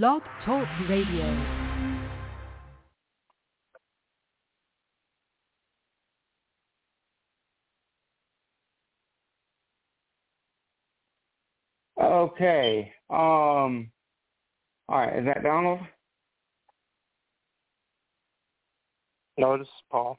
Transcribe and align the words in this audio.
Blog 0.00 0.22
Talk 0.46 0.66
Radio. 0.88 1.26
Okay. 12.02 12.90
Um. 13.10 13.90
All 14.88 14.98
right. 14.98 15.18
Is 15.18 15.26
that 15.26 15.42
Donald? 15.42 15.80
No, 19.36 19.58
this 19.58 19.66
is 19.66 19.72
Paul. 19.90 20.18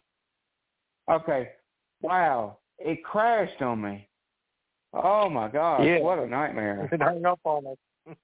Okay. 1.10 1.50
Wow. 2.04 2.60
It 2.78 3.04
crashed 3.04 3.60
on 3.64 3.82
me. 3.82 4.08
Oh 4.94 5.32
my 5.32 5.48
gosh. 5.48 5.82
Yeah. 5.84 5.98
What 5.98 6.20
a 6.20 6.28
nightmare. 6.28 6.88
It 6.92 7.02
hung 7.02 7.26
up 7.26 7.40
on 7.44 7.66
us. 7.66 8.16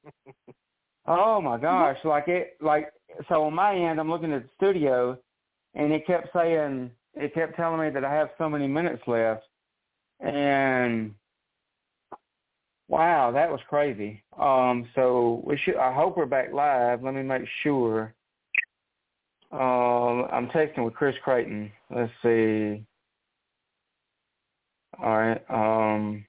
Oh 1.11 1.41
my 1.41 1.57
gosh. 1.57 1.97
Like 2.03 2.27
it 2.27 2.55
like 2.61 2.93
so 3.27 3.43
on 3.45 3.55
my 3.55 3.75
end 3.75 3.99
I'm 3.99 4.11
looking 4.11 4.31
at 4.31 4.43
the 4.43 4.49
studio 4.57 5.17
and 5.73 5.91
it 5.91 6.05
kept 6.05 6.29
saying 6.33 6.91
it 7.15 7.33
kept 7.33 7.55
telling 7.55 7.81
me 7.81 7.89
that 7.89 8.05
I 8.05 8.13
have 8.13 8.29
so 8.37 8.47
many 8.47 8.67
minutes 8.67 9.01
left 9.07 9.43
and 10.19 11.15
wow, 12.87 13.31
that 13.31 13.49
was 13.49 13.59
crazy. 13.67 14.23
Um 14.39 14.87
so 14.93 15.41
we 15.43 15.57
should 15.57 15.77
I 15.77 15.91
hope 15.91 16.15
we're 16.15 16.27
back 16.27 16.53
live. 16.53 17.01
Let 17.01 17.15
me 17.15 17.23
make 17.23 17.47
sure. 17.63 18.13
Um 19.51 20.27
I'm 20.31 20.47
texting 20.49 20.85
with 20.85 20.93
Chris 20.93 21.15
Creighton. 21.23 21.71
Let's 21.89 22.11
see. 22.21 22.85
All 25.01 25.17
right. 25.17 25.41
Um 25.49 26.23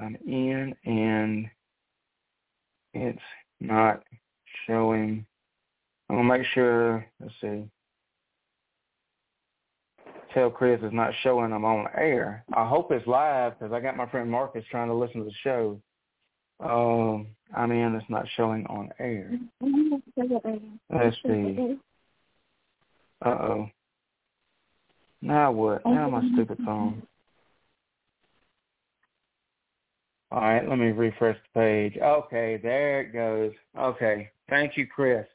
I'm 0.00 0.16
in 0.26 0.74
and 0.84 1.46
it's 2.92 3.22
not 3.62 4.02
showing. 4.66 5.24
I'm 6.08 6.16
gonna 6.16 6.28
make 6.28 6.46
sure. 6.52 7.06
Let's 7.20 7.34
see. 7.40 7.64
Tell 10.34 10.50
Chris 10.50 10.80
it's 10.82 10.94
not 10.94 11.12
showing 11.22 11.52
I'm 11.52 11.64
on 11.64 11.86
air. 11.96 12.44
I 12.54 12.66
hope 12.66 12.90
it's 12.90 13.06
live 13.06 13.58
because 13.58 13.72
I 13.72 13.80
got 13.80 13.96
my 13.96 14.08
friend 14.08 14.30
Marcus 14.30 14.64
trying 14.70 14.88
to 14.88 14.94
listen 14.94 15.20
to 15.20 15.26
the 15.26 15.32
show. 15.42 15.80
Um, 16.60 17.28
I 17.54 17.66
mean, 17.66 17.94
it's 17.94 18.08
not 18.08 18.26
showing 18.36 18.66
on 18.66 18.90
air. 18.98 19.30
Let's 20.90 21.16
see. 21.26 21.78
Uh 23.24 23.28
oh. 23.28 23.68
Now 25.20 25.52
what? 25.52 25.84
Now 25.86 26.10
my 26.10 26.22
stupid 26.32 26.58
phone. 26.64 27.02
All 30.32 30.40
right, 30.40 30.66
let 30.66 30.78
me 30.78 30.92
refresh 30.92 31.36
the 31.36 31.60
page. 31.60 31.98
Okay, 32.02 32.58
there 32.62 33.02
it 33.02 33.12
goes. 33.12 33.52
Okay, 33.78 34.30
thank 34.48 34.78
you, 34.78 34.86
Chris. 34.86 35.26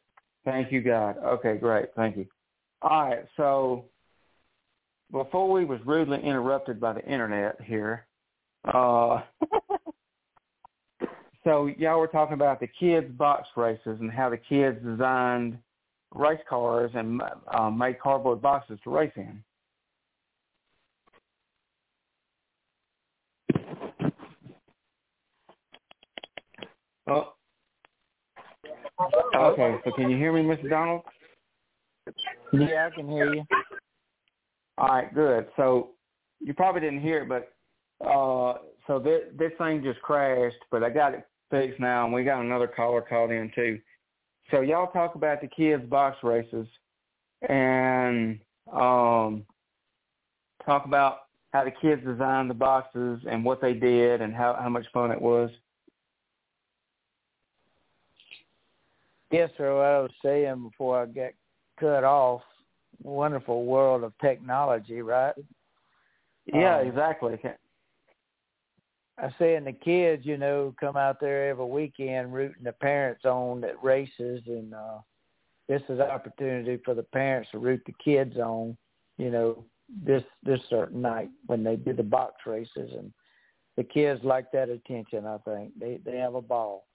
Thank 0.44 0.72
you, 0.72 0.82
God. 0.82 1.18
Okay, 1.24 1.56
great. 1.58 1.90
Thank 1.96 2.18
you. 2.18 2.26
All 2.82 3.08
right, 3.08 3.24
so 3.38 3.86
before 5.12 5.52
we 5.52 5.66
was 5.66 5.80
rudely 5.86 6.20
interrupted 6.24 6.80
by 6.80 6.94
the 6.94 7.06
internet 7.06 7.62
here, 7.64 8.08
uh, 8.74 9.22
so 11.44 11.68
y'all 11.78 12.00
were 12.00 12.08
talking 12.08 12.34
about 12.34 12.60
the 12.60 12.68
kids' 12.80 13.12
box 13.12 13.48
races 13.56 14.00
and 14.00 14.12
how 14.12 14.32
the 14.32 14.38
kids 14.38 14.80
designed 14.84 15.60
race 16.16 16.42
cars 16.50 16.90
and 16.96 17.22
um, 17.56 17.78
made 17.78 18.00
cardboard 18.00 18.42
boxes 18.42 18.80
to 18.84 18.90
race 18.90 19.12
in. 19.16 19.44
Oh. 27.08 27.34
Okay, 29.36 29.78
so 29.86 29.92
can 29.92 30.10
you 30.10 30.18
hear 30.18 30.34
me, 30.34 30.42
Mr. 30.42 30.70
Donald? 30.70 31.02
Yeah, 32.52 32.90
I 32.92 32.96
can 32.96 33.08
hear 33.10 33.34
you. 33.34 33.44
All 34.78 34.88
right, 34.88 35.14
good. 35.14 35.48
So 35.56 35.92
you 36.40 36.54
probably 36.54 36.82
didn't 36.82 37.02
hear 37.02 37.24
it, 37.24 37.30
but 37.30 37.54
uh, 38.06 38.58
so 38.86 39.00
this, 39.00 39.22
this 39.38 39.52
thing 39.58 39.84
just 39.84 40.02
crashed, 40.02 40.58
but 40.72 40.84
I 40.84 40.90
got 40.90 41.14
it 41.14 41.28
fixed 41.52 41.80
now, 41.80 42.06
and 42.06 42.14
we 42.14 42.24
got 42.24 42.42
another 42.42 42.68
caller 42.68 43.02
called 43.02 43.32
in 43.32 43.52
too. 43.56 43.80
So 44.52 44.62
y'all 44.62 44.92
talk 44.92 45.16
about 45.16 45.42
the 45.42 45.48
kids' 45.48 45.84
box 45.90 46.18
races, 46.24 46.68
and 47.48 48.40
um, 48.72 49.44
talk 50.66 50.86
about 50.86 51.20
how 51.54 51.64
the 51.64 51.72
kids 51.82 52.02
designed 52.06 52.50
the 52.50 52.56
boxes 52.56 53.22
and 53.30 53.44
what 53.44 53.62
they 53.62 53.74
did 53.74 54.22
and 54.22 54.34
how 54.34 54.58
how 54.60 54.70
much 54.70 54.86
fun 54.94 55.12
it 55.12 55.22
was. 55.22 55.50
Yes, 59.32 59.50
sir. 59.58 59.76
What 59.76 59.86
I 59.86 60.00
was 60.00 60.12
saying 60.24 60.64
before 60.64 61.02
I 61.02 61.06
get 61.06 61.36
cut 61.80 62.04
off, 62.04 62.42
wonderful 63.02 63.66
world 63.66 64.04
of 64.04 64.14
technology, 64.20 65.02
right? 65.02 65.36
Yeah, 66.46 66.78
Um, 66.80 66.88
exactly. 66.88 67.38
I 69.20 69.34
saying 69.40 69.66
the 69.66 69.74
kids, 69.74 70.26
you 70.26 70.38
know, 70.38 70.76
come 70.80 70.96
out 70.96 71.20
there 71.20 71.50
every 71.50 71.66
weekend 71.66 72.34
rooting 72.34 72.64
the 72.64 72.72
parents 72.72 73.26
on 73.26 73.64
at 73.64 73.84
races, 73.84 74.44
and 74.46 74.74
uh, 74.74 75.00
this 75.68 75.82
is 75.90 76.00
an 76.00 76.02
opportunity 76.02 76.80
for 76.86 76.94
the 76.94 77.04
parents 77.04 77.50
to 77.52 77.58
root 77.58 77.82
the 77.86 77.94
kids 78.04 78.38
on, 78.38 78.78
you 79.18 79.32
know, 79.32 79.66
this 80.04 80.24
this 80.44 80.60
certain 80.70 81.02
night 81.02 81.30
when 81.48 81.64
they 81.64 81.78
do 81.78 81.94
the 81.94 82.04
box 82.04 82.46
races, 82.46 82.92
and 82.94 83.12
the 83.76 83.84
kids 83.84 84.24
like 84.24 84.52
that 84.52 84.70
attention. 84.70 85.26
I 85.26 85.38
think 85.40 85.72
they 85.80 86.00
they 86.06 86.18
have 86.18 86.36
a 86.36 86.42
ball, 86.42 86.86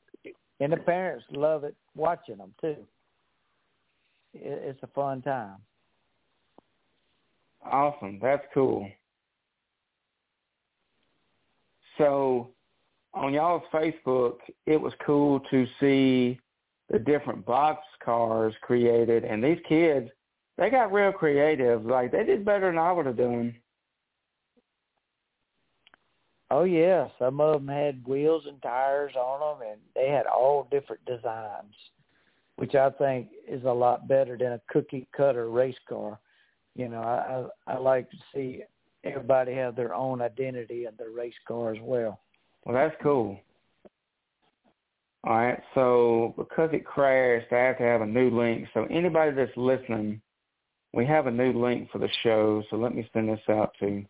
and 0.62 0.72
the 0.72 0.76
parents 0.76 1.24
love 1.32 1.64
it 1.64 1.74
watching 1.96 2.36
them 2.36 2.54
too. 2.60 2.76
It's 4.32 4.78
a 4.82 4.86
fun 4.88 5.20
time. 5.22 5.56
Awesome. 7.64 8.18
That's 8.22 8.44
cool. 8.54 8.88
So 11.98 12.48
on 13.12 13.34
y'all's 13.34 13.62
Facebook, 13.72 14.36
it 14.66 14.80
was 14.80 14.92
cool 15.04 15.40
to 15.50 15.66
see 15.80 16.38
the 16.90 16.98
different 16.98 17.44
box 17.44 17.82
cars 18.04 18.54
created 18.62 19.24
and 19.24 19.42
these 19.42 19.58
kids, 19.68 20.08
they 20.58 20.70
got 20.70 20.92
real 20.92 21.12
creative. 21.12 21.84
Like 21.84 22.12
they 22.12 22.24
did 22.24 22.44
better 22.44 22.66
than 22.66 22.78
I 22.78 22.92
would 22.92 23.06
have 23.06 23.16
done. 23.16 23.54
Oh 26.54 26.64
yeah, 26.64 27.08
some 27.18 27.40
of 27.40 27.54
them 27.54 27.68
had 27.68 28.06
wheels 28.06 28.44
and 28.46 28.60
tires 28.60 29.14
on 29.16 29.58
them, 29.58 29.66
and 29.70 29.80
they 29.94 30.10
had 30.10 30.26
all 30.26 30.68
different 30.70 31.02
designs, 31.06 31.72
which 32.56 32.74
I 32.74 32.90
think 32.90 33.28
is 33.48 33.64
a 33.64 33.72
lot 33.72 34.06
better 34.06 34.36
than 34.36 34.52
a 34.52 34.60
cookie 34.68 35.08
cutter 35.16 35.48
race 35.48 35.78
car. 35.88 36.20
You 36.76 36.88
know, 36.90 37.00
I 37.00 37.72
I, 37.72 37.78
like 37.78 38.10
to 38.10 38.16
see 38.34 38.64
everybody 39.02 39.54
have 39.54 39.76
their 39.76 39.94
own 39.94 40.20
identity 40.20 40.84
in 40.84 40.92
their 40.98 41.08
race 41.08 41.32
car 41.48 41.72
as 41.72 41.80
well. 41.80 42.20
Well, 42.66 42.74
that's 42.74 43.00
cool. 43.02 43.40
All 45.24 45.32
right, 45.34 45.58
so 45.74 46.34
because 46.36 46.68
it 46.74 46.84
crashed, 46.84 47.50
I 47.50 47.60
have 47.60 47.78
to 47.78 47.84
have 47.84 48.02
a 48.02 48.06
new 48.06 48.28
link. 48.28 48.68
So 48.74 48.86
anybody 48.90 49.32
that's 49.34 49.56
listening, 49.56 50.20
we 50.92 51.06
have 51.06 51.26
a 51.26 51.30
new 51.30 51.54
link 51.54 51.90
for 51.90 51.98
the 51.98 52.10
show. 52.22 52.62
So 52.68 52.76
let 52.76 52.94
me 52.94 53.08
send 53.14 53.30
this 53.30 53.40
out 53.48 53.72
to. 53.80 54.04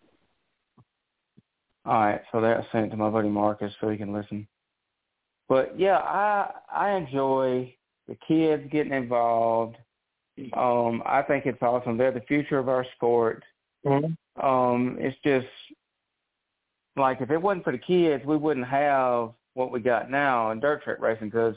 All 1.85 1.95
right, 1.95 2.21
so 2.31 2.41
that's 2.41 2.67
sent 2.71 2.91
to 2.93 2.97
my 2.97 3.11
buddy 3.11 3.29
Marcus 3.29 3.73
so 3.81 3.89
he 3.89 3.97
can 3.97 4.13
listen. 4.13 4.47
But 5.49 5.79
yeah, 5.79 5.99
I 5.99 6.51
I 6.73 6.91
enjoy 6.93 7.75
the 8.09 8.17
kids 8.27 8.65
getting 8.71 8.93
involved. 8.93 9.77
Um, 10.55 11.03
I 11.05 11.23
think 11.27 11.47
it's 11.47 11.61
awesome. 11.61 11.99
They're 11.99 12.13
the 12.13 12.21
future 12.21 12.59
of 12.59 12.69
our 12.69 12.87
sport. 12.97 13.43
Mm-hmm. 13.85 14.47
Um, 14.47 14.97
it's 14.99 15.17
just 15.25 15.47
like 16.97 17.21
if 17.21 17.31
it 17.31 17.41
wasn't 17.41 17.65
for 17.65 17.73
the 17.73 17.79
kids, 17.79 18.25
we 18.25 18.37
wouldn't 18.37 18.67
have 18.67 19.33
what 19.55 19.71
we 19.71 19.81
got 19.81 20.11
now 20.11 20.51
in 20.51 20.61
dirt 20.61 20.83
track 20.83 21.01
racing 21.01 21.29
because 21.29 21.57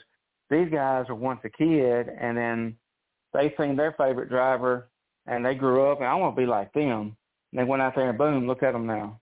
these 0.49 0.69
guys 0.71 1.05
were 1.07 1.15
once 1.15 1.39
a 1.43 1.49
kid 1.49 2.09
and 2.19 2.37
then 2.37 2.75
they 3.33 3.53
seen 3.57 3.75
their 3.75 3.93
favorite 3.93 4.29
driver 4.29 4.89
and 5.27 5.45
they 5.45 5.55
grew 5.55 5.89
up 5.89 5.99
and 5.99 6.07
I 6.07 6.15
want 6.15 6.35
to 6.35 6.41
be 6.41 6.45
like 6.45 6.73
them. 6.73 7.15
And 7.51 7.59
they 7.59 7.63
went 7.63 7.81
out 7.81 7.95
there 7.95 8.09
and 8.09 8.17
boom, 8.17 8.47
look 8.47 8.63
at 8.63 8.73
them 8.73 8.85
now. 8.85 9.19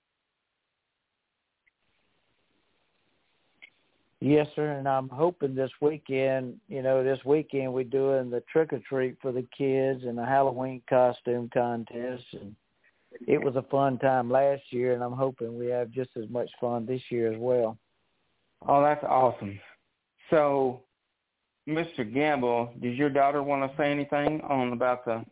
Yes, 4.25 4.47
sir. 4.55 4.71
And 4.71 4.87
I'm 4.87 5.09
hoping 5.09 5.53
this 5.53 5.69
weekend, 5.81 6.55
you 6.69 6.81
know, 6.81 7.03
this 7.03 7.19
weekend 7.25 7.73
we're 7.73 7.83
doing 7.83 8.29
the 8.29 8.41
trick 8.49 8.71
or 8.71 8.79
treat 8.87 9.17
for 9.21 9.33
the 9.33 9.45
kids 9.55 10.05
and 10.05 10.17
the 10.17 10.23
Halloween 10.23 10.81
costume 10.89 11.49
contest. 11.53 12.23
And 12.31 12.55
it 13.27 13.43
was 13.43 13.57
a 13.57 13.63
fun 13.63 13.99
time 13.99 14.31
last 14.31 14.61
year, 14.69 14.93
and 14.93 15.03
I'm 15.03 15.11
hoping 15.11 15.59
we 15.59 15.65
have 15.67 15.91
just 15.91 16.11
as 16.15 16.29
much 16.29 16.49
fun 16.61 16.85
this 16.85 17.01
year 17.09 17.33
as 17.33 17.37
well. 17.37 17.77
Oh, 18.65 18.81
that's 18.81 19.03
awesome. 19.03 19.59
So, 20.29 20.83
Mr. 21.67 22.09
Gamble, 22.11 22.73
does 22.81 22.95
your 22.95 23.09
daughter 23.09 23.43
want 23.43 23.69
to 23.69 23.77
say 23.77 23.91
anything 23.91 24.39
on 24.47 24.71
about 24.71 25.03
the? 25.03 25.25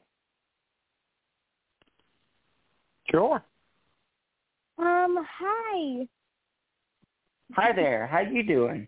Sure. 3.10 3.42
Um, 4.78 5.26
hi. 5.40 6.08
Hi 7.56 7.74
there. 7.76 8.08
How 8.08 8.20
you 8.22 8.44
doing? 8.44 8.88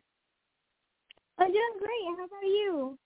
I'm 1.38 1.52
doing 1.52 1.74
great. 1.80 2.18
How 2.18 2.26
about 2.26 2.44
you? 2.44 2.98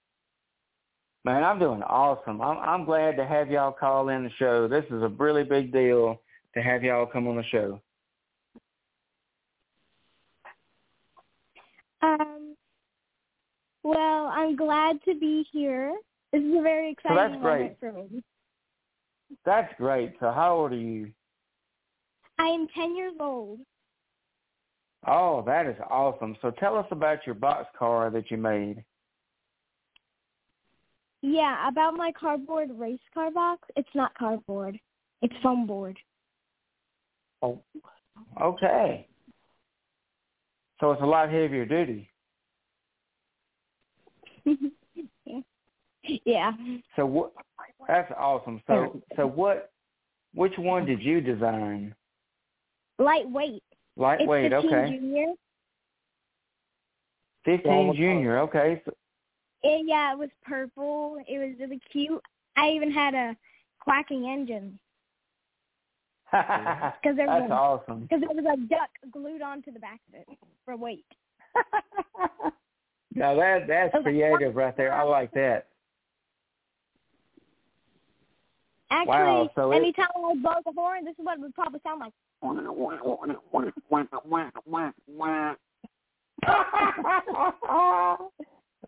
Man, 1.25 1.43
I'm 1.43 1.57
doing 1.57 1.81
awesome. 1.81 2.41
I'm 2.41 2.57
I'm 2.57 2.85
glad 2.85 3.17
to 3.17 3.25
have 3.25 3.49
y'all 3.49 3.71
call 3.71 4.09
in 4.09 4.23
the 4.23 4.29
show. 4.37 4.67
This 4.67 4.85
is 4.85 5.01
a 5.01 5.07
really 5.07 5.43
big 5.43 5.71
deal 5.73 6.21
to 6.53 6.61
have 6.61 6.83
y'all 6.83 7.05
come 7.07 7.27
on 7.27 7.37
the 7.37 7.43
show. 7.51 7.81
Um, 12.01 12.55
well, 13.83 14.27
I'm 14.27 14.55
glad 14.55 15.01
to 15.05 15.15
be 15.15 15.45
here. 15.51 15.95
This 16.31 16.43
is 16.43 16.55
a 16.55 16.61
very 16.61 16.89
So 16.89 17.13
exciting 17.13 17.15
that's 17.15 17.43
moment 17.43 17.79
great. 17.79 17.79
for 17.79 17.93
me. 17.93 18.23
That's 19.45 19.73
great. 19.77 20.13
So 20.19 20.31
how 20.31 20.55
old 20.55 20.71
are 20.73 20.75
you? 20.75 21.11
I 22.37 22.45
am 22.45 22.67
10 22.75 22.95
years 22.95 23.13
old. 23.19 23.59
Oh, 25.07 25.41
that 25.45 25.65
is 25.65 25.77
awesome. 25.89 26.35
So 26.41 26.51
tell 26.51 26.75
us 26.77 26.85
about 26.91 27.25
your 27.25 27.35
box 27.35 27.67
car 27.77 28.09
that 28.09 28.29
you 28.29 28.37
made. 28.37 28.83
Yeah, 31.21 31.67
about 31.67 31.95
my 31.95 32.11
cardboard 32.11 32.69
race 32.77 32.99
car 33.13 33.31
box. 33.31 33.67
It's 33.75 33.89
not 33.95 34.13
cardboard. 34.15 34.77
It's 35.21 35.33
foam 35.41 35.65
board. 35.65 35.97
Oh, 37.41 37.61
Okay. 38.41 39.07
So 40.79 40.91
it's 40.91 41.01
a 41.01 41.05
lot 41.05 41.31
heavier 41.31 41.65
duty. 41.65 42.09
yeah. 46.25 46.51
So 46.95 47.05
what? 47.05 47.31
That's 47.87 48.11
awesome. 48.17 48.61
So 48.67 49.01
so 49.15 49.25
what? 49.25 49.71
Which 50.35 50.53
one 50.57 50.85
did 50.85 51.01
you 51.01 51.19
design? 51.19 51.95
Lightweight. 52.99 53.63
Lightweight. 53.97 54.51
it's 54.51 54.63
the 54.63 54.67
Okay. 54.75 54.97
Junior. 54.97 55.33
Fifteen 57.45 57.71
All 57.71 57.93
Junior. 57.93 58.39
Okay. 58.39 58.81
So, 58.85 58.91
It, 59.63 59.85
yeah, 59.87 60.11
it 60.13 60.17
was 60.17 60.29
purple. 60.45 61.17
It 61.27 61.39
was 61.39 61.55
really 61.59 61.79
cute. 61.91 62.21
I 62.57 62.69
even 62.69 62.91
had 62.91 63.13
a 63.13 63.35
quacking 63.79 64.25
engine 64.27 64.77
that's 66.31 66.97
because 67.01 67.15
there 67.15 67.27
was 67.27 67.49
a, 67.49 67.53
awesome. 67.53 68.01
because 68.01 68.19
there 68.19 68.35
was 68.43 68.45
a 68.45 68.67
duck 68.67 68.89
glued 69.11 69.41
onto 69.41 69.71
the 69.71 69.79
back 69.79 69.99
of 70.09 70.15
it 70.19 70.27
for 70.65 70.75
weight. 70.75 71.05
Now 73.15 73.33
that 73.35 73.65
that's 73.67 73.95
Okay. 73.95 74.03
creative 74.03 74.55
right 74.55 74.75
there. 74.75 74.93
I 74.93 75.03
like 75.03 75.31
that. 75.31 75.67
Actually, 78.91 79.13
Wow, 79.13 79.49
so 79.55 79.71
it- 79.71 79.77
anytime 79.77 80.07
I 80.15 80.33
blow 80.35 80.53
the 80.65 80.71
horn, 80.75 81.05
this 81.05 81.13
is 81.17 81.23
what 81.25 81.37
it 81.37 81.41
would 81.41 81.55
probably 81.55 81.79
sound 81.83 81.99
like. 82.01 82.13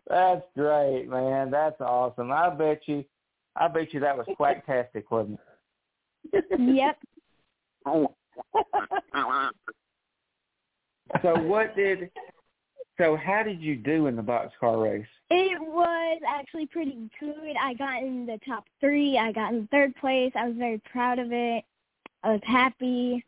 That's 0.08 0.42
great, 0.56 1.06
man. 1.08 1.50
That's 1.50 1.80
awesome. 1.80 2.32
I 2.32 2.50
bet 2.50 2.82
you, 2.86 3.04
I 3.56 3.68
bet 3.68 3.92
you 3.92 4.00
that 4.00 4.16
was 4.16 4.26
quacktastic, 4.38 5.04
wasn't 5.10 5.40
it? 6.32 6.44
Yep. 6.58 6.98
So 11.22 11.40
what 11.42 11.74
did? 11.74 12.10
So 12.98 13.16
how 13.16 13.42
did 13.42 13.60
you 13.60 13.76
do 13.76 14.06
in 14.06 14.16
the 14.16 14.22
boxcar 14.22 14.82
race? 14.82 15.06
It 15.30 15.60
was 15.60 16.20
actually 16.28 16.66
pretty 16.66 17.10
good. 17.18 17.56
I 17.60 17.74
got 17.74 18.02
in 18.02 18.26
the 18.26 18.38
top 18.46 18.64
three. 18.80 19.16
I 19.18 19.32
got 19.32 19.52
in 19.52 19.66
third 19.68 19.94
place. 19.96 20.32
I 20.36 20.46
was 20.46 20.56
very 20.56 20.80
proud 20.90 21.18
of 21.18 21.32
it. 21.32 21.64
I 22.22 22.32
was 22.32 22.42
happy. 22.44 23.24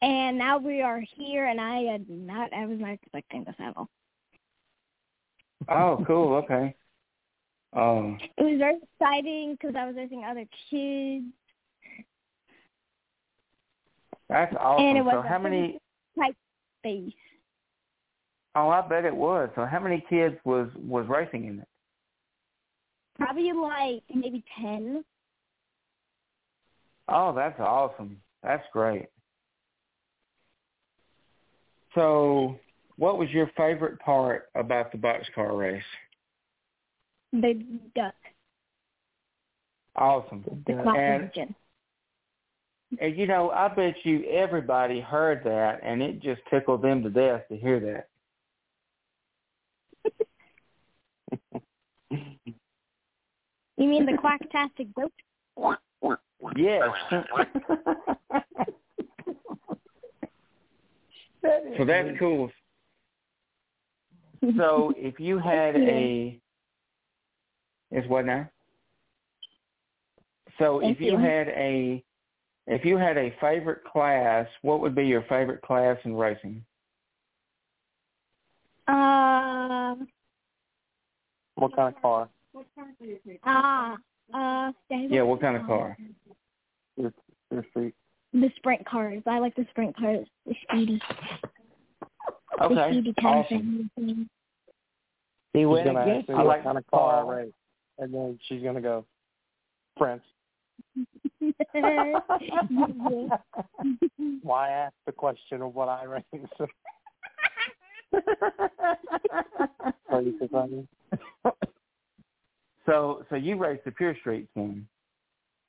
And 0.00 0.38
now 0.38 0.58
we 0.58 0.80
are 0.80 1.00
here, 1.16 1.46
and 1.46 1.60
I 1.60 1.80
had 1.82 2.08
not, 2.08 2.52
I 2.52 2.66
was 2.66 2.78
not 2.78 2.92
expecting 2.92 3.44
this 3.44 3.56
at 3.58 3.76
all. 3.76 3.88
Oh, 5.68 6.04
cool. 6.06 6.34
Okay. 6.36 6.74
Um. 7.72 8.18
It 8.36 8.42
was 8.42 8.58
very 8.58 8.76
exciting 8.76 9.56
because 9.60 9.74
I 9.76 9.86
was 9.86 9.96
racing 9.96 10.24
other 10.24 10.44
kids, 10.70 11.24
That's 14.28 14.54
awesome. 14.58 14.84
and 14.84 14.98
it 14.98 15.02
was 15.02 15.14
so 15.14 15.18
a 15.20 15.28
how 15.28 15.38
many? 15.38 15.78
tight 16.18 16.36
space. 16.80 17.12
Oh, 18.54 18.68
I 18.70 18.80
bet 18.86 19.04
it 19.04 19.14
was. 19.14 19.50
So 19.54 19.66
how 19.66 19.80
many 19.80 20.04
kids 20.08 20.36
was 20.44 20.68
was 20.76 21.06
racing 21.08 21.44
in 21.46 21.60
it? 21.60 21.68
Probably 23.16 23.52
like 23.52 24.02
maybe 24.14 24.44
ten. 24.60 25.04
Oh, 27.08 27.32
that's 27.34 27.58
awesome. 27.58 28.20
That's 28.42 28.64
great. 28.72 29.06
So, 31.94 32.58
what 32.96 33.18
was 33.18 33.30
your 33.30 33.50
favorite 33.56 33.98
part 34.00 34.48
about 34.54 34.92
the 34.92 34.98
boxcar 34.98 35.56
race? 35.58 35.82
The 37.32 37.62
duck, 37.94 38.14
Awesome. 39.96 40.44
the 40.66 40.74
clock 40.82 40.96
And- 40.96 41.24
engine. 41.24 41.54
And 43.00 43.16
you 43.18 43.26
know, 43.26 43.50
I 43.50 43.68
bet 43.68 43.96
you 44.04 44.24
everybody 44.24 44.98
heard 45.00 45.44
that, 45.44 45.80
and 45.82 46.02
it 46.02 46.20
just 46.20 46.40
tickled 46.48 46.80
them 46.80 47.02
to 47.02 47.10
death 47.10 47.46
to 47.48 47.56
hear 47.56 47.78
that. 47.80 48.08
You 53.76 53.88
mean 53.88 54.06
the 54.06 54.12
quacktastic 54.12 54.92
goat? 54.94 55.12
Yes. 56.56 56.88
so 61.42 61.84
that's 61.84 62.08
cool. 62.18 62.50
So 64.56 64.92
if 64.96 65.18
you 65.18 65.36
had 65.40 65.74
a, 65.74 66.38
is 67.90 68.08
what 68.08 68.24
now? 68.24 68.48
So 70.60 70.78
Thank 70.80 70.96
if 70.96 71.00
you 71.00 71.12
you. 71.12 71.18
had 71.18 71.48
a, 71.48 72.04
if 72.68 72.84
you 72.84 72.96
had 72.96 73.18
a 73.18 73.34
favorite 73.40 73.82
class, 73.82 74.46
what 74.62 74.80
would 74.80 74.94
be 74.94 75.06
your 75.06 75.22
favorite 75.22 75.60
class 75.62 75.96
in 76.04 76.14
racing? 76.14 76.62
Um. 78.86 80.06
what 81.56 81.74
kind 81.74 81.94
of 81.94 82.00
car? 82.00 82.28
Ah. 83.44 83.96
Uh. 84.32 84.72
Yeah, 84.88 85.22
what 85.22 85.40
kind 85.40 85.56
of 85.56 85.66
car? 85.66 85.96
Your, 86.96 87.12
your 87.50 87.64
street. 87.70 87.94
The 88.32 88.50
sprint 88.56 88.86
cars. 88.86 89.22
I 89.26 89.38
like 89.38 89.54
the 89.56 89.66
sprint 89.70 89.96
cars. 89.96 90.26
The 90.46 90.54
speedy. 90.62 91.00
The 92.58 92.88
speedy 92.90 93.14
kind 93.20 93.44
awesome. 93.44 93.90
of 93.96 94.04
thing. 94.04 94.28
He 95.52 95.60
She's 95.60 95.66
went 95.66 95.86
gonna 95.86 96.00
ask 96.00 96.28
me 96.28 96.34
I 96.34 96.42
like 96.42 96.62
kind 96.64 96.76
of 96.78 96.86
car 96.88 97.24
I 97.24 97.36
race, 97.36 97.52
and 97.98 98.12
then 98.12 98.38
she's 98.46 98.62
gonna 98.62 98.80
go, 98.80 99.04
Prince. 99.96 100.22
Why 104.42 104.70
ask 104.70 104.94
the 105.06 105.12
question 105.12 105.62
of 105.62 105.74
what 105.74 105.88
I 105.88 106.04
race? 106.04 106.24
Are 110.10 110.22
you 110.22 110.38
surprised? 110.38 110.86
so, 112.86 113.24
so 113.30 113.36
you 113.36 113.56
raced 113.56 113.84
the 113.84 113.92
Pure 113.92 114.16
Streets 114.20 114.50
one. 114.54 114.86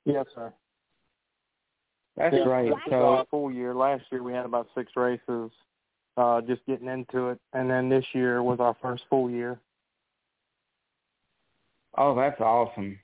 Yes, 0.04 0.26
sir. 0.34 0.52
That's 2.20 2.34
Yeah, 2.34 2.60
is 2.60 2.72
So, 2.90 3.14
our 3.14 3.26
full 3.30 3.50
year. 3.50 3.74
Last 3.74 4.04
year 4.12 4.22
we 4.22 4.32
had 4.32 4.44
about 4.44 4.68
six 4.74 4.92
races, 4.94 5.50
uh, 6.18 6.42
just 6.42 6.64
getting 6.66 6.88
into 6.88 7.28
it, 7.28 7.40
and 7.54 7.70
then 7.70 7.88
this 7.88 8.04
year 8.12 8.42
was 8.42 8.60
our 8.60 8.76
first 8.82 9.04
full 9.08 9.30
year. 9.30 9.58
oh, 11.96 12.14
that's 12.14 12.40
awesome. 12.40 12.98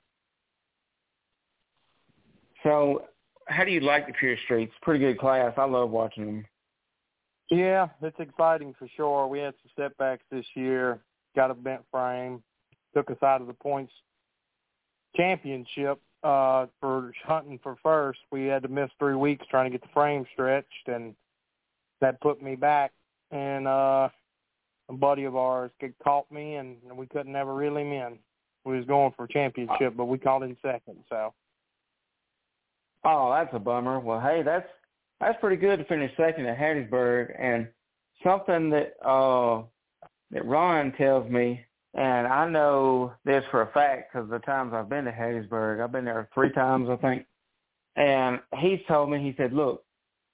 So, 2.63 3.05
how 3.47 3.63
do 3.63 3.71
you 3.71 3.81
like 3.81 4.07
the 4.07 4.13
Pure 4.13 4.37
Streets? 4.45 4.73
Pretty 4.81 4.99
good 4.99 5.19
class. 5.19 5.53
I 5.57 5.65
love 5.65 5.89
watching 5.89 6.25
them. 6.25 6.45
Yeah, 7.49 7.87
it's 8.01 8.19
exciting 8.19 8.75
for 8.77 8.87
sure. 8.95 9.27
We 9.27 9.39
had 9.39 9.53
some 9.63 9.71
setbacks 9.75 10.23
this 10.29 10.45
year. 10.53 10.99
Got 11.35 11.51
a 11.51 11.53
bent 11.55 11.81
frame. 11.91 12.43
Took 12.93 13.09
us 13.09 13.23
out 13.23 13.41
of 13.41 13.47
the 13.47 13.53
points 13.53 13.93
championship 15.15 15.99
uh, 16.23 16.67
for 16.79 17.11
hunting 17.23 17.59
for 17.61 17.75
first. 17.83 18.19
We 18.31 18.45
had 18.45 18.63
to 18.63 18.69
miss 18.69 18.89
three 18.99 19.15
weeks 19.15 19.45
trying 19.49 19.71
to 19.71 19.77
get 19.77 19.81
the 19.81 19.93
frame 19.93 20.25
stretched, 20.33 20.87
and 20.87 21.15
that 22.01 22.21
put 22.21 22.41
me 22.41 22.55
back. 22.55 22.91
And 23.31 23.67
uh, 23.67 24.09
a 24.89 24.93
buddy 24.93 25.25
of 25.25 25.35
ours 25.35 25.71
caught 26.03 26.31
me, 26.31 26.55
and 26.55 26.77
we 26.95 27.07
couldn't 27.07 27.35
ever 27.35 27.53
reel 27.53 27.77
him 27.77 27.91
in. 27.91 28.19
We 28.65 28.77
was 28.77 28.85
going 28.85 29.13
for 29.15 29.27
championship, 29.27 29.95
but 29.95 30.05
we 30.05 30.17
caught 30.17 30.43
him 30.43 30.57
second. 30.61 30.97
So 31.09 31.33
Oh, 33.03 33.31
that's 33.31 33.53
a 33.53 33.59
bummer. 33.59 33.99
Well, 33.99 34.19
hey, 34.19 34.41
that's 34.43 34.67
that's 35.19 35.39
pretty 35.39 35.55
good 35.55 35.79
to 35.79 35.85
finish 35.85 36.11
second 36.17 36.45
at 36.45 36.57
Hattiesburg, 36.57 37.33
and 37.39 37.67
something 38.23 38.69
that 38.71 38.93
uh 39.05 39.63
that 40.31 40.45
Ron 40.45 40.91
tells 40.97 41.29
me, 41.29 41.61
and 41.97 42.27
I 42.27 42.47
know 42.47 43.13
this 43.25 43.43
for 43.49 43.63
a 43.63 43.71
fact 43.71 44.13
because 44.13 44.29
the 44.29 44.39
times 44.39 44.73
I've 44.73 44.87
been 44.87 45.05
to 45.05 45.11
Hattiesburg, 45.11 45.83
I've 45.83 45.91
been 45.91 46.05
there 46.05 46.29
three 46.33 46.51
times, 46.51 46.89
I 46.89 46.95
think, 46.95 47.25
and 47.95 48.39
he's 48.59 48.79
told 48.87 49.09
me, 49.09 49.19
he 49.19 49.33
said, 49.35 49.51
look, 49.51 49.83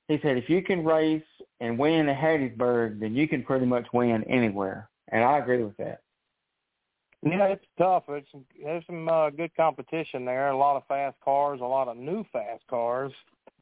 he 0.10 0.20
said 0.22 0.38
if 0.38 0.50
you 0.50 0.62
can 0.62 0.84
race 0.84 1.24
and 1.62 1.80
win 1.80 2.10
at 2.10 2.18
Hattiesburg, 2.18 3.00
then 3.00 3.16
you 3.16 3.28
can 3.28 3.44
pretty 3.44 3.66
much 3.66 3.88
win 3.94 4.24
anywhere, 4.26 4.90
and 5.08 5.24
I 5.24 5.38
agree 5.38 5.64
with 5.64 5.78
that. 5.78 6.02
Yeah, 7.26 7.46
it's 7.46 7.66
tough. 7.78 8.04
It's 8.10 8.28
there's 8.62 8.86
some 8.86 9.08
uh, 9.08 9.30
good 9.30 9.56
competition 9.56 10.26
there. 10.26 10.50
A 10.50 10.58
lot 10.58 10.76
of 10.76 10.86
fast 10.88 11.16
cars, 11.24 11.62
a 11.62 11.66
lot 11.66 11.88
of 11.88 11.96
new 11.96 12.26
fast 12.34 12.64
cars. 12.70 13.14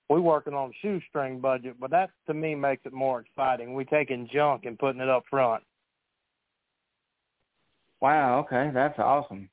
We're 0.10 0.20
working 0.20 0.56
on 0.56 0.72
a 0.72 0.74
shoestring 0.82 1.40
budget, 1.40 1.76
but 1.80 1.92
that 1.92 2.10
to 2.26 2.34
me 2.34 2.56
makes 2.56 2.82
it 2.86 2.92
more 2.92 3.22
exciting. 3.22 3.76
We 3.76 3.86
taking 3.86 4.28
junk 4.34 4.66
and 4.66 4.80
putting 4.80 5.00
it 5.00 5.10
up 5.10 5.24
front. 5.30 5.64
Wow. 8.02 8.40
Okay, 8.40 8.72
that's 8.74 8.98
awesome. 9.00 9.50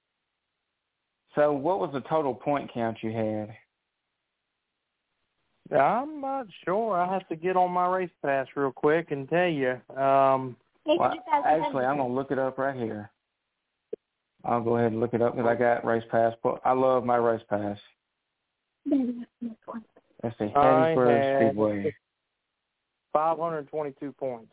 So, 1.34 1.52
what 1.52 1.78
was 1.78 1.90
the 1.92 2.00
total 2.00 2.34
point 2.34 2.72
count 2.72 2.98
you 3.02 3.12
had? 3.12 3.54
I'm 5.78 6.20
not 6.20 6.46
sure. 6.64 6.98
I 6.98 7.12
have 7.12 7.28
to 7.28 7.36
get 7.36 7.56
on 7.56 7.70
my 7.70 7.86
race 7.86 8.10
pass 8.24 8.46
real 8.56 8.72
quick 8.72 9.10
and 9.10 9.28
tell 9.28 9.46
you. 9.46 9.72
Um, 9.94 10.56
well, 10.86 11.12
actually, 11.44 11.84
I'm 11.84 11.98
gonna 11.98 12.14
look 12.14 12.30
it 12.30 12.38
up 12.38 12.56
right 12.56 12.74
here. 12.74 13.10
I'll 14.44 14.62
go 14.62 14.76
ahead 14.78 14.92
and 14.92 15.00
look 15.00 15.12
it 15.12 15.20
up 15.20 15.36
because 15.36 15.48
I 15.48 15.54
got 15.54 15.84
race 15.84 16.04
pass. 16.10 16.32
But 16.42 16.60
I 16.64 16.72
love 16.72 17.04
my 17.04 17.16
race 17.16 17.42
pass. 17.50 17.76
Let's 18.86 20.38
see, 20.38 20.52
Hattiesburg 20.56 21.36
Speedway. 21.36 21.94
522 23.12 24.12
points. 24.12 24.52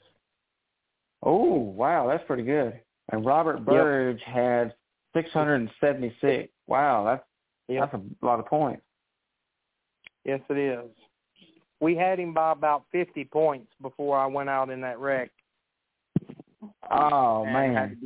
Oh, 1.24 1.54
wow, 1.54 2.08
that's 2.08 2.24
pretty 2.28 2.44
good. 2.44 2.80
And 3.12 3.25
Robert 3.25 3.63
Burge 3.63 4.19
yep. 4.25 4.35
had 4.35 4.74
676. 5.13 6.51
Wow, 6.67 7.05
that's 7.05 7.24
yep. 7.67 7.91
that's 7.91 8.03
a 8.03 8.25
lot 8.25 8.39
of 8.39 8.47
points. 8.47 8.81
Yes, 10.24 10.41
it 10.50 10.57
is. 10.57 10.89
We 11.79 11.95
had 11.95 12.19
him 12.19 12.33
by 12.33 12.51
about 12.51 12.85
50 12.91 13.25
points 13.25 13.67
before 13.81 14.17
I 14.17 14.25
went 14.25 14.50
out 14.50 14.69
in 14.69 14.81
that 14.81 15.00
wreck. 15.00 15.29
Oh 16.89 17.45
man! 17.45 17.97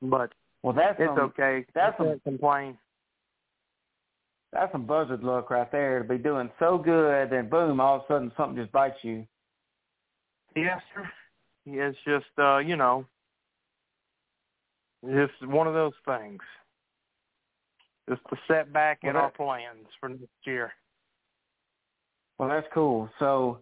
But 0.00 0.32
well, 0.62 0.72
that's 0.72 0.96
it's 0.98 1.08
some, 1.08 1.18
okay. 1.20 1.64
That's 1.74 1.96
some 1.98 2.20
complain. 2.24 2.78
That's 4.52 4.72
some 4.72 4.86
buzzard 4.86 5.22
luck 5.22 5.50
right 5.50 5.70
there 5.70 6.02
to 6.02 6.08
be 6.08 6.18
doing 6.18 6.50
so 6.58 6.78
good, 6.78 7.32
and 7.32 7.50
boom, 7.50 7.80
all 7.80 7.96
of 7.96 8.02
a 8.02 8.04
sudden 8.08 8.32
something 8.36 8.56
just 8.56 8.72
bites 8.72 8.96
you. 9.02 9.26
Yes, 10.56 10.80
sir. 10.94 11.08
It's 11.66 11.98
just 12.06 12.26
uh, 12.38 12.58
you 12.58 12.76
know, 12.76 13.06
just 15.04 15.46
one 15.46 15.66
of 15.66 15.74
those 15.74 15.92
things. 16.04 16.40
Just 18.08 18.22
a 18.32 18.36
setback 18.46 19.00
well, 19.02 19.10
in 19.10 19.16
our 19.16 19.30
plans 19.30 19.86
for 20.00 20.08
next 20.08 20.24
year. 20.44 20.72
Well, 22.38 22.48
that's 22.48 22.66
cool. 22.72 23.10
So, 23.18 23.58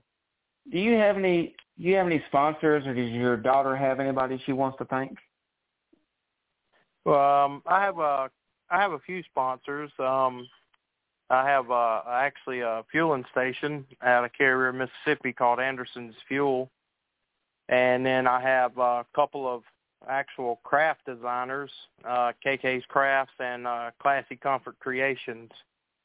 do 0.70 0.78
you 0.78 0.94
have 0.94 1.16
any? 1.16 1.54
Do 1.78 1.84
you 1.84 1.96
have 1.96 2.06
any 2.06 2.22
sponsors, 2.28 2.86
or 2.86 2.94
does 2.94 3.10
your 3.10 3.36
daughter 3.36 3.76
have 3.76 4.00
anybody 4.00 4.40
she 4.46 4.52
wants 4.52 4.78
to 4.78 4.84
thank? 4.86 5.18
Um, 7.06 7.62
I 7.66 7.82
have 7.82 7.98
a 7.98 8.30
I 8.70 8.80
have 8.80 8.92
a 8.92 8.98
few 9.00 9.22
sponsors. 9.24 9.90
Um, 9.98 10.48
I 11.28 11.48
have 11.48 11.70
uh, 11.70 12.02
actually 12.08 12.60
a 12.60 12.84
fueling 12.90 13.24
station 13.32 13.84
out 14.02 14.24
of 14.24 14.32
Carriere, 14.32 14.72
Mississippi 14.72 15.32
called 15.32 15.58
Anderson's 15.58 16.14
Fuel, 16.28 16.70
and 17.68 18.06
then 18.06 18.26
I 18.26 18.40
have 18.40 18.78
a 18.78 19.04
couple 19.14 19.52
of 19.52 19.62
actual 20.08 20.60
craft 20.64 21.00
designers, 21.06 21.70
uh, 22.08 22.32
KK's 22.44 22.84
Crafts 22.88 23.32
and 23.38 23.66
uh, 23.66 23.90
Classy 24.00 24.36
Comfort 24.36 24.78
Creations. 24.78 25.50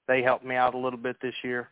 They 0.08 0.22
helped 0.22 0.46
me 0.46 0.56
out 0.56 0.74
a 0.74 0.78
little 0.78 1.00
bit 1.00 1.18
this 1.22 1.36
year. 1.44 1.70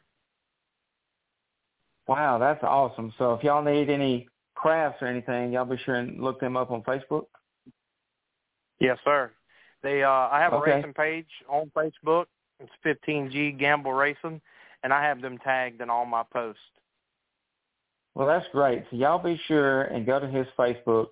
Wow, 2.07 2.37
that's 2.39 2.63
awesome. 2.63 3.13
So 3.17 3.33
if 3.33 3.43
y'all 3.43 3.63
need 3.63 3.89
any 3.89 4.27
crafts 4.55 5.01
or 5.01 5.07
anything, 5.07 5.53
y'all 5.53 5.65
be 5.65 5.77
sure 5.85 5.95
and 5.95 6.21
look 6.21 6.39
them 6.39 6.57
up 6.57 6.71
on 6.71 6.81
Facebook. 6.83 7.25
Yes, 8.79 8.97
sir. 9.03 9.31
They 9.83 10.03
uh 10.03 10.09
I 10.09 10.39
have 10.41 10.53
okay. 10.53 10.71
a 10.71 10.75
racing 10.77 10.93
page 10.93 11.27
on 11.47 11.71
Facebook. 11.75 12.25
It's 12.59 12.71
15G 12.85 13.57
Gamble 13.57 13.93
Racing, 13.93 14.41
and 14.83 14.91
I 14.91 15.03
have 15.03 15.21
them 15.21 15.37
tagged 15.37 15.81
in 15.81 15.89
all 15.89 16.05
my 16.05 16.23
posts. 16.33 16.61
Well, 18.15 18.27
that's 18.27 18.45
great. 18.51 18.83
So 18.89 18.97
y'all 18.97 19.19
be 19.23 19.39
sure 19.47 19.83
and 19.83 20.05
go 20.05 20.19
to 20.19 20.27
his 20.27 20.47
Facebook, 20.57 21.07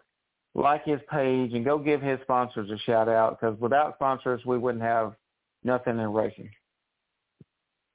like 0.58 0.84
his 0.84 1.00
page, 1.10 1.54
and 1.54 1.64
go 1.64 1.78
give 1.78 2.02
his 2.02 2.20
sponsors 2.24 2.70
a 2.70 2.78
shout 2.80 3.08
out 3.08 3.40
because 3.40 3.58
without 3.60 3.96
sponsors, 3.96 4.46
we 4.46 4.58
wouldn't 4.58 4.84
have 4.84 5.14
nothing 5.64 6.00
in 6.00 6.12
racing. 6.12 6.50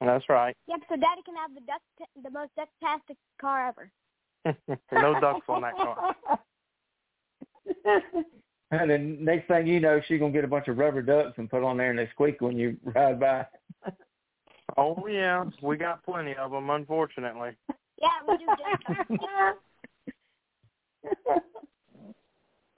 That's 0.01 0.29
right. 0.29 0.57
Yep. 0.69 0.81
So 0.89 0.97
Daddy 0.97 1.23
can 1.25 1.35
have 1.37 1.55
the 1.55 1.61
duck, 1.61 1.83
the 2.23 2.31
most 2.31 2.51
ducktastic 2.59 3.17
car 3.41 3.69
ever. 3.69 3.91
no 4.93 5.21
ducks 5.21 5.47
on 5.49 5.63
that 5.63 5.77
car. 5.77 6.17
And 8.73 8.91
then 8.91 9.23
next 9.23 9.49
thing 9.49 9.67
you 9.67 9.81
know, 9.81 10.01
she's 10.09 10.19
gonna 10.19 10.33
get 10.33 10.45
a 10.45 10.49
bunch 10.49 10.67
of 10.69 10.79
rubber 10.79 11.03
ducks 11.03 11.37
and 11.37 11.51
put 11.51 11.63
on 11.63 11.77
there, 11.77 11.91
and 11.91 11.99
they 11.99 12.09
squeak 12.13 12.41
when 12.41 12.57
you 12.57 12.79
ride 12.85 13.21
by. 13.21 13.45
oh 14.79 15.07
yeah, 15.07 15.45
we 15.61 15.77
got 15.77 16.03
plenty 16.03 16.35
of 16.35 16.51
them, 16.51 16.71
unfortunately. 16.71 17.51
Yeah, 18.01 18.09
we 18.27 18.39
do. 18.39 18.47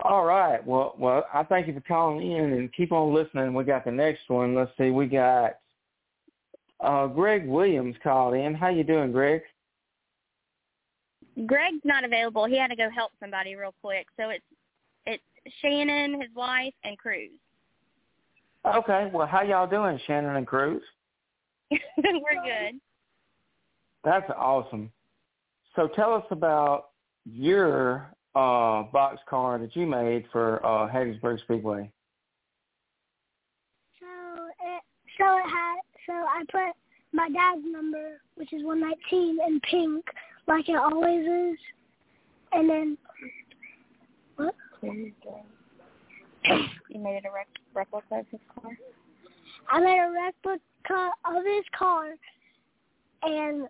All 0.05 0.25
right. 0.25 0.65
Well, 0.65 0.95
well, 0.99 1.27
I 1.33 1.45
thank 1.45 1.67
you 1.67 1.73
for 1.73 1.81
calling 1.81 2.31
in 2.31 2.53
and 2.53 2.73
keep 2.75 2.93
on 2.93 3.15
listening. 3.15 3.55
We 3.55 3.65
got 3.65 3.87
the 3.87 3.91
next 3.91 4.29
one. 4.29 4.55
Let's 4.55 4.71
see. 4.77 4.91
We 4.91 5.07
got 5.07 5.55
uh, 6.81 7.07
Greg 7.07 7.47
Williams 7.47 7.97
called 8.03 8.35
in. 8.35 8.55
How 8.55 8.69
you 8.69 8.85
doing, 8.85 9.13
Greg? 9.13 9.41
Greg's 11.47 11.85
not 11.85 12.05
available. 12.05 12.45
He 12.45 12.59
had 12.59 12.69
to 12.69 12.77
go 12.77 12.89
help 12.95 13.13
somebody 13.19 13.57
real 13.57 13.75
quick. 13.81 14.07
So 14.19 14.29
it's 14.29 14.45
Shannon, 15.61 16.21
his 16.21 16.31
wife, 16.35 16.75
and 16.85 16.99
Cruz. 16.99 17.31
Okay. 18.67 19.11
Well, 19.13 19.27
how 19.27 19.43
y'all 19.43 19.69
doing, 19.69 19.99
Shannon 20.07 20.37
and 20.37 20.47
Cruz? 20.47 20.83
We're 21.71 22.43
good. 22.45 22.81
That's 24.05 24.31
awesome. 24.37 24.91
So 25.77 25.89
tell 25.89 26.15
us 26.15 26.25
about 26.31 26.91
your 27.25 28.15
uh, 28.35 28.83
box 28.93 29.21
car 29.29 29.59
that 29.59 29.75
you 29.77 29.87
made 29.87 30.25
for 30.33 30.65
uh, 30.65 30.91
Hattiesburg 30.91 31.41
Speedway. 31.41 31.91
So 34.01 34.07
it 34.61 34.83
so 35.19 35.25
it 35.39 35.49
had 35.49 35.77
so 36.07 36.13
I 36.13 36.43
put 36.51 36.75
my 37.13 37.29
dad's 37.29 37.65
number, 37.65 38.21
which 38.37 38.53
is 38.53 38.65
one 38.65 38.81
nineteen, 38.81 39.39
in 39.47 39.61
pink, 39.71 40.05
like 40.47 40.69
it 40.69 40.77
always 40.77 41.21
is, 41.25 41.59
and 42.53 42.69
then 42.69 42.99
what? 44.37 44.55
you 44.83 45.13
made 46.99 47.17
it 47.17 47.25
a 47.25 47.33
rec- 47.33 47.49
replica 47.73 48.17
of 48.21 48.27
his 48.31 48.41
car? 48.55 48.73
I 49.71 49.81
made 49.81 49.99
a 49.99 50.13
replica 50.13 51.11
of 51.25 51.45
his 51.45 51.65
car, 51.79 52.11
and 53.23 53.69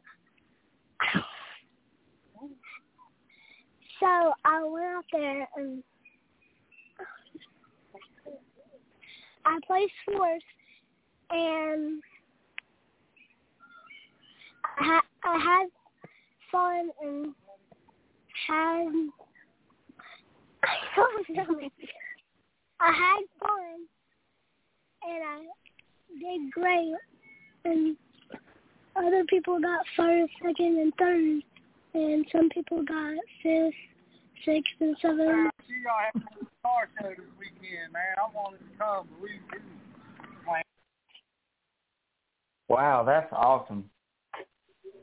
so 4.00 4.32
I 4.44 4.62
went 4.64 4.84
out 4.84 5.04
there 5.12 5.48
and 5.56 5.82
I 9.44 9.58
placed 9.66 9.92
fourth, 10.06 10.42
and 11.30 12.02
I, 14.78 15.00
I 15.24 15.38
had 15.38 15.68
fun 16.50 16.90
and 17.02 17.34
had 18.48 18.88
I 22.80 22.92
had 22.92 23.22
fun 23.40 23.86
and 25.06 25.22
I 25.24 25.40
did 26.20 26.50
great 26.52 26.94
and 27.64 27.96
other 28.96 29.24
people 29.28 29.60
got 29.60 29.84
first, 29.96 30.32
second 30.42 30.78
and 30.78 30.92
third 30.98 31.42
and 31.94 32.26
some 32.32 32.48
people 32.50 32.82
got 32.82 33.14
fifth, 33.42 33.74
sixth 34.44 34.72
and 34.80 34.96
seventh. 35.00 35.20
I 35.20 35.50
see 35.66 35.82
y'all 35.84 35.94
having 36.04 36.28
a 36.42 36.66
car 36.66 36.88
show 37.00 37.08
this 37.08 37.30
weekend, 37.38 37.92
man. 37.92 38.16
I 38.18 38.34
wanted 38.34 38.58
to 38.58 38.78
come, 38.78 39.08
but 39.10 39.22
we 39.22 39.40
Wow, 42.68 43.04
that's 43.04 43.30
awesome. 43.32 43.84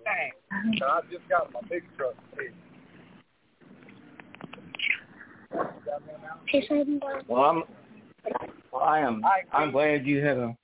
Dang. 0.03 0.77
So 0.79 0.85
I 0.85 1.01
just 1.11 1.27
got 1.29 1.53
my 1.53 1.61
big 1.69 1.83
truck. 1.95 2.15
Well, 7.27 7.41
I'm. 7.43 7.63
Well, 8.71 8.81
I 8.81 8.99
am. 8.99 9.21
I'm 9.53 9.71
glad 9.71 10.05
you 10.07 10.25
had 10.25 10.37
a. 10.37 10.57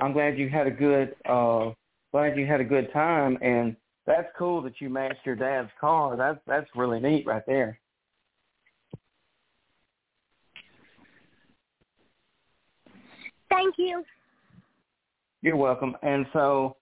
I'm 0.00 0.12
glad 0.12 0.38
you 0.38 0.48
had 0.48 0.66
a 0.66 0.70
good. 0.70 1.16
uh 1.28 1.70
Glad 2.10 2.38
you 2.38 2.46
had 2.46 2.60
a 2.60 2.64
good 2.64 2.90
time, 2.92 3.36
and 3.42 3.76
that's 4.08 4.28
cool 4.38 4.62
that 4.62 4.80
you 4.80 4.88
matched 4.88 5.24
your 5.24 5.36
dad's 5.36 5.70
car. 5.78 6.16
That's 6.16 6.40
that's 6.46 6.68
really 6.74 6.98
neat 6.98 7.26
right 7.26 7.42
there. 7.46 7.78
Thank 13.50 13.74
you. 13.76 14.02
You're 15.42 15.56
welcome. 15.56 15.94
And 16.02 16.26
so, 16.32 16.76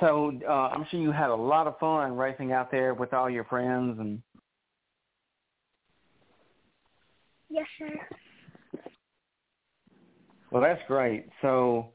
so 0.00 0.38
uh, 0.46 0.52
I'm 0.52 0.86
sure 0.90 1.00
you 1.00 1.12
had 1.12 1.30
a 1.30 1.34
lot 1.34 1.66
of 1.66 1.78
fun 1.78 2.16
racing 2.16 2.52
out 2.52 2.70
there 2.70 2.94
with 2.94 3.12
all 3.12 3.28
your 3.28 3.44
friends 3.44 3.98
and 3.98 4.22
Yes, 7.48 7.66
sir. 7.78 8.80
Well, 10.50 10.62
that's 10.62 10.80
great. 10.88 11.26
So, 11.42 11.92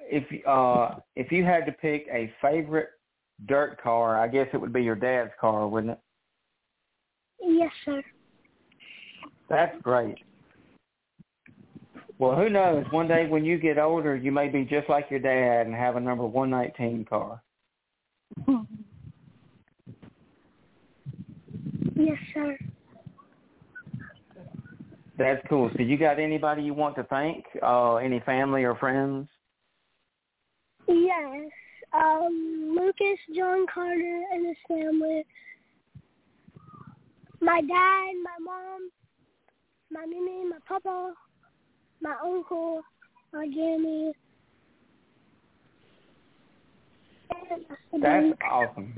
if 0.00 0.24
uh 0.46 1.00
if 1.16 1.32
you 1.32 1.44
had 1.44 1.66
to 1.66 1.72
pick 1.72 2.06
a 2.12 2.32
favorite 2.40 2.90
dirt 3.44 3.80
car, 3.82 4.18
I 4.18 4.28
guess 4.28 4.48
it 4.52 4.60
would 4.60 4.72
be 4.72 4.82
your 4.82 4.94
dad's 4.94 5.32
car, 5.40 5.68
wouldn't 5.68 5.92
it? 5.92 6.00
Yes, 7.40 7.70
sir. 7.84 8.02
That's 9.48 9.76
great. 9.82 10.16
Well, 12.18 12.34
who 12.34 12.48
knows? 12.48 12.84
One 12.90 13.06
day 13.06 13.26
when 13.28 13.44
you 13.44 13.58
get 13.58 13.78
older, 13.78 14.16
you 14.16 14.32
may 14.32 14.48
be 14.48 14.64
just 14.64 14.88
like 14.88 15.10
your 15.10 15.20
dad 15.20 15.66
and 15.66 15.74
have 15.74 15.96
a 15.96 16.00
number 16.00 16.24
119 16.24 17.04
car. 17.04 17.42
Yes, 21.94 22.16
sir. 22.32 22.58
That's 25.18 25.42
cool. 25.48 25.70
So 25.76 25.82
you 25.82 25.96
got 25.96 26.18
anybody 26.18 26.62
you 26.62 26.74
want 26.74 26.96
to 26.96 27.04
thank? 27.04 27.44
Uh, 27.62 27.96
any 27.96 28.20
family 28.20 28.64
or 28.64 28.74
friends? 28.76 29.28
Yes. 30.88 31.50
Um, 31.96 32.76
Lucas, 32.76 33.18
John 33.34 33.66
Carter, 33.72 34.22
and 34.32 34.46
his 34.46 34.56
family. 34.68 35.24
My 37.40 37.60
dad, 37.60 38.12
my 38.22 38.38
mom, 38.42 38.90
my 39.90 40.04
mimi, 40.06 40.48
my 40.48 40.58
papa, 40.66 41.14
my 42.00 42.14
uncle, 42.24 42.82
my 43.32 43.46
granny. 43.46 44.12
That's 48.00 48.32
awesome. 48.50 48.94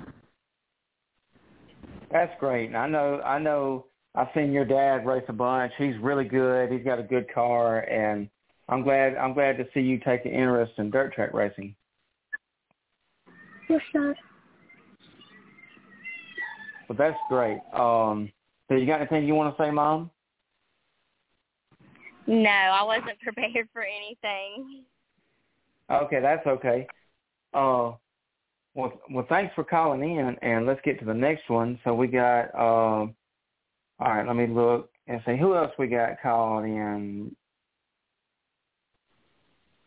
That's 2.10 2.32
great. 2.40 2.68
And 2.68 2.76
I 2.76 2.88
know 2.88 3.20
I 3.20 3.38
know 3.38 3.86
I've 4.14 4.28
seen 4.34 4.52
your 4.52 4.64
dad 4.64 5.06
race 5.06 5.24
a 5.28 5.32
bunch. 5.32 5.72
He's 5.78 5.96
really 6.00 6.24
good. 6.24 6.72
He's 6.72 6.84
got 6.84 6.98
a 6.98 7.02
good 7.02 7.32
car 7.32 7.80
and 7.80 8.28
I'm 8.68 8.82
glad 8.82 9.16
I'm 9.16 9.34
glad 9.34 9.56
to 9.58 9.66
see 9.72 9.80
you 9.80 9.98
take 9.98 10.24
an 10.24 10.32
interest 10.32 10.72
in 10.78 10.90
dirt 10.90 11.14
track 11.14 11.32
racing. 11.32 11.74
Yes, 13.68 13.80
sir. 13.92 14.14
But 16.86 16.96
that's 16.96 17.18
great. 17.28 17.60
Um 17.72 18.30
so 18.68 18.74
you 18.74 18.86
got 18.86 19.00
anything 19.00 19.26
you 19.26 19.34
want 19.34 19.56
to 19.56 19.62
say, 19.62 19.70
Mom? 19.70 20.10
No, 22.26 22.50
I 22.50 22.82
wasn't 22.82 23.18
prepared 23.22 23.68
for 23.72 23.82
anything. 23.82 24.84
Okay, 25.90 26.20
that's 26.20 26.46
okay. 26.46 26.86
Uh 27.54 27.92
well 28.74 28.92
well 29.10 29.26
thanks 29.28 29.54
for 29.54 29.64
calling 29.64 30.02
in 30.02 30.36
and 30.42 30.66
let's 30.66 30.80
get 30.84 30.98
to 31.00 31.04
the 31.04 31.14
next 31.14 31.48
one. 31.48 31.78
So 31.84 31.94
we 31.94 32.06
got 32.08 32.54
um 32.54 33.14
all 34.00 34.14
right, 34.14 34.26
let 34.26 34.36
me 34.36 34.46
look 34.46 34.90
and 35.08 35.20
see 35.26 35.36
who 35.36 35.56
else 35.56 35.72
we 35.78 35.88
got 35.88 36.20
calling 36.22 36.76
in. 36.76 37.36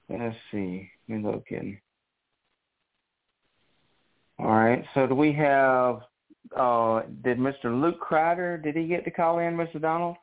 Let's 0.10 0.36
see. 0.52 0.90
Let 1.08 1.18
me 1.18 1.24
look 1.32 1.46
in. 1.50 1.78
All 4.42 4.48
right. 4.48 4.84
So 4.96 5.06
do 5.06 5.14
we 5.14 5.32
have 5.34 6.02
uh 6.58 7.04
did 7.24 7.38
Mr. 7.38 7.66
Luke 7.66 8.00
Crider 8.00 8.58
did 8.58 8.76
he 8.76 8.88
get 8.88 9.06
to 9.06 9.12
call 9.12 9.40
in, 9.40 9.56
Mr. 9.56 9.80
Donald? 9.80 10.18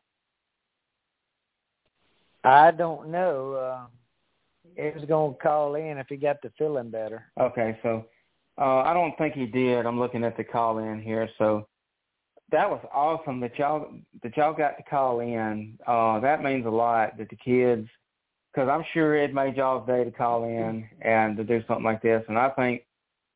I 2.45 2.71
don't 2.71 3.11
know. 3.11 3.53
Uh, 3.53 3.87
he 4.77 4.91
was 4.91 5.05
going 5.09 5.35
to 5.35 5.41
call 5.41 5.75
in 5.75 5.99
if 5.99 6.07
he 6.09 6.17
got 6.17 6.41
to 6.43 6.53
feeling 6.59 6.91
better. 6.91 7.25
Okay, 7.41 7.79
so 7.83 8.07
uh 8.61 8.79
I 8.79 8.93
don't 8.93 9.17
think 9.19 9.35
he 9.35 9.47
did. 9.47 9.87
I'm 9.87 10.01
looking 10.01 10.25
at 10.25 10.37
the 10.37 10.45
call 10.45 10.79
in 10.79 11.01
here. 11.01 11.29
So 11.39 11.69
that 12.51 12.69
was 12.69 12.85
awesome 12.93 13.39
that 13.41 13.57
y'all 13.57 13.89
that 14.25 14.37
y'all 14.37 14.53
got 14.53 14.77
to 14.79 14.83
call 14.83 15.21
in. 15.21 15.79
Uh 15.87 16.19
that 16.21 16.43
means 16.43 16.67
a 16.67 16.71
lot 16.71 17.17
that 17.19 17.31
the 17.31 17.37
kids 17.37 17.87
cuz 18.53 18.69
I'm 18.69 18.85
sure 18.93 19.15
it 19.17 19.33
made 19.33 19.57
y'all's 19.57 19.87
day 19.87 20.03
to 20.03 20.11
call 20.11 20.43
in 20.43 20.89
and 21.03 21.37
to 21.37 21.45
do 21.45 21.63
something 21.69 21.85
like 21.85 22.03
this 22.03 22.25
and 22.29 22.37
I 22.37 22.49
think 22.51 22.83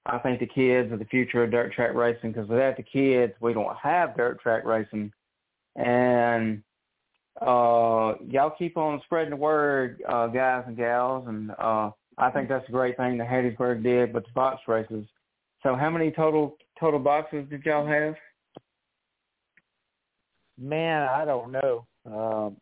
I 0.07 0.19
think 0.19 0.41
the 0.41 0.47
kids 0.47 0.93
are 0.93 0.97
the 0.97 1.05
future 1.05 1.45
of 1.45 1.51
dirt 1.51 1.73
track 1.73 1.95
racing 1.95 2.33
because 2.33 2.49
without 2.49 2.77
the 2.77 2.83
kids 2.83 3.33
we 3.41 3.53
don't 3.53 3.77
have 3.77 4.17
dirt 4.17 4.41
track 4.41 4.65
racing 4.65 5.12
and 5.77 6.62
uh 7.41 8.15
y'all 8.29 8.55
keep 8.59 8.77
on 8.77 9.01
spreading 9.05 9.31
the 9.31 9.37
word 9.37 10.03
uh 10.09 10.27
guys 10.27 10.65
and 10.67 10.77
gals 10.77 11.27
and 11.29 11.53
uh 11.59 11.91
I 12.19 12.31
think 12.31 12.49
that's 12.49 12.69
a 12.69 12.73
great 12.73 12.97
thing 12.97 13.19
that 13.19 13.29
Hattiesburg 13.29 13.83
did 13.83 14.12
with 14.12 14.25
the 14.25 14.33
box 14.33 14.62
races. 14.69 15.07
So 15.62 15.75
how 15.75 15.91
many 15.91 16.11
total 16.11 16.57
total 16.79 17.01
boxes 17.01 17.47
did 17.49 17.65
y'all 17.65 17.87
have? 17.87 18.15
Man, 20.59 21.09
I 21.09 21.25
don't 21.25 21.53
know. 21.53 21.87
Um, 22.07 22.57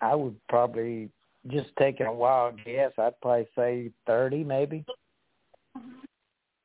I 0.00 0.14
would 0.14 0.36
probably 0.48 1.10
just 1.48 1.68
taking 1.78 2.06
a 2.06 2.12
wild 2.12 2.58
guess. 2.64 2.92
I'd 2.98 3.20
probably 3.20 3.46
say 3.56 3.90
thirty, 4.06 4.42
maybe. 4.42 4.84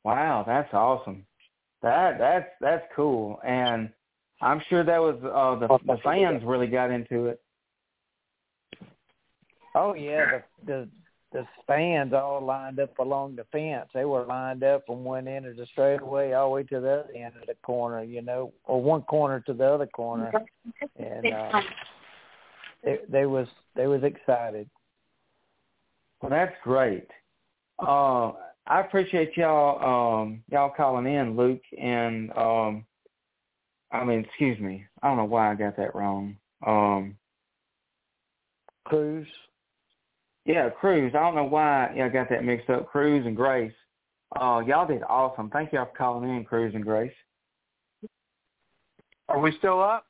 Wow, 0.04 0.44
that's 0.46 0.74
awesome. 0.74 1.26
That 1.82 2.18
that's 2.18 2.50
that's 2.60 2.86
cool, 2.96 3.40
and 3.46 3.90
I'm 4.42 4.62
sure 4.70 4.84
that 4.84 5.00
was 5.00 5.16
uh, 5.24 5.60
the 5.60 5.94
the 5.94 6.00
fans 6.04 6.44
really 6.44 6.68
got 6.68 6.92
into 6.92 7.28
it. 7.28 7.42
Oh 9.76 9.94
yeah, 9.94 10.42
the 10.66 10.66
the 10.66 10.90
the 11.32 11.48
fans 11.66 12.14
all 12.14 12.44
lined 12.44 12.80
up 12.80 12.98
along 13.00 13.36
the 13.36 13.46
fence. 13.52 13.90
They 13.94 14.06
were 14.06 14.26
lined 14.26 14.64
up 14.64 14.86
from 14.86 15.04
one 15.04 15.28
end 15.28 15.46
of 15.46 15.56
the 15.56 15.66
straightaway 15.68 16.34
all 16.34 16.50
the 16.50 16.56
way 16.56 16.64
to 16.64 16.80
the 16.80 16.92
other 16.92 17.10
end 17.16 17.34
of 17.40 17.48
the 17.48 17.56
corner, 17.64 18.04
you 18.04 18.22
know, 18.22 18.52
or 18.66 18.82
one 18.82 19.04
corner 19.04 19.40
to 19.42 19.54
the 19.54 19.66
other 19.66 19.88
corner, 19.88 20.32
and 20.98 21.34
uh, 21.34 21.62
they 22.84 23.00
they 23.10 23.26
was 23.26 23.48
they 23.76 23.88
was 23.88 24.04
excited. 24.04 24.70
Well, 26.22 26.32
that's 26.32 26.56
great. 26.64 27.08
Uh, 27.80 28.34
I 28.67 28.82
appreciate 28.82 29.36
y'all 29.36 30.21
um, 30.21 30.43
y'all 30.52 30.74
calling 30.76 31.12
in, 31.12 31.36
Luke, 31.36 31.62
and 31.80 32.32
um, 32.38 32.86
I 33.91 34.04
mean, 34.04 34.19
excuse 34.26 34.60
me, 34.60 34.86
I 35.02 35.08
don't 35.08 35.17
know 35.17 35.26
why 35.26 35.52
I 35.52 35.56
got 35.56 35.78
that 35.78 35.95
wrong. 35.95 36.38
Um, 36.65 37.17
Cruz. 38.86 39.28
Yeah, 40.45 40.69
Cruz. 40.69 41.13
I 41.15 41.19
don't 41.19 41.36
know 41.36 41.43
why 41.43 41.88
I 42.00 42.10
got 42.10 42.30
that 42.30 42.43
mixed 42.43 42.69
up. 42.69 42.89
Cruz 42.89 43.26
and 43.26 43.36
Grace. 43.36 43.74
Uh, 44.39 44.62
y'all 44.65 44.88
did 44.88 45.04
awesome. 45.04 45.50
Thank 45.50 45.74
y'all 45.74 45.86
for 45.86 45.97
calling 45.97 46.30
in, 46.30 46.45
Cruz 46.45 46.74
and 46.74 46.84
Grace. 46.84 47.13
Are 49.28 49.39
we 49.39 49.56
still 49.58 49.82
up? 49.82 50.06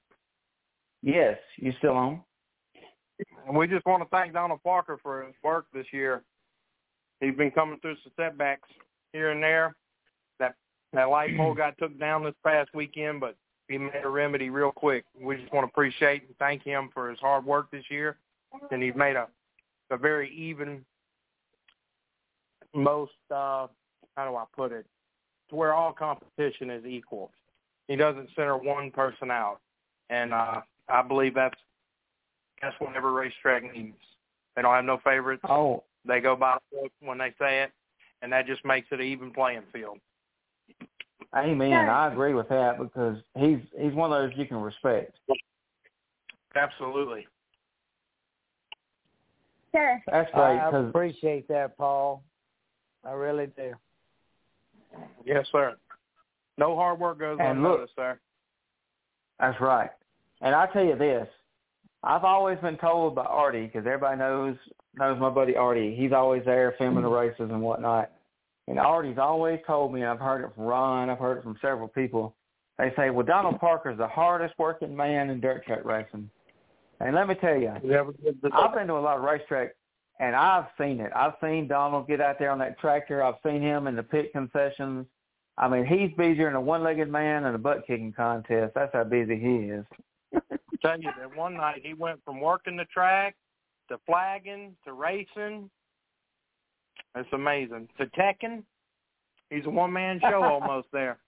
Yes, 1.04 1.38
you 1.58 1.74
still 1.80 1.96
on? 1.96 2.22
And 3.48 3.56
we 3.56 3.68
just 3.68 3.86
want 3.86 4.04
to 4.04 4.10
thank 4.10 4.34
Donald 4.34 4.62
Parker 4.64 4.98
for 5.02 5.24
his 5.24 5.36
work 5.44 5.66
this 5.74 5.86
year. 5.92 6.24
He's 7.22 7.36
been 7.36 7.52
coming 7.52 7.80
through 7.80 7.96
some 8.04 8.12
setbacks 8.18 8.68
here 9.14 9.30
and 9.30 9.42
there. 9.42 9.76
That 10.40 10.56
that 10.92 11.10
light 11.10 11.38
pole 11.38 11.54
got 11.54 11.78
took 11.78 11.98
down 12.00 12.24
this 12.24 12.34
past 12.44 12.70
weekend, 12.74 13.22
but 13.22 13.36
he 13.68 13.78
made 13.78 14.04
a 14.04 14.10
remedy 14.10 14.50
real 14.50 14.72
quick. 14.72 15.06
We 15.20 15.38
just 15.38 15.54
want 15.54 15.66
to 15.66 15.70
appreciate 15.70 16.24
and 16.24 16.36
thank 16.38 16.64
him 16.64 16.90
for 16.94 17.10
his 17.10 17.20
hard 17.20 17.46
work 17.46 17.72
this 17.72 17.86
year, 17.90 18.18
and 18.72 18.84
he's 18.84 18.96
made 18.96 19.16
a 19.16 19.28
a 19.92 19.98
very 19.98 20.34
even, 20.34 20.84
most 22.74 23.12
uh, 23.30 23.68
how 24.16 24.30
do 24.30 24.36
I 24.36 24.46
put 24.56 24.72
it, 24.72 24.86
to 25.50 25.56
where 25.56 25.74
all 25.74 25.92
competition 25.92 26.70
is 26.70 26.86
equal. 26.86 27.32
He 27.88 27.98
doesn't 27.98 28.30
center 28.36 28.58
one 28.58 28.90
person 28.92 29.30
out, 29.30 29.60
and 30.10 30.34
uh, 30.34 30.62
I 30.88 31.02
believe 31.02 31.36
that's 31.36 31.60
that's 32.62 32.76
what 32.80 32.96
every 32.96 33.12
racetrack 33.12 33.64
needs. 33.74 33.98
They 34.56 34.62
don't 34.62 34.74
have 34.74 34.86
no 34.86 35.00
favorites. 35.04 35.44
Oh, 35.48 35.84
They 36.06 36.20
go 36.20 36.36
by 36.36 36.58
the 36.72 36.78
book 36.78 36.92
when 37.00 37.18
they 37.18 37.34
say 37.40 37.64
it, 37.64 37.72
and 38.22 38.32
that 38.32 38.48
just 38.48 38.66
makes 38.66 38.88
it 38.92 39.00
an 39.00 39.06
even 39.06 39.32
playing 39.32 39.64
field. 39.72 40.00
amen. 41.36 41.90
I 41.90 42.12
agree 42.12 42.34
with 42.34 42.50
that 42.50 42.80
because 42.80 43.18
he's 43.38 43.60
he's 43.80 43.94
one 43.94 44.12
of 44.12 44.22
those 44.22 44.38
you 44.38 44.46
can 44.46 44.58
respect. 44.58 45.18
Absolutely. 46.56 47.28
Sir. 49.72 50.02
That's 50.08 50.32
great 50.32 50.60
I 50.60 50.66
because 50.66 50.90
appreciate 50.90 51.48
that, 51.48 51.78
Paul. 51.78 52.24
I 53.06 53.12
really 53.14 53.48
do. 53.56 53.74
Yes, 55.26 55.46
sir. 55.52 55.76
No 56.58 56.76
hard 56.76 57.00
work 57.00 57.20
goes 57.20 57.38
unnoticed, 57.40 57.94
sir. 57.96 58.20
that's 59.40 59.60
right. 59.62 59.90
And 60.42 60.54
I 60.54 60.68
tell 60.68 60.84
you 60.84 60.98
this, 60.98 61.28
I've 62.04 62.24
always 62.24 62.58
been 62.60 62.78
told 62.78 63.16
by 63.16 63.24
Artie 63.24 63.68
because 63.68 63.86
everybody 63.86 64.18
knows 64.18 64.56
knows 64.96 65.20
my 65.20 65.30
buddy 65.30 65.56
Artie. 65.56 65.96
He's 65.96 66.12
always 66.12 66.44
there 66.46 66.76
filming 66.78 67.04
the 67.04 67.10
mm-hmm. 67.10 67.30
races 67.30 67.50
and 67.52 67.62
whatnot. 67.62 68.12
And 68.68 68.80
Artie's 68.80 69.18
always 69.18 69.60
told 69.66 69.94
me, 69.94 70.02
and 70.02 70.10
I've 70.10 70.20
heard 70.20 70.44
it 70.44 70.52
from 70.56 70.66
Ron, 70.66 71.10
I've 71.10 71.18
heard 71.18 71.40
it 71.40 71.44
from 71.44 71.58
several 71.62 71.88
people. 71.88 72.36
They 72.78 72.94
say, 72.96 73.10
"Well, 73.10 73.26
Donald 73.26 73.60
Parker's 73.60 73.98
the 73.98 74.08
hardest 74.08 74.54
working 74.58 74.96
man 74.96 75.30
in 75.30 75.40
dirt 75.40 75.66
track 75.66 75.84
racing." 75.84 76.30
And 77.00 77.16
let 77.16 77.28
me 77.28 77.36
tell 77.36 77.58
you, 77.58 77.70
I've 77.70 77.82
been 78.74 78.88
to 78.88 78.94
a 78.94 79.00
lot 79.00 79.18
of 79.18 79.24
racetracks, 79.24 79.72
and 80.20 80.36
I've 80.36 80.66
seen 80.80 81.00
it. 81.00 81.12
I've 81.16 81.34
seen 81.42 81.68
Donald 81.68 82.08
get 82.08 82.22
out 82.22 82.38
there 82.38 82.52
on 82.52 82.60
that 82.60 82.80
tractor. 82.80 83.24
I've 83.24 83.36
seen 83.44 83.62
him 83.62 83.88
in 83.88 83.96
the 83.96 84.04
pit 84.04 84.32
concessions. 84.32 85.08
I 85.58 85.68
mean, 85.68 85.86
he's 85.86 86.16
busier 86.18 86.46
than 86.46 86.56
a 86.56 86.62
one-legged 86.62 87.10
man 87.10 87.46
in 87.46 87.56
a 87.56 87.58
butt-kicking 87.58 88.14
contest. 88.14 88.74
That's 88.74 88.94
how 88.94 89.04
busy 89.04 89.38
he 89.38 89.72
is. 89.72 89.86
I 90.34 90.40
tell 90.82 91.00
you 91.00 91.10
that 91.20 91.36
one 91.36 91.56
night 91.56 91.82
he 91.84 91.94
went 91.94 92.24
from 92.24 92.40
working 92.40 92.78
the 92.78 92.86
track 92.86 93.36
to 93.92 94.00
flagging 94.06 94.76
to 94.86 94.94
racing. 94.94 95.70
It's 97.16 97.30
amazing. 97.34 97.90
To 98.00 98.06
teching. 98.08 98.64
He's 99.50 99.66
a 99.66 99.70
one 99.70 99.92
man 99.92 100.20
show 100.22 100.44
almost 100.62 100.88
there. 100.92 101.20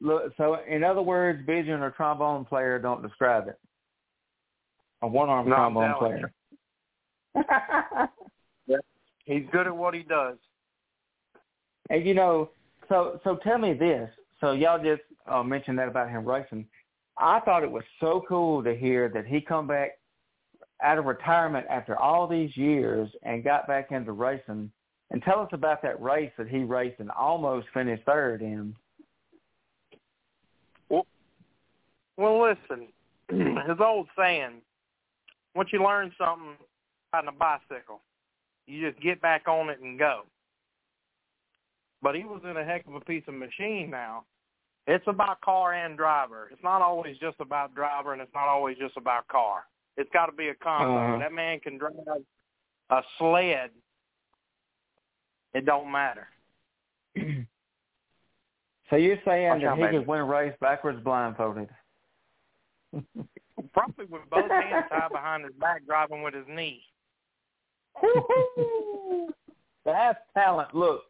Look, 0.00 0.34
so 0.36 0.58
in 0.68 0.84
other 0.84 1.00
words, 1.02 1.40
vision 1.46 1.80
or 1.80 1.90
trombone 1.90 2.44
player 2.44 2.78
don't 2.78 3.02
describe 3.02 3.48
it. 3.48 3.58
A 5.02 5.08
one 5.08 5.30
arm 5.30 5.48
No, 5.48 5.56
I'm 5.56 5.72
trombone 5.72 5.98
player. 5.98 6.32
He's 9.24 9.42
good 9.50 9.66
at 9.66 9.76
what 9.76 9.92
he 9.92 10.02
does. 10.02 10.36
And 11.90 12.06
you 12.06 12.14
know, 12.14 12.50
so 12.88 13.20
so 13.24 13.36
tell 13.42 13.58
me 13.58 13.74
this. 13.74 14.08
So 14.40 14.52
y'all 14.52 14.82
just 14.82 15.02
uh, 15.26 15.42
mentioned 15.42 15.78
that 15.78 15.88
about 15.88 16.10
him 16.10 16.24
racing. 16.24 16.66
I 17.18 17.40
thought 17.40 17.64
it 17.64 17.70
was 17.70 17.82
so 18.00 18.22
cool 18.28 18.62
to 18.62 18.76
hear 18.76 19.08
that 19.08 19.26
he 19.26 19.40
come 19.40 19.66
back 19.66 19.98
out 20.82 20.98
of 20.98 21.06
retirement 21.06 21.66
after 21.70 21.98
all 21.98 22.26
these 22.26 22.56
years 22.56 23.08
and 23.22 23.44
got 23.44 23.66
back 23.66 23.92
into 23.92 24.12
racing. 24.12 24.70
And 25.10 25.22
tell 25.22 25.40
us 25.40 25.48
about 25.52 25.82
that 25.82 26.00
race 26.02 26.32
that 26.36 26.48
he 26.48 26.64
raced 26.64 27.00
and 27.00 27.10
almost 27.10 27.68
finished 27.72 28.02
third 28.04 28.42
in. 28.42 28.74
Well, 30.88 31.06
well 32.16 32.42
listen, 32.42 32.88
his 33.30 33.78
old 33.80 34.08
saying, 34.18 34.62
once 35.54 35.70
you 35.72 35.82
learn 35.82 36.12
something 36.18 36.56
on 37.14 37.28
a 37.28 37.32
bicycle, 37.32 38.00
you 38.66 38.90
just 38.90 39.02
get 39.02 39.20
back 39.22 39.46
on 39.48 39.70
it 39.70 39.80
and 39.80 39.98
go. 39.98 40.22
But 42.02 42.14
he 42.14 42.24
was 42.24 42.42
in 42.48 42.56
a 42.56 42.64
heck 42.64 42.86
of 42.86 42.94
a 42.94 43.00
piece 43.00 43.24
of 43.26 43.34
machine 43.34 43.90
now. 43.90 44.24
It's 44.86 45.06
about 45.08 45.40
car 45.40 45.72
and 45.72 45.96
driver. 45.96 46.48
It's 46.52 46.62
not 46.62 46.82
always 46.82 47.16
just 47.18 47.36
about 47.40 47.74
driver, 47.74 48.12
and 48.12 48.22
it's 48.22 48.34
not 48.34 48.48
always 48.48 48.76
just 48.78 48.96
about 48.96 49.26
car. 49.28 49.64
It's 49.96 50.10
got 50.12 50.26
to 50.26 50.32
be 50.32 50.48
a 50.48 50.54
combo. 50.54 50.96
Uh-huh. 50.96 51.18
That 51.18 51.32
man 51.32 51.60
can 51.60 51.78
drive 51.78 51.92
a 52.90 53.00
sled. 53.18 53.70
It 55.54 55.64
don't 55.64 55.90
matter. 55.90 56.28
So 58.90 58.96
you're 58.96 59.18
saying 59.24 59.48
Watch 59.48 59.60
that 59.62 59.66
out, 59.66 59.78
he 59.78 59.84
baby. 59.84 59.98
could 59.98 60.06
win 60.06 60.20
a 60.20 60.24
race 60.24 60.54
backwards 60.60 61.02
blindfolded? 61.02 61.68
Probably 63.72 64.04
with 64.04 64.22
both 64.30 64.50
hands 64.50 64.86
tied 64.88 65.10
behind 65.10 65.44
his 65.44 65.54
back, 65.54 65.84
driving 65.86 66.22
with 66.22 66.34
his 66.34 66.44
knee. 66.48 66.82
That's 69.84 70.18
talent. 70.34 70.74
Look, 70.74 71.02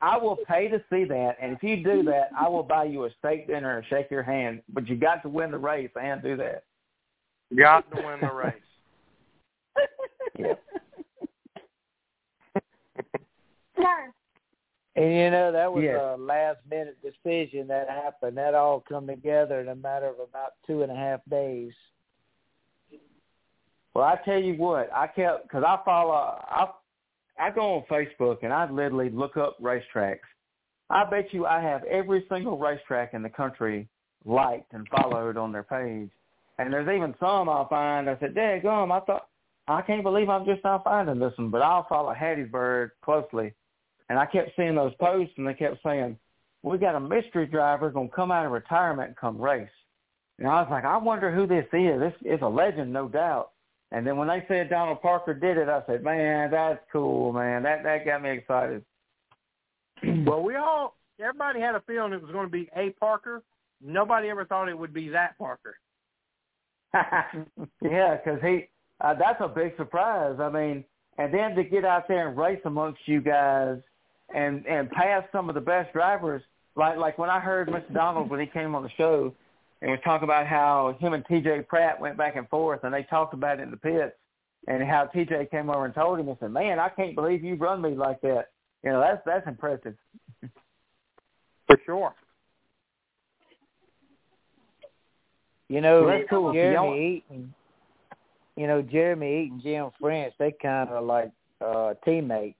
I 0.00 0.16
will 0.16 0.38
pay 0.48 0.68
to 0.68 0.82
see 0.90 1.04
that, 1.04 1.36
and 1.40 1.52
if 1.52 1.62
you 1.62 1.82
do 1.82 2.02
that, 2.04 2.30
I 2.38 2.48
will 2.48 2.62
buy 2.62 2.84
you 2.84 3.04
a 3.04 3.10
steak 3.18 3.46
dinner 3.46 3.76
and 3.76 3.86
shake 3.88 4.10
your 4.10 4.22
hand. 4.22 4.62
But 4.72 4.88
you 4.88 4.96
got 4.96 5.22
to 5.22 5.28
win 5.28 5.50
the 5.50 5.58
race 5.58 5.90
and 6.00 6.22
do 6.22 6.36
that. 6.36 6.64
Got 7.56 7.90
to 7.90 8.02
win 8.02 8.20
the 8.20 8.32
race. 8.32 8.54
Yep. 10.38 10.62
And 14.96 15.12
you 15.14 15.30
know 15.30 15.52
that 15.52 15.72
was 15.72 15.84
Yes. 15.84 15.96
a 15.96 16.16
last 16.16 16.58
minute 16.68 16.98
decision 17.00 17.68
that 17.68 17.88
happened. 17.88 18.36
That 18.36 18.54
all 18.54 18.80
come 18.80 19.06
together 19.06 19.60
in 19.60 19.68
a 19.68 19.76
matter 19.76 20.08
of 20.08 20.18
about 20.18 20.54
two 20.66 20.82
and 20.82 20.90
a 20.90 20.94
half 20.96 21.20
days. 21.30 21.72
Well, 23.94 24.04
I 24.04 24.16
tell 24.24 24.40
you 24.40 24.54
what, 24.54 24.92
I 24.92 25.06
kept 25.06 25.44
because 25.44 25.62
I 25.64 25.78
follow. 25.84 26.12
I 26.14 26.68
I 27.38 27.50
go 27.52 27.76
on 27.76 27.84
Facebook 27.88 28.38
and 28.42 28.52
I 28.52 28.68
literally 28.68 29.10
look 29.10 29.36
up 29.36 29.56
racetracks. 29.62 30.26
I 30.90 31.04
bet 31.08 31.32
you 31.32 31.46
I 31.46 31.60
have 31.60 31.84
every 31.84 32.26
single 32.28 32.58
racetrack 32.58 33.14
in 33.14 33.22
the 33.22 33.30
country 33.30 33.88
liked 34.24 34.72
and 34.72 34.88
followed 34.88 35.36
on 35.36 35.52
their 35.52 35.62
page. 35.62 36.10
And 36.58 36.72
there's 36.72 36.88
even 36.88 37.14
some 37.20 37.48
I'll 37.48 37.68
find. 37.68 38.10
I 38.10 38.18
said, 38.18 38.34
"Dad, 38.34 38.62
"Daggum, 38.62 38.90
I 38.90 39.00
thought 39.04 39.28
I 39.68 39.82
can't 39.82 40.02
believe 40.02 40.28
I'm 40.28 40.44
just 40.44 40.64
now 40.64 40.80
finding 40.80 41.18
this 41.18 41.36
one." 41.38 41.50
But 41.50 41.62
I'll 41.62 41.86
follow 41.88 42.12
Hattiesburg 42.12 42.90
closely, 43.02 43.54
and 44.08 44.18
I 44.18 44.26
kept 44.26 44.56
seeing 44.56 44.74
those 44.74 44.94
posts, 44.96 45.34
and 45.36 45.46
they 45.46 45.54
kept 45.54 45.82
saying, 45.82 46.18
"We 46.62 46.78
got 46.78 46.96
a 46.96 47.00
mystery 47.00 47.46
driver 47.46 47.90
going 47.90 48.08
to 48.08 48.14
come 48.14 48.32
out 48.32 48.46
of 48.46 48.52
retirement 48.52 49.08
and 49.08 49.16
come 49.16 49.40
race." 49.40 49.70
And 50.38 50.48
I 50.48 50.60
was 50.60 50.70
like, 50.70 50.84
"I 50.84 50.96
wonder 50.96 51.32
who 51.32 51.46
this 51.46 51.66
is. 51.72 52.00
This 52.00 52.14
is 52.24 52.42
a 52.42 52.48
legend, 52.48 52.92
no 52.92 53.08
doubt." 53.08 53.52
And 53.90 54.06
then 54.06 54.16
when 54.16 54.28
they 54.28 54.44
said 54.48 54.68
Donald 54.68 55.00
Parker 55.00 55.34
did 55.34 55.56
it, 55.56 55.68
I 55.68 55.82
said, 55.86 56.02
"Man, 56.02 56.50
that's 56.50 56.80
cool, 56.92 57.32
man. 57.32 57.62
That 57.62 57.84
that 57.84 58.04
got 58.04 58.22
me 58.22 58.30
excited." 58.30 58.84
Well, 60.26 60.42
we 60.42 60.54
all, 60.54 60.94
everybody 61.20 61.60
had 61.60 61.74
a 61.74 61.80
feeling 61.80 62.12
it 62.12 62.22
was 62.22 62.30
going 62.30 62.46
to 62.46 62.52
be 62.52 62.68
a 62.76 62.90
Parker. 62.90 63.42
Nobody 63.80 64.28
ever 64.28 64.44
thought 64.44 64.68
it 64.68 64.78
would 64.78 64.94
be 64.94 65.08
that 65.08 65.36
Parker. 65.38 65.76
yeah, 67.82 68.16
because 68.16 68.40
he 68.42 68.68
uh, 69.00 69.14
that's 69.14 69.40
a 69.40 69.48
big 69.48 69.76
surprise. 69.76 70.36
I 70.40 70.48
mean, 70.48 70.84
and 71.18 71.32
then 71.32 71.54
to 71.54 71.64
get 71.64 71.84
out 71.84 72.08
there 72.08 72.28
and 72.28 72.36
race 72.36 72.60
amongst 72.64 73.00
you 73.06 73.20
guys 73.20 73.78
and 74.34 74.66
and 74.66 74.90
pass 74.90 75.24
some 75.32 75.48
of 75.48 75.54
the 75.54 75.60
best 75.60 75.92
drivers, 75.92 76.42
like 76.76 76.96
like 76.96 77.18
when 77.18 77.30
I 77.30 77.40
heard 77.40 77.68
Mr. 77.68 77.92
Donald 77.92 78.30
when 78.30 78.40
he 78.40 78.46
came 78.46 78.74
on 78.74 78.82
the 78.82 78.90
show 78.96 79.34
and 79.80 79.90
was 79.90 80.00
talking 80.02 80.24
about 80.24 80.46
how 80.46 80.96
him 80.98 81.12
and 81.12 81.24
T.J. 81.26 81.62
Pratt 81.68 82.00
went 82.00 82.16
back 82.16 82.36
and 82.36 82.48
forth, 82.48 82.80
and 82.82 82.92
they 82.92 83.04
talked 83.04 83.34
about 83.34 83.60
it 83.60 83.62
in 83.62 83.70
the 83.70 83.76
pits, 83.76 84.16
and 84.66 84.82
how 84.82 85.04
T.J. 85.04 85.48
came 85.50 85.70
over 85.70 85.84
and 85.84 85.94
told 85.94 86.18
him 86.18 86.28
and 86.28 86.36
said, 86.40 86.50
"Man, 86.50 86.78
I 86.78 86.88
can't 86.88 87.14
believe 87.14 87.44
you 87.44 87.54
run 87.54 87.82
me 87.82 87.90
like 87.90 88.20
that." 88.22 88.46
You 88.82 88.90
know, 88.90 89.00
that's 89.00 89.22
that's 89.24 89.46
impressive. 89.46 89.94
For 91.66 91.78
sure. 91.84 92.14
You 95.68 95.80
know, 95.80 96.04
Well, 96.04 96.18
that's 96.18 96.30
cool. 96.30 96.52
Jeremy 96.52 97.16
Eaton. 97.16 97.54
You 98.56 98.66
know, 98.66 98.82
Jeremy 98.82 99.44
Eaton, 99.44 99.60
Jim 99.62 99.90
French, 100.00 100.34
they 100.38 100.52
kind 100.60 100.88
of 100.90 101.04
like 101.04 101.30
uh 101.60 101.94
teammates. 102.04 102.56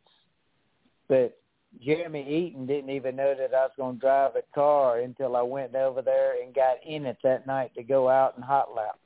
But 1.09 1.37
Jeremy 1.85 2.27
Eaton 2.29 2.67
didn't 2.67 2.91
even 2.91 3.17
know 3.17 3.35
that 3.35 3.55
I 3.55 3.63
was 3.65 3.71
going 3.77 3.97
to 3.97 4.01
drive 4.01 4.33
a 4.37 4.43
car 4.55 5.01
until 5.01 5.37
I 5.37 5.43
went 5.43 5.75
over 5.75 6.03
there 6.03 6.43
and 6.43 6.55
got 6.55 6.77
in 6.87 7.07
it 7.07 7.19
that 7.23 7.47
night 7.47 7.75
to 7.75 7.83
go 7.83 8.09
out 8.09 8.37
and 8.37 8.45
hot 8.45 8.75
lap. 8.75 8.99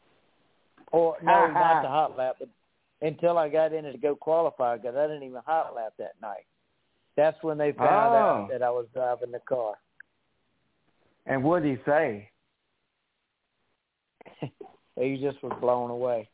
Or 0.90 1.16
no, 1.22 1.50
not 1.50 1.82
the 1.82 1.88
hot 1.88 2.16
lap, 2.18 2.36
but 2.38 2.48
until 3.00 3.38
I 3.38 3.48
got 3.48 3.72
in 3.72 3.84
it 3.84 3.92
to 3.92 3.98
go 3.98 4.14
qualify 4.14 4.76
because 4.76 4.96
I 4.96 5.06
didn't 5.06 5.24
even 5.24 5.40
hot 5.46 5.74
lap 5.74 5.94
that 5.98 6.14
night. 6.20 6.44
That's 7.16 7.40
when 7.42 7.58
they 7.58 7.72
found 7.72 8.14
Oh. 8.14 8.18
out 8.18 8.48
that 8.50 8.62
I 8.62 8.70
was 8.70 8.86
driving 8.94 9.32
the 9.32 9.40
car. 9.40 9.74
And 11.26 11.42
what 11.44 11.62
did 11.62 11.78
he 11.78 11.84
say? 11.84 12.30
he 15.00 15.16
just 15.18 15.42
was 15.42 15.56
blown 15.60 15.90
away. 15.90 16.28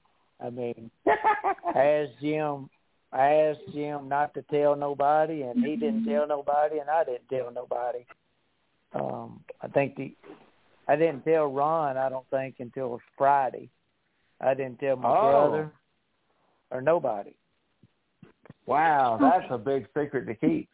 I 0.44 0.51
mean, 0.51 0.90
I 1.74 1.81
asked 1.81 2.20
Jim, 2.20 2.68
I 3.12 3.29
asked 3.33 3.72
Jim 3.72 4.09
not 4.09 4.35
to 4.35 4.42
tell 4.42 4.77
nobody, 4.77 5.42
and 5.42 5.64
he 5.64 5.77
didn't 5.77 6.05
tell 6.05 6.27
nobody, 6.27 6.79
and 6.79 6.90
I 6.90 7.05
didn't 7.05 7.29
tell 7.29 7.51
nobody. 7.51 8.05
Um, 8.94 9.40
I 9.61 9.68
think 9.68 9.96
the, 9.96 10.14
I 10.87 10.96
didn't 10.96 11.24
tell 11.24 11.46
Ron. 11.46 11.96
I 11.96 12.09
don't 12.09 12.29
think 12.31 12.57
until 12.59 13.01
Friday. 13.16 13.68
I 14.40 14.55
didn't 14.55 14.79
tell 14.79 14.96
my 14.96 15.16
Oh. 15.16 15.20
brother 15.31 15.72
or 16.70 16.81
nobody. 16.81 17.35
Wow, 18.66 19.18
that's 19.20 19.51
a 19.51 19.59
big 19.59 19.87
secret 19.96 20.27
to 20.27 20.35
keep. 20.35 20.68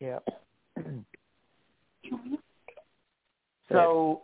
Yeah. 0.00 0.18
So, 3.68 4.22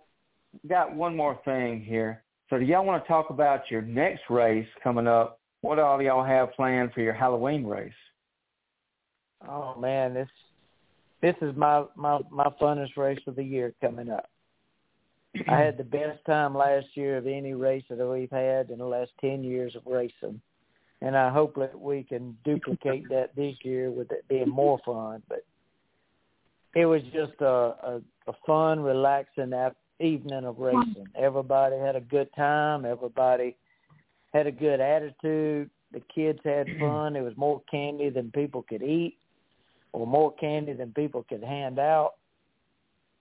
got 0.66 0.94
one 0.94 1.16
more 1.16 1.38
thing 1.44 1.80
here. 1.80 2.22
So, 2.50 2.58
do 2.58 2.64
y'all 2.64 2.84
want 2.84 3.04
to 3.04 3.08
talk 3.08 3.30
about 3.30 3.70
your 3.70 3.82
next 3.82 4.22
race 4.30 4.66
coming 4.82 5.06
up? 5.06 5.40
What 5.60 5.78
all 5.78 6.00
y'all 6.00 6.24
have 6.24 6.52
planned 6.52 6.92
for 6.92 7.00
your 7.00 7.12
Halloween 7.12 7.64
race? 7.64 7.92
Oh 9.46 9.78
man, 9.78 10.14
this 10.14 10.28
this 11.20 11.34
is 11.42 11.54
my 11.56 11.84
my 11.96 12.20
my 12.30 12.48
funnest 12.60 12.96
race 12.96 13.20
of 13.26 13.36
the 13.36 13.42
year 13.42 13.74
coming 13.80 14.10
up. 14.10 14.28
I 15.46 15.58
had 15.58 15.76
the 15.76 15.84
best 15.84 16.24
time 16.26 16.56
last 16.56 16.86
year 16.94 17.16
of 17.16 17.26
any 17.26 17.54
race 17.54 17.84
that 17.90 17.98
we've 17.98 18.30
had 18.30 18.70
in 18.70 18.78
the 18.78 18.86
last 18.86 19.10
ten 19.20 19.44
years 19.44 19.76
of 19.76 19.82
racing, 19.86 20.40
and 21.02 21.16
I 21.16 21.30
hope 21.30 21.54
that 21.56 21.78
we 21.78 22.02
can 22.02 22.36
duplicate 22.44 23.08
that 23.10 23.36
this 23.36 23.54
year 23.62 23.90
with 23.90 24.10
it 24.10 24.26
being 24.28 24.48
more 24.48 24.78
fun. 24.84 25.22
But 25.28 25.44
it 26.74 26.86
was 26.86 27.02
just 27.12 27.40
a 27.40 27.46
a, 27.46 28.00
a 28.26 28.32
fun, 28.46 28.80
relaxing 28.80 29.52
ap- 29.52 29.76
evening 30.00 30.44
of 30.44 30.58
racing. 30.58 31.06
Everybody 31.14 31.76
had 31.76 31.96
a 31.96 32.00
good 32.00 32.28
time. 32.34 32.84
Everybody 32.84 33.56
had 34.32 34.46
a 34.46 34.52
good 34.52 34.80
attitude. 34.80 35.70
The 35.92 36.00
kids 36.14 36.38
had 36.44 36.66
fun. 36.80 37.14
There 37.14 37.22
was 37.22 37.36
more 37.36 37.62
candy 37.70 38.10
than 38.10 38.30
people 38.30 38.62
could 38.62 38.82
eat, 38.82 39.16
or 39.92 40.06
more 40.06 40.32
candy 40.34 40.72
than 40.72 40.92
people 40.92 41.24
could 41.28 41.42
hand 41.42 41.78
out. 41.78 42.14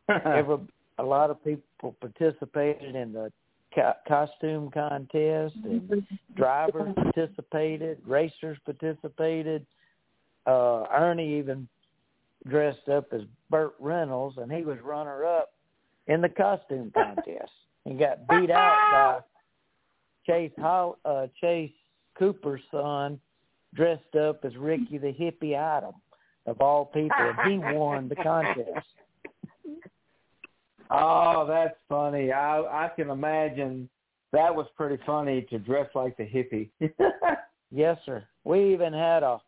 Every 0.25 0.57
a 0.99 1.03
lot 1.03 1.29
of 1.29 1.43
people 1.43 1.95
participated 1.99 2.95
in 2.95 3.13
the 3.13 3.31
co- 3.73 3.93
costume 4.07 4.71
contest, 4.71 5.55
and 5.63 6.05
drivers 6.35 6.93
participated, 6.95 7.99
racers 8.05 8.57
participated. 8.65 9.65
Uh, 10.47 10.85
Ernie 10.91 11.37
even 11.37 11.67
dressed 12.47 12.87
up 12.89 13.11
as 13.11 13.21
Burt 13.49 13.75
Reynolds, 13.79 14.37
and 14.37 14.51
he 14.51 14.63
was 14.63 14.79
runner 14.81 15.25
up 15.25 15.51
in 16.07 16.21
the 16.21 16.29
costume 16.29 16.91
contest. 16.93 17.51
and 17.85 17.99
got 17.99 18.27
beat 18.29 18.49
out 18.49 18.77
by 18.91 19.19
Chase 20.25 20.51
Hall, 20.57 20.97
uh, 21.05 21.27
Chase 21.39 21.71
Cooper's 22.17 22.61
son, 22.71 23.19
dressed 23.75 24.15
up 24.15 24.43
as 24.43 24.55
Ricky 24.55 24.97
the 24.97 25.13
hippie 25.13 25.57
Item 25.57 25.93
of 26.45 26.61
all 26.61 26.85
people, 26.85 27.11
and 27.19 27.51
he 27.51 27.57
won 27.75 28.07
the 28.07 28.15
contest. 28.15 28.85
Oh, 30.89 31.45
that's 31.47 31.75
funny. 31.89 32.31
I 32.31 32.85
I 32.85 32.89
can 32.95 33.09
imagine 33.09 33.89
that 34.31 34.53
was 34.53 34.67
pretty 34.75 35.01
funny 35.05 35.41
to 35.49 35.59
dress 35.59 35.89
like 35.93 36.15
the 36.17 36.23
hippie. 36.23 36.69
yes, 37.71 37.97
sir. 38.05 38.23
We 38.43 38.73
even 38.73 38.93
had 38.93 39.23
a 39.23 39.41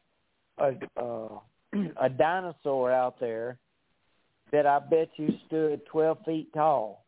a 0.57 0.73
uh, 1.01 1.39
a 2.01 2.09
dinosaur 2.09 2.91
out 2.91 3.19
there 3.19 3.57
that 4.51 4.65
I 4.65 4.79
bet 4.79 5.09
you 5.17 5.29
stood 5.47 5.81
twelve 5.85 6.17
feet 6.25 6.51
tall, 6.53 7.05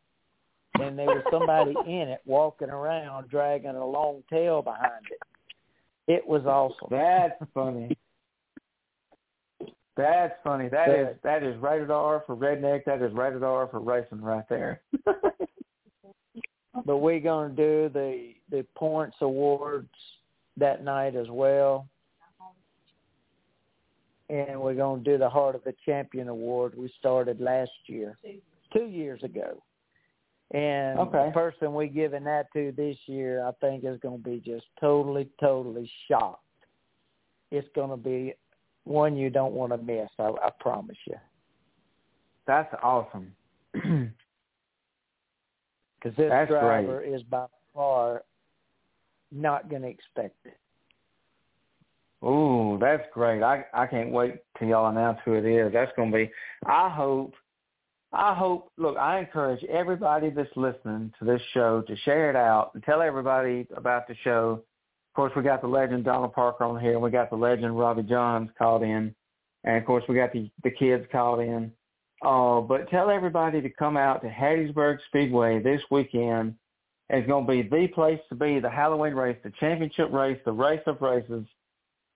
and 0.79 0.97
there 0.97 1.07
was 1.07 1.23
somebody 1.31 1.73
in 1.87 2.09
it 2.09 2.21
walking 2.25 2.69
around 2.69 3.29
dragging 3.29 3.75
a 3.75 3.85
long 3.85 4.23
tail 4.29 4.61
behind 4.61 5.05
it. 5.11 5.19
It 6.11 6.27
was 6.27 6.45
awesome. 6.45 6.87
That's 6.89 7.41
funny. 7.53 7.97
That's 9.97 10.33
funny. 10.43 10.69
That 10.69 10.89
is 10.89 11.15
that 11.23 11.43
is 11.43 11.57
rated 11.61 11.91
R 11.91 12.23
for 12.25 12.35
redneck. 12.35 12.85
That 12.85 13.01
is 13.01 13.13
rated 13.13 13.43
R 13.43 13.67
for 13.67 13.79
racing 13.79 14.21
right 14.21 14.47
there. 14.49 14.81
but 16.85 16.97
we're 16.97 17.19
going 17.19 17.55
to 17.55 17.55
do 17.55 17.89
the 17.93 18.33
the 18.49 18.65
points 18.75 19.17
awards 19.21 19.89
that 20.57 20.83
night 20.83 21.15
as 21.15 21.27
well, 21.29 21.87
and 24.31 24.59
we're 24.59 24.73
going 24.73 25.03
to 25.03 25.11
do 25.11 25.17
the 25.17 25.29
Heart 25.29 25.55
of 25.55 25.63
the 25.65 25.75
Champion 25.85 26.29
award 26.29 26.73
we 26.75 26.91
started 26.97 27.41
last 27.41 27.71
year, 27.87 28.17
two 28.73 28.85
years 28.85 29.21
ago. 29.23 29.61
And 30.51 30.99
okay. 30.99 31.25
the 31.27 31.31
person 31.31 31.73
we 31.73 31.87
giving 31.87 32.23
that 32.23 32.47
to 32.53 32.73
this 32.75 32.97
year, 33.07 33.45
I 33.45 33.51
think, 33.59 33.83
is 33.83 33.99
going 34.01 34.23
to 34.23 34.29
be 34.29 34.41
just 34.43 34.65
totally, 34.79 35.27
totally 35.39 35.89
shocked. 36.07 36.43
It's 37.51 37.67
going 37.75 37.89
to 37.89 37.97
be 37.97 38.33
one 38.85 39.17
you 39.17 39.29
don't 39.29 39.53
want 39.53 39.73
to 39.73 39.77
miss. 39.77 40.09
I, 40.17 40.29
I 40.43 40.49
promise 40.59 40.97
you. 41.05 41.17
That's 42.47 42.73
awesome. 42.81 43.33
Because 46.01 46.17
this 46.17 46.29
That's 46.29 46.49
driver 46.49 47.01
great. 47.01 47.13
is 47.13 47.21
by 47.21 47.45
far 47.75 48.23
not 49.31 49.69
going 49.69 49.83
to 49.83 49.87
expect 49.87 50.35
it. 50.45 50.57
Ooh, 52.23 52.77
that's 52.79 53.03
great. 53.13 53.41
I 53.43 53.65
I 53.73 53.87
can't 53.87 54.11
wait 54.11 54.35
till 54.57 54.67
y'all 54.67 54.89
announce 54.89 55.19
who 55.25 55.33
it 55.33 55.45
is. 55.45 55.73
That's 55.73 55.91
to 55.95 56.11
be. 56.11 56.31
I 56.65 56.89
hope. 56.89 57.33
I 58.13 58.33
hope. 58.33 58.71
Look, 58.77 58.97
I 58.97 59.19
encourage 59.19 59.63
everybody 59.65 60.29
that's 60.29 60.49
listening 60.55 61.13
to 61.19 61.25
this 61.25 61.41
show 61.53 61.81
to 61.87 61.95
share 61.97 62.29
it 62.29 62.35
out 62.35 62.71
and 62.73 62.83
tell 62.83 63.01
everybody 63.01 63.67
about 63.75 64.07
the 64.07 64.15
show 64.23 64.63
of 65.11 65.15
course, 65.15 65.33
we 65.35 65.43
got 65.43 65.59
the 65.59 65.67
legend 65.67 66.05
Donald 66.05 66.31
Parker 66.31 66.63
on 66.63 66.79
here, 66.79 66.93
and 66.93 67.01
we 67.01 67.11
got 67.11 67.29
the 67.29 67.35
legend 67.35 67.77
Robbie 67.77 68.03
Johns 68.03 68.49
called 68.57 68.81
in, 68.81 69.13
and 69.65 69.77
of 69.77 69.85
course 69.85 70.05
we 70.07 70.15
got 70.15 70.31
the 70.31 70.49
the 70.63 70.71
kids 70.71 71.05
called 71.11 71.41
in. 71.41 71.69
Uh, 72.23 72.61
but 72.61 72.89
tell 72.89 73.09
everybody 73.09 73.61
to 73.61 73.69
come 73.69 73.97
out 73.97 74.21
to 74.21 74.29
Hattiesburg 74.29 74.99
Speedway 75.07 75.61
this 75.61 75.81
weekend. 75.91 76.55
It's 77.09 77.27
going 77.27 77.45
to 77.45 77.51
be 77.51 77.61
the 77.63 77.87
place 77.89 78.21
to 78.29 78.35
be, 78.35 78.61
the 78.61 78.69
Halloween 78.69 79.13
race, 79.13 79.35
the 79.43 79.51
championship 79.59 80.13
race, 80.13 80.39
the 80.45 80.53
race 80.53 80.79
of 80.85 81.01
races. 81.01 81.45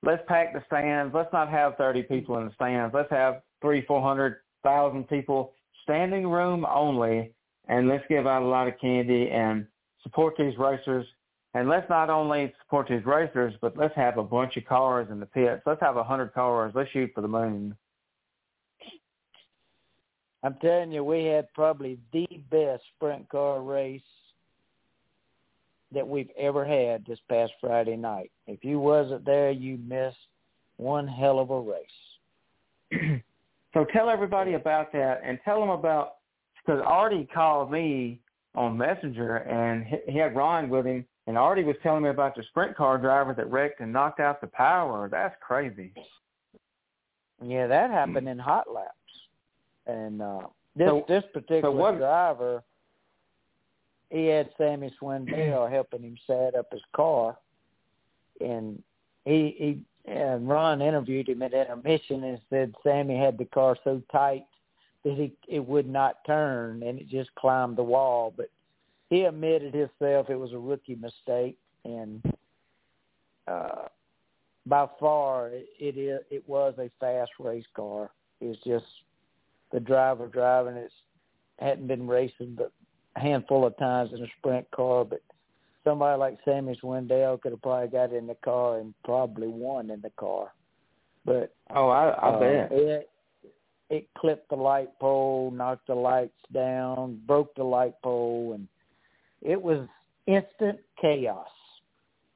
Let's 0.06 0.22
pack 0.28 0.54
the 0.54 0.64
stands. 0.68 1.16
Let's 1.16 1.34
not 1.34 1.50
have 1.50 1.78
30 1.78 2.04
people 2.04 2.38
in 2.38 2.46
the 2.46 2.54
stands. 2.54 2.94
Let's 2.94 3.10
have 3.10 3.42
three, 3.60 3.84
400,000 3.86 5.08
people, 5.08 5.54
standing 5.82 6.28
room 6.28 6.66
only, 6.70 7.34
and 7.68 7.88
let's 7.88 8.04
give 8.08 8.28
out 8.28 8.44
a 8.44 8.46
lot 8.46 8.68
of 8.68 8.80
candy 8.80 9.32
and 9.32 9.66
support 10.04 10.36
these 10.38 10.58
racers. 10.60 11.08
And 11.56 11.68
let's 11.68 11.90
not 11.90 12.12
only 12.12 12.54
support 12.62 12.88
these 12.88 13.06
racers, 13.06 13.56
but 13.62 13.78
let's 13.78 13.96
have 13.96 14.20
a 14.20 14.24
bunch 14.24 14.58
of 14.58 14.66
cars 14.66 15.08
in 15.10 15.20
the 15.20 15.26
pits. 15.26 15.64
Let's 15.66 15.82
have 15.82 15.98
a 15.98 16.04
hundred 16.04 16.34
cars. 16.34 16.74
Let's 16.76 16.92
shoot 16.92 17.10
for 17.16 17.22
the 17.22 17.28
moon. 17.28 17.76
I'm 20.44 20.56
telling 20.62 20.92
you, 20.92 21.04
we 21.04 21.24
had 21.24 21.52
probably 21.54 21.98
the 22.14 22.28
best 22.52 22.84
sprint 22.96 23.28
car 23.30 23.64
race 23.64 24.04
that 25.96 26.08
we've 26.08 26.30
ever 26.38 26.64
had 26.64 27.04
this 27.06 27.20
past 27.28 27.52
Friday 27.60 27.96
night. 27.96 28.32
If 28.46 28.64
you 28.64 28.80
wasn't 28.80 29.26
there, 29.26 29.50
you 29.50 29.78
missed 29.78 30.18
one 30.78 31.08
hell 31.08 31.40
of 31.40 31.50
a 31.50 31.60
race. 31.60 33.22
so 33.74 33.86
tell 33.92 34.10
everybody 34.10 34.54
about 34.54 34.92
that, 34.94 35.22
and 35.26 35.40
tell 35.44 35.60
them 35.60 35.70
about 35.70 36.16
because 36.64 36.82
Artie 36.86 37.28
called 37.34 37.72
me 37.72 38.20
on 38.54 38.78
Messenger, 38.78 39.38
and 39.38 39.86
he 40.08 40.18
had 40.18 40.36
Ron 40.36 40.70
with 40.70 40.86
him 40.86 41.06
and 41.28 41.38
Artie 41.38 41.64
was 41.64 41.76
telling 41.82 42.04
me 42.04 42.10
about 42.10 42.36
the 42.36 42.44
sprint 42.44 42.76
car 42.76 42.98
driver 42.98 43.34
that 43.34 43.50
wrecked 43.50 43.80
and 43.80 43.92
knocked 43.92 44.20
out 44.20 44.42
the 44.42 44.48
power. 44.48 45.10
That's 45.10 45.36
crazy. 45.42 45.92
Yeah, 47.44 47.68
that 47.68 47.90
happened 47.90 48.28
in 48.28 48.38
hot 48.38 48.72
laps. 48.72 48.92
And 49.88 50.22
uh 50.22 50.42
this 50.76 50.88
so, 50.88 51.06
this 51.08 51.24
particular 51.34 51.62
so 51.62 51.72
what, 51.72 51.98
driver 51.98 52.64
he 54.16 54.28
had 54.28 54.50
Sammy 54.58 54.94
Swindell 55.00 55.70
helping 55.70 56.04
him 56.04 56.18
set 56.26 56.56
up 56.56 56.72
his 56.72 56.82
car 56.96 57.38
and 58.40 58.82
he 59.26 59.56
he 60.06 60.12
and 60.12 60.48
Ron 60.48 60.82
interviewed 60.82 61.28
him 61.28 61.42
at 61.42 61.54
intermission 61.54 62.24
and 62.24 62.40
said 62.50 62.74
Sammy 62.84 63.18
had 63.18 63.38
the 63.38 63.46
car 63.46 63.76
so 63.84 64.02
tight 64.12 64.46
that 65.04 65.16
he 65.16 65.34
it 65.48 65.66
would 65.66 65.90
not 65.90 66.24
turn 66.26 66.84
and 66.84 67.00
it 67.00 67.10
just 67.10 67.34
climbed 67.36 67.78
the 67.78 67.84
wall. 67.84 68.34
But 68.36 68.50
he 69.10 69.24
admitted 69.24 69.74
himself 69.74 70.30
it 70.30 70.40
was 70.40 70.54
a 70.54 70.58
rookie 70.58 70.96
mistake, 70.96 71.58
and 71.84 72.22
uh, 73.48 73.88
by 74.66 74.88
far 75.00 75.50
it, 75.50 75.68
it 75.80 75.98
is 75.98 76.22
it 76.30 76.48
was 76.48 76.76
a 76.78 76.90
fast 77.00 77.32
race 77.40 77.66
car. 77.76 78.12
It 78.40 78.46
was 78.46 78.58
just 78.66 78.86
the 79.72 79.80
driver 79.80 80.28
driving 80.28 80.76
it 80.76 80.92
hadn't 81.60 81.88
been 81.88 82.06
racing 82.06 82.54
but 82.56 82.72
a 83.16 83.20
handful 83.20 83.66
of 83.66 83.78
times 83.78 84.12
in 84.14 84.24
a 84.24 84.28
sprint 84.38 84.70
car, 84.72 85.06
but 85.06 85.22
somebody 85.84 86.18
like 86.20 86.38
Sammy 86.44 86.78
Swindell 86.82 87.42
could 87.42 87.52
have 87.52 87.62
probably 87.62 87.88
got 87.88 88.14
in 88.14 88.28
the 88.28 88.36
car 88.44 88.80
and 88.80 88.94
probably 89.04 89.48
won 89.48 89.90
in 89.90 90.02
the 90.02 90.12
car. 90.18 90.54
But 91.26 91.54
oh, 91.74 91.90
I, 91.90 92.10
I 92.10 92.30
uh, 92.30 92.40
bet 92.40 92.72
it 92.72 93.10
it 93.90 94.08
clipped 94.18 94.50
the 94.50 94.56
light 94.56 94.90
pole, 95.00 95.52
knocked 95.52 95.88
the 95.88 95.96
lights 95.96 96.34
down, 96.54 97.22
broke 97.26 97.54
the 97.56 97.64
light 97.64 97.94
pole, 98.04 98.54
and 98.54 98.68
it 99.42 99.62
was 99.62 99.88
instant 100.28 100.80
chaos. 101.00 101.48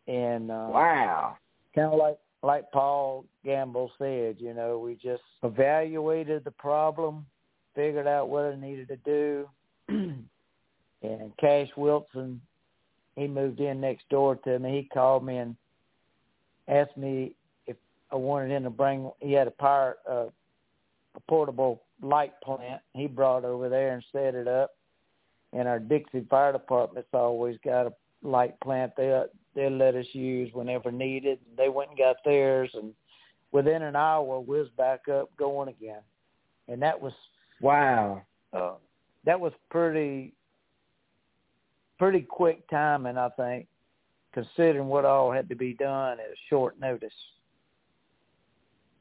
And 0.08 0.50
uh, 0.52 0.70
wow, 0.72 1.38
kind 1.76 1.92
of 1.92 2.00
like 2.00 2.18
like 2.42 2.72
Paul 2.72 3.26
Gamble 3.44 3.92
said, 3.98 4.38
you 4.40 4.54
know, 4.54 4.80
we 4.80 4.96
just 4.96 5.24
evaluated 5.44 6.44
the 6.44 6.52
problem, 6.52 7.26
figured 7.76 8.08
out 8.08 8.30
what 8.30 8.46
it 8.46 8.60
needed 8.60 8.88
to 8.88 8.98
do, 8.98 9.50
and 11.02 11.32
Cash 11.38 11.70
Wilson, 11.78 12.42
he 13.16 13.28
moved 13.28 13.60
in 13.60 13.82
next 13.82 14.08
door 14.10 14.36
to 14.36 14.60
me. 14.60 14.82
He 14.82 14.90
called 14.94 15.26
me 15.26 15.38
and 15.38 15.56
asked 16.68 16.98
me 16.98 17.36
if 17.68 17.78
I 18.12 18.16
wanted 18.16 18.52
him 18.52 18.64
to 18.64 18.70
bring. 18.70 19.12
He 19.20 19.34
had 19.34 19.48
a 19.48 19.52
power, 19.52 19.98
uh, 20.10 20.28
a 21.16 21.20
portable 21.28 21.84
light 22.02 22.34
plant. 22.44 22.82
He 22.94 23.08
brought 23.08 23.46
over 23.46 23.70
there 23.70 23.94
and 23.94 24.04
set 24.12 24.36
it 24.36 24.48
up 24.48 24.72
and 25.54 25.68
our 25.68 25.80
Dixie 25.80 26.26
Fire 26.30 26.52
Department's 26.52 27.10
always 27.14 27.58
got 27.64 27.88
a 27.88 27.94
light 28.22 28.60
plant 28.62 28.94
they 28.98 29.24
they 29.56 29.70
let 29.70 29.96
us 29.96 30.06
use 30.14 30.50
whenever 30.54 30.92
needed. 30.92 31.40
They 31.58 31.70
went 31.70 31.90
and 31.90 31.98
got 31.98 32.18
theirs, 32.24 32.70
and 32.74 32.94
within 33.52 33.82
an 33.82 33.96
hour, 33.96 34.40
we 34.40 34.60
was 34.60 34.70
back 34.78 35.08
up 35.08 35.36
going 35.38 35.70
again, 35.70 36.02
and 36.68 36.82
that 36.82 37.00
was 37.00 37.14
wow. 37.62 38.22
Uh, 38.54 38.74
that 39.26 39.40
was 39.40 39.54
pretty 39.70 40.34
pretty 42.00 42.22
quick 42.22 42.68
timing, 42.70 43.18
I 43.18 43.30
think, 43.30 43.68
considering 44.34 44.88
what 44.88 45.06
all 45.06 45.32
had 45.32 45.50
to 45.50 45.56
be 45.56 45.74
done 45.74 46.14
at 46.14 46.26
a 46.26 46.40
short 46.50 46.80
notice. 46.80 47.14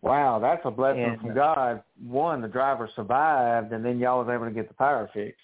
Wow, 0.03 0.39
that's 0.39 0.61
a 0.65 0.71
blessing 0.71 1.05
and, 1.05 1.21
from 1.21 1.35
God. 1.35 1.83
One, 2.05 2.43
the 2.43 2.49
driver 2.49 2.89
survived, 2.95 3.73
and 3.73 3.85
then 3.85 3.99
y'all 3.99 4.25
was 4.25 4.33
able 4.33 4.45
to 4.45 4.53
get 4.53 4.69
the 4.69 4.75
power 4.75 5.09
fixed. 5.13 5.41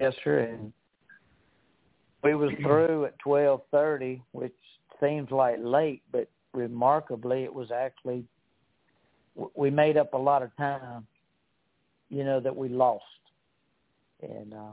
Yes, 0.00 0.14
sir. 0.22 0.40
And 0.40 0.72
we 2.22 2.34
was 2.34 2.50
through 2.62 3.06
at 3.06 3.18
twelve 3.18 3.62
thirty, 3.70 4.22
which 4.32 4.54
seems 5.00 5.30
like 5.30 5.56
late, 5.60 6.02
but 6.10 6.30
remarkably, 6.54 7.44
it 7.44 7.52
was 7.52 7.70
actually 7.70 8.24
we 9.54 9.70
made 9.70 9.96
up 9.96 10.14
a 10.14 10.18
lot 10.18 10.42
of 10.42 10.54
time, 10.56 11.06
you 12.08 12.24
know, 12.24 12.40
that 12.40 12.54
we 12.54 12.68
lost, 12.68 13.04
and 14.22 14.54
uh, 14.54 14.72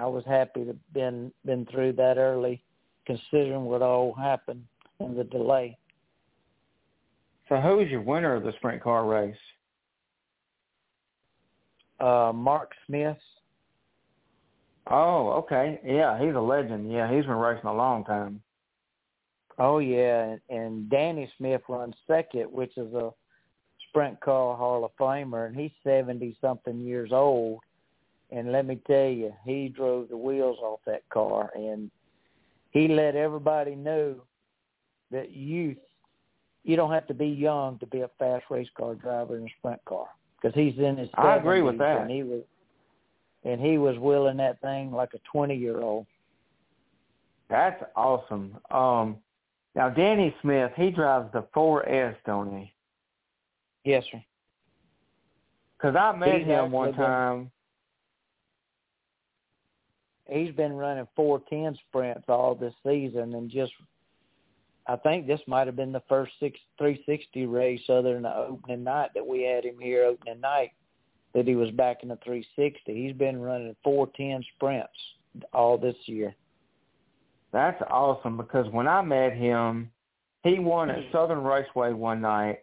I 0.00 0.06
was 0.06 0.24
happy 0.26 0.64
to 0.64 0.76
been 0.92 1.32
been 1.44 1.66
through 1.66 1.94
that 1.94 2.16
early, 2.18 2.62
considering 3.06 3.64
what 3.64 3.82
all 3.82 4.12
happened 4.14 4.64
and 4.98 5.16
the 5.16 5.24
delay. 5.24 5.76
So, 7.48 7.56
who's 7.56 7.90
your 7.90 8.02
winner 8.02 8.34
of 8.34 8.44
the 8.44 8.52
sprint 8.58 8.82
car 8.82 9.04
race? 9.04 9.36
Uh, 12.00 12.32
Mark 12.34 12.70
Smith 12.86 13.18
Oh, 14.90 15.30
okay. 15.32 15.80
Yeah, 15.84 16.18
he's 16.20 16.34
a 16.34 16.40
legend. 16.40 16.90
Yeah, 16.92 17.12
he's 17.12 17.24
been 17.24 17.36
racing 17.36 17.68
a 17.68 17.74
long 17.74 18.04
time. 18.04 18.42
Oh 19.58 19.78
yeah, 19.78 20.36
and 20.48 20.88
Danny 20.88 21.30
Smith 21.36 21.60
runs 21.68 21.94
second, 22.06 22.50
which 22.50 22.76
is 22.76 22.92
a 22.94 23.10
sprint 23.88 24.18
car 24.20 24.56
Hall 24.56 24.84
of 24.84 24.90
Famer, 24.98 25.46
and 25.46 25.56
he's 25.56 25.70
seventy 25.84 26.36
something 26.40 26.80
years 26.80 27.10
old. 27.12 27.60
And 28.32 28.52
let 28.52 28.66
me 28.66 28.78
tell 28.86 29.08
you, 29.08 29.32
he 29.44 29.68
drove 29.68 30.08
the 30.08 30.16
wheels 30.16 30.58
off 30.62 30.80
that 30.86 31.02
car, 31.10 31.50
and 31.54 31.90
he 32.70 32.86
let 32.86 33.16
everybody 33.16 33.74
know 33.74 34.16
that 35.10 35.32
youth, 35.32 35.78
you 36.62 36.76
don't 36.76 36.92
have 36.92 37.08
to 37.08 37.14
be 37.14 37.26
young 37.26 37.78
to 37.80 37.86
be 37.86 38.00
a 38.00 38.10
fast 38.18 38.44
race 38.50 38.68
car 38.76 38.94
driver 38.94 39.36
in 39.36 39.44
a 39.44 39.50
sprint 39.58 39.84
car 39.84 40.06
because 40.40 40.54
he's 40.54 40.78
in 40.78 40.96
his. 40.96 41.08
70s, 41.10 41.24
I 41.24 41.36
agree 41.36 41.62
with 41.62 41.78
that. 41.78 42.02
And 42.02 42.10
he 42.10 42.22
was, 42.22 42.42
and 43.44 43.60
he 43.60 43.78
was 43.78 43.98
wheeling 43.98 44.36
that 44.36 44.60
thing 44.60 44.92
like 44.92 45.10
a 45.14 45.18
twenty-year-old. 45.32 46.06
That's 47.48 47.82
awesome. 47.96 48.56
Um, 48.70 49.16
now 49.74 49.88
Danny 49.88 50.34
Smith, 50.40 50.70
he 50.76 50.90
drives 50.90 51.32
the 51.32 51.42
4S, 51.54 52.14
don't 52.24 52.56
he? 52.56 52.72
Yes, 53.84 54.04
sir. 54.10 54.22
Because 55.76 55.96
I 55.96 56.16
met 56.16 56.38
He's 56.38 56.46
him 56.46 56.70
one 56.70 56.92
time. 56.92 57.50
He's 60.30 60.54
been 60.54 60.72
running 60.72 61.08
four 61.16 61.42
ten 61.50 61.76
sprints 61.88 62.24
all 62.28 62.54
this 62.54 62.74
season, 62.86 63.34
and 63.34 63.50
just 63.50 63.72
I 64.86 64.96
think 64.96 65.26
this 65.26 65.40
might 65.46 65.66
have 65.66 65.76
been 65.76 65.92
the 65.92 66.02
first 66.08 66.32
six 66.40 66.58
three 66.78 67.02
sixty 67.06 67.46
race 67.46 67.82
other 67.88 68.14
than 68.14 68.22
the 68.22 68.34
opening 68.34 68.84
night 68.84 69.10
that 69.14 69.26
we 69.26 69.42
had 69.42 69.64
him 69.64 69.78
here 69.80 70.04
opening 70.04 70.40
night 70.40 70.72
that 71.34 71.46
he 71.46 71.54
was 71.54 71.70
back 71.72 72.02
in 72.02 72.08
the 72.08 72.18
three 72.24 72.46
sixty. 72.56 73.06
He's 73.06 73.16
been 73.16 73.40
running 73.40 73.76
four 73.84 74.08
ten 74.16 74.44
sprints 74.54 74.92
all 75.52 75.78
this 75.78 75.96
year. 76.06 76.34
That's 77.52 77.82
awesome 77.88 78.36
because 78.36 78.70
when 78.70 78.86
I 78.86 79.02
met 79.02 79.32
him, 79.32 79.90
he 80.44 80.58
won 80.58 80.90
at 80.90 80.98
mm-hmm. 80.98 81.12
Southern 81.12 81.42
Raceway 81.42 81.92
one 81.92 82.20
night, 82.20 82.60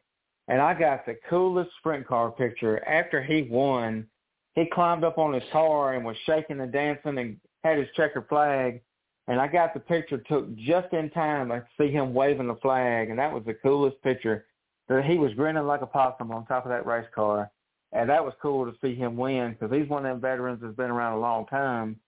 and 0.47 0.61
I 0.61 0.73
got 0.73 1.05
the 1.05 1.17
coolest 1.29 1.71
sprint 1.79 2.07
car 2.07 2.31
picture. 2.31 2.83
After 2.87 3.21
he 3.21 3.43
won, 3.43 4.07
he 4.55 4.65
climbed 4.65 5.03
up 5.03 5.17
on 5.17 5.33
his 5.33 5.43
car 5.51 5.93
and 5.93 6.05
was 6.05 6.15
shaking 6.25 6.59
and 6.59 6.71
dancing 6.71 7.17
and 7.17 7.37
had 7.67 7.77
his 7.77 7.87
checker 7.95 8.25
flag. 8.27 8.81
And 9.27 9.41
I 9.41 9.47
got 9.47 9.73
the 9.73 9.79
picture 9.81 10.17
took 10.19 10.55
just 10.55 10.93
in 10.93 11.09
time 11.09 11.49
to 11.49 11.65
see 11.77 11.91
him 11.91 12.13
waving 12.13 12.47
the 12.47 12.55
flag, 12.55 13.09
and 13.09 13.19
that 13.19 13.33
was 13.33 13.43
the 13.45 13.53
coolest 13.53 14.01
picture. 14.01 14.45
That 14.87 15.03
he 15.03 15.17
was 15.17 15.33
grinning 15.33 15.67
like 15.67 15.81
a 15.81 15.85
possum 15.85 16.31
on 16.31 16.45
top 16.45 16.65
of 16.65 16.69
that 16.69 16.85
race 16.85 17.07
car, 17.13 17.51
and 17.91 18.09
that 18.09 18.23
was 18.23 18.33
cool 18.41 18.65
to 18.65 18.77
see 18.81 18.95
him 18.95 19.17
win 19.17 19.51
because 19.51 19.75
he's 19.75 19.89
one 19.89 20.05
of 20.05 20.11
them 20.13 20.21
veterans 20.21 20.59
that's 20.61 20.77
been 20.77 20.89
around 20.89 21.17
a 21.17 21.19
long 21.19 21.45
time. 21.47 21.99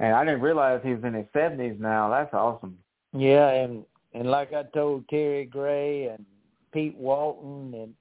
And 0.00 0.14
I 0.14 0.22
didn't 0.22 0.42
realize 0.42 0.82
he 0.84 0.92
was 0.92 1.02
in 1.02 1.14
his 1.14 1.24
seventies 1.32 1.76
now. 1.78 2.10
That's 2.10 2.34
awesome. 2.34 2.76
Yeah, 3.14 3.48
and 3.48 3.86
and 4.12 4.30
like 4.30 4.52
I 4.52 4.64
told 4.74 5.08
Terry 5.08 5.46
Gray 5.46 6.08
and 6.08 6.26
Pete 6.72 6.96
Walton 6.98 7.72
and 7.72 7.94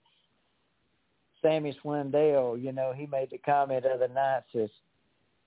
Sammy 1.41 1.77
Swindell, 1.81 2.61
you 2.61 2.73
know, 2.73 2.91
he 2.93 3.05
made 3.05 3.29
the 3.29 3.37
comment 3.37 3.83
the 3.83 3.91
other 3.91 4.07
night 4.09 4.41
says, 4.51 4.69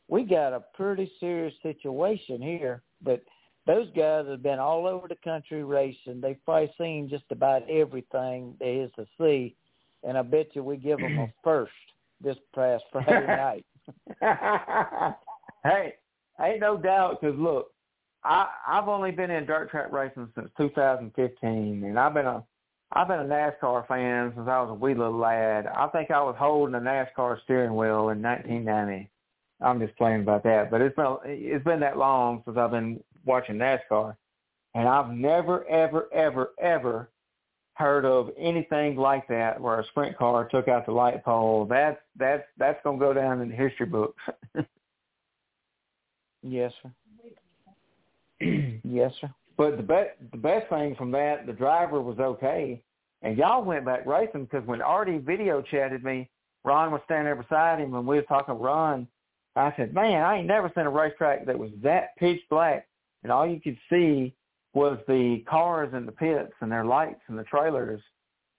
We 0.09 0.25
got 0.25 0.55
a 0.55 0.61
pretty 0.75 1.11
serious 1.21 1.55
situation 1.63 2.41
here, 2.41 2.83
but 3.03 3.23
those 3.67 3.89
guys 3.95 4.27
have 4.27 4.43
been 4.43 4.59
all 4.59 4.87
over 4.87 5.07
the 5.07 5.17
country 5.23 5.63
racing. 5.63 6.21
They've 6.23 6.43
probably 6.45 6.73
seen 6.79 7.09
just 7.09 7.25
about 7.31 7.69
everything 7.69 8.55
there 8.59 8.85
is 8.85 8.91
to 8.97 9.07
see, 9.21 9.55
and 10.03 10.17
I 10.17 10.23
bet 10.23 10.49
you 10.55 10.65
we 10.65 10.79
give 10.79 10.99
them 10.99 11.19
a 11.19 11.33
first 11.45 11.73
this 12.23 12.37
past 12.55 12.85
Friday 12.91 13.27
night. 13.27 13.67
hey, 15.65 15.95
ain't 16.41 16.61
no 16.61 16.79
doubt. 16.79 17.21
Because 17.21 17.39
look, 17.39 17.71
I 18.25 18.49
I've 18.67 18.89
only 18.89 19.11
been 19.11 19.31
in 19.31 19.45
dirt 19.45 19.71
track 19.71 19.93
racing 19.93 20.29
since 20.35 20.51
2015, 20.57 21.85
and 21.85 21.99
I've 21.99 22.15
been 22.15 22.27
a 22.27 22.43
I've 22.93 23.09
been 23.09 23.21
a 23.21 23.25
NASCAR 23.25 23.87
fan 23.87 24.33
since 24.35 24.49
I 24.49 24.63
was 24.63 24.71
a 24.71 24.75
wee 24.75 24.95
little 24.95 25.19
lad. 25.19 25.67
I 25.67 25.89
think 25.89 26.11
I 26.11 26.23
was 26.23 26.37
holding 26.39 26.75
a 26.75 26.81
NASCAR 26.81 27.43
steering 27.43 27.77
wheel 27.77 28.09
in 28.09 28.23
1990. 28.23 29.11
I'm 29.61 29.81
just 29.81 29.97
playing 29.97 30.21
about 30.21 30.45
that, 30.45 30.71
but 30.71 30.81
it's 30.81 30.95
been 30.95 31.17
it's 31.25 31.65
been 31.65 31.81
that 31.81 31.99
long 31.99 32.43
since 32.45 32.57
I've 32.57 32.71
been 32.71 33.03
watching 33.25 33.57
NASCAR, 33.57 34.17
and 34.75 34.89
I've 34.89 35.11
never 35.11 35.67
ever 35.69 36.09
ever 36.13 36.51
ever 36.61 37.11
heard 37.75 38.05
of 38.05 38.31
anything 38.37 38.97
like 38.97 39.27
that 39.29 39.61
where 39.61 39.79
a 39.79 39.87
sprint 39.87 40.17
car 40.19 40.49
took 40.49 40.69
out 40.69 40.87
the 40.87 40.93
light 40.93 41.25
pole. 41.25 41.65
That's 41.65 41.99
that's 42.17 42.45
that's 42.57 42.79
gonna 42.85 42.99
go 42.99 43.13
down 43.13 43.41
in 43.41 43.49
the 43.49 43.55
history 43.55 43.87
books. 43.87 44.23
yes, 46.43 46.73
sir. 46.83 46.91
yes, 48.85 49.13
sir. 49.21 49.31
But 49.57 49.77
the 49.77 49.83
best 49.83 50.11
the 50.31 50.39
best 50.39 50.69
thing 50.69 50.95
from 50.95 51.11
that, 51.13 51.47
the 51.47 51.53
driver 51.53 52.01
was 52.01 52.19
okay, 52.21 52.81
and 53.23 53.37
y'all 53.37 53.65
went 53.65 53.85
back 53.85 54.07
racing 54.07 54.45
because 54.45 54.67
when 54.67 54.81
Artie 54.81 55.19
video 55.19 55.63
chatted 55.63 56.05
me, 56.05 56.29
Ron 56.65 56.93
was 56.93 57.01
standing 57.05 57.25
there 57.25 57.35
beside 57.35 57.81
him, 57.81 57.95
and 57.95 58.07
we 58.07 58.17
was 58.17 58.25
talking 58.29 58.55
Ron. 58.55 59.09
I 59.59 59.75
said, 59.77 59.93
"Man, 59.93 60.23
I 60.23 60.39
ain't 60.39 60.47
never 60.47 60.71
seen 60.75 60.87
a 60.87 60.91
racetrack 60.91 61.47
that 61.47 61.59
was 61.59 61.71
that 61.83 62.17
pitch 62.17 62.41
black, 62.49 62.87
and 63.23 63.33
all 63.33 63.47
you 63.47 63.61
could 63.61 63.79
see 63.91 64.35
was 64.75 64.99
the 65.09 65.41
cars 65.49 65.93
in 65.95 66.07
the 66.07 66.13
pits 66.13 66.53
and 66.61 66.71
their 66.71 66.85
lights 66.85 67.21
and 67.29 67.39
the 67.39 67.45
trailers." 67.45 68.01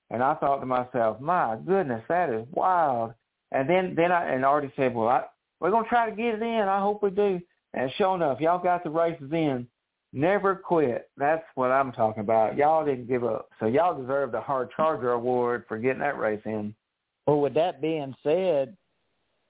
And 0.09 0.23
I 0.23 0.35
thought 0.35 0.59
to 0.59 0.65
myself, 0.65 1.19
"My 1.19 1.57
goodness, 1.65 2.03
that 2.09 2.29
is 2.29 2.47
wild." 2.51 3.13
And 3.51 3.69
then 3.69 3.95
then 3.95 4.11
I 4.11 4.25
and 4.33 4.45
Artie 4.45 4.73
said, 4.75 4.93
"Well, 4.93 5.07
I, 5.07 5.25
we're 5.59 5.71
gonna 5.71 5.87
try 5.87 6.09
to 6.09 6.15
get 6.15 6.35
it 6.35 6.41
in. 6.41 6.67
I 6.67 6.79
hope 6.79 7.01
we 7.01 7.11
do." 7.11 7.41
And 7.73 7.91
sure 7.93 8.15
enough, 8.15 8.39
y'all 8.39 8.59
got 8.59 8.83
the 8.83 8.89
races 8.89 9.31
in. 9.31 9.67
Never 10.11 10.55
quit. 10.55 11.09
That's 11.17 11.45
what 11.53 11.71
I'm 11.71 11.91
talking 11.91 12.21
about. 12.21 12.57
Y'all 12.57 12.83
didn't 12.83 13.07
give 13.07 13.23
up. 13.23 13.49
So 13.59 13.67
y'all 13.67 13.99
deserve 13.99 14.31
the 14.31 14.41
Hard 14.41 14.71
Charger 14.75 15.11
Award 15.11 15.65
for 15.67 15.77
getting 15.77 15.99
that 15.99 16.17
race 16.17 16.41
in. 16.45 16.73
Well, 17.27 17.41
with 17.41 17.53
that 17.53 17.79
being 17.79 18.15
said, 18.23 18.75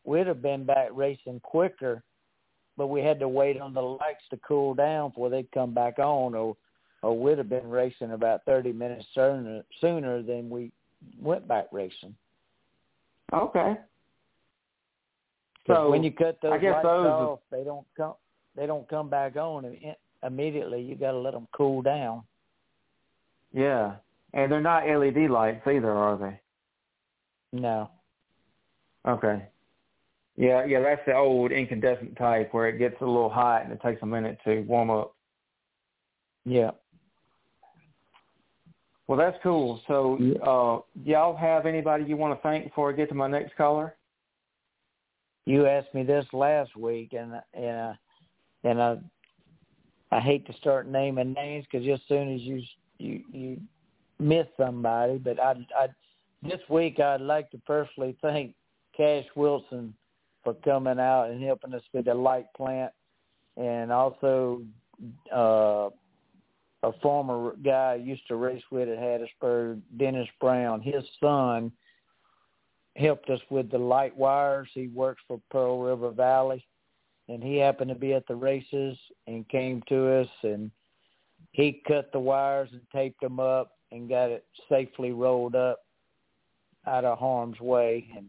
we'd 0.04 0.28
have 0.28 0.42
been 0.42 0.66
back 0.66 0.90
racing 0.94 1.40
quicker, 1.42 2.04
but 2.78 2.88
we 2.88 3.02
had 3.02 3.20
to 3.20 3.28
wait 3.28 3.60
on 3.60 3.74
the 3.74 3.82
lights 3.82 4.24
to 4.30 4.38
cool 4.38 4.74
down 4.74 5.10
before 5.10 5.30
they'd 5.30 5.52
come 5.52 5.74
back 5.74 6.00
on, 6.00 6.36
or 6.36 6.56
or 7.02 7.18
we'd 7.18 7.38
have 7.38 7.50
been 7.50 7.70
racing 7.70 8.12
about 8.12 8.44
30 8.46 8.74
minutes 8.74 9.06
sooner, 9.16 9.64
sooner 9.80 10.22
than 10.22 10.50
we 10.50 10.72
went 11.22 11.48
back 11.48 11.68
racing. 11.72 12.14
Okay. 13.34 13.78
So 15.68 15.90
when 15.90 16.04
you 16.04 16.12
cut 16.12 16.40
those 16.42 16.54
I 16.54 16.58
guess 16.58 16.74
lights 16.74 16.86
those 16.86 17.06
off, 17.06 17.40
they 17.52 17.64
don't 17.64 17.86
come 17.96 18.16
they 18.56 18.66
don't 18.66 18.90
come 18.90 19.10
back 19.10 19.36
on 19.36 19.78
immediately. 20.26 20.82
You 20.82 20.96
got 20.96 21.12
to 21.12 21.20
let 21.20 21.34
them 21.34 21.48
cool 21.56 21.82
down. 21.82 22.24
yeah, 23.54 23.96
and 24.34 24.52
they're 24.52 24.62
not 24.62 24.88
LED 24.88 25.30
lights 25.30 25.66
either, 25.68 25.92
are 25.92 26.18
they? 26.18 26.40
No. 27.58 27.90
Okay. 29.08 29.48
Yeah, 30.40 30.64
yeah, 30.64 30.80
that's 30.80 31.02
the 31.06 31.14
old 31.14 31.52
incandescent 31.52 32.18
type 32.18 32.54
where 32.54 32.70
it 32.70 32.78
gets 32.78 32.96
a 33.02 33.06
little 33.06 33.30
hot 33.30 33.66
and 33.66 33.74
it 33.74 33.82
takes 33.82 34.02
a 34.04 34.06
minute 34.06 34.38
to 34.46 34.62
warm 34.62 34.90
up. 34.90 35.14
Yeah. 36.46 36.72
Well, 39.06 39.18
that's 39.18 39.38
cool. 39.44 39.82
So, 39.86 40.18
uh, 40.42 41.02
y'all 41.04 41.36
have 41.36 41.66
anybody 41.66 42.06
you 42.06 42.16
want 42.16 42.40
to 42.40 42.42
thank 42.42 42.64
before 42.64 42.90
I 42.90 42.94
get 42.94 43.10
to 43.10 43.16
my 43.16 43.28
next 43.28 43.58
caller? 43.58 43.98
You 45.46 45.68
asked 45.68 45.94
me 45.94 46.04
this 46.04 46.26
last 46.32 46.74
week, 46.78 47.12
and 47.12 47.34
and 47.54 47.78
uh, 47.78 47.94
and 48.64 48.82
I 48.82 48.98
I 50.10 50.22
hate 50.22 50.48
to 50.48 50.54
start 50.54 50.88
naming 50.88 51.34
names 51.34 51.66
because 51.70 51.86
as 51.86 52.00
soon 52.08 52.34
as 52.34 52.40
you 52.42 52.62
you 52.98 53.24
you 53.34 53.62
miss 54.20 54.48
somebody, 54.56 55.18
but 55.18 55.38
I 55.38 55.56
I 55.78 55.88
this 56.44 56.62
week 56.70 57.02
I'd 57.02 57.20
like 57.20 57.52
to 57.52 57.58
personally 57.68 58.16
thank 58.22 58.56
Cash 58.96 59.26
Wilson 59.36 59.94
for 60.44 60.54
coming 60.56 61.00
out 61.00 61.30
and 61.30 61.44
helping 61.44 61.74
us 61.74 61.84
with 61.94 62.06
the 62.06 62.14
light 62.14 62.48
plant, 62.56 62.92
and 63.58 63.92
also 63.92 64.62
uh, 65.36 65.90
a 66.84 66.92
former 67.02 67.56
guy 67.64 67.94
I 67.94 67.96
used 67.96 68.28
to 68.28 68.36
race 68.36 68.64
with 68.72 68.90
at 68.90 68.98
Hattiesburg, 68.98 69.82
Dennis 69.98 70.28
Brown. 70.40 70.82
His 70.82 71.04
son 71.20 71.72
helped 72.96 73.30
us 73.30 73.42
with 73.50 73.70
the 73.72 73.78
light 73.78 74.16
wires. 74.16 74.70
He 74.74 74.88
works 74.88 75.22
for 75.28 75.42
Pearl 75.52 75.82
River 75.82 76.12
Valley, 76.12 76.66
and 77.28 77.44
he 77.44 77.58
happened 77.58 77.90
to 77.90 77.96
be 77.96 78.14
at 78.14 78.28
the 78.28 78.36
races 78.36 78.98
and 79.28 79.48
came 79.50 79.84
to 79.90 80.22
us 80.22 80.30
and 80.44 80.72
he 81.52 81.82
cut 81.88 82.12
the 82.12 82.20
wires 82.20 82.70
and 82.72 82.82
taped 82.94 83.22
them 83.22 83.40
up 83.40 83.78
and 83.92 84.10
got 84.10 84.30
it 84.30 84.46
safely 84.70 85.12
rolled 85.12 85.56
up 85.56 85.80
out 86.88 87.06
of 87.06 87.18
harm's 87.18 87.60
way. 87.60 88.08
And 88.16 88.28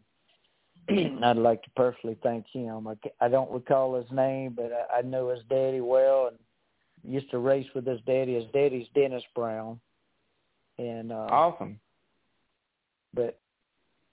I'd 1.22 1.36
like 1.36 1.62
to 1.62 1.70
personally 1.76 2.16
thank 2.22 2.46
him. 2.52 2.86
I, 2.86 2.94
ca- 2.96 3.14
I 3.20 3.28
don't 3.28 3.50
recall 3.50 4.00
his 4.00 4.10
name, 4.10 4.54
but 4.56 4.72
I, 4.72 4.98
I 4.98 5.02
know 5.02 5.28
his 5.28 5.42
daddy 5.48 5.80
well 5.80 6.28
and 6.28 6.38
used 7.14 7.30
to 7.30 7.38
race 7.38 7.66
with 7.74 7.86
his 7.86 8.00
daddy. 8.06 8.34
His 8.34 8.44
daddy's 8.52 8.86
Dennis 8.94 9.22
Brown, 9.34 9.80
and 10.78 11.12
uh, 11.12 11.28
Awesome. 11.30 11.78
but 13.14 13.38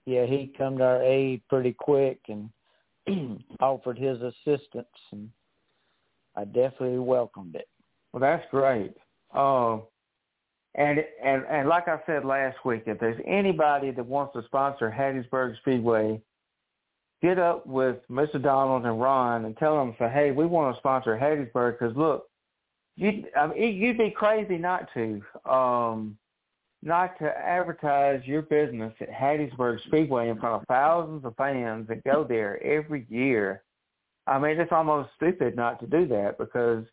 yeah, 0.06 0.26
he 0.26 0.54
come 0.58 0.78
to 0.78 0.84
our 0.84 1.04
aid 1.04 1.42
pretty 1.50 1.74
quick 1.74 2.20
and 2.30 2.50
offered 3.60 3.98
his 3.98 4.20
assistance 4.22 4.88
and 5.12 5.30
I 6.36 6.46
definitely 6.46 7.00
welcomed 7.00 7.56
it. 7.56 7.68
Well, 8.14 8.22
that's 8.22 8.46
great. 8.52 8.94
Uh, 9.34 9.80
and 10.76 11.04
and 11.24 11.44
and 11.50 11.68
like 11.68 11.88
I 11.88 12.00
said 12.06 12.24
last 12.24 12.58
week, 12.64 12.84
if 12.86 13.00
there's 13.00 13.20
anybody 13.26 13.92
that 13.92 14.06
wants 14.06 14.34
to 14.34 14.44
sponsor 14.46 14.94
Hattiesburg 14.96 15.58
Speedway, 15.58 16.22
get 17.22 17.40
up 17.40 17.66
with 17.66 17.98
Mr. 18.10 18.42
Donald 18.42 18.86
and 18.86 19.02
Ron 19.02 19.46
and 19.46 19.58
tell 19.58 19.78
them, 19.78 19.96
say, 19.98 20.10
hey, 20.10 20.32
we 20.32 20.46
want 20.46 20.76
to 20.76 20.80
sponsor 20.80 21.18
Hattiesburg 21.18 21.80
because 21.80 21.96
look, 21.96 22.28
you 22.96 23.26
I 23.36 23.48
mean, 23.48 23.76
you'd 23.76 23.98
be 23.98 24.12
crazy 24.12 24.58
not 24.58 24.88
to. 24.94 25.22
Um, 25.50 26.18
not 26.84 27.18
to 27.20 27.26
advertise 27.26 28.22
your 28.26 28.44
business 28.44 28.94
at 29.02 29.10
Hattiesburg 29.10 29.80
Speedway 29.88 30.30
in 30.30 30.40
front 30.40 30.62
of 30.62 30.68
thousands 30.68 31.26
of 31.26 31.36
fans 31.36 31.88
that 31.88 32.04
go 32.04 32.24
there 32.24 32.62
every 32.64 33.06
year. 33.10 33.64
I 34.28 34.38
mean, 34.38 34.60
it's 34.60 34.72
almost 34.72 35.10
stupid 35.16 35.56
not 35.56 35.80
to 35.80 35.88
do 35.88 36.08
that 36.08 36.38
because 36.38 36.86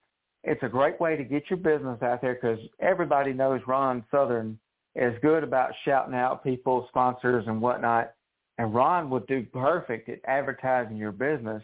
it's 0.42 0.62
a 0.62 0.68
great 0.68 1.00
way 1.00 1.16
to 1.16 1.24
get 1.24 1.50
your 1.50 1.58
business 1.58 2.00
out 2.02 2.22
there 2.22 2.34
because 2.34 2.58
everybody 2.80 3.32
knows 3.32 3.60
Ron 3.66 4.04
Southern 4.10 4.58
is 4.94 5.14
good 5.20 5.42
about 5.42 5.72
shouting 5.84 6.14
out 6.14 6.44
people, 6.44 6.86
sponsors, 6.88 7.44
and 7.46 7.60
whatnot. 7.60 8.12
And 8.58 8.74
Ron 8.74 9.10
would 9.10 9.26
do 9.26 9.44
perfect 9.52 10.08
at 10.08 10.20
advertising 10.26 10.96
your 10.96 11.12
business. 11.12 11.62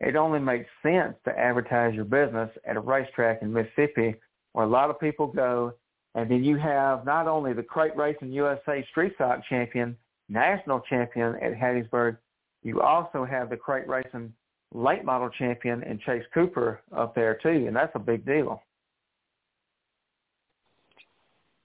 It 0.00 0.16
only 0.16 0.40
makes 0.40 0.68
sense 0.82 1.14
to 1.24 1.38
advertise 1.38 1.94
your 1.94 2.04
business 2.04 2.50
at 2.66 2.76
a 2.76 2.80
racetrack 2.80 3.42
in 3.42 3.52
Mississippi 3.52 4.16
where 4.52 4.64
a 4.64 4.68
lot 4.68 4.90
of 4.90 4.98
people 4.98 5.28
go 5.28 5.74
and 6.14 6.30
then 6.30 6.44
you 6.44 6.56
have 6.58 7.04
not 7.04 7.26
only 7.26 7.52
the 7.52 7.62
Crate 7.62 7.96
Racing 7.96 8.32
USA 8.32 8.86
Street 8.90 9.12
Stock 9.14 9.40
Champion, 9.48 9.96
National 10.28 10.80
Champion 10.80 11.36
at 11.36 11.54
Hattiesburg, 11.54 12.18
you 12.62 12.80
also 12.80 13.24
have 13.24 13.50
the 13.50 13.56
Crate 13.56 13.88
Racing 13.88 14.32
Late 14.74 15.04
Model 15.04 15.30
Champion 15.30 15.82
and 15.82 16.00
Chase 16.00 16.24
Cooper 16.32 16.80
up 16.96 17.14
there 17.14 17.38
too, 17.42 17.66
and 17.66 17.74
that's 17.74 17.92
a 17.94 17.98
big 17.98 18.24
deal. 18.24 18.62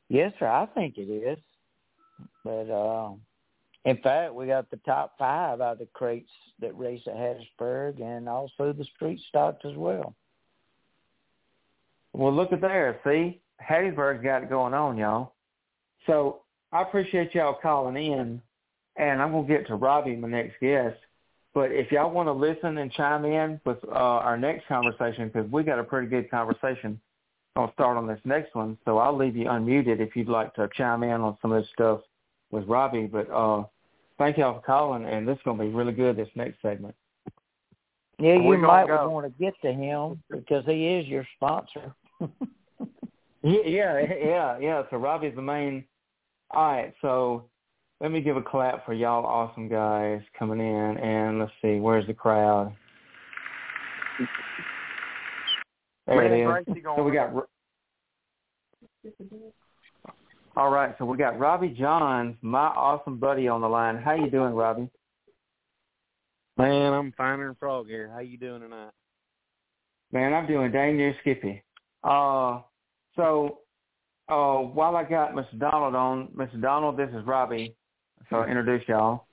Yes, 0.09 0.31
sir. 0.39 0.47
I 0.47 0.65
think 0.67 0.97
it 0.97 1.09
is. 1.09 1.37
But 2.43 2.69
uh, 2.71 3.11
in 3.87 3.95
fact, 4.01 4.33
we 4.33 4.47
got 4.47 4.69
the 4.69 4.75
top 4.85 5.17
five 5.17 5.61
out 5.61 5.73
of 5.73 5.79
the 5.79 5.87
crates 5.93 6.29
that 6.59 6.77
race 6.77 7.01
at 7.07 7.15
Hattiesburg, 7.15 8.01
and 8.01 8.27
also 8.27 8.73
the 8.73 8.83
street 8.83 9.21
stocks 9.29 9.63
as 9.63 9.77
well. 9.77 10.13
Well, 12.11 12.33
look 12.33 12.51
at 12.51 12.59
there. 12.59 12.99
See, 13.05 13.39
Hattiesburg's 13.65 14.21
got 14.21 14.43
it 14.43 14.49
going 14.49 14.73
on, 14.73 14.97
y'all. 14.97 15.35
So 16.05 16.41
I 16.73 16.81
appreciate 16.81 17.33
y'all 17.33 17.57
calling 17.61 17.95
in, 17.95 18.41
and 18.97 19.21
I'm 19.21 19.31
gonna 19.31 19.47
get 19.47 19.67
to 19.67 19.75
Robbie, 19.75 20.17
my 20.17 20.27
next 20.27 20.59
guest. 20.59 20.97
But 21.53 21.71
if 21.71 21.89
y'all 21.89 22.11
want 22.11 22.27
to 22.27 22.33
listen 22.33 22.79
and 22.79 22.91
chime 22.91 23.23
in 23.23 23.61
with 23.65 23.77
uh, 23.85 23.93
our 23.93 24.37
next 24.37 24.67
conversation, 24.67 25.29
because 25.29 25.49
we 25.49 25.63
got 25.63 25.79
a 25.79 25.83
pretty 25.83 26.07
good 26.07 26.29
conversation, 26.29 26.99
I'll 27.55 27.71
start 27.71 27.95
on 27.95 28.05
this 28.05 28.19
next 28.25 28.53
one. 28.53 28.77
So 28.83 28.97
I'll 28.97 29.15
leave 29.15 29.37
you 29.37 29.45
unmuted 29.45 30.01
if 30.01 30.13
you'd 30.13 30.27
like 30.27 30.53
to 30.55 30.67
chime 30.75 31.03
in 31.03 31.21
on 31.21 31.37
some 31.41 31.53
of 31.53 31.63
this 31.63 31.71
stuff 31.71 32.01
with 32.51 32.65
Robbie. 32.67 33.07
But 33.07 33.31
uh, 33.31 33.63
thank 34.17 34.37
y'all 34.37 34.55
for 34.55 34.65
calling, 34.65 35.05
and 35.05 35.27
this 35.27 35.35
is 35.35 35.41
gonna 35.45 35.63
be 35.63 35.69
really 35.69 35.93
good. 35.93 36.17
This 36.17 36.29
next 36.35 36.61
segment. 36.61 36.95
Yeah, 38.19 38.33
you 38.33 38.57
might 38.57 38.85
want 38.85 39.25
to 39.25 39.43
get 39.43 39.53
to 39.61 39.71
him 39.71 40.23
because 40.31 40.65
he 40.65 40.87
is 40.87 41.07
your 41.07 41.25
sponsor. 41.35 41.93
Yeah, 43.43 43.99
yeah, 44.19 44.59
yeah. 44.59 44.83
So 44.89 44.97
Robbie's 44.97 45.35
the 45.35 45.41
main. 45.41 45.85
All 46.51 46.71
right, 46.71 46.93
so 47.01 47.49
let 48.01 48.11
me 48.11 48.21
give 48.21 48.37
a 48.37 48.41
clap 48.41 48.85
for 48.85 48.93
y'all 48.93 49.25
awesome 49.25 49.69
guys 49.69 50.21
coming 50.37 50.59
in, 50.59 50.97
and 50.97 51.39
let's 51.39 51.51
see, 51.61 51.79
where's 51.79 52.07
the 52.07 52.13
crowd? 52.13 52.75
There 56.07 56.23
it 56.23 56.67
is. 56.67 56.75
So 56.95 57.03
we 57.03 57.11
got. 57.11 57.33
All 60.57 60.71
right, 60.71 60.95
so 60.97 61.05
we 61.05 61.19
got 61.19 61.37
Robbie 61.37 61.69
Johns, 61.69 62.35
my 62.41 62.65
awesome 62.69 63.19
buddy, 63.19 63.47
on 63.47 63.61
the 63.61 63.69
line. 63.69 63.95
How 63.95 64.15
you 64.15 64.31
doing, 64.31 64.53
Robbie? 64.53 64.89
Man, 66.57 66.93
I'm 66.93 67.11
finer 67.15 67.45
than 67.45 67.55
frog 67.59 67.85
here. 67.85 68.09
How 68.11 68.21
you 68.21 68.39
doing 68.39 68.61
tonight? 68.61 68.89
Man, 70.11 70.33
I'm 70.33 70.47
doing 70.47 70.71
dang 70.71 70.97
near 70.97 71.15
Skippy. 71.21 71.63
Uh, 72.03 72.61
so 73.15 73.59
uh, 74.29 74.55
while 74.55 74.95
I 74.95 75.03
got 75.03 75.35
Mr. 75.35 75.59
Donald 75.59 75.93
on, 75.93 76.29
Mr. 76.35 76.59
Donald, 76.59 76.97
this 76.97 77.09
is 77.09 77.23
Robbie. 77.27 77.75
So 78.31 78.37
I'll 78.37 78.49
introduce 78.49 78.81
y'all. 78.87 79.27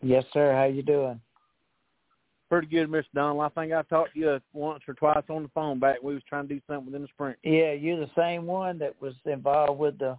Yes, 0.00 0.24
sir. 0.32 0.54
How 0.54 0.64
you 0.64 0.82
doing? 0.82 1.20
Pretty 2.54 2.68
good, 2.68 2.88
Mr. 2.88 3.04
Donald. 3.12 3.42
I 3.42 3.60
think 3.60 3.72
I 3.72 3.82
talked 3.82 4.14
to 4.14 4.20
you 4.20 4.40
once 4.52 4.84
or 4.86 4.94
twice 4.94 5.24
on 5.28 5.42
the 5.42 5.48
phone 5.48 5.80
back. 5.80 6.00
We 6.00 6.14
was 6.14 6.22
trying 6.28 6.46
to 6.46 6.54
do 6.54 6.60
something 6.68 6.86
within 6.86 7.02
the 7.02 7.08
sprint. 7.08 7.36
Yeah, 7.42 7.72
you're 7.72 7.98
the 7.98 8.10
same 8.16 8.46
one 8.46 8.78
that 8.78 8.94
was 9.02 9.14
involved 9.24 9.80
with 9.80 9.98
the 9.98 10.16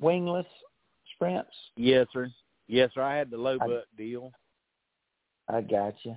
wingless 0.00 0.48
sprints. 1.14 1.52
Yes, 1.76 2.08
sir. 2.12 2.28
Yes, 2.66 2.90
sir. 2.92 3.02
I 3.02 3.16
had 3.16 3.30
the 3.30 3.36
low 3.36 3.56
buck 3.56 3.84
deal. 3.96 4.32
I 5.48 5.60
got 5.60 5.94
you. 6.02 6.16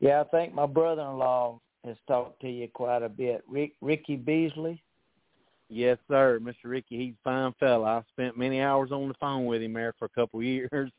Yeah, 0.00 0.22
I 0.22 0.24
think 0.24 0.54
my 0.54 0.64
brother-in-law 0.64 1.60
has 1.84 1.98
talked 2.08 2.40
to 2.40 2.48
you 2.48 2.66
quite 2.72 3.02
a 3.02 3.10
bit. 3.10 3.44
Rick, 3.46 3.72
Ricky 3.82 4.16
Beasley. 4.16 4.82
Yes, 5.68 5.98
sir, 6.08 6.40
Mr. 6.40 6.54
Ricky. 6.64 6.96
He's 6.96 7.14
a 7.20 7.22
fine 7.22 7.54
fella. 7.60 7.98
I 7.98 8.02
spent 8.14 8.38
many 8.38 8.62
hours 8.62 8.92
on 8.92 9.08
the 9.08 9.14
phone 9.20 9.44
with 9.44 9.60
him 9.60 9.74
there 9.74 9.92
for 9.98 10.06
a 10.06 10.08
couple 10.08 10.40
of 10.40 10.46
years. 10.46 10.90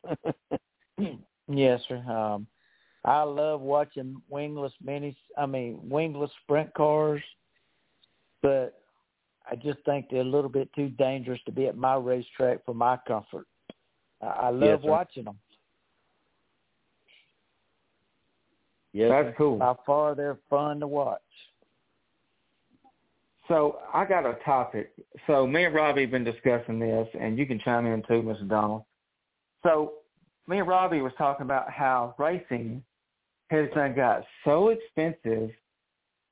yes, 1.48 1.82
sir. 1.88 1.98
Um, 2.08 2.46
I 3.08 3.24
love 3.24 3.62
watching 3.62 4.22
wingless 4.28 4.74
minis. 4.86 5.16
I 5.38 5.46
mean, 5.46 5.80
wingless 5.82 6.30
sprint 6.44 6.74
cars, 6.74 7.22
but 8.42 8.82
I 9.50 9.56
just 9.56 9.80
think 9.86 10.08
they're 10.12 10.20
a 10.20 10.26
little 10.26 10.50
bit 10.50 10.70
too 10.76 10.90
dangerous 10.90 11.40
to 11.46 11.54
be 11.54 11.68
at 11.68 11.78
my 11.78 11.96
racetrack 11.96 12.66
for 12.66 12.76
my 12.76 12.98
comfort. 13.08 13.48
I, 14.22 14.26
I 14.26 14.50
love 14.50 14.82
yes, 14.82 14.84
watching 14.84 15.24
them. 15.24 15.40
Yeah, 18.92 19.08
that's 19.08 19.38
cool. 19.38 19.58
How 19.60 19.80
far 19.86 20.14
they're 20.14 20.40
fun 20.50 20.82
to 20.82 20.88
watch. 20.88 21.22
So 23.48 23.80
I 23.94 24.04
got 24.04 24.26
a 24.26 24.34
topic. 24.44 24.92
So 25.28 25.48
me 25.48 25.64
and 25.64 25.74
Robbie 25.74 26.02
have 26.02 26.12
been 26.12 26.26
discussing 26.26 26.78
this, 26.78 27.08
and 27.18 27.38
you 27.38 27.46
can 27.46 27.60
chime 27.60 27.86
in 27.86 28.02
too, 28.04 28.22
Mr. 28.22 28.46
Donald. 28.50 28.84
So 29.64 29.94
me 30.46 30.60
and 30.60 30.68
Robbie 30.68 31.00
was 31.00 31.14
talking 31.18 31.46
about 31.46 31.72
how 31.72 32.14
racing 32.18 32.84
has 33.50 33.70
done 33.74 33.96
got 33.96 34.24
so 34.44 34.70
expensive 34.70 35.52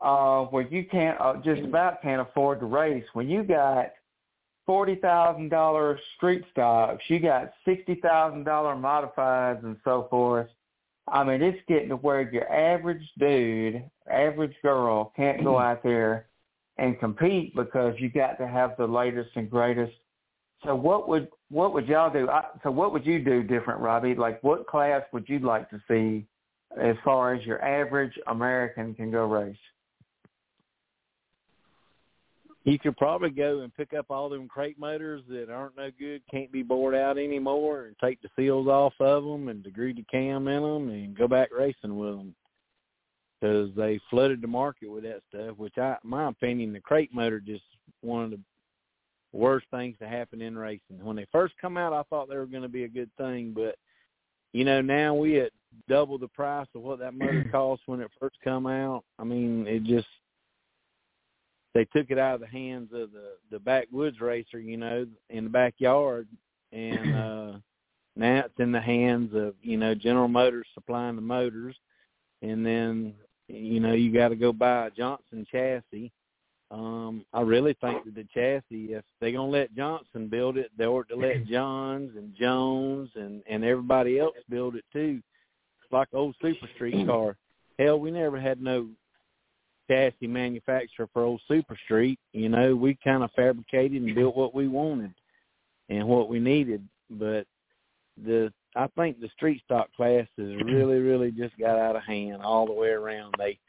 uh, 0.01 0.43
where 0.45 0.67
you 0.67 0.85
can't 0.85 1.19
uh, 1.19 1.35
just 1.43 1.61
about 1.61 2.01
can't 2.01 2.21
afford 2.21 2.59
to 2.59 2.65
race. 2.65 3.05
When 3.13 3.29
you 3.29 3.43
got 3.43 3.91
forty 4.65 4.95
thousand 4.95 5.49
dollars 5.49 5.99
street 6.17 6.43
stocks, 6.51 7.03
you 7.07 7.19
got 7.19 7.53
sixty 7.65 7.95
thousand 7.95 8.43
dollar 8.43 8.75
modifieds 8.75 9.63
and 9.63 9.77
so 9.83 10.07
forth. 10.09 10.47
I 11.07 11.23
mean, 11.23 11.41
it's 11.41 11.59
getting 11.67 11.89
to 11.89 11.97
where 11.97 12.29
your 12.31 12.51
average 12.51 13.03
dude, 13.19 13.83
average 14.11 14.55
girl 14.61 15.13
can't 15.15 15.43
go 15.43 15.59
out 15.59 15.83
there 15.83 16.25
and 16.77 16.99
compete 16.99 17.55
because 17.55 17.93
you 17.99 18.09
got 18.09 18.37
to 18.39 18.47
have 18.47 18.75
the 18.77 18.87
latest 18.87 19.29
and 19.35 19.49
greatest. 19.49 19.93
So 20.65 20.75
what 20.75 21.07
would 21.07 21.29
what 21.49 21.73
would 21.73 21.87
y'all 21.87 22.11
do? 22.11 22.27
I, 22.29 22.45
so 22.63 22.71
what 22.71 22.91
would 22.91 23.05
you 23.05 23.23
do 23.23 23.43
different, 23.43 23.79
Robbie? 23.79 24.15
Like 24.15 24.43
what 24.43 24.67
class 24.67 25.03
would 25.13 25.29
you 25.29 25.39
like 25.39 25.69
to 25.69 25.81
see 25.87 26.25
as 26.79 26.95
far 27.03 27.33
as 27.33 27.45
your 27.45 27.63
average 27.63 28.13
American 28.27 28.93
can 28.95 29.11
go 29.11 29.25
race? 29.25 29.55
You 32.65 32.79
could 32.79 32.97
probably 32.97 33.29
go 33.29 33.59
and 33.59 33.75
pick 33.75 33.93
up 33.93 34.07
all 34.09 34.27
them 34.27 34.47
crate 34.47 34.79
motors 34.79 35.21
that 35.29 35.51
aren't 35.51 35.77
no 35.77 35.91
good, 35.99 36.23
can't 36.31 36.51
be 36.51 36.63
bored 36.63 36.95
out 36.95 37.19
anymore, 37.19 37.85
and 37.85 37.95
take 38.03 38.19
the 38.23 38.29
seals 38.35 38.67
off 38.67 38.93
of 38.99 39.23
them 39.23 39.49
and 39.49 39.63
degree 39.63 39.93
the 39.93 40.03
cam 40.11 40.47
in 40.47 40.63
them, 40.63 40.89
and 40.89 41.15
go 41.15 41.27
back 41.27 41.49
racing 41.55 41.95
with 41.95 42.17
them. 42.17 42.35
Because 43.39 43.69
they 43.75 43.99
flooded 44.09 44.41
the 44.41 44.47
market 44.47 44.89
with 44.89 45.03
that 45.03 45.21
stuff, 45.29 45.57
which 45.57 45.77
I, 45.77 45.97
my 46.03 46.29
opinion, 46.29 46.73
the 46.73 46.79
crate 46.79 47.13
motor 47.13 47.39
just 47.39 47.63
one 48.01 48.23
of 48.23 48.31
the 48.31 48.39
worst 49.31 49.67
things 49.69 49.95
to 49.99 50.07
happen 50.07 50.41
in 50.41 50.57
racing. 50.57 51.03
When 51.03 51.17
they 51.17 51.27
first 51.31 51.53
come 51.61 51.77
out, 51.77 51.93
I 51.93 52.01
thought 52.03 52.29
they 52.29 52.37
were 52.37 52.47
going 52.47 52.63
to 52.63 52.69
be 52.69 52.85
a 52.85 52.89
good 52.89 53.11
thing, 53.17 53.53
but 53.55 53.75
you 54.55 54.63
know 54.63 54.79
now 54.81 55.13
we 55.13 55.41
at 55.41 55.51
double 55.89 56.17
the 56.17 56.29
price 56.29 56.67
of 56.75 56.81
what 56.81 56.99
that 56.99 57.13
motor 57.13 57.45
cost 57.51 57.81
when 57.87 57.99
it 57.99 58.09
first 58.17 58.37
come 58.41 58.67
out. 58.67 59.03
I 59.19 59.25
mean, 59.25 59.67
it 59.67 59.83
just 59.83 60.07
they 61.73 61.83
took 61.85 62.09
it 62.09 62.17
out 62.17 62.35
of 62.35 62.39
the 62.39 62.47
hands 62.47 62.89
of 62.93 63.11
the 63.11 63.33
the 63.51 63.59
backwoods 63.59 64.21
racer, 64.21 64.59
you 64.59 64.77
know, 64.77 65.05
in 65.29 65.43
the 65.43 65.49
backyard, 65.49 66.29
and 66.71 67.15
uh 67.17 67.51
now 68.15 68.43
it's 68.45 68.59
in 68.59 68.71
the 68.71 68.79
hands 68.79 69.31
of 69.35 69.55
you 69.61 69.75
know 69.75 69.93
General 69.93 70.29
Motors 70.29 70.67
supplying 70.73 71.17
the 71.17 71.21
motors, 71.21 71.75
and 72.41 72.65
then 72.65 73.13
you 73.49 73.81
know 73.81 73.91
you 73.91 74.13
got 74.13 74.29
to 74.29 74.37
go 74.37 74.53
buy 74.53 74.87
a 74.87 74.91
Johnson 74.91 75.45
chassis. 75.51 76.13
Um, 76.71 77.25
I 77.31 77.41
really 77.41 77.75
think 77.79 78.05
that 78.05 78.15
the 78.15 78.25
chassis, 78.33 78.93
if 78.93 79.03
they're 79.21 79.31
gonna 79.31 79.49
let 79.49 79.75
Johnson 79.75 80.27
build 80.27 80.57
it, 80.57 80.71
they 80.77 80.85
ought 80.85 81.07
to 81.09 81.15
let 81.15 81.45
Johns 81.47 82.11
and 82.15 82.35
Jones 82.35 83.09
and 83.15 83.43
and 83.47 83.63
everybody 83.63 84.19
else 84.19 84.35
build 84.49 84.75
it 84.75 84.85
too. 84.91 85.21
It's 85.83 85.93
like 85.93 86.07
old 86.13 86.35
Super 86.41 86.67
Street 86.75 87.05
car. 87.07 87.37
Hell, 87.77 87.99
we 87.99 88.09
never 88.09 88.39
had 88.39 88.61
no 88.61 88.87
chassis 89.87 90.27
manufacturer 90.27 91.07
for 91.13 91.23
old 91.23 91.41
Super 91.47 91.77
Street. 91.85 92.19
You 92.33 92.49
know, 92.49 92.75
we 92.75 92.97
kind 93.03 93.23
of 93.23 93.31
fabricated 93.35 94.01
and 94.01 94.15
built 94.15 94.35
what 94.35 94.55
we 94.55 94.67
wanted 94.67 95.13
and 95.89 96.07
what 96.07 96.29
we 96.29 96.39
needed. 96.39 96.87
But 97.09 97.45
the 98.23 98.51
I 98.75 98.87
think 98.97 99.19
the 99.19 99.29
street 99.29 99.61
stock 99.63 99.89
class 99.95 100.27
has 100.37 100.47
really, 100.65 100.99
really 100.99 101.31
just 101.31 101.57
got 101.59 101.77
out 101.77 101.95
of 101.95 102.03
hand 102.03 102.41
all 102.41 102.65
the 102.65 102.73
way 102.73 102.89
around. 102.89 103.35
They 103.37 103.59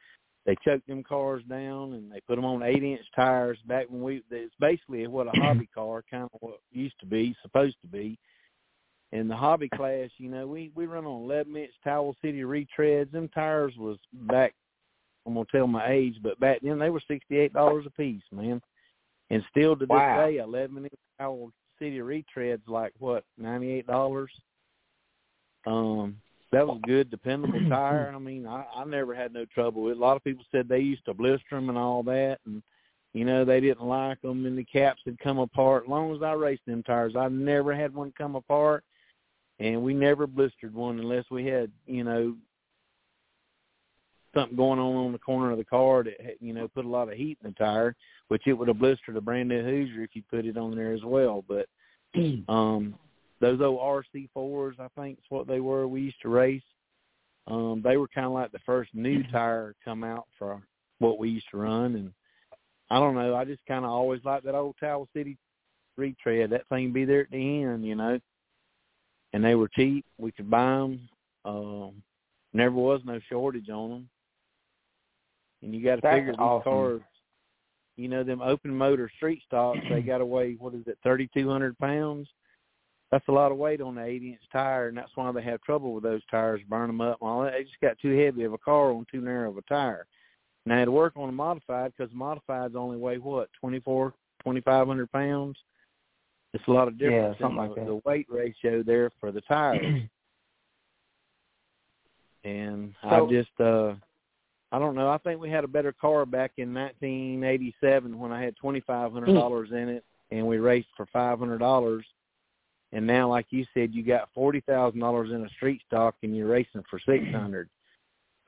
they 0.47 0.57
choked 0.64 0.86
them 0.86 1.03
cars 1.03 1.42
down 1.49 1.94
and 1.94 2.11
they 2.11 2.20
put 2.20 2.36
them 2.36 2.44
on 2.44 2.62
eight 2.62 2.82
inch 2.82 3.01
tires 3.14 3.59
back 3.66 3.86
when 3.90 4.01
we 4.01 4.22
it's 4.30 4.55
basically 4.61 5.07
what 5.09 5.26
a 5.26 5.30
hobby 5.42 5.68
car 5.74 6.05
kind 6.09 6.28
of 6.32 6.40
what 6.40 6.61
used 6.72 6.99
to 7.01 7.07
be 7.07 7.36
supposed 7.42 7.76
to 7.82 7.88
be. 7.88 8.16
In 9.12 9.28
the 9.28 9.36
hobby 9.36 9.68
class 9.68 10.09
you 10.18 10.30
know 10.30 10.47
we 10.47 10.70
we 10.74 10.86
run 10.86 11.05
on 11.05 11.24
eleven 11.24 11.57
inch 11.57 11.72
towel 11.82 12.14
city 12.22 12.42
retreads. 12.42 13.11
Them 13.11 13.28
tires 13.28 13.74
was 13.76 13.99
back 14.12 14.55
i'm 15.26 15.34
gonna 15.34 15.47
tell 15.51 15.66
my 15.66 15.90
age 15.90 16.14
but 16.22 16.38
back 16.38 16.61
then 16.62 16.78
they 16.78 16.90
were 16.90 17.03
sixty 17.09 17.38
eight 17.38 17.53
dollars 17.53 17.84
a 17.86 17.90
piece 17.90 18.22
man. 18.30 18.61
And 19.28 19.42
still 19.51 19.74
to 19.74 19.80
this 19.80 19.88
wow. 19.90 20.26
day 20.26 20.36
eleven 20.36 20.84
inch 20.84 20.92
towel 21.18 21.51
city 21.80 21.99
retreads 21.99 22.68
like 22.68 22.92
what 23.01 23.24
ninety 23.36 23.72
eight 23.72 23.86
dollars? 23.88 24.30
Um 25.66 26.18
that 26.53 26.66
was 26.66 26.80
good, 26.84 27.11
dependable 27.11 27.61
tire. 27.68 28.12
I 28.14 28.18
mean, 28.18 28.47
I, 28.47 28.64
I 28.74 28.84
never 28.84 29.14
had 29.14 29.32
no 29.32 29.44
trouble 29.47 29.82
with. 29.82 29.92
It. 29.92 29.99
A 29.99 30.01
lot 30.01 30.16
of 30.16 30.24
people 30.24 30.44
said 30.51 30.68
they 30.68 30.78
used 30.80 31.05
to 31.07 31.14
blister 31.14 31.44
them 31.51 31.68
and 31.68 31.78
all 31.78 32.03
that, 32.05 32.38
and 32.47 32.62
you 33.12 33.24
know 33.24 33.44
they 33.44 33.61
didn't 33.61 33.86
like 33.86 34.20
them, 34.22 34.47
and 34.47 34.57
the 34.57 34.64
caps 34.64 35.03
had 35.05 35.18
come 35.18 35.38
apart. 35.38 35.84
As 35.84 35.90
long 35.90 36.14
as 36.14 36.22
I 36.22 36.32
raced 36.32 36.66
them 36.66 36.82
tires, 36.82 37.14
I 37.16 37.28
never 37.28 37.74
had 37.74 37.94
one 37.94 38.12
come 38.16 38.36
apart, 38.36 38.84
and 39.59 39.82
we 39.82 39.94
never 39.94 40.26
blistered 40.26 40.74
one 40.74 40.99
unless 40.99 41.24
we 41.30 41.47
had 41.47 41.70
you 41.86 42.05
know 42.05 42.36
something 44.34 44.57
going 44.57 44.78
on 44.78 44.97
on 44.97 45.12
the 45.12 45.18
corner 45.18 45.51
of 45.51 45.59
the 45.59 45.64
car 45.64 46.05
that 46.05 46.36
you 46.40 46.53
know 46.53 46.68
put 46.68 46.84
a 46.84 46.88
lot 46.88 47.09
of 47.09 47.14
heat 47.14 47.38
in 47.42 47.51
the 47.51 47.57
tire, 47.57 47.97
which 48.28 48.47
it 48.47 48.53
would 48.53 48.68
have 48.68 48.78
blistered 48.78 49.16
a 49.16 49.20
brand 49.20 49.49
new 49.49 49.62
Hoosier 49.62 50.03
if 50.03 50.11
you 50.14 50.22
put 50.30 50.44
it 50.44 50.57
on 50.57 50.76
there 50.76 50.92
as 50.92 51.03
well. 51.03 51.44
But 51.49 51.66
um 52.49 52.94
those 53.41 53.61
old 53.61 53.80
RC 53.80 54.28
fours, 54.32 54.76
I 54.78 54.89
think 54.99 55.18
is 55.18 55.24
what 55.28 55.47
they 55.47 55.61
were. 55.61 55.87
We 55.87 56.03
used 56.03 56.20
to 56.22 56.28
race. 56.28 56.62
Um, 57.49 57.80
they 57.84 57.97
were 57.97 58.09
kind 58.09 58.26
of 58.26 58.32
like 58.32 58.53
the 58.53 58.59
first 58.66 58.91
new 58.95 59.22
tire 59.30 59.74
come 59.84 60.03
out 60.03 60.26
for 60.39 60.61
what 60.99 61.18
we 61.18 61.28
used 61.28 61.47
to 61.51 61.59
run, 61.59 61.95
and 61.95 62.12
I 62.91 62.99
don't 62.99 63.14
know. 63.14 63.34
I 63.34 63.45
just 63.45 63.64
kind 63.68 63.84
of 63.84 63.91
always 63.91 64.24
liked 64.24 64.45
that 64.47 64.55
old 64.55 64.76
Towel 64.80 65.09
City 65.14 65.37
retread. 65.97 66.51
That 66.51 66.68
thing 66.68 66.93
be 66.93 67.05
there 67.05 67.22
at 67.22 67.30
the 67.30 67.62
end, 67.62 67.84
you 67.87 67.95
know. 67.95 68.18
And 69.32 69.45
they 69.45 69.55
were 69.55 69.68
cheap. 69.68 70.05
We 70.18 70.32
could 70.32 70.51
buy 70.51 70.64
them. 70.64 71.09
Um, 71.45 72.03
never 72.53 72.74
was 72.74 73.01
no 73.05 73.20
shortage 73.28 73.68
on 73.68 73.91
them. 73.91 74.09
And 75.62 75.74
you 75.74 75.84
got 75.84 75.97
to 75.97 76.03
figure 76.03 76.32
these 76.32 76.39
awesome. 76.39 76.72
cars. 76.72 77.01
You 77.97 78.09
know 78.09 78.24
them 78.24 78.43
open 78.43 78.76
motor 78.76 79.11
street 79.16 79.43
stocks. 79.47 79.78
They 79.91 80.01
got 80.03 80.18
to 80.18 80.26
weigh 80.26 80.57
what 80.59 80.74
is 80.74 80.87
it, 80.87 80.99
thirty 81.03 81.28
two 81.34 81.49
hundred 81.49 81.78
pounds 81.78 82.28
that's 83.11 83.29
a 83.29 83.33
lot 83.33 83.53
of 83.53 83.59
weight 83.59 83.81
on 83.81 83.99
an 83.99 84.05
eight 84.05 84.23
inch 84.23 84.41
tire, 84.53 84.89
and 84.89 84.97
that's 84.97 85.13
why 85.15 85.31
they 85.33 85.43
have 85.43 85.61
trouble 85.63 85.93
with 85.95 86.03
those 86.03 86.23
tires, 86.31 86.61
burn 86.69 86.89
them 86.89 87.01
up 87.01 87.19
and 87.21 87.31
all 87.31 87.43
that. 87.43 87.53
They 87.53 87.63
just 87.65 87.81
got 87.81 87.99
too 88.01 88.17
heavy 88.19 88.45
of 88.45 88.53
a 88.53 88.59
car 88.59 88.91
on 88.91 89.07
too 89.11 89.21
narrow 89.21 89.51
of 89.51 89.59
a 89.59 89.63
tire. 89.63 90.07
Now 90.65 90.85
to 90.85 90.91
work 90.91 91.13
on 91.17 91.29
a 91.29 91.33
modified 91.33 91.93
because 91.97 92.13
modifieds 92.13 92.75
only 92.75 92.97
weigh 92.97 93.19
what 93.19 93.49
twenty 93.61 93.79
four, 93.81 94.15
twenty 94.43 94.61
five 94.61 94.87
hundred 94.89 95.11
pounds. 95.13 95.57
It's 96.53 96.67
a 96.67 96.73
lot 96.73 96.89
of 96.89 96.99
difference 96.99 97.37
yeah, 97.39 97.45
something 97.45 97.63
in 97.63 97.69
like 97.69 97.75
the, 97.77 97.81
that. 97.83 97.87
the 97.87 98.01
weight 98.05 98.27
ratio 98.29 98.83
there 98.83 99.11
for 99.21 99.31
the 99.31 99.43
tires. 99.43 99.85
and 102.45 102.93
So- 103.03 103.27
I 103.29 103.31
just 103.31 103.61
uh 103.61 103.95
I 104.73 104.81
don't 104.81 104.97
know. 104.97 105.09
I 105.09 105.19
think 105.19 105.41
we 105.41 105.49
had 105.49 105.63
a 105.63 105.69
better 105.69 105.93
car 105.93 106.27
back 106.27 106.53
in 106.57 106.75
1987 106.75 108.19
when 108.19 108.33
I 108.33 108.43
had 108.43 108.57
twenty 108.57 108.81
five 108.81 109.13
hundred 109.13 109.33
dollars 109.35 109.69
in 109.71 109.89
it, 109.89 110.05
and 110.33 110.45
we 110.47 110.59
raced 110.59 110.89
for 110.97 111.07
five 111.13 111.39
hundred 111.39 111.59
dollars. 111.59 112.05
And 112.93 113.07
now, 113.07 113.28
like 113.28 113.47
you 113.51 113.64
said, 113.74 113.95
you 113.95 114.03
got 114.03 114.28
forty 114.34 114.61
thousand 114.61 115.01
dollars 115.01 115.30
in 115.30 115.45
a 115.45 115.49
street 115.51 115.82
stock, 115.87 116.14
and 116.22 116.37
you're 116.37 116.49
racing 116.49 116.84
for 116.89 117.01
six 117.01 117.24
hundred. 117.32 117.68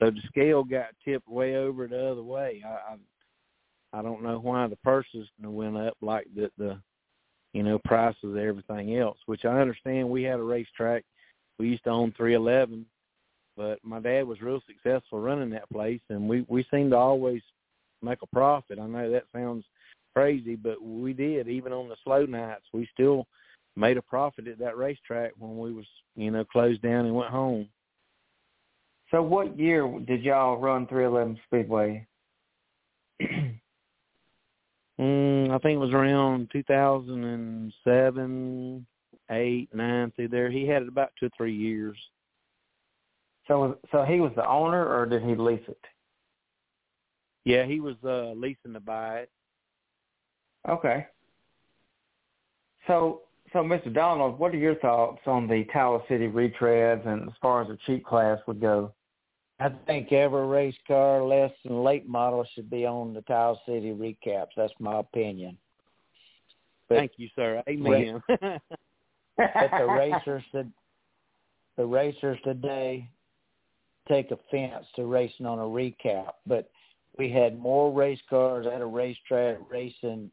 So 0.01 0.11
the 0.11 0.21
scale 0.29 0.63
got 0.63 0.95
tipped 1.05 1.29
way 1.29 1.57
over 1.57 1.87
the 1.89 2.11
other 2.11 2.23
way. 2.23 2.63
I 2.65 2.95
I, 3.95 3.99
I 3.99 4.03
don't 4.03 4.23
know 4.23 4.39
why 4.39 4.67
the 4.69 4.77
purses 4.77 5.29
went 5.43 5.77
up 5.77 5.97
like 6.01 6.27
the 6.35 6.51
the 6.57 6.79
you 7.53 7.63
know 7.63 7.81
prices 7.85 8.23
of 8.23 8.37
everything 8.37 8.97
else. 8.97 9.19
Which 9.27 9.45
I 9.45 9.61
understand. 9.61 10.09
We 10.09 10.23
had 10.23 10.39
a 10.39 10.45
racetrack. 10.45 11.05
We 11.59 11.69
used 11.69 11.85
to 11.85 11.91
own 11.91 12.15
three 12.17 12.35
eleven, 12.35 12.87
but 13.57 13.81
my 13.83 13.99
dad 13.99 14.27
was 14.27 14.41
real 14.41 14.63
successful 14.67 15.21
running 15.21 15.51
that 15.51 15.69
place, 15.71 16.01
and 16.11 16.29
we 16.29 16.47
we 16.49 16.65
seemed 16.71 16.93
to 16.93 16.97
always 16.97 17.43
make 18.03 18.23
a 18.23 18.27
profit. 18.27 18.79
I 18.79 18.87
know 18.87 19.11
that 19.11 19.25
sounds 19.35 19.65
crazy, 20.15 20.55
but 20.55 20.81
we 20.81 21.13
did. 21.13 21.49
Even 21.49 21.73
on 21.73 21.89
the 21.89 21.97
slow 22.05 22.25
nights, 22.25 22.65
we 22.73 22.89
still 22.95 23.27
made 23.79 23.97
a 23.97 24.03
profit 24.03 24.47
at 24.49 24.59
that 24.59 24.77
racetrack 24.77 25.33
when 25.39 25.57
we 25.59 25.73
was 25.73 25.87
you 26.17 26.31
know 26.31 26.45
closed 26.45 26.83
down 26.83 27.07
and 27.07 27.15
went 27.15 27.31
home. 27.31 27.67
So 29.11 29.23
what 29.23 29.59
year 29.59 29.91
did 30.07 30.23
y'all 30.23 30.59
run 30.59 30.87
311 30.87 31.41
Speedway? 31.47 32.07
Mm, 35.01 35.51
I 35.51 35.59
think 35.59 35.77
it 35.77 35.79
was 35.79 35.93
around 35.93 36.51
2007, 36.53 38.87
eight, 39.31 39.69
nine 39.73 40.13
through 40.17 40.27
there. 40.27 40.51
He 40.51 40.67
had 40.67 40.83
it 40.83 40.89
about 40.89 41.13
two 41.21 41.27
or 41.27 41.31
three 41.37 41.55
years. 41.55 41.97
So 43.47 43.79
so 43.93 44.03
he 44.03 44.19
was 44.19 44.33
the 44.35 44.45
owner, 44.47 44.85
or 44.85 45.07
did 45.07 45.23
he 45.23 45.37
lease 45.37 45.63
it? 45.69 45.79
Yeah, 47.45 47.65
he 47.65 47.79
was 47.79 47.95
uh 48.05 48.33
leasing 48.33 48.73
to 48.73 48.81
buy 48.81 49.21
it. 49.21 49.31
Okay. 50.69 51.07
So 52.89 53.23
so 53.53 53.59
Mr. 53.61 53.93
Donald, 53.93 54.39
what 54.39 54.55
are 54.55 54.59
your 54.59 54.75
thoughts 54.77 55.21
on 55.27 55.47
the 55.47 55.65
Towel 55.73 56.05
City 56.09 56.29
retreads 56.29 57.07
and 57.07 57.29
as 57.29 57.35
far 57.41 57.63
as 57.63 57.69
the 57.69 57.79
cheap 57.87 58.05
class 58.05 58.39
would 58.47 58.61
go? 58.61 58.93
I 59.61 59.71
think 59.87 60.13
every 60.13 60.47
race 60.47 60.77
car 60.87 61.23
less 61.23 61.51
than 61.65 61.83
late 61.83 62.09
model 62.09 62.47
should 62.55 62.71
be 62.71 62.87
on 62.87 63.13
the 63.13 63.23
Towel 63.23 63.61
City 63.67 63.93
recaps. 63.93 64.51
That's 64.57 64.73
my 64.79 65.01
opinion. 65.01 65.57
But, 66.89 66.99
Thank 66.99 67.13
you, 67.17 67.29
sir. 67.35 67.63
Amen. 67.69 68.23
but 68.29 68.61
the 69.37 69.87
racers 69.87 70.45
that 70.53 70.67
the 71.77 71.87
racers 71.87 72.39
today 72.45 73.09
take 74.09 74.31
offense 74.31 74.87
to 74.97 75.07
racing 75.07 75.47
on 75.47 75.59
a 75.59 75.63
recap. 75.63 76.33
But 76.47 76.71
we 77.19 77.31
had 77.31 77.59
more 77.59 77.93
race 77.93 78.21
cars 78.31 78.67
at 78.67 78.81
a 78.81 78.87
racetrack 78.87 79.59
racing 79.71 80.31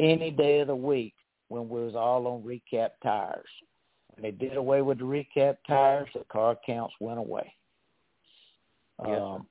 any 0.00 0.30
day 0.30 0.60
of 0.60 0.68
the 0.68 0.74
week 0.74 1.14
when 1.48 1.68
we 1.68 1.84
was 1.84 1.94
all 1.94 2.26
on 2.26 2.42
recap 2.42 2.90
tires. 3.02 3.48
When 4.14 4.22
they 4.22 4.30
did 4.30 4.56
away 4.56 4.82
with 4.82 4.98
the 4.98 5.04
recap 5.04 5.56
tires, 5.66 6.08
the 6.14 6.24
car 6.30 6.56
counts 6.66 6.94
went 7.00 7.18
away. 7.18 7.52
Yes, 9.06 9.20
um, 9.22 9.46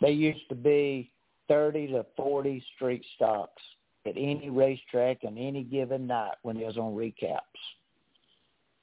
they 0.00 0.10
used 0.10 0.48
to 0.48 0.54
be 0.54 1.10
30 1.48 1.88
to 1.88 2.06
40 2.16 2.64
street 2.74 3.04
stocks 3.14 3.62
at 4.04 4.16
any 4.16 4.50
racetrack 4.50 5.18
on 5.26 5.36
any 5.36 5.64
given 5.64 6.06
night 6.06 6.34
when 6.42 6.56
it 6.56 6.66
was 6.66 6.76
on 6.76 6.94
recaps. 6.94 7.40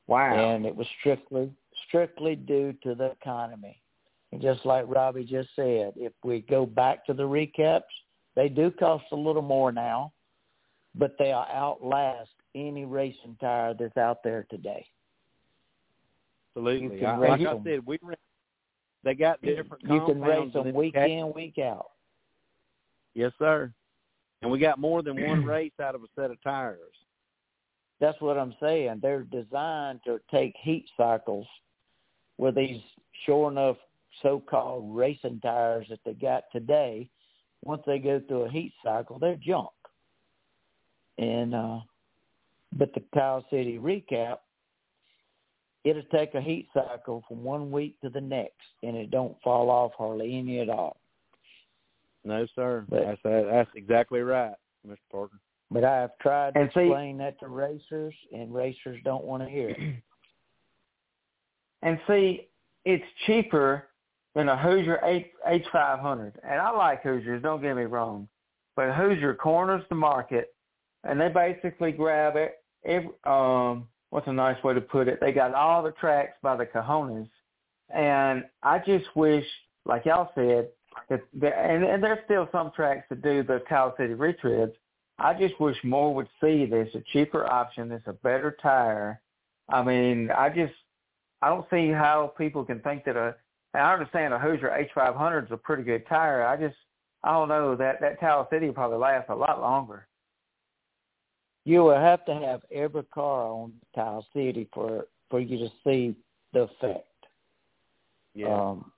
Wow. 0.07 0.33
And 0.33 0.65
it 0.65 0.75
was 0.75 0.87
strictly 0.99 1.49
strictly 1.87 2.35
due 2.35 2.73
to 2.83 2.95
the 2.95 3.11
economy. 3.11 3.79
And 4.31 4.41
just 4.41 4.65
like 4.65 4.85
Robbie 4.87 5.23
just 5.23 5.49
said, 5.55 5.93
if 5.95 6.11
we 6.23 6.41
go 6.41 6.65
back 6.65 7.05
to 7.05 7.13
the 7.13 7.23
recaps, 7.23 7.81
they 8.35 8.49
do 8.49 8.71
cost 8.71 9.05
a 9.11 9.15
little 9.15 9.41
more 9.41 9.71
now, 9.71 10.13
but 10.95 11.15
they 11.19 11.31
outlast 11.31 12.29
any 12.55 12.85
racing 12.85 13.37
tire 13.39 13.73
that's 13.73 13.97
out 13.97 14.23
there 14.23 14.45
today. 14.49 14.85
Absolutely. 16.55 17.03
I, 17.05 17.17
race 17.17 17.29
like 17.29 17.47
I 17.47 17.63
said, 17.63 17.85
we 17.85 17.97
ran- 18.01 18.15
they 19.03 19.15
got 19.15 19.41
different 19.41 19.83
You 19.83 20.05
can 20.05 20.21
race 20.21 20.53
them 20.53 20.73
week 20.73 20.93
the- 20.93 21.05
in, 21.05 21.33
week 21.33 21.57
out. 21.57 21.91
Yes, 23.15 23.31
sir. 23.37 23.71
And 24.41 24.51
we 24.51 24.59
got 24.59 24.77
more 24.79 25.01
than 25.01 25.25
one 25.25 25.45
race 25.45 25.71
out 25.81 25.95
of 25.95 26.03
a 26.03 26.07
set 26.15 26.31
of 26.31 26.41
tires. 26.43 26.79
That's 27.99 28.19
what 28.19 28.37
I'm 28.37 28.55
saying. 28.59 28.99
They're 29.01 29.23
designed 29.23 30.01
to 30.05 30.19
take 30.29 30.53
heat 30.61 30.85
cycles 30.97 31.47
with 32.37 32.55
these 32.55 32.81
sure 33.25 33.49
enough 33.49 33.77
so-called 34.21 34.95
racing 34.95 35.39
tires 35.41 35.87
that 35.89 35.99
they 36.05 36.13
got 36.13 36.43
today. 36.51 37.09
Once 37.63 37.81
they 37.85 37.99
go 37.99 38.21
through 38.27 38.43
a 38.43 38.49
heat 38.51 38.73
cycle, 38.83 39.17
they're 39.19 39.35
junk. 39.37 39.69
And 41.17 41.53
uh 41.55 41.79
but 42.75 42.93
the 42.93 43.03
Towel 43.13 43.45
City 43.51 43.77
recap, 43.77 44.37
it'll 45.83 46.01
take 46.11 46.33
a 46.33 46.41
heat 46.41 46.67
cycle 46.73 47.23
from 47.27 47.43
one 47.43 47.71
week 47.71 47.99
to 48.01 48.09
the 48.09 48.19
next, 48.21 48.65
and 48.81 48.97
it 48.97 49.11
don't 49.11 49.39
fall 49.43 49.69
off 49.69 49.91
hardly 49.95 50.37
any 50.37 50.59
at 50.59 50.69
all. 50.69 50.97
No, 52.23 52.47
sir. 52.55 52.85
But- 52.89 53.05
that's 53.05 53.21
that's 53.23 53.69
exactly 53.75 54.21
right, 54.21 54.55
Mr. 54.87 54.97
Parker. 55.11 55.39
But 55.69 55.83
I 55.83 56.01
have 56.01 56.17
tried 56.19 56.53
to 56.55 56.61
And 56.61 56.71
see- 56.73 56.81
explain 56.81 57.17
that 57.17 57.39
to 57.39 57.47
racers, 57.47 58.13
and 58.31 58.53
racers 58.53 58.99
don't 59.03 59.23
want 59.23 59.43
to 59.43 59.49
hear 59.49 59.69
it. 59.69 59.77
And 61.85 61.99
see, 62.07 62.47
it's 62.85 63.03
cheaper 63.25 63.89
in 64.35 64.49
a 64.49 64.57
Hoosier 64.57 64.99
H 65.03 65.27
H 65.47 65.65
five 65.71 65.99
hundred, 65.99 66.33
and 66.43 66.59
I 66.59 66.71
like 66.71 67.03
Hoosiers. 67.03 67.43
Don't 67.43 67.61
get 67.61 67.75
me 67.75 67.83
wrong, 67.83 68.27
but 68.75 68.93
Hoosier 68.93 69.35
corners 69.35 69.83
the 69.89 69.95
market, 69.95 70.53
and 71.03 71.19
they 71.19 71.29
basically 71.29 71.91
grab 71.91 72.35
it. 72.35 72.55
Every, 72.85 73.11
um, 73.25 73.87
what's 74.09 74.27
a 74.27 74.33
nice 74.33 74.61
way 74.63 74.73
to 74.73 74.81
put 74.81 75.07
it? 75.07 75.19
They 75.21 75.31
got 75.31 75.53
all 75.53 75.83
the 75.83 75.91
tracks 75.91 76.37
by 76.41 76.55
the 76.55 76.65
cojones, 76.65 77.29
and 77.93 78.45
I 78.61 78.79
just 78.79 79.05
wish, 79.15 79.45
like 79.85 80.05
y'all 80.05 80.31
said, 80.35 80.69
that, 81.09 81.21
that 81.39 81.53
and, 81.57 81.83
and 81.83 82.03
there's 82.03 82.23
still 82.25 82.49
some 82.51 82.71
tracks 82.75 83.05
that 83.09 83.21
do 83.21 83.43
the 83.43 83.61
Towel 83.69 83.93
City 83.97 84.13
retreads. 84.13 84.73
I 85.19 85.35
just 85.35 85.59
wish 85.59 85.77
more 85.83 86.13
would 86.15 86.27
see 86.41 86.65
this 86.65 86.89
a 86.95 87.01
cheaper 87.11 87.45
option. 87.45 87.91
It's 87.91 88.07
a 88.07 88.13
better 88.13 88.57
tire. 88.61 89.21
I 89.69 89.83
mean, 89.83 90.31
I 90.31 90.49
just 90.49 90.73
I 91.41 91.49
don't 91.49 91.67
see 91.69 91.89
how 91.89 92.33
people 92.37 92.65
can 92.65 92.79
think 92.79 93.05
that 93.05 93.15
a 93.15 93.35
I 93.73 93.93
understand 93.93 94.33
a 94.33 94.39
Hoosier 94.39 94.87
H500 94.95 95.45
is 95.45 95.51
a 95.51 95.57
pretty 95.57 95.83
good 95.83 96.07
tire. 96.07 96.45
I 96.45 96.57
just, 96.57 96.75
I 97.23 97.31
don't 97.31 97.49
know 97.49 97.75
that 97.75 97.99
that 98.01 98.19
Towel 98.19 98.47
City 98.51 98.67
will 98.67 98.73
probably 98.73 98.97
last 98.97 99.29
a 99.29 99.35
lot 99.35 99.61
longer. 99.61 100.07
You 101.65 101.83
will 101.83 101.95
have 101.95 102.25
to 102.25 102.33
have 102.33 102.61
every 102.71 103.03
car 103.03 103.47
on 103.47 103.73
Towel 103.95 104.25
City 104.33 104.67
for 104.73 105.07
for 105.29 105.39
you 105.39 105.57
to 105.57 105.69
see 105.83 106.15
the 106.51 106.63
effect. 106.63 107.07
Yeah. 108.35 108.53
Um, 108.53 108.91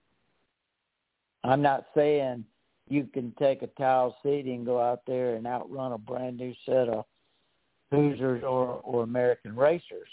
I'm 1.44 1.62
not 1.62 1.86
saying 1.96 2.44
you 2.90 3.08
can 3.14 3.32
take 3.40 3.62
a 3.62 3.68
Towel 3.68 4.18
City 4.24 4.54
and 4.54 4.66
go 4.66 4.82
out 4.82 5.02
there 5.06 5.36
and 5.36 5.48
outrun 5.48 5.94
a 5.94 5.98
brand 5.98 6.38
new 6.38 6.54
set 6.66 6.90
of 6.90 7.06
Hoosiers 7.92 8.44
or 8.44 8.82
or 8.84 9.04
American 9.04 9.56
racers, 9.56 10.10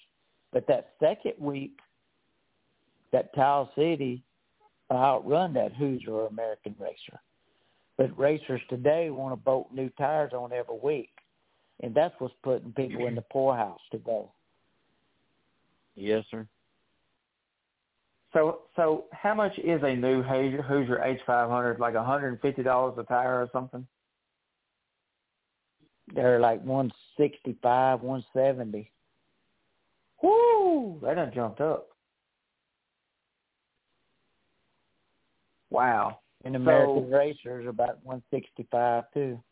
but 0.53 0.67
that 0.69 0.91
second 1.01 1.35
week, 1.39 1.79
that 3.11 3.35
Towel 3.35 3.73
City 3.75 4.23
outrun 4.97 5.53
that 5.55 5.73
Hoosier 5.73 6.11
or 6.11 6.27
American 6.27 6.75
racer. 6.79 7.21
But 7.97 8.19
racers 8.19 8.61
today 8.69 9.11
want 9.11 9.33
to 9.33 9.37
bolt 9.37 9.69
new 9.73 9.91
tires 9.99 10.33
on 10.33 10.53
every 10.53 10.79
week, 10.83 11.11
and 11.81 11.95
that's 11.95 12.15
what's 12.19 12.35
putting 12.43 12.73
people 12.73 13.07
in 13.07 13.15
the 13.15 13.23
poorhouse 13.23 13.81
today. 13.91 14.25
Yes, 15.95 16.25
sir. 16.31 16.47
So, 18.33 18.61
so 18.77 19.05
how 19.13 19.35
much 19.35 19.59
is 19.59 19.83
a 19.83 19.95
new 19.95 20.23
Hoosier, 20.23 20.63
Hoosier 20.63 21.19
H500? 21.29 21.79
Like 21.79 21.95
$150 21.95 22.99
a 22.99 23.03
tire 23.05 23.43
or 23.43 23.49
something? 23.53 23.87
They're 26.15 26.41
like 26.41 26.63
165, 26.65 28.01
170. 28.01 28.91
Woo! 30.23 30.99
That 31.03 31.15
done 31.15 31.33
jumped 31.35 31.61
up. 31.61 31.89
Wow. 35.73 36.19
And 36.45 36.57
American 36.57 37.11
So- 37.11 37.17
racers 37.17 37.67
about 37.67 38.05
165 38.05 39.05
too. 39.13 39.43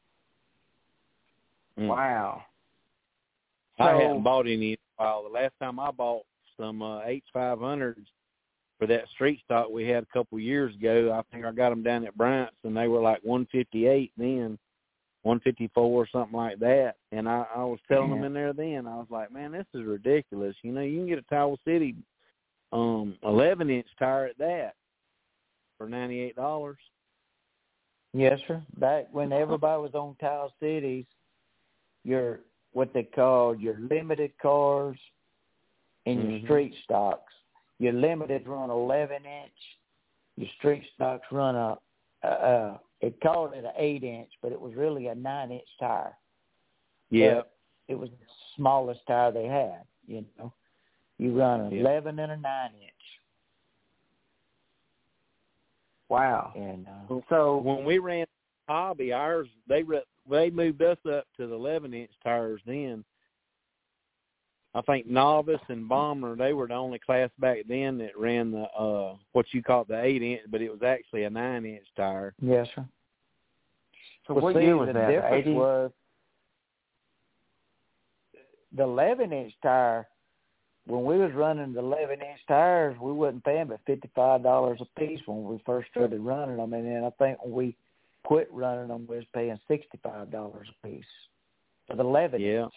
Mm. 1.78 1.88
Wow. 1.88 2.42
I 3.78 3.92
So- 3.92 3.98
hadn't 3.98 4.22
bought 4.22 4.46
any 4.46 4.72
in 4.72 4.78
a 4.98 5.02
while. 5.02 5.22
The 5.22 5.28
last 5.30 5.54
time 5.58 5.78
I 5.78 5.90
bought 5.90 6.24
some 6.56 6.82
uh, 6.82 7.00
H500s 7.02 8.06
for 8.78 8.86
that 8.86 9.08
street 9.08 9.40
stock 9.44 9.70
we 9.70 9.86
had 9.86 10.02
a 10.02 10.06
couple 10.06 10.38
years 10.38 10.74
ago, 10.74 11.12
I 11.12 11.22
think 11.32 11.44
I 11.44 11.52
got 11.52 11.70
them 11.70 11.82
down 11.82 12.04
at 12.06 12.16
Bryant's, 12.16 12.56
and 12.64 12.76
they 12.76 12.88
were 12.88 13.00
like 13.00 13.20
158 13.22 14.12
then, 14.16 14.58
154 15.22 15.82
or 15.84 16.06
something 16.08 16.36
like 16.36 16.58
that. 16.58 16.96
And 17.12 17.28
I, 17.28 17.46
I 17.54 17.64
was 17.64 17.78
telling 17.88 18.10
them 18.10 18.24
in 18.24 18.32
there 18.34 18.52
then, 18.52 18.86
I 18.86 18.96
was 18.96 19.10
like, 19.10 19.30
man, 19.32 19.52
this 19.52 19.66
is 19.74 19.84
ridiculous. 19.84 20.56
You 20.62 20.72
know, 20.72 20.80
you 20.82 20.98
can 20.98 21.08
get 21.08 21.18
a 21.18 21.22
Towel 21.22 21.58
City 21.64 21.94
um 22.72 23.18
11 23.24 23.68
inch 23.68 23.88
tire 23.98 24.26
at 24.26 24.38
that 24.38 24.74
for 25.80 25.88
ninety 25.88 26.20
eight 26.20 26.36
dollars. 26.36 26.76
Yes, 28.12 28.38
sir. 28.46 28.62
Back 28.76 29.06
when 29.12 29.32
everybody 29.32 29.80
was 29.80 29.94
on 29.94 30.14
Towel 30.20 30.52
Cities, 30.60 31.06
your 32.04 32.40
what 32.72 32.92
they 32.92 33.04
called 33.04 33.60
your 33.60 33.78
limited 33.78 34.32
cars 34.42 34.98
and 36.04 36.22
your 36.22 36.40
Mhm. 36.40 36.44
street 36.44 36.74
stocks. 36.84 37.32
Your 37.78 37.94
limited 37.94 38.46
run 38.46 38.68
11 38.68 39.24
inch. 39.24 39.78
Your 40.36 40.48
street 40.58 40.84
stocks 40.94 41.26
run 41.32 41.56
a, 41.56 41.78
uh, 42.22 42.26
uh, 42.26 42.78
it 43.00 43.18
called 43.22 43.54
it 43.54 43.64
an 43.64 43.72
eight 43.76 44.04
inch, 44.04 44.30
but 44.42 44.52
it 44.52 44.60
was 44.60 44.74
really 44.74 45.06
a 45.06 45.14
nine 45.14 45.50
inch 45.50 45.76
tire. 45.78 46.14
Yeah. 47.08 47.36
But 47.36 47.56
it 47.88 47.94
was 47.94 48.10
the 48.10 48.26
smallest 48.54 49.00
tire 49.06 49.32
they 49.32 49.46
had. 49.46 49.86
You 50.06 50.26
know, 50.38 50.52
you 51.16 51.38
run 51.38 51.60
an 51.62 51.72
Yeah. 51.72 51.80
11 51.80 52.18
and 52.18 52.32
a 52.32 52.36
nine 52.36 52.74
inch, 52.74 52.92
Wow. 56.10 56.52
and 56.56 56.86
uh, 56.88 57.20
So, 57.30 57.58
when 57.58 57.84
we 57.84 57.98
ran 57.98 58.26
hobby, 58.68 59.12
ours 59.12 59.48
they 59.68 59.82
re- 59.82 60.02
they 60.28 60.50
moved 60.50 60.82
us 60.82 60.98
up 61.10 61.24
to 61.38 61.46
the 61.46 61.54
11 61.54 61.94
inch 61.94 62.10
tires. 62.22 62.60
Then 62.66 63.04
I 64.74 64.82
think 64.82 65.06
novice 65.06 65.60
and 65.68 65.88
bomber 65.88 66.36
they 66.36 66.52
were 66.52 66.68
the 66.68 66.74
only 66.74 66.98
class 66.98 67.30
back 67.38 67.58
then 67.68 67.96
that 67.98 68.18
ran 68.18 68.50
the 68.50 68.62
uh 68.78 69.16
what 69.32 69.46
you 69.52 69.62
call 69.62 69.84
the 69.84 70.00
eight 70.02 70.22
inch, 70.22 70.42
but 70.50 70.60
it 70.60 70.70
was 70.70 70.82
actually 70.82 71.24
a 71.24 71.30
nine 71.30 71.64
inch 71.64 71.86
tire. 71.96 72.34
yes, 72.42 72.66
sir. 72.74 72.84
so 74.26 74.34
Well, 74.34 74.44
what 74.44 74.56
see, 74.56 74.62
year 74.62 74.76
was 74.76 74.88
the 74.88 74.92
that? 74.94 75.06
The 75.06 75.12
difference 75.14 75.46
was 75.56 75.90
the 78.76 78.82
11 78.82 79.32
inch 79.32 79.52
tire. 79.62 80.08
When 80.90 81.04
we 81.04 81.18
was 81.18 81.32
running 81.34 81.72
the 81.72 81.78
11 81.78 82.20
inch 82.20 82.40
tires, 82.48 82.96
we 83.00 83.12
wasn't 83.12 83.44
paying 83.44 83.68
but 83.68 83.80
fifty-five 83.86 84.42
dollars 84.42 84.80
a 84.80 85.00
piece 85.00 85.20
when 85.26 85.44
we 85.44 85.62
first 85.64 85.88
started 85.90 86.20
running 86.20 86.56
them, 86.56 86.72
and 86.72 86.84
then 86.84 87.04
I 87.04 87.10
think 87.10 87.42
when 87.44 87.52
we 87.52 87.76
quit 88.24 88.48
running 88.52 88.88
them, 88.88 89.06
we 89.08 89.16
was 89.16 89.24
paying 89.32 89.58
sixty-five 89.68 90.30
dollars 90.30 90.68
a 90.68 90.86
piece 90.86 91.04
for 91.86 91.96
the 91.96 92.02
11 92.02 92.40
Yeah. 92.40 92.64
inch, 92.64 92.74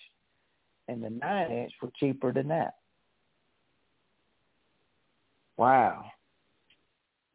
and 0.88 1.04
the 1.04 1.10
nine 1.10 1.52
inch 1.52 1.74
were 1.82 1.92
cheaper 2.00 2.32
than 2.32 2.48
that. 2.50 2.76
Wow. 5.58 6.06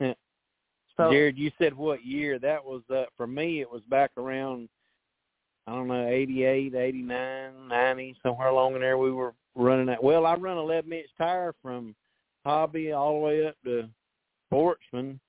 So, 0.00 1.12
Jared, 1.12 1.38
you 1.38 1.52
said 1.58 1.74
what 1.74 2.04
year? 2.04 2.40
That 2.40 2.64
was 2.64 2.82
uh 2.92 3.04
for 3.16 3.26
me. 3.28 3.60
It 3.60 3.70
was 3.70 3.82
back 3.88 4.10
around 4.16 4.68
I 5.68 5.72
don't 5.72 5.86
know, 5.86 6.08
eighty 6.08 6.44
eight, 6.44 6.74
eighty 6.74 7.02
nine, 7.02 7.68
ninety, 7.68 8.16
somewhere 8.22 8.48
along 8.48 8.74
in 8.74 8.80
there. 8.80 8.98
We 8.98 9.12
were 9.12 9.32
running 9.58 9.86
that. 9.86 10.02
Well, 10.02 10.26
I 10.26 10.34
run 10.34 10.58
eleven 10.58 10.92
inch 10.92 11.08
tire 11.18 11.54
from 11.62 11.94
Hobby 12.44 12.92
all 12.92 13.14
the 13.14 13.26
way 13.26 13.46
up 13.46 13.56
to 13.64 13.88
Sportsman, 14.48 15.20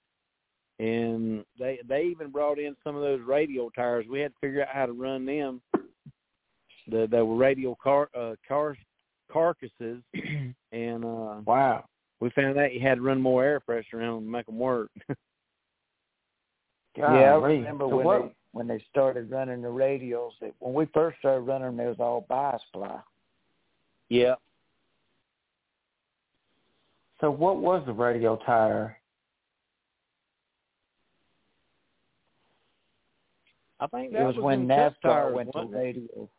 and 0.80 1.44
they 1.58 1.80
they 1.88 2.04
even 2.04 2.32
brought 2.32 2.60
in 2.60 2.76
some 2.84 2.96
of 2.96 3.02
those 3.02 3.22
radial 3.22 3.72
tires. 3.72 4.06
We 4.10 4.20
had 4.20 4.32
to 4.34 4.40
figure 4.40 4.62
out 4.62 4.70
how 4.74 4.86
to 4.86 4.94
run 4.94 5.26
them. 5.26 5.62
The 6.88 7.08
they 7.10 7.22
were 7.22 7.36
radial 7.36 7.78
car 7.82 8.10
uh, 8.18 8.36
car 8.48 8.78
carcasses, 9.32 10.02
and 10.72 11.06
uh 11.06 11.42
wow. 11.46 11.86
we 12.20 12.30
found 12.32 12.58
out 12.58 12.74
you 12.74 12.80
had 12.80 12.96
to 12.96 13.02
run 13.02 13.22
more 13.22 13.44
air 13.44 13.60
pressure 13.60 14.00
around 14.00 14.16
them 14.16 14.26
to 14.26 14.32
make 14.32 14.46
them 14.46 14.60
work. 14.60 14.90
Yeah, 16.98 17.06
I 17.06 17.36
remember 17.36 17.86
So 17.86 17.96
when 17.96 18.06
what- 18.06 18.22
they 18.24 18.34
when 18.52 18.68
they 18.68 18.84
started 18.90 19.30
running 19.30 19.62
the 19.62 19.68
radials. 19.68 20.32
That 20.42 20.54
when 20.60 20.74
we 20.74 20.86
first 20.88 21.20
started 21.20 21.42
running 21.42 21.78
them, 21.78 21.80
it 21.86 21.90
was 21.90 22.00
all 22.00 22.26
bias-ply. 22.28 23.00
Yeah. 24.10 24.36
So 27.22 27.30
what 27.30 27.58
was 27.58 27.84
the 27.86 27.94
radial 27.94 28.38
tire? 28.38 28.98
I 33.80 33.88
think 33.88 34.12
that 34.14 34.22
It 34.22 34.26
was, 34.26 34.36
when 34.38 34.68
NASCAR 34.68 35.32
went 35.34 35.52
to 35.54 35.66
radial. 35.66 36.30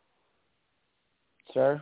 Sir? 1.53 1.81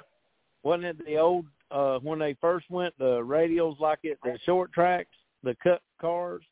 Wasn't 0.64 0.86
it 0.86 1.06
the 1.06 1.18
old 1.18 1.46
uh 1.72 2.00
when 2.00 2.18
they 2.20 2.36
first 2.42 2.70
went 2.72 2.98
the 2.98 3.20
radials 3.20 3.80
like 3.80 4.00
it 4.04 4.18
the 4.24 4.40
short 4.46 4.74
tracks, 4.74 5.16
the 5.44 5.56
cut 5.62 5.82
cars? 6.02 6.44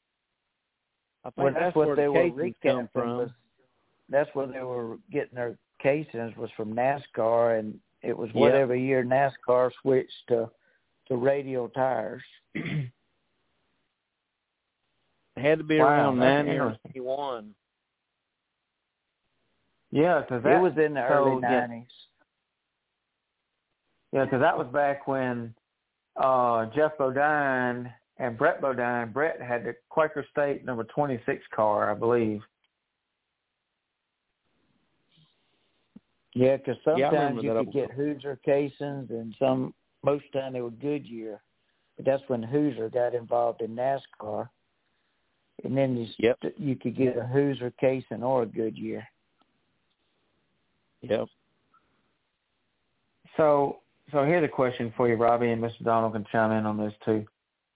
I 1.26 1.30
think 1.30 1.38
Well, 1.38 1.54
that's, 1.54 1.60
that's 1.66 1.76
what 1.76 1.88
where 1.88 1.96
they 1.96 2.04
the 2.04 2.12
were 2.12 2.30
casings 2.30 2.56
come 2.64 2.90
from. 2.94 3.18
was 3.18 3.30
that's 4.10 4.30
where 4.34 4.48
they 4.48 4.62
were 4.62 4.98
getting 5.12 5.36
their 5.36 5.58
casings 5.82 6.36
was 6.38 6.50
from 6.56 6.74
NASCAR 6.74 7.60
and 7.60 7.80
it 8.04 8.18
was 8.18 8.30
whatever 8.34 8.76
year 8.76 9.04
NASCAR 9.04 9.72
switched 9.82 10.28
to 10.30 10.50
to 11.08 11.16
radial 11.16 11.70
tires. 11.70 12.22
It 12.54 12.92
had 15.38 15.58
to 15.60 15.64
be 15.64 15.80
Wow, 15.80 15.86
around 15.86 16.20
ninety 16.20 16.52
or 16.52 16.78
ninety 16.86 17.00
one. 17.00 17.54
Yeah, 19.92 20.22
because 20.22 20.44
that 20.44 20.58
it 20.58 20.62
was 20.62 20.74
in 20.78 20.94
the 20.94 21.06
so, 21.08 21.14
early 21.14 21.42
nineties. 21.42 21.88
Yeah, 24.12 24.26
because 24.26 24.42
that 24.42 24.58
was 24.58 24.68
back 24.68 25.08
when 25.08 25.54
uh 26.18 26.66
Geoff 26.76 26.98
Bodine 26.98 27.92
and 28.18 28.38
Brett 28.38 28.62
Bodine. 28.62 29.12
Brett 29.12 29.42
had 29.42 29.64
the 29.64 29.76
Quaker 29.90 30.26
State 30.32 30.66
number 30.66 30.84
twenty 30.86 31.20
six 31.26 31.44
car, 31.56 31.92
I 31.92 31.94
believe. 31.94 32.42
Yeah, 36.38 36.58
because 36.58 36.76
sometimes 36.86 37.38
remember 37.38 37.42
you 37.42 37.66
could 37.66 37.74
get 37.74 37.92
Hoosier 37.92 38.40
casings, 38.46 39.10
and 39.10 39.36
some 39.40 39.74
most 40.04 40.26
time 40.32 40.54
they 40.54 40.62
were 40.62 40.70
Goodyear. 40.70 41.42
But 41.96 42.06
that's 42.06 42.22
when 42.28 42.44
Hoosier 42.44 42.90
got 42.90 43.16
involved 43.16 43.62
in 43.64 43.76
NASCAR, 43.76 44.48
and 45.64 45.76
then 45.76 45.98
you 45.98 46.08
Yep. 46.20 46.54
you 46.58 46.76
could 46.76 46.96
get 46.96 47.18
a 47.18 47.26
Hoosier 47.26 47.72
casing 47.72 48.22
or 48.22 48.44
a 48.44 48.46
Goodyear. 48.46 49.08
Yep. 51.02 51.28
So, 53.36 53.80
so 54.12 54.24
here's 54.24 54.44
a 54.44 54.48
question 54.48 54.94
for 54.96 55.08
you, 55.10 55.16
Robbie, 55.16 55.50
and 55.50 55.64
Mr. 55.64 55.84
Donald 55.84 56.14
can 56.14 56.26
chime 56.32 56.52
in 56.52 56.68
on 56.68 56.78
this 56.78 56.94
too. 57.04 57.26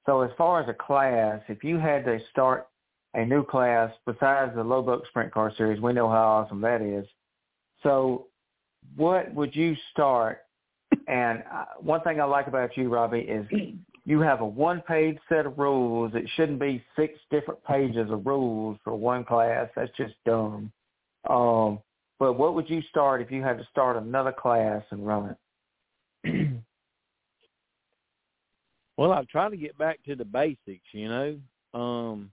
So, 0.05 0.22
as 0.22 0.32
far 0.38 0.62
as 0.62 0.70
a 0.70 0.74
class, 0.74 1.41
if 1.47 1.64
you 1.64 1.80
had 1.80 2.05
to 2.05 2.20
start 2.30 2.68
a 3.16 3.26
new 3.26 3.43
class 3.43 3.91
besides 4.05 4.53
the 4.53 4.64
low 4.64 4.84
buck 4.84 5.07
sprint 5.07 5.32
car 5.32 5.51
series, 5.57 5.82
we 5.82 5.93
know 5.93 6.07
how 6.07 6.28
awesome 6.28 6.62
that 6.62 6.82
is. 6.84 7.07
So, 7.82 8.28
what 8.96 9.34
would 9.34 9.56
you 9.56 9.76
start? 9.92 10.40
And 11.08 11.44
uh, 11.52 11.66
one 11.80 12.02
thing 12.02 12.20
I 12.20 12.26
like 12.26 12.48
about 12.48 12.76
you, 12.76 12.90
Robbie, 12.90 13.20
is 13.20 13.46
you 14.06 14.20
have 14.20 14.42
a 14.42 14.46
one-page 14.46 15.18
set 15.30 15.46
of 15.46 15.58
rules. 15.58 16.12
It 16.16 16.30
shouldn't 16.36 16.60
be 16.60 16.84
six 16.96 17.18
different 17.30 17.64
pages 17.64 18.10
of 18.12 18.26
rules 18.26 18.78
for 18.84 18.96
one 18.96 19.24
class. 19.24 19.70
That's 19.76 19.92
just 19.96 20.14
dumb. 20.26 20.72
Um, 21.30 21.80
but 22.20 22.34
what 22.34 22.56
would 22.56 22.70
you 22.70 22.82
start 22.90 23.22
if 23.22 23.32
you 23.32 23.42
had 23.42 23.58
to 23.58 23.68
start 23.72 23.98
another 23.98 24.32
class 24.32 24.84
and 24.92 25.06
run 25.06 25.36
it? 26.26 26.58
Well, 28.98 29.14
I 29.14 29.24
try 29.32 29.50
to 29.50 29.58
get 29.58 29.76
back 29.80 29.98
to 30.04 30.16
the 30.16 30.26
basics, 30.26 30.86
you 30.92 31.10
know. 31.10 31.40
Um 31.74 32.32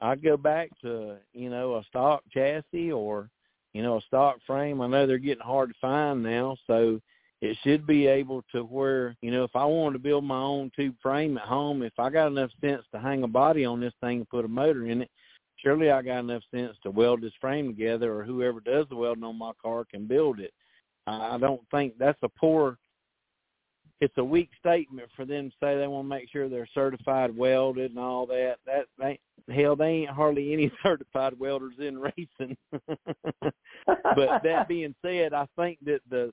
I 0.00 0.14
go 0.14 0.36
back 0.36 0.68
to, 0.82 1.16
you 1.32 1.50
know, 1.50 1.76
a 1.76 1.84
stock 1.84 2.22
chassis 2.32 2.92
or, 2.92 3.28
you 3.76 3.82
know, 3.82 3.98
a 3.98 4.00
stock 4.02 4.38
frame. 4.46 4.80
I 4.80 4.86
know 4.86 5.06
they're 5.06 5.18
getting 5.18 5.44
hard 5.44 5.68
to 5.68 5.74
find 5.80 6.22
now, 6.22 6.56
so 6.66 6.98
it 7.42 7.58
should 7.62 7.86
be 7.86 8.06
able 8.06 8.42
to 8.52 8.62
where, 8.62 9.14
you 9.20 9.30
know, 9.30 9.44
if 9.44 9.54
I 9.54 9.66
wanted 9.66 9.92
to 9.92 10.02
build 10.02 10.24
my 10.24 10.40
own 10.40 10.70
tube 10.74 10.94
frame 11.02 11.36
at 11.36 11.44
home, 11.44 11.82
if 11.82 11.92
I 11.98 12.08
got 12.08 12.28
enough 12.28 12.50
sense 12.62 12.84
to 12.92 12.98
hang 12.98 13.22
a 13.22 13.28
body 13.28 13.66
on 13.66 13.78
this 13.78 13.92
thing 14.00 14.18
and 14.20 14.28
put 14.30 14.46
a 14.46 14.48
motor 14.48 14.86
in 14.86 15.02
it, 15.02 15.10
surely 15.56 15.90
I 15.90 16.00
got 16.00 16.20
enough 16.20 16.42
sense 16.50 16.74
to 16.84 16.90
weld 16.90 17.20
this 17.20 17.34
frame 17.38 17.68
together 17.68 18.18
or 18.18 18.24
whoever 18.24 18.60
does 18.60 18.86
the 18.88 18.96
welding 18.96 19.24
on 19.24 19.38
my 19.38 19.52
car 19.62 19.84
can 19.84 20.06
build 20.06 20.40
it. 20.40 20.54
I 21.06 21.36
don't 21.38 21.60
think 21.70 21.98
that's 21.98 22.18
a 22.22 22.30
poor 22.30 22.78
it's 24.00 24.16
a 24.18 24.24
weak 24.24 24.50
statement 24.58 25.08
for 25.16 25.24
them 25.24 25.50
to 25.50 25.56
say 25.60 25.76
they 25.76 25.86
want 25.86 26.04
to 26.04 26.08
make 26.08 26.28
sure 26.30 26.48
they're 26.48 26.68
certified 26.74 27.36
welded 27.36 27.90
and 27.90 27.98
all 27.98 28.26
that. 28.26 28.56
That 28.66 28.86
they 28.98 29.18
hell, 29.52 29.76
they 29.76 29.88
ain't 29.88 30.10
hardly 30.10 30.52
any 30.52 30.70
certified 30.82 31.38
welders 31.38 31.74
in 31.78 31.98
racing. 31.98 32.56
but 33.40 34.42
that 34.42 34.66
being 34.68 34.94
said, 35.02 35.32
I 35.32 35.46
think 35.56 35.78
that 35.84 36.00
the 36.10 36.32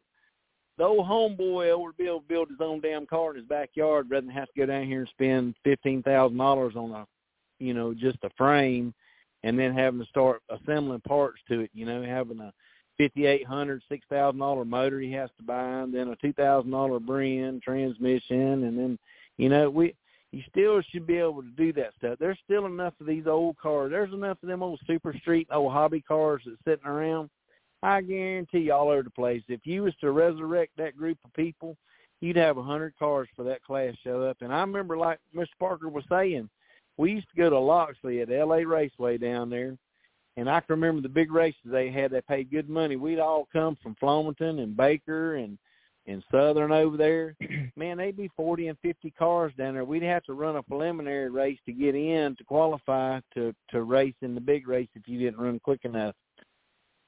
the 0.77 0.83
old 0.83 1.05
homeboy 1.07 1.79
would 1.79 1.97
be 1.97 2.07
able 2.07 2.21
to 2.21 2.27
build 2.27 2.49
his 2.49 2.57
own 2.59 2.81
damn 2.81 3.05
car 3.05 3.29
in 3.31 3.37
his 3.37 3.45
backyard 3.45 4.09
rather 4.09 4.25
than 4.25 4.35
have 4.35 4.47
to 4.47 4.59
go 4.59 4.65
down 4.65 4.85
here 4.85 5.01
and 5.01 5.09
spend 5.09 5.55
fifteen 5.63 6.03
thousand 6.03 6.37
dollars 6.37 6.75
on 6.75 6.91
a 6.91 7.05
you 7.59 7.73
know, 7.73 7.93
just 7.93 8.17
a 8.23 8.29
frame 8.37 8.93
and 9.43 9.57
then 9.57 9.73
having 9.73 9.99
to 9.99 10.05
start 10.07 10.41
assembling 10.49 11.01
parts 11.01 11.39
to 11.47 11.61
it, 11.61 11.71
you 11.73 11.85
know, 11.85 12.03
having 12.03 12.39
a 12.39 12.53
fifty 12.97 13.25
eight 13.25 13.45
hundred, 13.45 13.81
six 13.89 14.05
thousand 14.09 14.39
dollar 14.39 14.65
motor 14.65 14.99
he 14.99 15.11
has 15.11 15.29
to 15.37 15.43
buy, 15.43 15.81
and 15.81 15.93
then 15.93 16.09
a 16.09 16.15
two 16.17 16.33
thousand 16.33 16.71
dollar 16.71 16.99
brand 16.99 17.61
transmission, 17.61 18.63
and 18.63 18.77
then 18.77 18.99
you 19.37 19.49
know 19.49 19.69
we 19.69 19.95
you 20.31 20.41
still 20.49 20.81
should 20.89 21.05
be 21.05 21.17
able 21.17 21.43
to 21.43 21.49
do 21.49 21.71
that 21.73 21.93
stuff. 21.97 22.17
There's 22.19 22.39
still 22.43 22.65
enough 22.65 22.93
of 22.99 23.05
these 23.05 23.27
old 23.27 23.55
cars. 23.57 23.91
There's 23.91 24.13
enough 24.13 24.37
of 24.41 24.49
them 24.49 24.63
old 24.63 24.79
super 24.87 25.13
street 25.21 25.47
old 25.51 25.71
hobby 25.71 26.01
cars 26.01 26.41
that's 26.45 26.57
sitting 26.65 26.87
around. 26.87 27.29
I 27.83 28.01
guarantee 28.01 28.59
you 28.59 28.73
all 28.73 28.89
over 28.89 29.03
the 29.03 29.09
place. 29.09 29.43
If 29.47 29.61
you 29.65 29.83
was 29.83 29.93
to 30.01 30.11
resurrect 30.11 30.71
that 30.77 30.97
group 30.97 31.17
of 31.25 31.33
people, 31.33 31.75
you'd 32.21 32.37
have 32.37 32.57
a 32.57 32.63
hundred 32.63 32.93
cars 32.97 33.27
for 33.35 33.43
that 33.43 33.63
class 33.63 33.93
show 34.03 34.23
up. 34.23 34.37
And 34.41 34.53
I 34.53 34.61
remember, 34.61 34.97
like 34.97 35.19
Mr. 35.35 35.47
Parker 35.59 35.89
was 35.89 36.05
saying, 36.09 36.49
we 36.97 37.11
used 37.11 37.27
to 37.29 37.35
go 37.35 37.49
to 37.49 37.59
Loxley 37.59 38.21
at 38.21 38.31
L.A. 38.31 38.65
Raceway 38.65 39.17
down 39.17 39.49
there, 39.49 39.77
and 40.37 40.49
I 40.49 40.59
can 40.59 40.75
remember 40.75 41.01
the 41.01 41.09
big 41.09 41.31
races 41.31 41.61
they 41.65 41.91
had. 41.91 42.11
They 42.11 42.21
paid 42.21 42.51
good 42.51 42.69
money. 42.69 42.95
We'd 42.95 43.19
all 43.19 43.47
come 43.53 43.77
from 43.81 43.95
Flomaton 44.01 44.61
and 44.61 44.75
Baker 44.75 45.35
and 45.35 45.57
and 46.05 46.21
Southern 46.29 46.73
over 46.73 46.97
there. 46.97 47.35
Man, 47.77 47.97
they'd 47.97 48.17
be 48.17 48.31
forty 48.35 48.67
and 48.67 48.77
fifty 48.79 49.11
cars 49.11 49.53
down 49.57 49.75
there. 49.75 49.85
We'd 49.85 50.03
have 50.03 50.23
to 50.23 50.33
run 50.33 50.57
a 50.57 50.63
preliminary 50.63 51.29
race 51.29 51.59
to 51.65 51.71
get 51.71 51.95
in 51.95 52.35
to 52.35 52.43
qualify 52.43 53.19
to 53.35 53.53
to 53.69 53.83
race 53.83 54.15
in 54.21 54.35
the 54.35 54.41
big 54.41 54.67
race 54.67 54.89
if 54.95 55.07
you 55.07 55.19
didn't 55.19 55.39
run 55.39 55.59
quick 55.59 55.85
enough. 55.85 56.15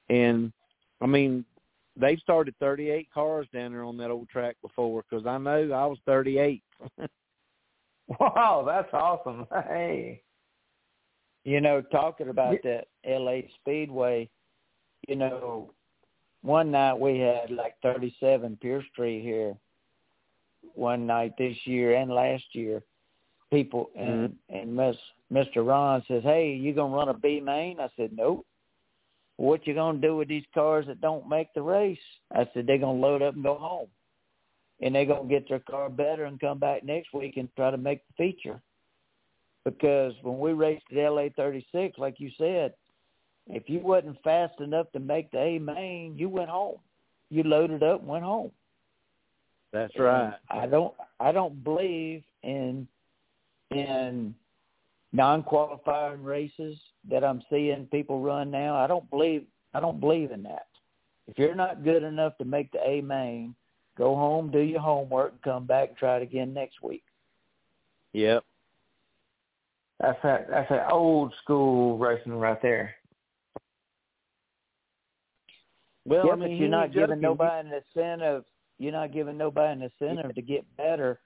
And 0.08 0.52
I 1.00 1.06
mean, 1.06 1.44
they've 1.96 2.20
started 2.20 2.54
38 2.60 3.08
cars 3.12 3.46
down 3.52 3.72
there 3.72 3.84
on 3.84 3.96
that 3.98 4.10
old 4.10 4.28
track 4.28 4.56
before 4.62 5.04
because 5.08 5.26
I 5.26 5.38
know 5.38 5.72
I 5.72 5.86
was 5.86 5.98
38. 6.06 6.62
wow, 8.20 8.64
that's 8.66 8.92
awesome. 8.92 9.46
Hey. 9.50 10.22
You 11.46 11.60
know, 11.60 11.80
talking 11.80 12.28
about 12.28 12.56
that 12.64 12.88
LA 13.06 13.42
Speedway, 13.60 14.28
you 15.06 15.14
know, 15.14 15.70
one 16.42 16.72
night 16.72 16.98
we 16.98 17.20
had 17.20 17.52
like 17.52 17.76
37 17.84 18.58
Pierce 18.60 18.84
Street 18.92 19.22
here. 19.22 19.54
One 20.74 21.06
night 21.06 21.34
this 21.38 21.56
year 21.62 21.94
and 21.94 22.10
last 22.10 22.42
year, 22.52 22.82
people 23.52 23.90
and 23.96 24.30
Mm-hmm. 24.50 24.56
and 24.56 24.76
Miss 24.76 24.96
Mr. 25.32 25.64
Ron 25.64 26.02
says, 26.08 26.24
"Hey, 26.24 26.52
you 26.52 26.72
gonna 26.72 26.92
run 26.92 27.10
a 27.10 27.14
B 27.14 27.38
main?" 27.38 27.78
I 27.78 27.90
said, 27.96 28.10
"Nope." 28.12 28.44
What 29.36 29.68
you 29.68 29.74
gonna 29.74 29.98
do 29.98 30.16
with 30.16 30.26
these 30.26 30.46
cars 30.52 30.86
that 30.88 31.00
don't 31.00 31.28
make 31.28 31.54
the 31.54 31.62
race? 31.62 31.98
I 32.32 32.50
said 32.52 32.66
they're 32.66 32.78
gonna 32.78 32.98
load 32.98 33.22
up 33.22 33.34
and 33.34 33.44
go 33.44 33.54
home, 33.54 33.88
and 34.80 34.92
they're 34.92 35.06
gonna 35.06 35.28
get 35.28 35.48
their 35.48 35.60
car 35.60 35.90
better 35.90 36.24
and 36.24 36.40
come 36.40 36.58
back 36.58 36.82
next 36.82 37.12
week 37.14 37.36
and 37.36 37.48
try 37.54 37.70
to 37.70 37.78
make 37.78 38.00
the 38.08 38.14
feature 38.14 38.60
because 39.66 40.14
when 40.22 40.38
we 40.38 40.52
raced 40.52 40.84
at 40.92 41.10
LA 41.10 41.26
36, 41.36 41.98
like 41.98 42.20
you 42.20 42.30
said, 42.38 42.72
if 43.48 43.68
you 43.68 43.80
wasn't 43.80 44.22
fast 44.22 44.60
enough 44.60 44.86
to 44.92 45.00
make 45.00 45.30
the 45.32 45.38
A 45.38 45.58
main, 45.58 46.16
you 46.16 46.28
went 46.28 46.48
home. 46.48 46.78
You 47.30 47.42
loaded 47.42 47.82
up 47.82 47.98
and 48.00 48.08
went 48.08 48.24
home. 48.24 48.52
That's 49.72 49.92
And 49.96 50.04
right. 50.04 50.34
I 50.48 50.66
don't 50.66 50.94
I 51.18 51.32
don't 51.32 51.62
believe 51.64 52.22
in 52.44 52.86
in 53.72 54.34
non 55.12 55.42
qualifying 55.42 56.22
races 56.22 56.78
that 57.10 57.24
I'm 57.24 57.42
seeing 57.50 57.86
people 57.86 58.20
run 58.20 58.52
now. 58.52 58.76
I 58.76 58.86
don't 58.86 59.10
believe 59.10 59.44
I 59.74 59.80
don't 59.80 59.98
believe 59.98 60.30
in 60.30 60.44
that. 60.44 60.66
If 61.26 61.38
you're 61.38 61.56
not 61.56 61.82
good 61.82 62.04
enough 62.04 62.38
to 62.38 62.44
make 62.44 62.70
the 62.70 62.78
A 62.88 63.00
main, 63.00 63.56
go 63.98 64.14
home, 64.14 64.52
do 64.52 64.60
your 64.60 64.80
homework, 64.80 65.32
and 65.32 65.42
come 65.42 65.66
back 65.66 65.88
and 65.88 65.98
try 65.98 66.18
it 66.18 66.22
again 66.22 66.54
next 66.54 66.82
week. 66.84 67.02
Yep. 68.12 68.44
That's 70.00 70.18
that. 70.22 70.46
That's 70.50 70.68
that 70.68 70.90
old 70.90 71.32
school 71.42 71.98
racing 71.98 72.34
right 72.34 72.60
there. 72.60 72.94
Well, 76.04 76.26
yeah, 76.26 76.32
I 76.32 76.36
mean, 76.36 76.48
but 76.48 76.54
you're 76.60 76.68
not 76.68 76.92
giving 76.92 77.20
nobody 77.20 77.68
an 77.68 77.74
incentive. 77.74 78.44
You're 78.78 78.92
not 78.92 79.12
giving 79.12 79.36
nobody 79.36 79.72
an 79.72 79.90
incentive 79.90 80.34
to 80.34 80.42
get 80.42 80.64
better 80.76 81.18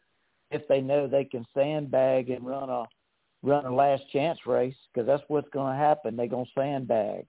if 0.51 0.67
they 0.69 0.81
know 0.81 1.07
they 1.07 1.25
can 1.25 1.45
sandbag 1.53 2.31
and 2.31 2.47
run 2.47 2.71
a 2.71 2.85
run 3.43 3.67
a 3.67 3.75
last 3.75 4.03
chance 4.13 4.39
race 4.47 4.75
because 4.93 5.07
that's 5.07 5.23
what's 5.29 5.49
going 5.51 5.73
to 5.73 5.79
happen. 5.79 6.17
They're 6.17 6.27
going 6.27 6.47
to 6.47 6.51
sandbag 6.55 7.27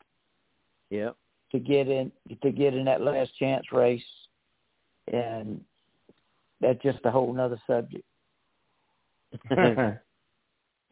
Yep. 0.89 1.15
to 1.53 1.59
get 1.59 1.87
in 1.87 2.11
to 2.41 2.51
get 2.51 2.73
in 2.73 2.85
that 2.85 3.01
last 3.01 3.35
chance 3.37 3.65
race, 3.71 4.03
and 5.11 5.61
that's 6.59 6.81
just 6.83 6.99
a 7.05 7.11
whole 7.11 7.33
nother 7.33 7.61
subject. 7.67 8.05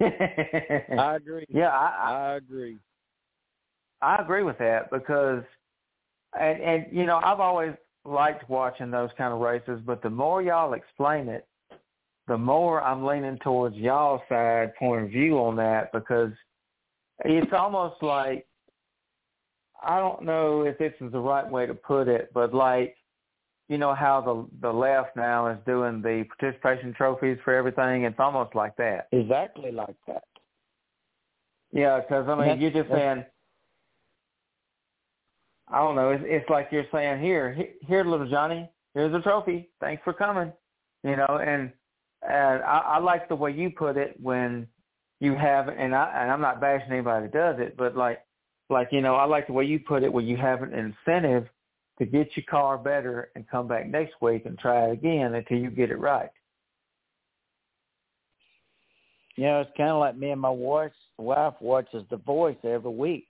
I 0.01 1.15
agree. 1.15 1.45
yeah, 1.49 1.69
I, 1.69 2.11
I 2.11 2.35
agree. 2.35 2.79
I 4.01 4.21
agree 4.21 4.43
with 4.43 4.57
that 4.59 4.89
because, 4.91 5.43
and 6.39 6.61
and 6.61 6.85
you 6.91 7.05
know, 7.05 7.19
I've 7.23 7.39
always 7.39 7.73
liked 8.05 8.49
watching 8.49 8.91
those 8.91 9.09
kind 9.17 9.33
of 9.33 9.39
races, 9.39 9.81
but 9.85 10.01
the 10.01 10.09
more 10.09 10.41
y'all 10.41 10.73
explain 10.73 11.27
it, 11.27 11.45
the 12.27 12.37
more 12.37 12.81
I'm 12.81 13.05
leaning 13.05 13.37
towards 13.39 13.75
y'all 13.75 14.21
side 14.29 14.75
point 14.75 15.05
of 15.05 15.09
view 15.09 15.37
on 15.39 15.55
that 15.57 15.91
because 15.91 16.31
it's 17.25 17.51
almost 17.51 18.01
like 18.01 18.45
I 19.83 19.99
don't 19.99 20.23
know 20.23 20.63
if 20.63 20.77
this 20.77 20.93
is 21.01 21.11
the 21.11 21.19
right 21.19 21.49
way 21.49 21.65
to 21.65 21.73
put 21.73 22.07
it, 22.07 22.31
but 22.33 22.53
like 22.53 22.95
you 23.69 23.77
know 23.77 23.93
how 23.93 24.19
the 24.19 24.67
the 24.67 24.73
left 24.73 25.15
now 25.15 25.47
is 25.47 25.57
doing 25.65 26.01
the 26.01 26.25
participation 26.37 26.93
trophies 26.93 27.37
for 27.45 27.53
everything. 27.53 28.03
It's 28.03 28.19
almost 28.19 28.55
like 28.55 28.75
that. 28.77 29.07
Exactly 29.11 29.71
like 29.71 29.95
that. 30.07 30.23
Yeah, 31.71 31.99
because 32.01 32.27
I 32.27 32.31
mean, 32.31 32.39
That's- 32.39 32.59
you're 32.59 32.71
just 32.71 32.89
saying. 32.89 33.23
I 35.71 35.77
don't 35.77 35.95
know. 35.95 36.09
It's, 36.09 36.23
it's 36.25 36.49
like 36.49 36.69
you're 36.71 36.87
saying 36.91 37.21
here, 37.21 37.53
he- 37.53 37.85
here, 37.85 38.03
little 38.03 38.27
Johnny. 38.27 38.67
Here's 38.95 39.13
a 39.13 39.21
trophy. 39.21 39.69
Thanks 39.79 40.01
for 40.03 40.13
coming. 40.13 40.51
You 41.03 41.15
know, 41.15 41.39
and 41.41 41.71
and 42.27 42.63
I, 42.63 42.79
I 42.85 42.97
like 42.97 43.29
the 43.29 43.35
way 43.35 43.51
you 43.51 43.69
put 43.69 43.95
it 43.95 44.17
when 44.19 44.67
you 45.19 45.35
have, 45.35 45.67
and 45.67 45.93
I 45.93 46.11
and 46.21 46.31
I'm 46.31 46.41
not 46.41 46.59
bashing 46.59 46.91
anybody 46.91 47.27
that 47.27 47.33
does 47.33 47.59
it, 47.59 47.77
but 47.77 47.95
like 47.95 48.19
like 48.71 48.87
you 48.91 49.01
know, 49.01 49.15
I 49.15 49.25
like 49.25 49.45
the 49.45 49.53
way 49.53 49.63
you 49.65 49.79
put 49.79 50.01
it 50.01 50.11
where 50.11 50.23
you 50.23 50.37
have 50.37 50.63
an 50.63 50.73
incentive 50.73 51.47
to 51.99 52.05
get 52.05 52.35
your 52.35 52.45
car 52.49 52.77
better 52.77 53.29
and 53.35 53.47
come 53.49 53.67
back 53.67 53.87
next 53.87 54.15
week 54.21 54.45
and 54.45 54.57
try 54.57 54.87
it 54.87 54.93
again 54.93 55.35
until 55.35 55.57
you 55.57 55.69
get 55.69 55.91
it 55.91 55.99
right. 55.99 56.29
You 59.35 59.45
know, 59.45 59.61
it's 59.61 59.71
kind 59.77 59.91
of 59.91 59.99
like 59.99 60.17
me 60.17 60.31
and 60.31 60.41
my 60.41 60.49
wife 60.49 60.91
wife 61.17 61.53
watches 61.61 62.03
The 62.09 62.17
Voice 62.17 62.57
every 62.63 62.91
week. 62.91 63.27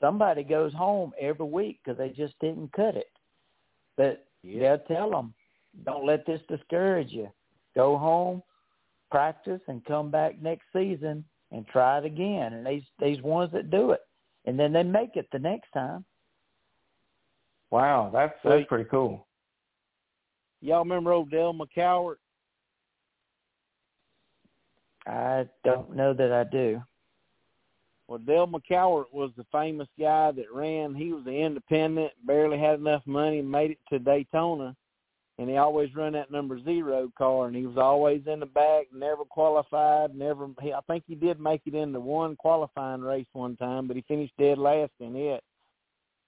Somebody 0.00 0.42
goes 0.42 0.72
home 0.74 1.12
every 1.20 1.46
week 1.46 1.80
because 1.82 1.98
they 1.98 2.08
just 2.10 2.34
didn't 2.40 2.72
cut 2.72 2.96
it. 2.96 3.10
But 3.96 4.26
Yeah. 4.42 4.76
they'll 4.76 4.86
tell 4.86 5.10
them, 5.10 5.34
don't 5.84 6.04
let 6.04 6.26
this 6.26 6.42
discourage 6.48 7.12
you. 7.12 7.30
Go 7.74 7.96
home, 7.96 8.42
practice, 9.10 9.60
and 9.68 9.84
come 9.84 10.10
back 10.10 10.40
next 10.40 10.66
season 10.72 11.24
and 11.52 11.66
try 11.68 11.98
it 11.98 12.04
again. 12.04 12.52
And 12.52 12.66
these 12.66 12.84
these 12.98 13.22
ones 13.22 13.52
that 13.52 13.70
do 13.70 13.92
it, 13.92 14.00
and 14.46 14.58
then 14.58 14.72
they 14.72 14.82
make 14.82 15.16
it 15.16 15.30
the 15.30 15.38
next 15.38 15.70
time. 15.72 16.04
Wow, 17.72 18.10
that's 18.12 18.40
So- 18.42 18.50
that's 18.50 18.68
pretty 18.68 18.84
cool. 18.84 19.26
Y'all 20.60 20.80
remember 20.80 21.10
old 21.10 21.30
Delma 21.30 21.66
Cowart? 21.74 22.18
I 25.06 25.48
don't 25.64 25.96
know 25.96 26.12
that 26.12 26.30
I 26.32 26.44
do. 26.44 26.80
Well, 28.06 28.20
Delma 28.20 28.60
Cowart 28.62 29.12
was 29.12 29.34
the 29.36 29.44
famous 29.44 29.88
guy 29.98 30.32
that 30.32 30.52
ran. 30.52 30.94
He 30.94 31.14
was 31.14 31.26
an 31.26 31.32
independent, 31.32 32.12
barely 32.24 32.58
had 32.58 32.78
enough 32.78 33.04
money, 33.06 33.40
made 33.40 33.70
it 33.70 33.78
to 33.88 33.98
Daytona, 33.98 34.76
and 35.38 35.48
he 35.48 35.56
always 35.56 35.94
run 35.94 36.12
that 36.12 36.30
number 36.30 36.60
zero 36.60 37.10
car, 37.16 37.46
and 37.46 37.56
he 37.56 37.66
was 37.66 37.78
always 37.78 38.26
in 38.26 38.40
the 38.40 38.46
back, 38.46 38.92
never 38.92 39.24
qualified, 39.24 40.14
never. 40.14 40.46
He, 40.60 40.74
I 40.74 40.80
think 40.82 41.04
he 41.06 41.14
did 41.14 41.40
make 41.40 41.62
it 41.64 41.74
into 41.74 42.00
one 42.00 42.36
qualifying 42.36 43.00
race 43.00 43.26
one 43.32 43.56
time, 43.56 43.88
but 43.88 43.96
he 43.96 44.02
finished 44.02 44.36
dead 44.36 44.58
last 44.58 44.92
in 45.00 45.16
it. 45.16 45.42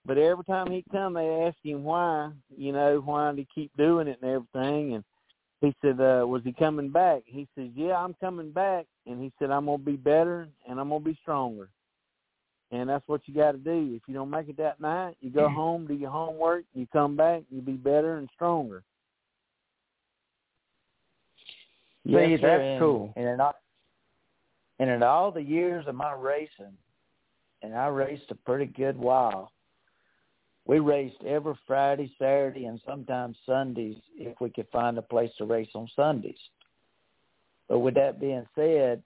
But 0.07 0.19
every 0.19 0.45
time 0.45 0.71
he 0.71 0.85
come, 0.93 1.15
they 1.15 1.45
asked 1.47 1.59
him 1.63 1.83
why, 1.83 2.31
you 2.57 2.73
know, 2.73 3.01
why 3.05 3.31
did 3.31 3.39
he 3.39 3.49
keep 3.55 3.77
doing 3.77 4.07
it 4.07 4.19
and 4.21 4.31
everything, 4.31 4.95
and 4.95 5.05
he 5.65 5.75
said, 5.81 6.01
uh, 6.01 6.27
was 6.27 6.43
he 6.45 6.53
coming 6.53 6.91
back? 6.91 7.23
He 7.25 7.49
says, 7.57 7.71
yeah, 7.75 7.97
I'm 7.97 8.15
coming 8.21 8.51
back. 8.51 8.87
And 9.07 9.23
he 9.23 9.33
said, 9.39 9.51
I'm 9.51 9.67
going 9.67 9.79
to 9.79 9.85
be 9.85 9.97
better 9.97 10.49
and 10.69 10.79
I'm 10.79 10.91
going 10.91 11.03
to 11.03 11.11
be 11.11 11.19
stronger. 11.23 11.69
And 12.71 12.89
that's 12.89 13.07
what 13.07 13.23
you 13.27 13.35
got 13.35 13.53
to 13.53 13.59
do. 13.59 13.95
If 13.95 14.03
you 14.07 14.15
don't 14.15 14.31
make 14.31 14.49
it 14.49 14.57
that 14.59 14.81
night, 14.81 15.17
you 15.21 15.31
go 15.31 15.49
home, 15.49 15.87
do 15.87 15.95
your 15.95 16.11
homework, 16.11 16.65
you 16.75 16.87
come 16.93 17.17
back, 17.17 17.43
you 17.51 17.61
be 17.61 17.73
better 17.73 18.19
and 18.19 18.29
stronger. 18.35 18.83
Yes, 22.05 22.41
that's 22.43 22.63
and- 22.63 22.81
cool. 22.81 23.13
And 23.17 23.27
in 23.27 23.41
all, 23.41 23.55
and 24.81 24.91
in 24.91 25.03
all 25.03 25.31
the 25.31 25.43
years 25.43 25.87
of 25.87 25.95
my 25.95 26.13
racing, 26.13 26.77
and 27.63 27.75
I 27.75 27.87
raced 27.87 28.31
a 28.31 28.35
pretty 28.35 28.67
good 28.67 28.99
while. 28.99 29.53
We 30.67 30.79
raced 30.79 31.23
every 31.27 31.55
Friday, 31.67 32.13
Saturday, 32.19 32.65
and 32.65 32.81
sometimes 32.87 33.37
Sundays 33.45 33.97
if 34.17 34.41
we 34.41 34.49
could 34.51 34.69
find 34.73 34.97
a 34.97 35.03
place 35.03 35.31
to 35.39 35.45
race 35.45 35.69
on 35.75 35.89
Sundays. 35.95 36.39
But 37.69 37.81
with 37.81 37.95
that 37.95 38.21
being 38.21 38.47
said, 38.55 39.03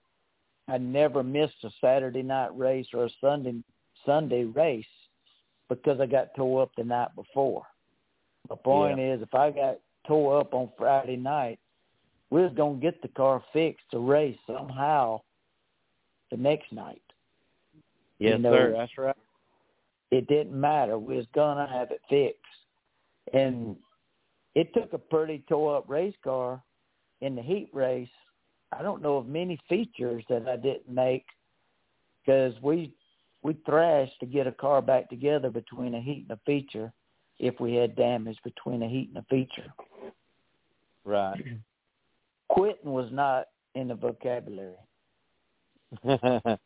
I 0.68 0.78
never 0.78 1.22
missed 1.22 1.64
a 1.64 1.70
Saturday 1.80 2.22
night 2.22 2.56
race 2.56 2.86
or 2.94 3.06
a 3.06 3.10
Sunday 3.20 3.62
Sunday 4.06 4.44
race 4.44 4.86
because 5.68 6.00
I 6.00 6.06
got 6.06 6.34
tore 6.36 6.62
up 6.62 6.70
the 6.76 6.84
night 6.84 7.14
before. 7.16 7.62
My 8.48 8.56
point 8.56 9.00
is, 9.00 9.20
if 9.20 9.34
I 9.34 9.50
got 9.50 9.78
tore 10.06 10.40
up 10.40 10.54
on 10.54 10.70
Friday 10.78 11.16
night, 11.16 11.58
we 12.30 12.42
was 12.42 12.52
gonna 12.56 12.78
get 12.78 13.02
the 13.02 13.08
car 13.08 13.42
fixed 13.52 13.84
to 13.90 13.98
race 13.98 14.38
somehow 14.46 15.20
the 16.30 16.36
next 16.36 16.72
night. 16.72 17.02
Yes, 18.18 18.36
You 18.36 18.38
know, 18.38 18.52
sir. 18.52 18.74
That's 18.76 18.98
right. 18.98 19.16
It 20.10 20.26
didn't 20.28 20.58
matter. 20.58 20.98
We 20.98 21.16
was 21.16 21.26
gonna 21.34 21.68
have 21.68 21.90
it 21.90 22.00
fixed, 22.08 22.40
and 23.32 23.76
it 24.54 24.72
took 24.74 24.92
a 24.92 24.98
pretty 24.98 25.44
tore 25.48 25.76
up 25.76 25.88
race 25.88 26.14
car 26.24 26.62
in 27.20 27.36
the 27.36 27.42
heat 27.42 27.68
race. 27.72 28.08
I 28.72 28.82
don't 28.82 29.02
know 29.02 29.16
of 29.16 29.26
many 29.26 29.58
features 29.68 30.24
that 30.28 30.48
I 30.48 30.56
didn't 30.56 30.88
make 30.88 31.26
because 32.24 32.54
we 32.62 32.92
we 33.42 33.56
thrashed 33.64 34.18
to 34.20 34.26
get 34.26 34.46
a 34.46 34.52
car 34.52 34.82
back 34.82 35.08
together 35.08 35.50
between 35.50 35.94
a 35.94 36.00
heat 36.00 36.26
and 36.28 36.38
a 36.38 36.40
feature 36.44 36.92
if 37.38 37.60
we 37.60 37.74
had 37.74 37.94
damage 37.94 38.38
between 38.42 38.82
a 38.82 38.88
heat 38.88 39.10
and 39.14 39.18
a 39.18 39.26
feature. 39.30 39.72
Right. 41.04 41.42
Quitting 42.48 42.90
was 42.90 43.10
not 43.12 43.46
in 43.74 43.88
the 43.88 43.94
vocabulary. 43.94 44.74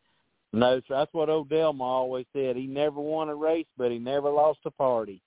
no, 0.52 0.80
sir. 0.86 0.94
That's 0.96 1.14
what 1.14 1.28
old 1.28 1.48
Delma 1.48 1.80
always 1.80 2.26
said. 2.32 2.56
He 2.56 2.66
never 2.66 3.00
won 3.00 3.28
a 3.28 3.34
race, 3.34 3.66
but 3.76 3.90
he 3.90 3.98
never 3.98 4.30
lost 4.30 4.60
a 4.64 4.70
party. 4.70 5.22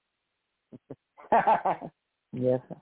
yes. 1.32 2.62
Sir. 2.70 2.76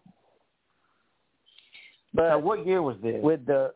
But 2.14 2.30
But 2.30 2.44
what 2.44 2.66
year 2.66 2.82
was 2.82 2.98
this? 3.02 3.24
with 3.24 3.46
the 3.46 3.74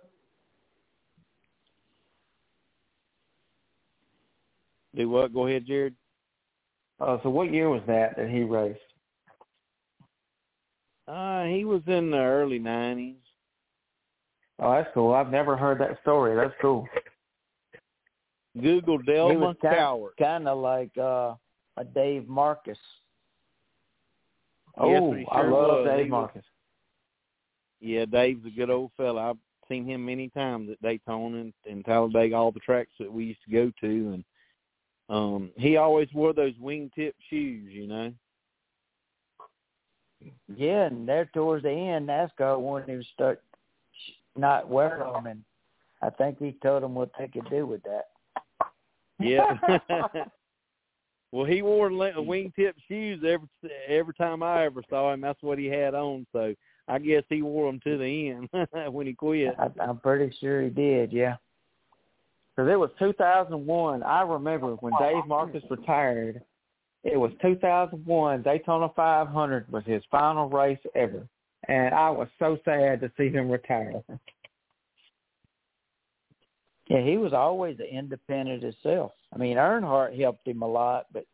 Do 4.98 5.10
what? 5.10 5.32
Go 5.32 5.46
ahead, 5.48 5.66
Jared. 5.68 5.96
Uh, 7.00 7.20
so 7.22 7.30
what 7.30 7.54
year 7.54 7.70
was 7.70 7.84
that 7.86 8.18
that 8.18 8.30
he 8.30 8.42
raced? 8.42 8.80
Uh, 11.08 11.44
he 11.44 11.64
was 11.64 11.82
in 11.86 12.10
the 12.10 12.18
early 12.18 12.58
nineties. 12.58 13.16
Oh, 14.60 14.72
that's 14.72 14.90
cool. 14.96 15.14
I've 15.14 15.30
never 15.30 15.56
heard 15.56 15.80
that 15.80 16.02
story. 16.02 16.36
That's 16.36 16.54
cool. 16.60 16.88
Google 18.62 19.00
he 19.00 19.12
Delma 19.12 19.60
kind, 19.62 19.76
Cowart. 19.76 20.18
kind 20.20 20.48
of 20.48 20.58
like 20.60 20.96
uh, 20.98 21.36
a 21.78 21.84
Dave 21.84 22.24
Marcis. 22.24 22.78
Oh, 24.78 25.14
he 25.14 25.26
I 25.32 25.42
love 25.44 25.52
was. 25.52 25.88
Dave 25.88 26.06
He 26.06 26.12
was- 26.12 26.30
Marcis. 26.36 26.44
Yeah, 27.80 28.06
Dave's 28.06 28.46
a 28.46 28.50
good 28.50 28.70
old 28.72 28.92
fella. 28.98 29.30
I've 29.32 29.38
seen 29.70 29.86
him 29.86 30.04
many 30.06 30.30
times 30.30 30.70
at 30.72 30.82
Daytona 30.82 31.38
and, 31.38 31.54
and 31.70 31.86
Talladega, 31.86 32.36
all 32.36 32.52
the 32.52 32.60
tracks 32.60 32.92
that 33.00 33.12
we 33.12 33.26
used 33.26 33.44
to 33.46 33.52
go 33.52 33.72
to, 33.82 34.14
and 34.14 34.24
um 35.10 35.52
he 35.58 35.78
always 35.78 36.08
wore 36.14 36.34
those 36.34 36.54
wingtip 36.56 37.14
shoes, 37.30 37.72
you 37.72 37.88
know. 37.88 38.12
Yeah, 40.56 40.86
and 40.88 41.08
there 41.08 41.26
towards 41.34 41.64
the 41.64 41.72
end, 41.72 42.10
NASCAR 42.10 42.60
wanted 42.60 42.90
him 42.90 43.02
to 43.02 43.08
start 43.14 43.42
not 44.36 44.68
wearing 44.68 45.12
them, 45.14 45.28
and 45.28 45.44
I 46.02 46.10
think 46.10 46.40
he 46.40 46.56
told 46.64 46.82
them 46.84 46.96
what 46.96 47.12
they 47.20 47.28
could 47.28 47.50
do 47.50 47.66
with 47.68 47.84
that. 47.84 48.08
Yeah. 49.20 49.58
well, 51.32 51.46
he 51.46 51.62
wore 51.62 51.90
wingtip 51.90 52.74
shoes 52.88 53.24
every 53.28 53.48
every 53.88 54.14
time 54.14 54.44
I 54.44 54.66
ever 54.66 54.84
saw 54.90 55.14
him. 55.14 55.22
That's 55.22 55.42
what 55.42 55.60
he 55.60 55.66
had 55.66 55.94
on. 55.94 56.26
So 56.32 56.54
I 56.88 57.00
guess 57.00 57.24
he 57.30 57.42
wore 57.42 57.72
them 57.72 57.80
to 57.84 57.98
the 57.98 58.30
end 58.30 58.50
when 58.94 59.08
he 59.08 59.14
quit. 59.14 59.56
I, 59.60 59.70
I'm 59.82 60.00
pretty 60.00 60.36
sure 60.40 60.62
he 60.62 60.70
did. 60.70 61.12
Yeah. 61.12 61.36
Because 62.56 62.72
it 62.72 62.80
was 62.80 62.90
2001. 62.98 64.02
I 64.02 64.22
remember 64.22 64.74
when 64.76 64.94
Dave 65.00 65.24
Marcis 65.28 65.64
retired. 65.70 66.42
It 67.04 67.18
was 67.18 67.32
2001. 67.42 68.42
Daytona 68.42 68.90
500 68.96 69.72
was 69.72 69.84
his 69.86 70.02
final 70.10 70.50
race 70.50 70.80
ever, 70.96 71.28
and 71.68 71.94
I 71.94 72.10
was 72.10 72.28
so 72.40 72.58
sad 72.66 73.00
to 73.02 73.12
see 73.16 73.30
him 73.30 73.50
retire. 73.50 74.02
Yeah, 76.88 77.02
he 77.02 77.18
was 77.18 77.34
always 77.34 77.80
an 77.80 77.86
independent 77.86 78.64
himself. 78.64 79.12
I 79.34 79.38
mean, 79.38 79.58
Earnhardt 79.58 80.20
helped 80.20 80.48
him 80.48 80.62
a 80.62 80.68
lot, 80.68 81.08
but 81.12 81.26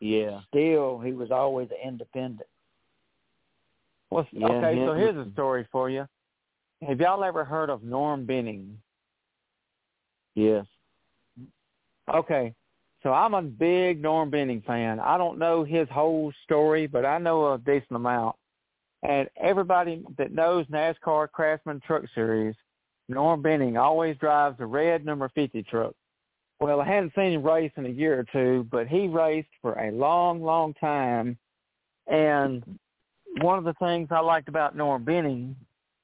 Yeah. 0.00 0.40
still, 0.48 0.98
he 0.98 1.12
was 1.12 1.30
always 1.30 1.70
an 1.70 1.76
independent. 1.78 2.48
Well, 4.10 4.26
Yeah, 4.30 4.46
okay, 4.46 4.78
yeah. 4.78 4.86
so 4.86 4.94
here's 4.94 5.16
a 5.16 5.30
story 5.32 5.64
for 5.64 5.90
you. 5.90 6.08
Have 6.82 7.00
y'all 7.00 7.24
ever 7.24 7.44
heard 7.44 7.70
of 7.70 7.82
Norm 7.82 8.24
Benning? 8.24 8.80
Yes. 10.34 10.66
Okay, 12.08 12.54
so 13.02 13.12
I'm 13.12 13.34
a 13.34 13.42
big 13.42 14.00
Norm 14.00 14.30
Benning 14.30 14.62
fan. 14.62 15.00
I 15.00 15.18
don't 15.18 15.38
know 15.38 15.64
his 15.64 15.88
whole 15.88 16.32
story, 16.44 16.86
but 16.86 17.04
I 17.04 17.18
know 17.18 17.52
a 17.52 17.58
decent 17.58 17.92
amount. 17.92 18.36
And 19.02 19.28
everybody 19.36 20.04
that 20.16 20.32
knows 20.32 20.66
NASCAR 20.66 21.30
Craftsman 21.30 21.80
Truck 21.80 22.04
Series, 22.14 22.54
Norm 23.08 23.42
Benning 23.42 23.76
always 23.76 24.16
drives 24.18 24.56
a 24.58 24.66
red 24.66 25.04
number 25.04 25.28
50 25.34 25.62
truck. 25.64 25.94
Well, 26.58 26.80
I 26.80 26.86
hadn't 26.86 27.14
seen 27.14 27.32
him 27.32 27.42
race 27.42 27.72
in 27.76 27.86
a 27.86 27.90
year 27.90 28.18
or 28.18 28.24
two, 28.32 28.66
but 28.70 28.88
he 28.88 29.08
raced 29.08 29.48
for 29.60 29.74
a 29.78 29.92
long, 29.92 30.42
long 30.42 30.74
time. 30.74 31.36
And 32.06 32.78
one 33.40 33.58
of 33.58 33.64
the 33.64 33.74
things 33.74 34.08
I 34.10 34.20
liked 34.20 34.48
about 34.48 34.76
Norm 34.76 35.04
Benning 35.04 35.54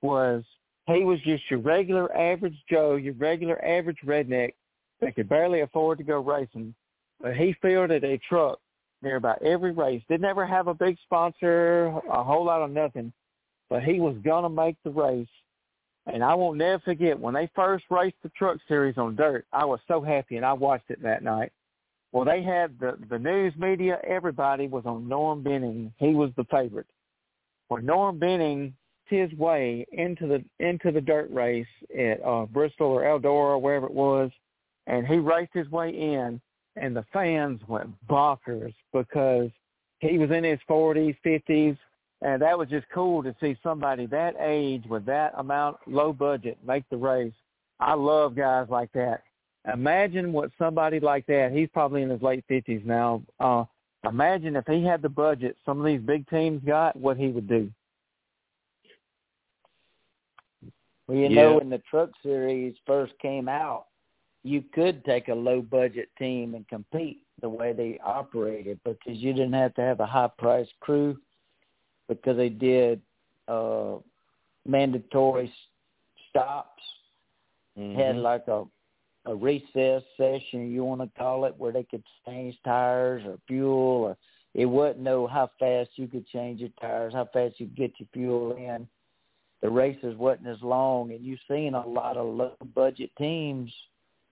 was 0.03 0.45
he 0.87 1.05
was 1.05 1.21
just 1.21 1.51
your 1.51 1.61
regular 1.61 2.15
average 2.17 2.57
Joe, 2.69 2.97
your 2.97 3.15
regular 3.15 3.65
average 3.65 3.99
redneck 4.05 4.55
that 5.01 5.15
could 5.15 5.29
barely 5.29 5.61
afford 5.61 5.99
to 5.99 6.05
go 6.05 6.19
racing. 6.21 6.75
But 7.21 7.37
he 7.37 7.55
fielded 7.63 8.05
a 8.05 8.19
truck 8.19 8.59
near 9.01 9.17
about 9.17 9.43
every 9.43 9.73
race. 9.73 10.03
Didn't 10.09 10.27
ever 10.27 10.47
have 10.47 10.67
a 10.67 10.75
big 10.75 10.97
sponsor, 11.05 11.87
a 12.11 12.23
whole 12.23 12.45
lot 12.45 12.63
of 12.63 12.71
nothing. 12.71 13.13
But 13.71 13.83
he 13.83 14.01
was 14.01 14.17
gonna 14.23 14.51
make 14.51 14.77
the 14.85 14.91
race. 14.91 15.27
And 16.07 16.25
I 16.25 16.35
won't 16.35 16.59
never 16.59 16.81
forget 16.81 17.19
when 17.19 17.35
they 17.35 17.51
first 17.55 17.85
raced 17.91 18.17
the 18.23 18.29
truck 18.31 18.59
series 18.67 18.99
on 18.99 19.15
dirt, 19.15 19.47
I 19.53 19.65
was 19.65 19.81
so 19.87 20.01
happy 20.01 20.37
and 20.37 20.45
I 20.45 20.53
watched 20.53 20.91
it 20.91 21.03
that 21.03 21.23
night. 21.23 21.53
Well 22.11 22.25
they 22.25 22.43
had 22.43 22.79
the 22.79 22.99
the 23.09 23.19
news 23.19 23.55
media, 23.57 23.99
everybody 24.07 24.67
was 24.67 24.85
on 24.85 25.09
Norm 25.09 25.43
Benning. 25.43 25.93
He 25.99 26.15
was 26.15 26.31
the 26.37 26.45
favorite. 26.45 26.89
Well 27.69 27.83
Norm 27.83 28.19
Benning 28.19 28.75
his 29.13 29.33
way 29.35 29.87
into 29.93 30.27
the 30.27 30.43
into 30.59 30.91
the 30.91 31.01
dirt 31.01 31.31
race 31.31 31.67
at 31.97 32.25
uh, 32.25 32.47
Bristol 32.47 32.89
or 32.89 33.03
Eldora 33.03 33.51
or 33.51 33.59
wherever 33.59 33.87
it 33.87 33.93
was, 33.93 34.31
and 34.87 35.07
he 35.07 35.17
raced 35.17 35.53
his 35.53 35.71
way 35.71 35.91
in, 35.91 36.41
and 36.77 36.97
the 36.97 37.05
fans 37.13 37.61
went 37.69 37.91
bonkers 38.09 38.75
because 38.93 39.51
he 40.01 40.19
was 40.19 40.31
in 40.31 40.43
his 40.43 40.59
40s, 40.69 41.17
50s, 41.25 41.77
and 42.23 42.41
that 42.41 42.57
was 42.57 42.69
just 42.69 42.87
cool 42.95 43.23
to 43.23 43.35
see 43.41 43.57
somebody 43.63 44.07
that 44.07 44.35
age 44.39 44.85
with 44.89 45.05
that 45.07 45.33
amount 45.37 45.77
low 45.87 46.13
budget 46.13 46.57
make 46.67 46.89
the 46.89 46.97
race. 46.97 47.33
I 47.81 47.95
love 47.95 48.37
guys 48.37 48.69
like 48.71 48.93
that. 48.93 49.25
Imagine 49.73 50.33
what 50.33 50.51
somebody 50.57 51.01
like 51.01 51.27
that. 51.27 51.51
He's 51.53 51.69
probably 51.73 52.03
in 52.03 52.11
his 52.11 52.23
late 52.23 52.45
50s 52.49 52.85
now. 52.85 53.23
Uh, 53.41 53.65
imagine 54.09 54.57
if 54.57 54.67
he 54.67 54.85
had 54.85 55.03
the 55.03 55.09
budget 55.09 55.57
some 55.65 55.81
of 55.81 55.87
these 55.87 56.01
big 56.01 56.29
teams 56.29 56.63
got, 56.65 56.97
what 56.97 57.17
he 57.17 57.29
would 57.29 57.49
do. 57.49 57.71
Well, 61.09 61.17
you 61.19 61.29
Yeah. 61.29 61.43
know, 61.43 61.59
when 61.59 61.71
the 61.71 61.79
truck 61.79 62.11
series 62.23 62.77
first 62.87 63.19
came 63.19 63.49
out, 63.49 63.87
you 64.45 64.63
could 64.63 65.05
take 65.05 65.29
a 65.29 65.35
low 65.35 65.61
budget 65.61 66.09
team 66.19 66.55
and 66.55 66.67
compete 66.69 67.21
the 67.41 67.49
way 67.49 67.73
they 67.73 67.99
operated 67.99 68.81
because 68.85 69.19
you 69.19 69.33
didn't 69.33 69.53
have 69.53 69.75
to 69.75 69.83
have 69.83 70.01
a 70.01 70.07
high 70.07 70.31
priced 70.39 70.79
crew 70.81 71.17
because 72.09 72.37
they 72.37 72.49
did 72.49 73.01
uh 73.49 73.97
mandatory 74.67 75.53
stops. 76.29 76.83
Had 77.77 78.17
Mhm. 78.17 78.23
like 78.23 78.49
a 78.49 78.65
a 79.25 79.35
recess 79.35 80.03
session 80.17 80.73
you 80.73 80.85
want 80.85 81.01
to 81.01 81.09
call 81.19 81.45
it 81.45 81.57
where 81.57 81.71
they 81.73 81.85
could 81.85 82.03
change 82.27 82.61
tires 82.65 83.25
or 83.25 83.39
fuel 83.47 84.05
or 84.05 84.17
it 84.55 84.67
wasn't 84.67 84.99
know 85.01 85.27
how 85.29 85.49
fast 85.61 85.91
you 85.97 86.09
could 86.09 86.27
change 86.27 86.61
your 86.61 86.71
tires 86.81 87.13
how 87.15 87.25
fast 87.27 87.61
you 87.61 87.67
could 87.67 87.77
get 87.77 88.01
your 88.01 88.09
fuel 88.13 88.57
in. 88.57 88.89
The 89.61 89.71
races 89.71 90.17
wasn't 90.17 90.49
as 90.49 90.61
long 90.61 91.13
and 91.13 91.25
you've 91.25 91.39
seen 91.49 91.75
a 91.75 91.87
lot 91.87 92.17
of 92.17 92.27
low 92.35 92.57
budget 92.75 93.11
teams 93.17 93.73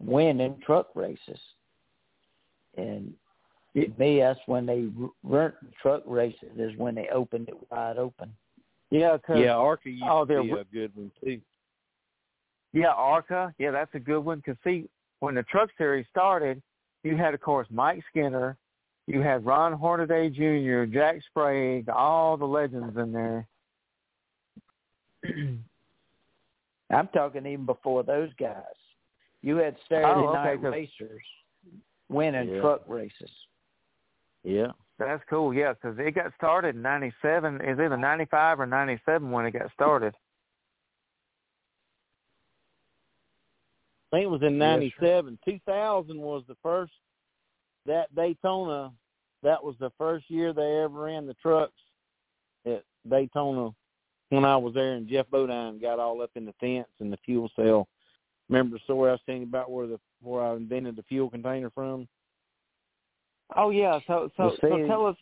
win 0.00 0.40
in 0.40 0.58
truck 0.60 0.88
races. 0.96 1.40
And 2.76 3.14
to 3.74 3.88
me 3.98 4.18
that's 4.20 4.40
when 4.46 4.66
they 4.66 4.88
r- 5.00 5.10
weren't 5.22 5.54
truck 5.80 6.02
races 6.06 6.50
is 6.58 6.76
when 6.76 6.94
they 6.94 7.08
opened 7.08 7.48
it 7.48 7.54
wide 7.70 7.96
open 7.98 8.32
Yeah, 8.90 9.16
cause, 9.18 9.38
Yeah, 9.38 9.54
Arca 9.54 9.88
used 9.90 10.02
Oh, 10.06 10.24
to 10.24 10.28
they're 10.28 10.42
be 10.42 10.48
w- 10.48 10.66
a 10.68 10.72
good 10.74 10.90
one 10.96 11.10
too. 11.22 11.40
Yeah, 12.72 12.88
Arca. 12.92 13.54
Yeah, 13.58 13.70
that's 13.72 13.94
a 13.94 14.00
good 14.00 14.20
one. 14.20 14.38
Because 14.38 14.56
see, 14.64 14.88
when 15.20 15.34
the 15.36 15.42
Truck 15.44 15.70
Series 15.78 16.06
started, 16.10 16.60
you 17.04 17.16
had, 17.16 17.34
of 17.34 17.40
course, 17.40 17.66
Mike 17.70 18.02
Skinner. 18.10 18.56
You 19.06 19.20
had 19.22 19.44
Ron 19.44 19.72
Hornaday 19.72 20.28
Jr., 20.30 20.84
Jack 20.84 21.22
Sprague, 21.30 21.88
all 21.88 22.36
the 22.36 22.44
legends 22.46 22.96
in 22.96 23.10
there. 23.12 23.48
I'm 26.90 27.08
talking 27.08 27.46
even 27.46 27.66
before 27.66 28.02
those 28.02 28.30
guys. 28.38 28.62
You 29.42 29.56
had 29.56 29.76
Saturday 29.88 30.06
Oh, 30.10 30.28
okay, 30.30 30.42
night 30.42 30.62
'cause- 30.62 30.72
racers 30.72 31.22
winning 32.08 32.48
Yeah. 32.50 32.60
truck 32.60 32.88
races. 32.88 33.30
Yeah. 34.44 34.72
That's 34.98 35.22
cool. 35.30 35.54
Yeah, 35.54 35.72
because 35.72 35.96
it 35.98 36.14
got 36.14 36.32
started 36.36 36.76
in 36.76 36.82
'97. 36.82 37.62
Is 37.62 37.78
either 37.78 37.96
'95 37.96 38.60
or 38.60 38.66
'97 38.66 39.30
when 39.30 39.46
it 39.46 39.52
got 39.52 39.72
started. 39.72 40.14
I 44.12 44.16
think 44.16 44.24
it 44.24 44.30
was 44.30 44.42
in 44.42 44.54
Yes, 44.54 44.92
'97. 44.98 45.38
2000 45.44 46.18
was 46.20 46.42
the 46.48 46.56
first. 46.62 46.92
That 47.86 48.14
Daytona, 48.14 48.92
that 49.42 49.64
was 49.64 49.74
the 49.80 49.90
first 49.96 50.30
year 50.30 50.52
they 50.52 50.82
ever 50.82 51.00
ran 51.00 51.26
the 51.26 51.34
trucks 51.34 51.80
at 52.66 52.84
Daytona. 53.08 53.70
When 54.28 54.44
I 54.44 54.56
was 54.56 54.74
there, 54.74 54.92
and 54.92 55.08
Geoff 55.08 55.28
Bodine 55.30 55.80
got 55.80 55.98
all 55.98 56.22
up 56.22 56.30
in 56.36 56.44
the 56.44 56.52
fence 56.60 56.86
and 57.00 57.12
the 57.12 57.16
fuel 57.24 57.50
cell. 57.56 57.88
Remember 58.48 58.76
the 58.76 58.84
story 58.84 59.08
I 59.08 59.12
was 59.12 59.20
telling 59.24 59.40
you 59.40 59.48
about 59.48 59.70
where 59.70 59.86
the 59.86 59.98
where 60.22 60.44
I 60.44 60.54
invented 60.54 60.96
the 60.96 61.02
fuel 61.04 61.30
container 61.30 61.70
from? 61.70 62.06
Oh 63.56 63.70
yeah. 63.70 63.98
So 64.06 64.30
so 64.36 64.56
so 64.60 64.86
tell 64.86 65.06
us. 65.06 65.16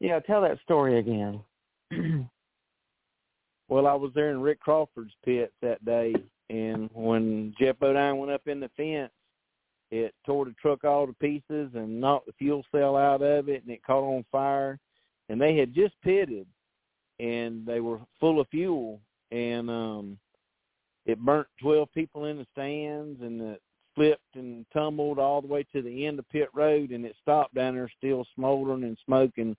Yeah, 0.00 0.18
tell 0.20 0.42
that 0.42 0.58
story 0.64 0.98
again. 0.98 1.40
Well, 3.72 3.86
I 3.86 3.94
was 3.94 4.10
there 4.14 4.30
in 4.30 4.42
Rick 4.42 4.60
Crawford's 4.60 5.14
pits 5.24 5.54
that 5.62 5.82
day, 5.82 6.14
and 6.50 6.90
when 6.92 7.54
Geoff 7.58 7.78
Bodine 7.78 8.18
went 8.18 8.30
up 8.30 8.46
in 8.46 8.60
the 8.60 8.68
fence, 8.76 9.10
it 9.90 10.14
tore 10.26 10.44
the 10.44 10.54
truck 10.60 10.84
all 10.84 11.06
to 11.06 11.14
pieces 11.14 11.70
and 11.74 11.98
knocked 11.98 12.26
the 12.26 12.34
fuel 12.34 12.66
cell 12.70 12.98
out 12.98 13.22
of 13.22 13.48
it, 13.48 13.62
and 13.62 13.72
it 13.72 13.82
caught 13.82 14.04
on 14.04 14.26
fire. 14.30 14.78
And 15.30 15.40
they 15.40 15.56
had 15.56 15.72
just 15.72 15.94
pitted, 16.02 16.46
and 17.18 17.64
they 17.64 17.80
were 17.80 17.98
full 18.20 18.42
of 18.42 18.48
fuel, 18.48 19.00
and 19.30 19.70
um 19.70 20.18
it 21.06 21.18
burnt 21.18 21.48
twelve 21.58 21.88
people 21.94 22.26
in 22.26 22.36
the 22.36 22.46
stands, 22.52 23.22
and 23.22 23.40
it 23.40 23.62
flipped 23.94 24.36
and 24.36 24.64
tumbled 24.72 25.18
all 25.18 25.40
the 25.40 25.48
way 25.48 25.64
to 25.72 25.82
the 25.82 26.06
end 26.06 26.18
of 26.18 26.28
pit 26.30 26.48
road, 26.54 26.90
and 26.90 27.04
it 27.04 27.16
stopped 27.20 27.54
down 27.54 27.74
there, 27.74 27.90
still 27.98 28.26
smoldering 28.34 28.84
and 28.84 28.98
smoking, 29.04 29.56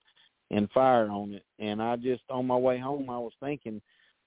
and 0.50 0.70
fire 0.70 1.10
on 1.10 1.34
it. 1.34 1.44
And 1.58 1.82
I 1.82 1.96
just 1.96 2.22
on 2.30 2.46
my 2.46 2.56
way 2.56 2.78
home, 2.78 3.08
I 3.10 3.18
was 3.18 3.32
thinking 3.40 3.80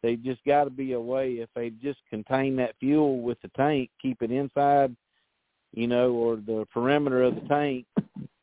they 0.04 0.16
just 0.16 0.44
got 0.46 0.66
to 0.66 0.70
be 0.70 0.94
a 0.94 1.00
way 1.00 1.34
if 1.34 1.50
they 1.56 1.70
just 1.70 2.00
contain 2.10 2.56
that 2.58 2.76
fuel 2.80 3.22
with 3.22 3.42
the 3.42 3.50
tank, 3.50 3.90
keep 4.02 4.22
it 4.22 4.32
inside, 4.32 4.96
you 5.74 5.88
know, 5.88 6.12
or 6.12 6.36
the 6.38 6.66
perimeter 6.74 7.24
of 7.24 7.36
the 7.36 7.42
tank, 7.42 7.86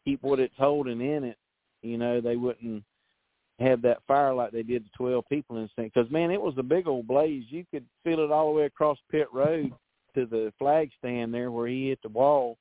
keep 0.05 0.23
what 0.23 0.41
it's 0.41 0.55
holding 0.59 1.01
in 1.01 1.25
it. 1.25 1.39
You 1.83 1.99
know, 1.99 2.21
they 2.21 2.37
wouldn't 2.37 2.83
have 3.61 3.83
that 3.83 3.99
fire 4.09 4.35
like 4.35 4.51
they 4.51 4.63
did 4.63 4.85
to 4.85 4.91
twelve 4.97 5.25
people 5.29 5.57
in 5.57 5.69
the. 5.77 5.85
Because 5.85 6.11
man, 6.11 6.31
it 6.31 6.41
was 6.41 6.55
a 6.59 6.63
big 6.63 6.87
old 6.87 7.07
blaze. 7.07 7.45
You 7.49 7.65
could 7.71 7.85
feel 8.03 8.21
it 8.21 8.33
all 8.33 8.53
the 8.53 8.59
way 8.59 8.67
across 8.67 8.99
pit 9.11 9.29
road 9.33 9.73
to 10.15 10.27
the 10.27 10.53
flag 10.59 10.91
stand 10.99 11.33
there 11.33 11.51
where 11.51 11.67
he 11.67 11.89
hit 11.89 12.01
the 12.03 12.09
wall, 12.09 12.57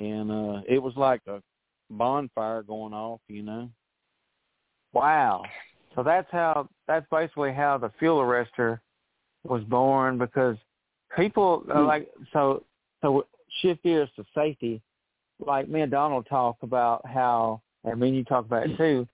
and 0.00 0.30
uh 0.30 0.60
it 0.68 0.82
was 0.82 0.94
like 0.96 1.20
a 1.26 1.42
bonfire 1.90 2.62
going 2.62 2.92
off. 2.92 3.20
You 3.28 3.42
know. 3.42 3.70
Wow. 4.92 5.44
So 5.94 6.02
that's 6.02 6.28
how 6.30 6.68
that's 6.86 7.06
basically 7.10 7.52
how 7.52 7.78
the 7.78 7.90
fuel 7.98 8.18
arrestor 8.18 8.80
was 9.44 9.62
born 9.64 10.18
because 10.18 10.56
people 11.16 11.64
uh, 11.74 11.82
like 11.82 12.08
so 12.32 12.64
so 13.02 13.26
shift 13.60 13.82
gears 13.82 14.08
to 14.16 14.24
safety. 14.34 14.82
Like 15.38 15.68
me 15.68 15.82
and 15.82 15.90
Donald 15.90 16.26
talk 16.28 16.56
about 16.62 17.06
how 17.06 17.60
and 17.84 18.00
me 18.00 18.08
and 18.08 18.16
you 18.16 18.24
talk 18.24 18.46
about 18.46 18.68
it 18.68 18.76
too, 18.76 19.06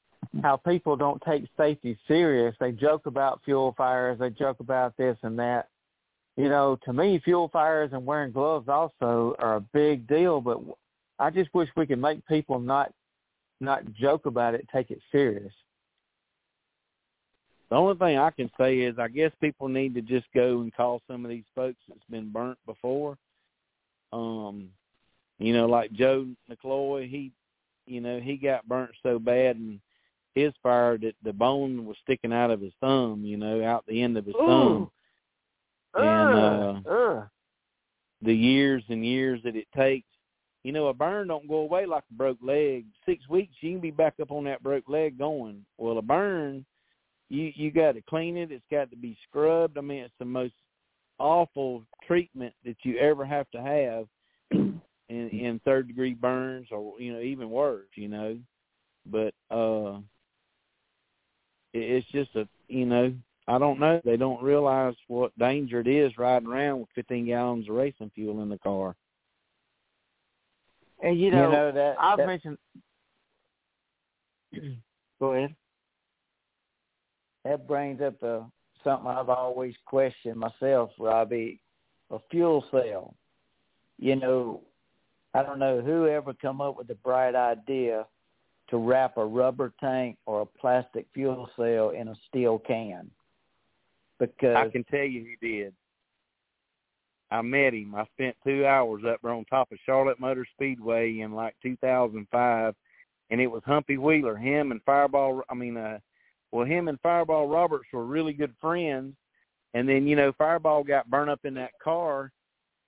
how 0.42 0.56
people 0.56 0.96
don't 0.96 1.22
take 1.26 1.44
safety 1.56 1.98
serious. 2.08 2.54
They 2.60 2.72
joke 2.72 3.06
about 3.06 3.40
fuel 3.44 3.74
fires, 3.76 4.18
they 4.18 4.30
joke 4.30 4.60
about 4.60 4.96
this 4.96 5.16
and 5.22 5.38
that. 5.38 5.68
You 6.36 6.48
know, 6.48 6.78
to 6.84 6.92
me 6.92 7.20
fuel 7.22 7.48
fires 7.48 7.90
and 7.92 8.06
wearing 8.06 8.32
gloves 8.32 8.68
also 8.68 9.36
are 9.38 9.56
a 9.56 9.60
big 9.60 10.06
deal, 10.06 10.40
but 10.40 10.58
I 11.18 11.30
just 11.30 11.52
wish 11.52 11.68
we 11.76 11.86
could 11.86 12.00
make 12.00 12.26
people 12.26 12.58
not 12.58 12.92
not 13.60 13.92
joke 13.92 14.26
about 14.26 14.54
it, 14.54 14.66
take 14.72 14.90
it 14.90 15.00
serious. 15.12 15.52
The 17.70 17.76
only 17.76 17.96
thing 17.96 18.18
I 18.18 18.30
can 18.30 18.50
say 18.58 18.80
is 18.80 18.98
I 18.98 19.08
guess 19.08 19.30
people 19.40 19.68
need 19.68 19.94
to 19.94 20.02
just 20.02 20.26
go 20.34 20.60
and 20.60 20.74
call 20.74 21.00
some 21.06 21.24
of 21.24 21.30
these 21.30 21.44
folks 21.54 21.78
that's 21.88 22.00
been 22.10 22.30
burnt 22.30 22.58
before. 22.66 23.16
Um, 24.12 24.68
you 25.38 25.52
know, 25.52 25.66
like 25.66 25.92
Joe 25.92 26.26
McCloy, 26.50 27.08
he 27.08 27.32
you 27.86 28.00
know, 28.00 28.20
he 28.20 28.36
got 28.36 28.68
burnt 28.68 28.92
so 29.02 29.18
bad 29.18 29.56
and 29.56 29.80
his 30.34 30.52
fire 30.62 30.96
that 30.98 31.14
the 31.22 31.32
bone 31.32 31.84
was 31.84 31.96
sticking 32.02 32.32
out 32.32 32.50
of 32.50 32.60
his 32.60 32.72
thumb, 32.80 33.22
you 33.24 33.36
know, 33.36 33.62
out 33.64 33.84
the 33.86 34.02
end 34.02 34.16
of 34.16 34.24
his 34.24 34.34
thumb. 34.34 34.90
And 35.94 36.34
uh 36.34 36.90
Ugh. 36.90 37.28
the 38.22 38.34
years 38.34 38.82
and 38.88 39.04
years 39.04 39.40
that 39.44 39.56
it 39.56 39.66
takes. 39.76 40.06
You 40.64 40.70
know, 40.70 40.86
a 40.86 40.94
burn 40.94 41.26
don't 41.26 41.48
go 41.48 41.56
away 41.56 41.86
like 41.86 42.04
a 42.08 42.14
broke 42.14 42.38
leg. 42.40 42.84
Six 43.04 43.28
weeks 43.28 43.54
you 43.60 43.72
can 43.72 43.80
be 43.80 43.90
back 43.90 44.14
up 44.22 44.30
on 44.30 44.44
that 44.44 44.62
broke 44.62 44.88
leg 44.88 45.18
going. 45.18 45.64
Well 45.78 45.98
a 45.98 46.02
burn 46.02 46.64
you 47.32 47.50
you 47.54 47.70
got 47.70 47.92
to 47.92 48.02
clean 48.02 48.36
it. 48.36 48.52
It's 48.52 48.64
got 48.70 48.90
to 48.90 48.96
be 48.96 49.16
scrubbed. 49.28 49.78
I 49.78 49.80
mean, 49.80 50.04
it's 50.04 50.14
the 50.18 50.24
most 50.24 50.52
awful 51.18 51.82
treatment 52.06 52.52
that 52.64 52.76
you 52.82 52.98
ever 52.98 53.24
have 53.24 53.50
to 53.52 53.62
have 53.62 54.06
in 54.50 54.80
in 55.08 55.60
third 55.64 55.88
degree 55.88 56.14
burns 56.14 56.68
or 56.70 57.00
you 57.00 57.12
know 57.12 57.20
even 57.20 57.50
worse. 57.50 57.88
You 57.94 58.08
know, 58.08 58.38
but 59.06 59.32
uh, 59.50 59.98
it, 61.72 62.04
it's 62.04 62.06
just 62.12 62.36
a 62.36 62.46
you 62.68 62.84
know 62.84 63.14
I 63.48 63.58
don't 63.58 63.80
know. 63.80 64.00
They 64.04 64.16
don't 64.16 64.42
realize 64.42 64.94
what 65.08 65.36
danger 65.38 65.80
it 65.80 65.88
is 65.88 66.16
riding 66.16 66.48
around 66.48 66.80
with 66.80 66.88
15 66.94 67.26
gallons 67.26 67.68
of 67.68 67.74
racing 67.74 68.10
fuel 68.14 68.42
in 68.42 68.48
the 68.48 68.58
car. 68.58 68.94
And 71.02 71.18
you 71.18 71.32
know, 71.32 71.46
you 71.46 71.52
know 71.52 71.72
that, 71.72 71.96
I've 71.98 72.18
that 72.18 72.26
mentioned. 72.26 72.58
Go 75.20 75.32
ahead. 75.32 75.54
that 77.44 77.66
brings 77.66 78.00
up 78.00 78.22
uh, 78.22 78.40
something 78.84 79.08
I've 79.08 79.28
always 79.28 79.74
questioned 79.86 80.36
myself, 80.36 80.90
Robbie. 80.98 81.60
A 82.10 82.18
fuel 82.30 82.64
cell. 82.70 83.14
You 83.98 84.16
know, 84.16 84.60
I 85.34 85.42
don't 85.42 85.58
know 85.58 85.80
who 85.80 86.06
ever 86.06 86.34
come 86.34 86.60
up 86.60 86.76
with 86.76 86.88
the 86.88 86.94
bright 86.96 87.34
idea 87.34 88.06
to 88.68 88.76
wrap 88.76 89.16
a 89.16 89.24
rubber 89.24 89.72
tank 89.80 90.18
or 90.26 90.42
a 90.42 90.46
plastic 90.46 91.06
fuel 91.14 91.48
cell 91.56 91.90
in 91.90 92.08
a 92.08 92.14
steel 92.28 92.58
can. 92.58 93.10
Because 94.30 94.56
I 94.56 94.68
can 94.68 94.84
tell 94.84 95.04
you 95.04 95.24
he 95.24 95.46
did. 95.46 95.74
I 97.30 97.40
met 97.40 97.72
him. 97.72 97.94
I 97.94 98.04
spent 98.14 98.36
two 98.44 98.66
hours 98.66 99.02
up 99.08 99.20
there 99.22 99.32
on 99.32 99.44
top 99.46 99.72
of 99.72 99.78
Charlotte 99.86 100.20
Motor 100.20 100.46
Speedway 100.52 101.20
in 101.20 101.32
like 101.32 101.54
2005, 101.62 102.74
and 103.30 103.40
it 103.40 103.46
was 103.46 103.62
Humpy 103.64 103.96
Wheeler. 103.96 104.36
Him 104.36 104.70
and 104.70 104.82
Fireball. 104.84 105.42
I 105.48 105.54
mean, 105.54 105.76
uh, 105.76 105.98
well, 106.50 106.66
him 106.66 106.88
and 106.88 107.00
Fireball 107.00 107.48
Roberts 107.48 107.88
were 107.92 108.04
really 108.04 108.34
good 108.34 108.54
friends, 108.60 109.14
and 109.72 109.88
then 109.88 110.06
you 110.06 110.14
know 110.14 110.32
Fireball 110.36 110.84
got 110.84 111.08
burned 111.08 111.30
up 111.30 111.40
in 111.44 111.54
that 111.54 111.72
car, 111.82 112.30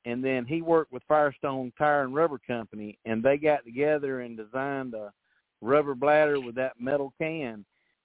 and 0.04 0.22
then 0.22 0.44
he 0.44 0.60
worked 0.60 0.92
with 0.92 1.02
Firestone 1.08 1.72
Tire 1.78 2.02
and 2.02 2.14
Rubber 2.14 2.40
Company, 2.46 2.98
and 3.06 3.22
they 3.22 3.38
got 3.38 3.64
together 3.64 4.20
and 4.20 4.36
designed 4.36 4.92
a 4.92 5.10
rubber 5.62 5.94
bladder 5.94 6.38
with 6.38 6.54
that 6.56 6.74
metal 6.78 7.14
can. 7.18 7.64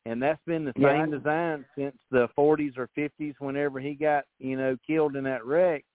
And 0.10 0.20
that's 0.20 0.44
been 0.46 0.66
the 0.66 0.74
Yeah. 0.76 1.04
same 1.04 1.12
design 1.12 1.66
since 1.76 1.96
the 2.10 2.28
40s 2.30 2.78
or 2.80 2.88
50s. 2.96 3.40
Whenever 3.40 3.80
he 3.80 3.94
got, 3.94 4.26
you 4.40 4.58
know, 4.58 4.76
killed 4.78 5.16
in 5.16 5.24
that 5.26 5.46
wreck, 5.46 5.86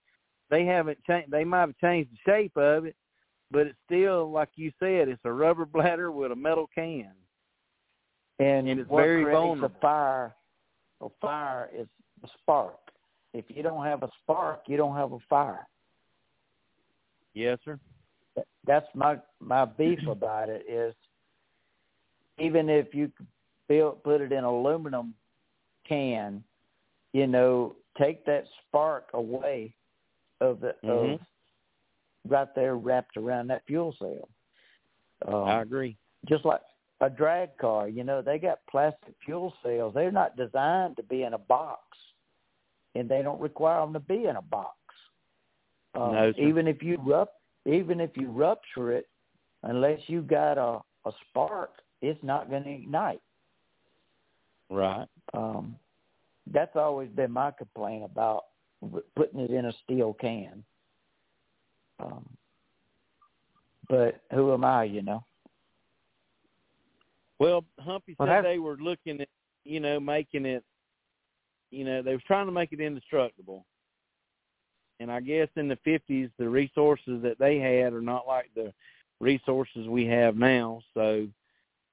they 0.51 0.65
haven't 0.65 1.03
changed. 1.05 1.33
They 1.33 1.45
might 1.45 1.63
have 1.63 1.77
changed 1.79 2.13
the 2.13 2.19
shape 2.25 2.57
of 2.57 2.87
it, 2.87 2.95
but 3.51 3.67
it's 3.67 3.79
still 3.87 4.31
like 4.31 4.51
you 4.55 4.71
said. 4.79 5.09
It's 5.09 5.25
a 5.25 5.33
rubber 5.33 5.65
bladder 5.73 6.13
with 6.13 6.31
a 6.31 6.37
metal 6.37 6.69
can. 6.73 7.13
and, 8.39 8.69
and 8.69 8.79
it's 8.79 8.89
very 8.89 9.25
vulnerable. 9.25 9.77
a 9.77 9.81
fire, 9.81 10.37
a 11.01 11.09
fire 11.21 11.69
is 11.75 11.89
a 12.23 12.29
spark. 12.39 12.79
If 13.33 13.47
you 13.49 13.65
don't 13.65 13.85
have 13.85 14.05
a 14.05 14.11
spark, 14.23 14.63
you 14.69 14.77
don't 14.77 14.95
have 14.95 15.11
a 15.11 15.19
fire. 15.29 15.67
Yes, 17.33 17.59
sir. 17.65 17.81
That's 18.65 18.87
my 18.95 19.19
my 19.41 19.65
beef 19.65 20.07
about 20.07 20.49
it 20.49 20.65
is 20.69 20.95
even 22.39 22.69
if 22.69 22.95
you 22.95 23.11
build 23.69 24.03
put 24.03 24.21
it 24.21 24.33
in 24.33 24.45
aluminum 24.45 25.15
can, 25.87 26.43
you 27.13 27.27
know, 27.27 27.77
take 27.99 28.25
that 28.27 28.45
spark 28.67 29.11
away 29.15 29.75
of 30.41 30.61
the 30.61 30.75
Mhm. 30.85 31.15
of 31.15 31.21
right 32.27 32.55
there 32.55 32.77
wrapped 32.77 33.17
around 33.17 33.49
that 33.49 33.65
fuel 33.67 33.93
cell. 33.99 34.29
Um, 35.27 35.45
I 35.49 35.63
agree. 35.63 35.97
just 36.27 36.45
like 36.45 36.63
a 37.01 37.11
drag 37.11 37.57
car, 37.59 37.89
you 37.89 38.05
know, 38.05 38.23
they 38.23 38.39
got 38.39 38.65
plastic 38.67 39.15
fuel 39.25 39.53
cells. 39.63 39.93
They're 39.95 40.11
not 40.13 40.37
designed 40.37 40.97
to 40.97 41.03
be 41.03 41.25
in 41.25 41.35
a 41.35 41.39
box, 41.39 41.83
and 42.95 43.09
they 43.09 43.21
don't 43.23 43.41
require 43.41 43.81
them 43.81 43.93
to 43.93 44.01
be 44.01 44.27
in 44.27 44.37
a 44.37 44.43
box. 44.43 44.79
Um, 45.95 46.13
No, 46.13 46.33
sir. 46.33 46.41
even 46.41 46.67
if 46.67 46.83
you 46.83 46.97
rup- 46.99 47.41
even 47.67 48.01
if 48.01 48.17
you 48.17 48.31
rupture 48.31 48.93
it, 48.93 49.09
unless 49.63 50.09
you 50.09 50.23
got 50.23 50.59
a 50.59 50.83
a 51.07 51.13
spark, 51.29 51.83
it's 52.01 52.23
not 52.23 52.49
going 52.49 52.65
to 52.65 52.71
ignite. 52.71 53.21
Right. 54.71 55.07
Um, 55.33 55.77
that's 56.53 56.77
always 56.77 57.11
been 57.11 57.31
my 57.31 57.51
complaint 57.51 58.05
about 58.05 58.45
putting 59.17 59.41
it 59.41 59.51
in 59.51 59.67
a 59.67 59.73
steel 59.85 60.15
can. 60.15 60.65
Um, 62.01 62.29
but 63.89 64.21
who 64.33 64.53
am 64.53 64.65
I, 64.65 64.85
you 64.85 65.03
know? 65.03 65.25
Well, 67.39 67.65
Humpy 67.79 68.17
Well, 68.19 68.29
said 68.29 68.45
they 68.45 68.59
were 68.59 68.77
looking 68.77 69.21
at, 69.21 69.29
you 69.65 69.81
know, 69.81 70.01
making 70.01 70.47
it, 70.47 70.65
you 71.71 71.85
know, 71.85 72.03
they 72.03 72.13
were 72.13 72.23
trying 72.27 72.47
to 72.47 72.53
make 72.53 72.73
it 72.73 72.81
indestructible. 72.81 73.65
And 75.01 75.11
I 75.11 75.21
guess 75.21 75.49
in 75.57 75.69
the 75.69 75.79
50s, 75.87 76.31
the 76.39 76.49
resources 76.49 77.23
that 77.23 77.39
they 77.39 77.59
had 77.59 77.93
are 77.93 78.01
not 78.01 78.27
like 78.27 78.51
the 78.55 78.73
resources 79.21 79.89
we 79.89 80.07
have 80.07 80.37
now. 80.37 80.81
So, 80.95 81.27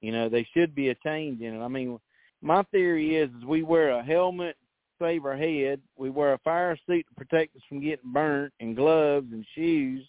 you 0.02 0.12
know, 0.12 0.30
they 0.30 0.48
should 0.54 0.76
be 0.76 0.90
a 0.90 0.96
change 0.96 1.42
in 1.42 1.56
it. 1.56 1.64
I 1.64 1.68
mean, 1.68 2.00
my 2.42 2.64
theory 2.64 3.16
is, 3.18 3.30
is 3.38 3.46
we 3.46 3.64
wear 3.64 3.92
a 3.92 4.04
helmet, 4.04 4.56
to 5.00 5.06
save 5.06 5.26
our 5.26 5.38
head. 5.38 5.80
We 5.98 6.10
wear 6.10 6.34
a 6.34 6.39
fire 6.39 6.78
suit 6.88 7.06
to 7.10 7.16
protect 7.16 7.56
us 7.56 7.62
from 7.68 7.82
getting 7.82 8.12
burnt, 8.12 8.54
and 8.60 8.76
gloves 8.76 9.28
and 9.32 9.46
shoes. 9.56 10.06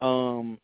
Um, 0.00 0.58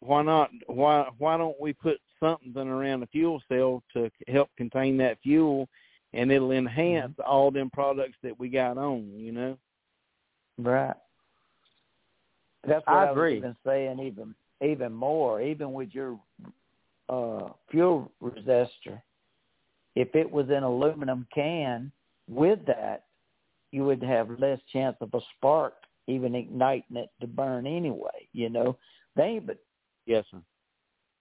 why 0.00 0.22
not? 0.22 0.50
Why 0.66 1.08
why 1.18 1.36
don't 1.36 1.60
we 1.60 1.72
put 1.72 1.98
something 2.20 2.68
around 2.68 3.00
the 3.00 3.06
fuel 3.06 3.42
cell 3.48 3.82
to 3.94 4.10
help 4.26 4.50
contain 4.56 4.96
that 4.98 5.18
fuel, 5.22 5.68
and 6.12 6.30
it'll 6.30 6.52
enhance 6.52 7.14
all 7.24 7.50
them 7.50 7.70
products 7.70 8.16
that 8.22 8.38
we 8.38 8.48
got 8.48 8.78
on. 8.78 9.10
You 9.16 9.32
know. 9.32 9.58
Right. 10.58 10.96
That's 12.66 12.84
what 12.86 12.96
I 12.96 13.04
I, 13.06 13.10
agree. 13.10 13.34
was 13.34 13.38
even 13.38 13.56
saying 13.64 14.00
even 14.00 14.34
even 14.62 14.92
more, 14.92 15.40
even 15.40 15.72
with 15.72 15.90
your 15.92 16.18
uh 17.08 17.48
fuel 17.70 18.10
arrestor, 18.22 19.00
if 19.98 20.14
it 20.14 20.30
was 20.30 20.46
an 20.48 20.62
aluminum 20.62 21.26
can 21.34 21.90
with 22.28 22.60
that, 22.66 23.06
you 23.72 23.84
would 23.84 24.00
have 24.00 24.30
less 24.38 24.60
chance 24.72 24.96
of 25.00 25.12
a 25.12 25.20
spark 25.36 25.74
even 26.06 26.36
igniting 26.36 26.96
it 26.96 27.10
to 27.20 27.26
burn 27.26 27.66
anyway, 27.66 28.28
you 28.32 28.48
know. 28.48 28.78
They 29.16 29.24
ain't 29.24 29.46
but 29.48 29.58
Yes, 30.06 30.24
sir. 30.30 30.38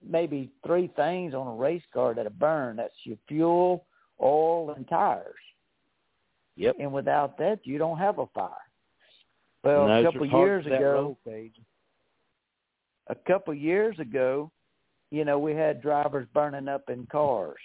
maybe 0.08 0.52
three 0.66 0.92
things 0.96 1.34
on 1.34 1.48
a 1.48 1.56
race 1.56 1.82
car 1.92 2.14
that'll 2.14 2.32
burn. 2.34 2.76
That's 2.76 2.94
your 3.04 3.18
fuel, 3.28 3.84
oil 4.22 4.72
and 4.76 4.88
tires. 4.88 5.34
Yep. 6.56 6.76
And 6.80 6.94
without 6.94 7.36
that 7.40 7.62
you 7.64 7.80
don't 7.80 7.98
have 7.98 8.20
a 8.20 8.28
fire. 8.28 8.52
Well, 9.64 9.90
a 9.90 10.04
couple 10.04 10.28
years 10.28 10.68
ago, 10.68 11.18
a 13.08 13.16
couple 13.28 13.56
years 13.56 13.98
ago, 13.98 14.52
you 15.10 15.26
know, 15.26 15.40
we 15.40 15.54
had 15.54 15.82
drivers 15.82 16.28
burning 16.32 16.68
up 16.68 16.90
in 16.90 17.08
cars. 17.08 17.58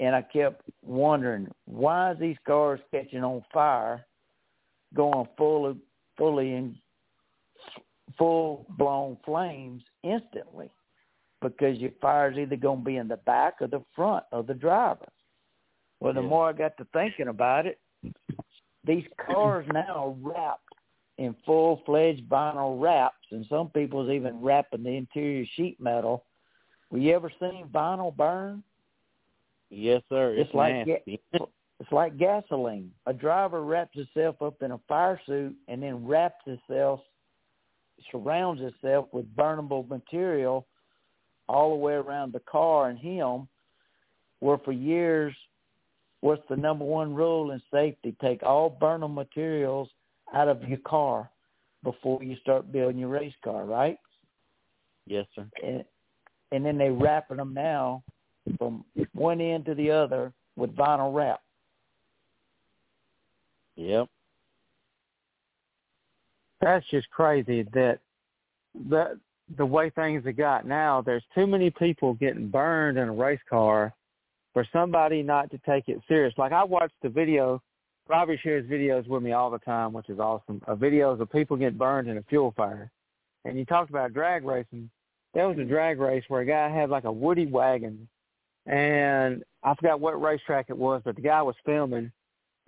And 0.00 0.16
I 0.16 0.22
kept 0.22 0.62
wondering, 0.82 1.46
why 1.66 2.12
is 2.12 2.18
these 2.18 2.38
cars 2.46 2.80
catching 2.90 3.22
on 3.22 3.44
fire, 3.52 4.06
going 4.94 5.28
full 5.36 5.76
fully 6.16 6.54
in 6.54 6.76
full 8.16 8.66
blown 8.78 9.18
flames 9.26 9.82
instantly? 10.02 10.70
Because 11.42 11.78
your 11.78 11.92
fire's 12.00 12.38
either 12.38 12.56
going 12.56 12.80
to 12.80 12.84
be 12.84 12.96
in 12.96 13.08
the 13.08 13.18
back 13.18 13.56
or 13.60 13.66
the 13.66 13.84
front 13.94 14.24
of 14.32 14.46
the 14.46 14.54
driver. 14.54 15.06
Well, 16.00 16.14
the 16.14 16.22
Yeah. 16.22 16.28
more 16.28 16.48
I 16.48 16.52
got 16.54 16.78
to 16.78 16.86
thinking 16.94 17.28
about 17.28 17.66
it, 17.66 17.78
these 18.84 19.06
cars 19.18 19.66
now 19.72 20.16
wrapped 20.22 20.74
in 21.18 21.34
full 21.44 21.82
fledged 21.84 22.26
vinyl 22.26 22.80
wraps, 22.80 23.26
and 23.32 23.44
some 23.50 23.68
people's 23.68 24.10
even 24.10 24.40
wrapping 24.40 24.82
the 24.82 24.96
interior 24.96 25.44
sheet 25.56 25.78
metal. 25.78 26.24
Well, 26.90 27.02
you 27.02 27.14
ever 27.14 27.30
seen 27.38 27.68
vinyl 27.68 28.16
burn? 28.16 28.62
Yes, 29.70 30.02
sir. 30.08 30.34
It's, 30.34 30.48
It's 30.48 30.54
like 30.54 30.86
nasty. 30.86 31.20
It's 31.80 31.90
like 31.92 32.18
gasoline. 32.18 32.92
A 33.06 33.12
driver 33.14 33.62
wraps 33.64 33.96
himself 33.96 34.42
up 34.42 34.60
in 34.60 34.72
a 34.72 34.80
fire 34.86 35.18
suit 35.26 35.56
and 35.66 35.82
then 35.82 36.06
wraps 36.06 36.44
himself, 36.44 37.00
surrounds 38.12 38.60
himself 38.60 39.06
with 39.12 39.34
burnable 39.34 39.88
material 39.88 40.66
all 41.48 41.70
the 41.70 41.76
way 41.76 41.94
around 41.94 42.34
the 42.34 42.40
car 42.40 42.90
and 42.90 42.98
him. 42.98 43.48
Where 44.40 44.58
for 44.58 44.72
years, 44.72 45.34
what's 46.20 46.42
the 46.50 46.56
number 46.56 46.84
one 46.84 47.14
rule 47.14 47.50
in 47.52 47.62
safety? 47.72 48.14
Take 48.20 48.42
all 48.42 48.76
burnable 48.80 49.14
materials 49.14 49.88
out 50.34 50.48
of 50.48 50.62
your 50.68 50.78
car 50.86 51.30
before 51.82 52.22
you 52.22 52.36
start 52.42 52.70
building 52.70 52.98
your 52.98 53.08
race 53.08 53.34
car, 53.42 53.64
right? 53.64 53.96
yes, 55.06 55.24
sir. 55.34 55.46
and, 55.62 55.82
and 56.52 56.64
then 56.64 56.76
they 56.76 56.90
wrapping 56.90 57.38
them 57.38 57.54
now 57.54 58.02
from 58.58 58.84
one 59.12 59.40
end 59.40 59.64
to 59.66 59.74
the 59.74 59.90
other 59.90 60.32
with 60.56 60.74
vinyl 60.76 61.14
wrap. 61.14 61.40
Yep. 63.76 64.08
That's 66.60 66.86
just 66.90 67.08
crazy 67.10 67.62
that 67.72 67.98
the 68.88 69.18
the 69.56 69.66
way 69.66 69.90
things 69.90 70.24
have 70.24 70.36
got 70.36 70.66
now, 70.66 71.02
there's 71.02 71.24
too 71.34 71.46
many 71.46 71.70
people 71.70 72.14
getting 72.14 72.48
burned 72.48 72.98
in 72.98 73.08
a 73.08 73.12
race 73.12 73.40
car 73.48 73.92
for 74.52 74.64
somebody 74.72 75.22
not 75.22 75.50
to 75.50 75.58
take 75.58 75.88
it 75.88 76.00
serious. 76.06 76.34
Like 76.38 76.52
I 76.52 76.62
watched 76.62 76.94
the 77.02 77.08
video, 77.08 77.60
Robbie 78.08 78.38
shares 78.42 78.68
videos 78.70 79.08
with 79.08 79.22
me 79.22 79.32
all 79.32 79.50
the 79.50 79.58
time, 79.58 79.92
which 79.92 80.08
is 80.08 80.20
awesome. 80.20 80.62
Of 80.66 80.78
videos 80.78 81.20
of 81.20 81.32
people 81.32 81.56
getting 81.56 81.78
burned 81.78 82.08
in 82.08 82.18
a 82.18 82.22
fuel 82.22 82.52
fire. 82.56 82.90
And 83.44 83.58
you 83.58 83.64
talked 83.64 83.90
about 83.90 84.12
drag 84.12 84.44
racing. 84.44 84.90
There 85.34 85.48
was 85.48 85.58
a 85.58 85.64
drag 85.64 85.98
race 85.98 86.24
where 86.28 86.42
a 86.42 86.46
guy 86.46 86.68
had 86.68 86.90
like 86.90 87.04
a 87.04 87.12
woody 87.12 87.46
wagon 87.46 88.08
and 88.66 89.42
I 89.62 89.74
forgot 89.74 90.00
what 90.00 90.20
racetrack 90.20 90.66
it 90.68 90.76
was, 90.76 91.02
but 91.04 91.16
the 91.16 91.22
guy 91.22 91.42
was 91.42 91.56
filming 91.64 92.12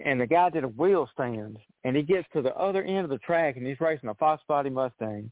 and 0.04 0.20
the 0.20 0.26
guy 0.26 0.50
did 0.50 0.64
a 0.64 0.68
wheel 0.68 1.08
stand 1.12 1.58
and 1.84 1.96
he 1.96 2.02
gets 2.02 2.26
to 2.32 2.42
the 2.42 2.54
other 2.56 2.82
end 2.82 3.04
of 3.04 3.10
the 3.10 3.18
track 3.18 3.56
and 3.56 3.66
he's 3.66 3.80
racing 3.80 4.08
a 4.08 4.14
Fox 4.14 4.42
body 4.48 4.70
Mustang 4.70 5.30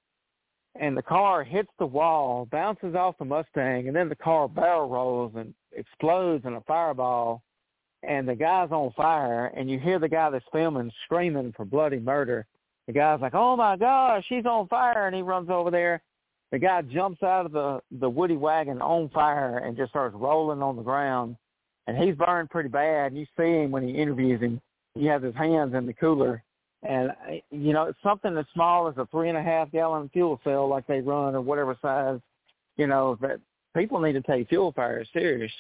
and 0.79 0.97
the 0.97 1.03
car 1.03 1.43
hits 1.43 1.71
the 1.79 1.87
wall, 1.87 2.47
bounces 2.51 2.95
off 2.95 3.19
the 3.19 3.25
Mustang, 3.25 3.89
and 3.89 3.97
then 3.97 4.09
the 4.09 4.17
car 4.17 4.49
barrel 4.49 4.89
rolls 4.89 5.33
and 5.37 5.53
explodes 5.73 6.45
in 6.45 6.55
a 6.55 6.61
fireball, 6.63 7.43
and 8.03 8.29
the 8.29 8.35
guy's 8.35 8.71
on 8.71 8.93
fire, 8.97 9.47
and 9.57 9.69
you 9.71 9.79
hear 9.79 9.99
the 9.99 10.09
guy 10.09 10.31
that's 10.31 10.45
filming 10.53 10.91
screaming 11.05 11.53
for 11.57 11.65
bloody 11.65 11.99
murder. 11.99 12.47
The 12.87 12.93
guy's 12.93 13.21
like, 13.21 13.35
"Oh 13.35 13.57
my 13.57 13.77
gosh, 13.77 14.25
she's 14.29 14.47
on 14.47 14.69
fire!" 14.69 15.07
and 15.07 15.15
he 15.15 15.23
runs 15.23 15.51
over 15.51 15.71
there. 15.71 16.03
The 16.53 16.59
guy 16.59 16.83
jumps 16.83 17.23
out 17.23 17.47
of 17.47 17.53
the 17.53 17.81
the 18.01 18.11
woody 18.11 18.37
wagon 18.37 18.83
on 18.83 19.09
fire 19.11 19.59
and 19.59 19.77
just 19.77 19.91
starts 19.91 20.17
rolling 20.17 20.63
on 20.63 20.77
the 20.77 20.83
ground, 20.83 21.37
and 21.87 21.97
he's 21.97 22.17
burned 22.17 22.51
pretty 22.51 22.69
bad. 22.69 23.13
And 23.13 23.21
you 23.21 23.27
see 23.37 23.63
him 23.63 23.71
when 23.71 23.87
he 23.87 23.95
interviews 23.95 24.41
him, 24.41 24.61
he 24.95 25.07
has 25.07 25.23
his 25.23 25.35
hands 25.35 25.75
in 25.75 25.87
the 25.87 25.93
cooler, 25.93 26.43
and 26.83 27.11
uh, 27.11 27.15
you 27.51 27.73
know, 27.73 27.85
it's 27.85 28.03
something 28.03 28.37
as 28.37 28.47
small 28.53 28.89
as 28.89 28.97
a 28.97 29.07
three 29.07 29.29
and 29.29 29.39
a 29.39 29.43
half 29.43 29.71
gallon 29.71 30.09
fuel 30.13 30.41
cell 30.43 30.69
like 30.69 30.87
they 30.87 31.01
run 31.01 31.35
or 31.35 31.41
whatever 31.41 31.77
size, 31.81 32.19
you 32.77 32.87
know, 32.87 33.17
that 33.21 33.39
people 33.77 34.01
need 34.01 34.15
to 34.15 34.23
take 34.23 34.49
fuel 34.49 34.73
fires 34.73 35.09
serious. 35.13 35.53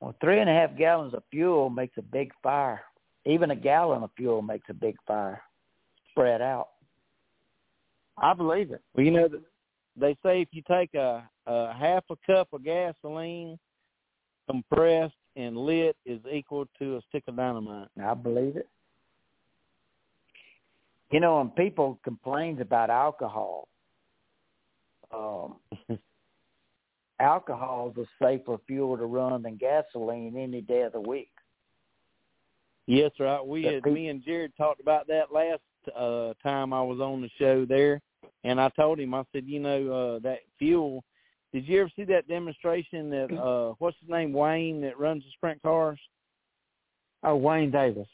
Well, 0.00 0.14
three 0.20 0.40
and 0.40 0.50
a 0.50 0.52
half 0.52 0.76
gallons 0.76 1.14
of 1.14 1.22
fuel 1.30 1.70
makes 1.70 1.96
a 1.96 2.02
big 2.02 2.32
fire. 2.42 2.82
Even 3.24 3.52
a 3.52 3.56
gallon 3.56 4.02
of 4.02 4.10
fuel 4.16 4.42
makes 4.42 4.68
a 4.68 4.74
big 4.74 4.96
fire 5.06 5.40
spread 6.10 6.42
out. 6.42 6.68
I 8.18 8.34
believe 8.34 8.70
it. 8.70 8.82
Well, 8.94 9.04
you 9.04 9.10
know, 9.10 9.28
they 9.96 10.16
say 10.24 10.42
if 10.42 10.48
you 10.52 10.62
take 10.68 10.94
a, 10.94 11.28
a 11.46 11.72
half 11.72 12.04
a 12.10 12.16
cup 12.26 12.48
of 12.52 12.64
gasoline 12.64 13.58
compressed 14.50 15.14
and 15.36 15.56
lit 15.56 15.96
is 16.04 16.20
equal 16.30 16.66
to 16.78 16.96
a 16.96 17.00
stick 17.08 17.24
of 17.28 17.36
dynamite. 17.36 17.88
I 18.02 18.14
believe 18.14 18.56
it. 18.56 18.68
You 21.10 21.20
know, 21.20 21.38
when 21.38 21.50
people 21.50 21.98
complain 22.04 22.60
about 22.60 22.90
alcohol, 22.90 23.68
um, 25.14 25.56
alcohol 27.20 27.92
is 27.94 28.04
a 28.04 28.24
safer 28.24 28.56
fuel 28.66 28.96
to 28.96 29.04
run 29.04 29.42
than 29.42 29.56
gasoline 29.56 30.36
any 30.36 30.62
day 30.62 30.82
of 30.82 30.92
the 30.92 31.00
week. 31.00 31.30
Yes, 32.86 33.12
right. 33.20 33.46
We 33.46 33.64
had, 33.64 33.84
me 33.84 34.08
and 34.08 34.24
Jared 34.24 34.52
talked 34.56 34.80
about 34.80 35.06
that 35.06 35.32
last 35.32 35.60
uh 35.96 36.34
time 36.42 36.72
I 36.72 36.82
was 36.82 37.00
on 37.00 37.22
the 37.22 37.30
show 37.38 37.64
there, 37.64 38.00
and 38.44 38.60
I 38.60 38.68
told 38.70 38.98
him 39.00 39.14
I 39.14 39.24
said, 39.32 39.44
you 39.46 39.60
know, 39.60 39.92
uh 39.92 40.18
that 40.20 40.40
fuel. 40.58 41.04
Did 41.52 41.68
you 41.68 41.82
ever 41.82 41.90
see 41.94 42.04
that 42.04 42.28
demonstration 42.28 43.10
that 43.10 43.32
uh 43.36 43.74
what's 43.78 43.96
his 44.00 44.08
name 44.08 44.32
Wayne 44.32 44.80
that 44.82 44.98
runs 44.98 45.22
the 45.24 45.30
sprint 45.36 45.62
cars? 45.62 45.98
Oh, 47.22 47.36
Wayne 47.36 47.70
Davis. 47.70 48.08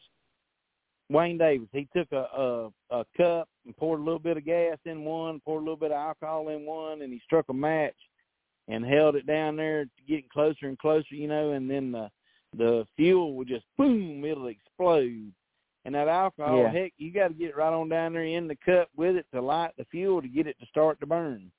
Wayne 1.11 1.39
Davis. 1.39 1.69
He 1.73 1.89
took 1.97 2.11
a, 2.13 2.27
a 2.37 2.71
a 2.91 3.05
cup 3.17 3.49
and 3.65 3.77
poured 3.77 4.01
a 4.01 4.03
little 4.03 4.19
bit 4.19 4.37
of 4.37 4.45
gas 4.45 4.79
in 4.85 5.05
one, 5.05 5.41
poured 5.41 5.63
a 5.63 5.65
little 5.65 5.77
bit 5.77 5.93
of 5.93 5.97
alcohol 5.97 6.49
in 6.49 6.67
one, 6.67 7.03
and 7.03 7.13
he 7.13 7.21
struck 7.25 7.47
a 7.49 7.55
match 7.55 7.97
and 8.69 8.85
held 8.85 9.17
it 9.17 9.27
down 9.27 9.57
there, 9.57 9.87
getting 10.07 10.29
closer 10.31 10.67
and 10.67 10.79
closer, 10.79 11.15
you 11.15 11.29
know, 11.29 11.53
and 11.53 11.71
then 11.71 11.93
the 11.93 12.11
the 12.57 12.87
fuel 12.97 13.35
would 13.35 13.49
just 13.49 13.65
boom, 13.77 14.25
it'll 14.25 14.49
explode. 14.49 15.33
And 15.85 15.95
that 15.95 16.09
alcohol, 16.09 16.59
Yeah. 16.59 16.71
heck, 16.71 16.93
you 16.99 17.13
got 17.13 17.29
to 17.29 17.35
get 17.35 17.57
right 17.57 17.73
on 17.73 17.89
down 17.89 18.13
there 18.13 18.25
in 18.25 18.49
the 18.49 18.57
cup 18.57 18.91
with 18.97 19.17
it 19.17 19.27
to 19.33 19.41
light 19.41 19.75
the 19.77 19.85
fuel 19.87 20.21
to 20.21 20.29
get 20.29 20.47
it 20.47 20.59
to 20.61 20.67
start 20.67 21.01
to 21.01 21.07
burn. 21.07 21.51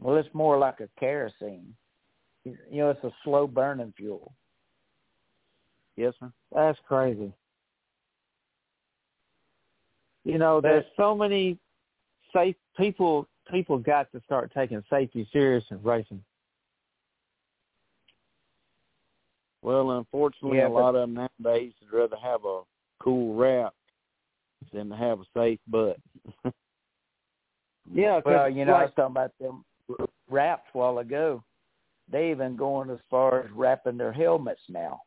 Well, 0.00 0.16
it's 0.16 0.32
more 0.34 0.58
like 0.58 0.80
a 0.80 0.88
kerosene. 0.98 1.74
You 2.44 2.56
know, 2.70 2.90
it's 2.90 3.02
a 3.02 3.12
slow 3.24 3.46
burning 3.46 3.92
fuel. 3.96 4.32
Yes, 5.96 6.14
sir. 6.20 6.30
That's 6.54 6.78
crazy. 6.86 7.32
You 10.24 10.38
know, 10.38 10.60
there's 10.60 10.84
so 10.96 11.14
many 11.14 11.58
safe 12.32 12.56
people. 12.76 13.26
People 13.50 13.78
got 13.78 14.10
to 14.12 14.20
start 14.22 14.52
taking 14.52 14.82
safety 14.90 15.26
serious 15.32 15.64
in 15.70 15.82
racing. 15.82 16.22
Well, 19.62 19.92
unfortunately, 19.92 20.58
Yeah, 20.58 20.68
a 20.68 20.68
lot 20.68 20.94
of 20.94 21.02
them 21.08 21.14
nowadays 21.14 21.72
would 21.80 21.96
rather 21.98 22.16
have 22.16 22.44
a 22.44 22.62
cool 23.06 23.36
wrap 23.36 23.72
than 24.72 24.88
to 24.90 24.96
have 24.96 25.20
a 25.20 25.24
safe 25.32 25.60
butt. 25.68 25.96
Yeah, 27.92 28.20
'cause, 28.20 28.24
Well, 28.24 28.48
you 28.48 28.64
know, 28.64 28.74
I 28.74 28.82
was 28.82 28.94
talking 28.94 29.12
about 29.12 29.38
them 29.38 29.64
wraps 30.28 30.68
a 30.74 30.78
while 30.78 30.98
ago. 30.98 31.44
They 32.08 32.32
even 32.32 32.56
going 32.56 32.90
as 32.90 32.98
far 33.08 33.42
as 33.42 33.50
wrapping 33.52 33.96
their 33.96 34.12
helmets 34.12 34.68
now. 34.68 35.02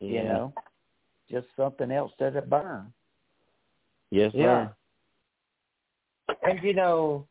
You 0.00 0.22
know, 0.24 0.54
just 1.30 1.46
something 1.56 1.90
else 1.90 2.12
that 2.18 2.36
it 2.36 2.48
burn. 2.48 2.92
Yes, 4.10 4.32
Yeah. 4.34 4.70
sir. 6.26 6.36
And 6.42 6.62
you 6.62 6.72
know, 6.72 7.28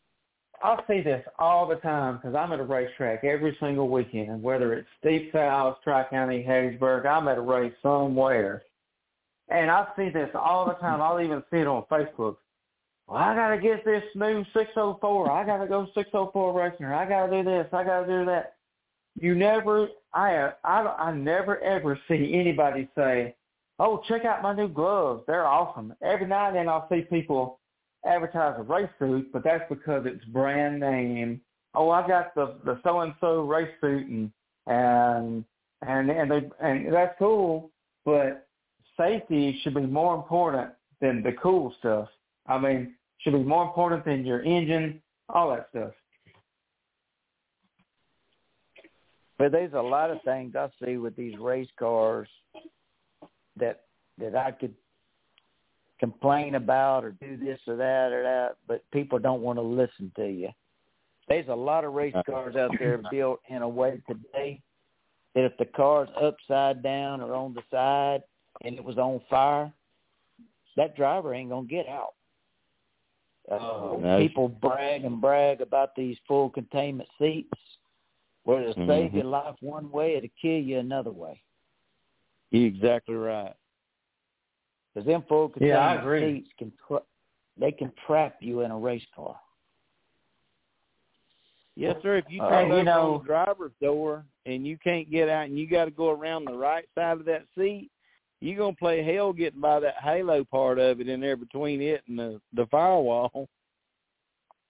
I 0.64 0.82
see 0.86 1.02
this 1.02 1.28
all 1.40 1.66
the 1.66 1.78
time 1.78 2.18
because 2.18 2.36
I'm 2.36 2.52
at 2.54 2.60
a 2.60 2.64
racetrack 2.64 3.24
every 3.24 3.56
single 3.56 3.90
weekend, 3.90 4.44
whether 4.44 4.74
it's 4.74 4.90
Deep 5.02 5.32
South, 5.32 5.82
Tri 5.82 6.04
County, 6.06 6.44
Hattiesburg. 6.44 7.08
I'm 7.08 7.28
at 7.28 7.40
a 7.40 7.42
race 7.42 7.74
somewhere, 7.82 8.64
and 9.50 9.70
I 9.70 9.88
see 9.96 10.10
this 10.10 10.30
all 10.34 10.66
the 10.66 10.74
time. 10.74 11.02
I'll 11.02 11.22
even 11.22 11.44
see 11.52 11.58
it 11.58 11.68
on 11.68 11.84
Facebook. 11.92 12.38
Well, 13.08 13.18
I 13.18 13.36
gotta 13.36 13.58
get 13.58 13.84
this 13.84 14.04
new 14.16 14.46
604. 14.54 15.32
I 15.32 15.46
gotta 15.46 15.68
go 15.68 15.86
604 15.94 16.54
racing. 16.54 16.86
I 16.86 17.06
gotta 17.06 17.32
do 17.32 17.44
this. 17.44 17.68
I 17.74 17.84
gotta 17.84 18.08
do 18.08 18.26
that. 18.26 18.56
You 19.20 19.36
never, 19.36 19.90
I, 20.14 20.52
I, 20.64 20.82
I 20.88 21.12
never 21.14 21.60
ever 21.60 22.00
see 22.08 22.34
anybody 22.34 22.88
say, 22.96 23.36
"Oh, 23.80 24.02
check 24.08 24.24
out 24.24 24.42
my 24.42 24.54
new 24.54 24.70
gloves. 24.70 25.24
They're 25.28 25.46
awesome." 25.46 25.94
Every 26.02 26.28
now 26.28 26.48
and 26.48 26.56
then 26.56 26.70
I'll 26.70 26.88
see 26.90 27.02
people 27.02 27.60
advertise 28.06 28.56
a 28.58 28.64
race 28.64 28.90
suit, 28.98 29.32
but 29.34 29.44
that's 29.44 29.68
because 29.70 30.06
it's 30.06 30.24
brand 30.26 30.80
name. 30.80 31.42
Oh, 31.76 31.90
I 31.90 32.08
got 32.08 32.34
the 32.36 32.56
the 32.64 32.80
so 32.84 33.02
and 33.02 33.14
so 33.20 33.42
race 33.42 33.74
suit, 33.82 34.08
and 34.08 34.32
and 34.68 35.44
and 35.82 36.10
and 36.10 36.32
they 36.32 36.50
and 36.62 36.94
that's 36.94 37.18
cool, 37.20 37.72
but 38.06 38.48
safety 39.02 39.60
should 39.62 39.74
be 39.74 39.82
more 39.82 40.16
important 40.16 40.72
than 41.00 41.24
the 41.24 41.34
cool 41.34 41.74
stuff. 41.80 42.08
I 42.48 42.58
mean, 42.58 42.96
should 43.20 43.34
be 43.34 43.40
more 43.40 43.66
important 43.66 44.06
than 44.06 44.26
your 44.26 44.44
engine, 44.44 45.02
all 45.30 45.52
that 45.52 45.68
stuff. 45.70 45.92
But 49.38 49.52
there's 49.52 49.74
a 49.74 49.82
lot 49.82 50.12
of 50.12 50.22
things 50.24 50.56
I 50.56 50.70
see 50.84 50.98
with 50.98 51.16
these 51.16 51.38
race 51.40 51.70
cars 51.80 52.28
that 53.58 53.82
that 54.20 54.36
I 54.36 54.52
could 54.52 54.76
complain 56.00 56.56
about 56.56 57.04
or 57.04 57.12
do 57.12 57.38
this 57.38 57.60
or 57.68 57.76
that 57.76 58.12
or 58.12 58.24
that, 58.24 58.58
but 58.68 58.84
people 58.92 59.18
don't 59.18 59.42
want 59.42 59.58
to 59.58 59.64
listen 59.64 60.12
to 60.16 60.28
you. 60.28 60.50
There's 61.28 61.48
a 61.48 61.56
lot 61.56 61.86
of 61.86 61.94
race 61.94 62.14
cars 62.30 62.56
out 62.56 62.72
there 62.78 63.02
built 63.12 63.40
in 63.50 63.62
a 63.62 63.70
way 63.70 64.02
today 64.08 64.62
that 65.34 65.46
if 65.46 65.58
the 65.58 65.66
car's 65.66 66.10
upside 66.22 66.84
down 66.84 67.22
or 67.22 67.34
on 67.34 67.54
the 67.54 67.62
side 67.72 68.22
and 68.62 68.76
it 68.76 68.84
was 68.84 68.98
on 68.98 69.20
fire, 69.30 69.72
that 70.78 70.96
driver 70.96 71.34
ain't 71.34 71.50
gonna 71.50 71.68
get 71.68 71.88
out. 71.88 72.14
Uh, 73.50 73.98
No. 73.98 74.18
people 74.20 74.48
brag 74.48 75.04
and 75.04 75.20
brag 75.20 75.62
about 75.62 75.96
these 75.96 76.18
full 76.28 76.50
containment 76.50 77.10
seats. 77.18 77.50
Where 78.44 78.62
it'll 78.62 78.88
save 78.88 79.12
Mhm. 79.12 79.14
your 79.14 79.24
life 79.26 79.56
one 79.62 79.92
way, 79.92 80.16
it'll 80.16 80.30
kill 80.42 80.60
you 80.60 80.80
another 80.80 81.12
way. 81.12 81.44
You're 82.50 82.68
exactly 82.68 83.14
right. 83.14 83.56
Because 84.94 85.06
them 85.06 85.22
full 85.24 85.52
Yeah, 85.58 85.78
I 85.80 85.96
containment 85.98 86.02
agree. 86.02 86.42
seats 86.42 86.54
can 86.58 86.72
tra- 86.88 87.04
they 87.58 87.72
can 87.72 87.92
trap 88.08 88.42
you 88.42 88.62
in 88.62 88.72
a 88.72 88.78
race 88.80 89.06
car. 89.16 89.40
Yes, 91.76 92.02
sir. 92.02 92.18
If 92.18 92.30
you 92.30 92.42
Uh, 92.42 92.62
you 92.78 92.84
know- 92.84 93.14
on 93.14 93.18
the 93.20 93.26
driver's 93.26 93.74
door 93.80 94.26
and 94.46 94.66
you 94.66 94.78
can't 94.78 95.10
get 95.10 95.30
out 95.30 95.46
and 95.46 95.58
you 95.58 95.68
got 95.68 95.86
to 95.86 95.92
go 95.92 96.10
around 96.10 96.46
the 96.46 96.58
right 96.58 96.88
side 96.96 97.20
of 97.20 97.26
that 97.26 97.46
seat, 97.56 97.92
you're 98.42 98.58
gonna 98.58 98.76
play 98.76 99.04
hell 99.04 99.32
getting 99.32 99.62
by 99.62 99.80
that 99.80 99.96
halo 100.04 100.44
part 100.44 100.80
of 100.80 101.00
it 101.00 101.08
in 101.08 101.22
there 101.22 101.38
between 101.38 101.82
it 101.82 102.04
and 102.08 102.20
the 102.20 102.42
the 102.54 102.66
firewall. 102.68 103.48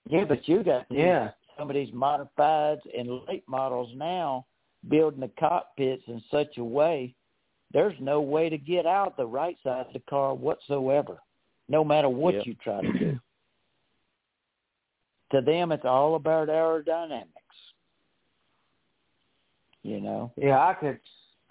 Yeah, 0.09 0.25
but 0.25 0.47
you 0.47 0.63
got 0.63 0.87
Yeah. 0.89 1.29
some 1.57 1.69
of 1.69 1.75
these 1.75 1.91
modifieds 1.93 2.81
and 2.97 3.21
late 3.27 3.43
models 3.47 3.91
now 3.95 4.47
building 4.89 5.19
the 5.19 5.29
cockpits 5.39 6.01
in 6.07 6.19
such 6.31 6.57
a 6.57 6.63
way 6.63 7.13
there's 7.73 7.95
no 7.99 8.19
way 8.19 8.49
to 8.49 8.57
get 8.57 8.85
out 8.85 9.15
the 9.15 9.25
right 9.25 9.57
side 9.63 9.87
of 9.87 9.93
the 9.93 10.01
car 10.09 10.33
whatsoever, 10.33 11.19
no 11.69 11.83
matter 11.83 12.09
what 12.09 12.33
Yep. 12.33 12.45
you 12.47 12.55
try 12.55 12.81
to 12.81 12.91
do. 12.93 13.19
to 15.29 15.39
them, 15.39 15.71
it's 15.71 15.85
all 15.85 16.15
about 16.15 16.49
aerodynamics. 16.49 17.27
You 19.81 20.01
know. 20.01 20.33
Yeah, 20.35 20.59
I 20.59 20.73
could 20.73 20.99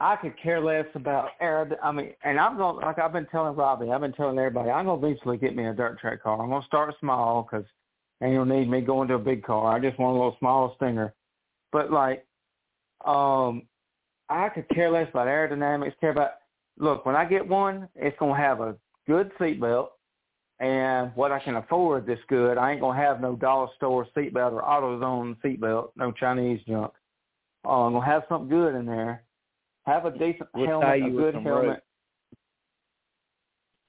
I 0.00 0.16
could 0.16 0.32
care 0.42 0.60
less 0.60 0.86
about 0.94 1.30
air. 1.42 1.70
I 1.82 1.92
mean, 1.92 2.14
and 2.24 2.40
I'm 2.40 2.56
to 2.56 2.70
like 2.70 2.98
I've 2.98 3.12
been 3.12 3.26
telling 3.26 3.54
Robbie, 3.54 3.90
I've 3.90 4.00
been 4.00 4.14
telling 4.14 4.38
everybody, 4.38 4.70
I'm 4.70 4.86
to 4.86 4.94
eventually 4.94 5.36
get 5.36 5.54
me 5.54 5.66
a 5.66 5.74
dirt 5.74 6.00
track 6.00 6.22
car. 6.22 6.42
I'm 6.42 6.48
to 6.62 6.66
start 6.66 6.94
small 7.00 7.42
because 7.42 7.66
ain't 8.22 8.36
gonna 8.36 8.58
need 8.58 8.70
me 8.70 8.80
going 8.80 9.08
to 9.08 9.14
a 9.14 9.18
big 9.18 9.44
car. 9.44 9.74
I 9.74 9.78
just 9.78 9.98
want 9.98 10.16
a 10.16 10.18
little 10.18 10.36
small 10.38 10.74
stinger. 10.76 11.12
But 11.70 11.92
like, 11.92 12.26
um, 13.04 13.62
I 14.30 14.48
could 14.48 14.68
care 14.70 14.90
less 14.90 15.08
about 15.10 15.26
aerodynamics. 15.26 15.98
Care 16.00 16.10
about 16.10 16.32
look 16.78 17.04
when 17.04 17.14
I 17.14 17.26
get 17.26 17.46
one, 17.46 17.86
it's 17.94 18.18
to 18.18 18.34
have 18.34 18.60
a 18.60 18.76
good 19.06 19.30
seatbelt. 19.38 19.88
And 20.60 21.12
what 21.14 21.32
I 21.32 21.40
can 21.40 21.56
afford 21.56 22.06
this 22.06 22.18
good, 22.28 22.58
I 22.58 22.72
ain't 22.72 22.80
gonna 22.80 22.98
have 22.98 23.20
no 23.20 23.36
dollar 23.36 23.68
store 23.76 24.06
seatbelt 24.16 24.52
or 24.52 24.62
AutoZone 24.62 25.36
seatbelt, 25.44 25.90
no 25.96 26.10
Chinese 26.12 26.60
junk. 26.66 26.92
Oh, 27.64 27.82
I'm 27.82 27.92
gonna 27.92 28.06
have 28.06 28.24
something 28.28 28.48
good 28.48 28.74
in 28.74 28.86
there. 28.86 29.24
Have 29.86 30.04
a 30.06 30.10
decent 30.10 30.48
We'll 30.54 30.66
helmet, 30.66 30.88
tie 30.88 31.06
a 31.06 31.10
good 31.10 31.34
helmet. 31.34 31.52
rope. 31.52 31.78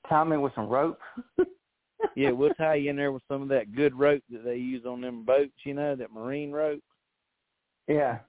Tie 0.10 0.24
me 0.24 0.38
with 0.38 0.54
some 0.56 0.68
rope. 0.68 1.00
yeah, 2.16 2.32
we'll 2.32 2.54
tie 2.56 2.76
you 2.76 2.90
in 2.90 2.96
there 2.96 3.12
with 3.12 3.24
some 3.28 3.42
of 3.42 3.50
that 3.50 3.74
good 3.76 3.98
rope 3.98 4.24
that 4.30 4.44
they 4.44 4.56
use 4.56 4.86
on 4.86 5.02
them 5.02 5.24
boats, 5.24 5.54
you 5.64 5.74
know, 5.74 5.96
that 5.96 6.12
marine 6.12 6.52
rope. 6.52 6.82
Yeah. 7.88 8.20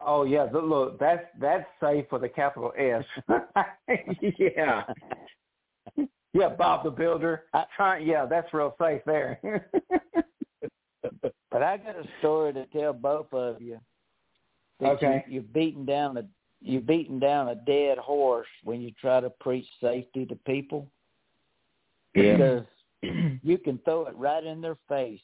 Oh 0.00 0.24
yeah, 0.24 0.46
look, 0.52 0.98
that's 1.00 1.24
that's 1.40 1.66
safe 1.80 2.06
with 2.12 2.22
a 2.24 2.28
capital 2.28 2.72
S. 2.78 3.04
yeah. 4.38 4.84
Yeah, 6.34 6.50
Bob 6.50 6.84
the 6.84 6.90
Builder. 6.90 7.44
I 7.54 7.64
try, 7.74 7.98
yeah, 7.98 8.26
that's 8.26 8.52
real 8.52 8.76
safe 8.78 9.00
there. 9.06 9.40
but 11.50 11.62
I 11.62 11.78
got 11.78 11.96
a 11.96 12.04
story 12.18 12.52
to 12.52 12.66
tell 12.66 12.92
both 12.92 13.32
of 13.32 13.62
you. 13.62 13.80
Okay. 14.82 15.24
You, 15.26 15.34
you're 15.34 15.42
beating 15.42 15.84
down 15.84 16.16
a 16.16 16.24
you're 16.60 16.80
beating 16.80 17.20
down 17.20 17.48
a 17.48 17.54
dead 17.54 17.98
horse 17.98 18.48
when 18.64 18.80
you 18.80 18.92
try 19.00 19.20
to 19.20 19.30
preach 19.30 19.66
safety 19.80 20.26
to 20.26 20.34
people. 20.34 20.88
Yeah. 22.14 22.32
Because 22.32 22.64
you 23.42 23.58
can 23.58 23.78
throw 23.84 24.06
it 24.06 24.16
right 24.16 24.44
in 24.44 24.60
their 24.60 24.76
face 24.88 25.20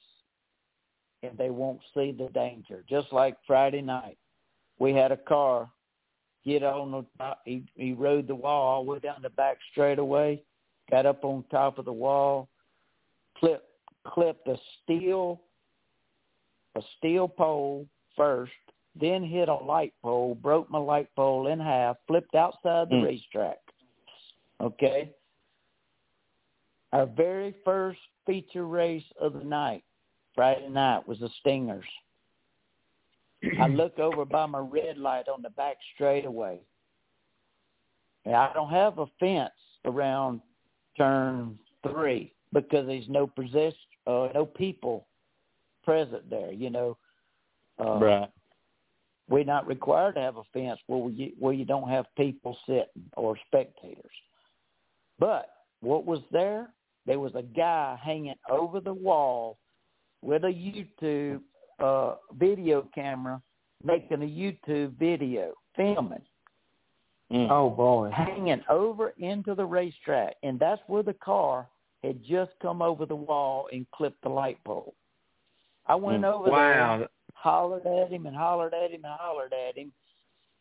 and 1.23 1.37
they 1.37 1.51
won't 1.51 1.81
see 1.93 2.13
the 2.13 2.29
danger. 2.35 2.85
Just 2.89 3.13
like 3.13 3.37
Friday 3.47 3.83
night. 3.83 4.19
We 4.79 4.93
had 4.93 5.13
a 5.13 5.17
car 5.17 5.71
get 6.45 6.63
on 6.63 6.91
the 6.91 7.05
top 7.19 7.41
he 7.45 7.65
he 7.75 7.93
rode 7.93 8.29
the 8.29 8.35
wall 8.35 8.69
all 8.69 8.85
the 8.85 8.91
way 8.93 8.99
down 8.99 9.23
the 9.23 9.31
back 9.31 9.59
straightaway, 9.73 10.43
got 10.91 11.07
up 11.07 11.25
on 11.25 11.45
top 11.51 11.79
of 11.79 11.85
the 11.85 11.93
wall, 11.93 12.49
clipped 13.39 13.69
clipped 14.07 14.47
a 14.49 14.57
steel 14.83 15.41
a 16.77 16.83
steel 16.99 17.29
pole 17.29 17.87
first, 18.17 18.53
then 18.95 19.25
hit 19.25 19.49
a 19.49 19.55
light 19.55 19.93
pole, 20.03 20.35
broke 20.35 20.71
my 20.71 20.79
light 20.79 21.09
pole 21.17 21.49
in 21.49 21.59
half, 21.59 21.97
flipped 22.07 22.35
outside 22.35 22.89
the 22.89 22.97
Mm. 22.97 23.05
racetrack. 23.05 23.59
Okay. 24.61 25.13
Our 26.93 27.07
very 27.07 27.53
first 27.65 28.01
feature 28.25 28.67
race 28.67 29.11
of 29.19 29.33
the 29.33 29.45
night, 29.45 29.83
Friday 30.35 30.69
night, 30.69 31.07
was 31.09 31.19
the 31.19 31.29
Stingers. 31.41 31.89
I 33.59 33.67
look 33.69 33.99
over 33.99 34.25
by 34.25 34.47
my 34.47 34.61
red 34.61 34.97
light 34.97 35.29
on 35.29 35.43
the 35.43 35.51
back 35.51 35.77
straightaway. 35.95 36.61
And 38.25 38.35
I 38.35 38.53
don't 38.53 38.71
have 38.71 38.99
a 38.99 39.07
fence 39.19 39.53
around 39.85 40.41
turn 40.97 41.59
three 41.83 42.33
because 42.53 42.87
there's 42.87 43.09
no 43.09 43.27
possess 43.27 43.75
uh, 44.07 44.29
no 44.35 44.47
people 44.47 45.07
present 45.83 46.29
there. 46.31 46.53
You 46.53 46.71
know, 46.71 46.97
uh, 47.79 47.99
right. 47.99 48.31
We're 49.29 49.45
not 49.45 49.67
required 49.67 50.15
to 50.17 50.21
have 50.21 50.37
a 50.37 50.43
fence 50.53 50.79
where 50.87 50.99
we 50.99 51.35
where 51.39 51.53
you 51.53 51.65
don't 51.65 51.89
have 51.89 52.07
people 52.17 52.57
sitting 52.67 53.11
or 53.17 53.37
spectators. 53.47 54.13
But 55.19 55.51
what 55.81 56.05
was 56.05 56.21
there? 56.31 56.69
There 57.07 57.21
was 57.21 57.35
a 57.35 57.43
guy 57.43 57.99
hanging 58.03 58.35
over 58.51 58.81
the 58.81 58.95
wall 58.95 59.59
with 60.23 60.45
a 60.45 60.49
YouTube 60.49 61.41
uh, 61.81 62.17
video 62.39 62.89
camera 62.95 63.41
making 63.83 64.23
a 64.23 64.27
YouTube 64.27 64.99
video, 64.99 65.53
filming, 65.77 66.23
Mm. 67.33 67.51
oh 67.51 67.71
boy. 67.71 68.11
hanging 68.11 68.63
over 68.69 69.11
into 69.19 69.55
the 69.55 69.65
racetrack, 69.65 70.37
and 70.43 70.59
that's 70.59 70.81
where 70.87 71.03
the 71.03 71.15
car 71.15 71.67
had 72.03 72.23
just 72.23 72.53
come 72.61 72.83
over 72.83 73.07
the 73.07 73.17
wall 73.17 73.69
and 73.73 73.87
clipped 73.93 74.23
the 74.23 74.29
light 74.29 74.63
pole. 74.65 74.95
I 75.87 75.95
went 75.97 76.23
Mm. 76.23 76.33
over 76.35 76.45
there, 76.51 76.53
Wow. 76.53 77.09
Hollered 77.45 77.87
at 77.87 78.11
him 78.11 78.25
and 78.25 78.35
hollered 78.35 78.73
at 78.73 78.91
him 78.91 79.05
and 79.05 79.15
hollered 79.21 79.53
at 79.53 79.77
him, 79.77 79.93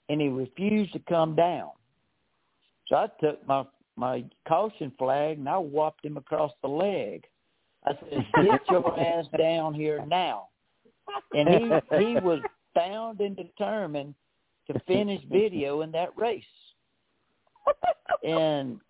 and 0.09 0.19
he 0.19 0.27
refused 0.27 0.91
to 0.91 0.99
come 0.99 1.33
down. 1.33 1.69
So 2.87 2.97
I 2.97 3.07
took 3.21 3.47
my 3.47 3.65
my 3.95 4.25
caution 4.47 4.91
flag 4.97 5.37
and 5.37 5.47
I 5.47 5.57
whopped 5.57 6.03
him 6.03 6.17
across 6.17 6.51
the 6.61 6.67
leg. 6.67 7.23
I 7.85 7.91
said, 7.93 8.25
"Get 8.43 8.61
your 8.69 8.99
ass 8.99 9.25
down 9.37 9.73
here 9.73 10.05
now!" 10.05 10.49
And 11.33 11.47
he 11.47 11.97
he 11.97 12.15
was 12.19 12.41
bound 12.75 13.21
and 13.21 13.35
determined 13.37 14.13
to 14.69 14.77
finish 14.85 15.21
video 15.31 15.81
in 15.81 15.91
that 15.93 16.09
race. 16.17 16.43
And 18.23 18.81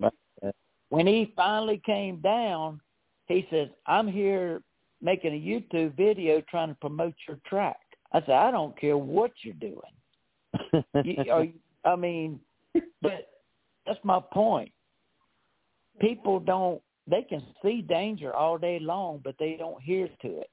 when 0.90 1.06
he 1.06 1.32
finally 1.36 1.82
came 1.86 2.22
down, 2.22 2.82
he 3.28 3.46
says, 3.52 3.70
"I'm 3.86 4.08
here 4.08 4.64
making 5.00 5.34
a 5.34 5.40
YouTube 5.40 5.96
video 5.96 6.42
trying 6.50 6.70
to 6.70 6.76
promote 6.76 7.14
your 7.28 7.38
track." 7.46 7.83
I 8.14 8.20
said, 8.22 8.32
"I 8.36 8.52
don't 8.52 8.78
care 8.80 8.98
what 8.98 9.32
you're 9.42 9.56
doing. 9.56 10.84
You, 11.04 11.32
are, 11.32 11.44
you- 11.46 11.54
I 11.84 11.96
mean, 11.96 12.40
but 13.02 13.28
that's 13.86 14.00
my 14.04 14.20
point. 14.32 14.72
People 16.00 16.40
don't. 16.40 16.82
They 17.08 17.24
can 17.24 17.44
see 17.62 17.82
danger 17.82 18.34
all 18.34 18.58
day 18.58 18.80
long, 18.80 19.20
but 19.24 19.36
they 19.40 19.56
don't 19.58 19.82
hear 19.82 20.08
to 20.22 20.40
it. 20.40 20.50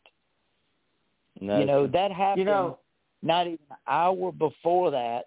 No. 1.40 1.58
You 1.60 1.66
know 1.66 1.86
that 1.86 2.12
happened. 2.12 2.40
You 2.40 2.44
know, 2.46 2.78
not 3.22 3.46
even 3.46 3.58
an 3.70 3.76
hour 3.86 4.32
before 4.32 4.90
that, 4.90 5.26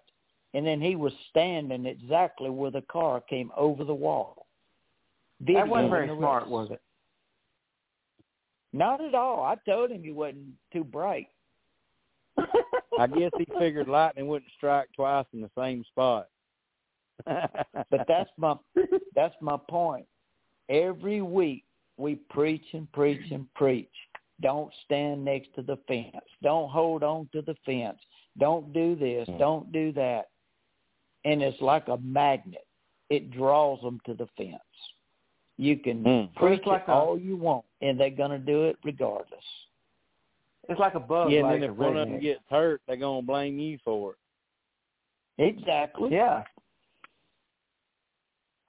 and 0.52 0.66
then 0.66 0.80
he 0.80 0.96
was 0.96 1.12
standing 1.30 1.86
exactly 1.86 2.50
where 2.50 2.70
the 2.70 2.82
car 2.82 3.20
came 3.20 3.50
over 3.56 3.84
the 3.84 3.94
wall. 3.94 4.46
that 5.46 5.66
wasn't 5.68 5.90
very 5.90 6.08
smart, 6.16 6.48
was 6.48 6.70
it? 6.70 6.80
Not 8.72 9.00
at 9.02 9.14
all. 9.14 9.44
I 9.44 9.54
told 9.68 9.90
him 9.90 10.02
he 10.02 10.10
wasn't 10.10 10.48
too 10.72 10.82
bright. 10.84 11.28
I 12.98 13.06
guess 13.06 13.30
he 13.38 13.46
figured 13.58 13.88
lightning 13.88 14.26
wouldn't 14.28 14.50
strike 14.56 14.88
twice 14.94 15.26
in 15.32 15.40
the 15.40 15.50
same 15.58 15.84
spot. 15.84 16.28
But 17.90 18.06
that's 18.08 18.30
my 18.36 18.56
that's 19.14 19.34
my 19.40 19.56
point. 19.70 20.06
Every 20.68 21.22
week 21.22 21.64
we 21.96 22.16
preach 22.30 22.64
and 22.72 22.90
preach 22.92 23.30
and 23.30 23.52
preach. 23.54 23.90
Don't 24.40 24.72
stand 24.84 25.24
next 25.24 25.54
to 25.54 25.62
the 25.62 25.76
fence. 25.86 26.24
Don't 26.42 26.70
hold 26.70 27.02
on 27.04 27.28
to 27.32 27.42
the 27.42 27.54
fence. 27.64 27.98
Don't 28.38 28.72
do 28.72 28.96
this. 28.96 29.28
Mm. 29.28 29.38
Don't 29.38 29.72
do 29.72 29.92
that. 29.92 30.30
And 31.24 31.40
it's 31.42 31.60
like 31.60 31.86
a 31.88 31.98
magnet. 31.98 32.66
It 33.10 33.30
draws 33.30 33.80
them 33.80 34.00
to 34.06 34.14
the 34.14 34.26
fence. 34.36 34.58
You 35.56 35.76
can 35.76 36.02
Mm. 36.02 36.34
preach 36.34 36.66
like 36.66 36.82
it 36.82 36.88
a- 36.88 36.94
all 36.94 37.16
you 37.16 37.36
want, 37.36 37.64
and 37.80 37.98
they're 37.98 38.10
going 38.10 38.32
to 38.32 38.38
do 38.38 38.64
it 38.64 38.76
regardless. 38.82 39.44
It's 40.68 40.80
like 40.80 40.94
a 40.94 41.00
bug. 41.00 41.30
yeah, 41.30 41.40
and 41.40 41.62
then 41.62 41.70
if 41.70 41.76
one 41.76 41.96
of 41.96 42.08
them 42.08 42.20
gets 42.20 42.40
hurt, 42.50 42.80
they're 42.86 42.96
gonna 42.96 43.22
blame 43.22 43.58
you 43.58 43.78
for 43.84 44.12
it. 45.38 45.42
Exactly. 45.56 46.10
Yeah. 46.12 46.44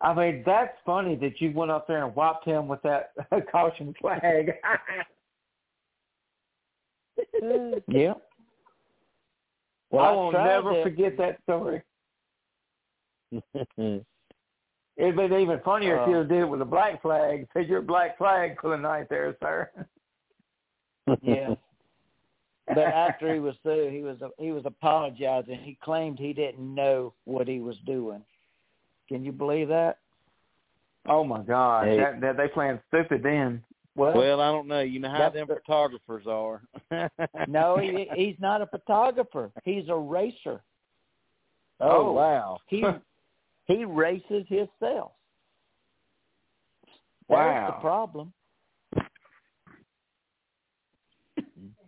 I 0.02 0.14
mean, 0.14 0.44
that's 0.46 0.78
funny 0.86 1.16
that 1.16 1.40
you 1.40 1.52
went 1.54 1.72
up 1.72 1.88
there 1.88 2.04
and 2.06 2.14
whopped 2.16 2.46
him 2.46 2.68
with 2.68 2.82
that 2.84 3.12
caution 3.52 3.94
flag. 4.00 4.52
Yeah. 7.88 8.14
I 9.94 10.12
will 10.12 10.32
never 10.34 10.74
to- 10.74 10.84
forget 10.84 11.18
that 11.18 11.42
story. 11.44 11.82
it. 13.32 13.44
It'd 14.98 15.16
been 15.16 15.34
even 15.34 15.60
funnier 15.64 16.02
if 16.02 16.08
Uh, 16.08 16.12
you 16.12 16.24
did 16.26 16.40
it 16.42 16.46
with 16.50 16.62
a 16.62 16.66
black 16.66 17.02
flag. 17.02 17.48
Said 17.54 17.68
your 17.68 17.82
black 17.82 18.18
flag 18.18 18.60
for 18.60 18.70
the 18.72 18.78
night 18.78 19.08
there, 19.10 19.36
sir. 19.42 19.70
Yeah. 21.22 21.56
But 22.68 22.80
after 22.80 23.34
he 23.34 23.40
was 23.40 23.56
through, 23.64 23.90
he 23.92 24.02
was 24.02 24.18
he 24.40 24.52
was 24.52 24.64
apologizing. 24.66 25.60
He 25.60 25.78
claimed 25.84 26.18
he 26.20 26.34
didn't 26.34 26.74
know 26.74 27.14
what 27.26 27.48
he 27.48 27.60
was 27.60 27.78
doing. 27.86 28.22
Can 29.08 29.24
you 29.24 29.32
believe 29.32 29.68
that? 29.68 30.00
Oh 31.08 31.24
my 31.24 31.42
God, 31.44 31.88
Hey. 31.88 31.98
that, 31.98 32.22
that 32.22 32.38
they 32.38 32.48
playing 32.48 32.80
stupid 32.88 33.22
then. 33.24 33.64
Well, 33.96 34.18
Well, 34.18 34.42
I 34.42 34.52
don't 34.52 34.68
know. 34.68 34.82
You 34.82 35.00
know 35.00 35.10
how 35.12 35.30
them 35.30 35.48
the- 35.48 35.56
photographers 35.56 36.26
are. 36.28 36.62
no, 37.48 37.78
he, 37.78 38.10
he's 38.16 38.36
not 38.40 38.62
a 38.62 38.66
photographer. 38.68 39.52
He's 39.64 39.88
a 39.88 39.96
racer. 39.96 40.62
Oh, 41.80 42.08
oh. 42.08 42.12
wow. 42.14 42.58
He 42.68 42.84
he 43.68 43.86
races 43.86 44.46
himself. 44.50 45.12
That's 47.28 47.40
Wow. 47.40 47.68
the 47.78 47.82
problem. 47.82 48.34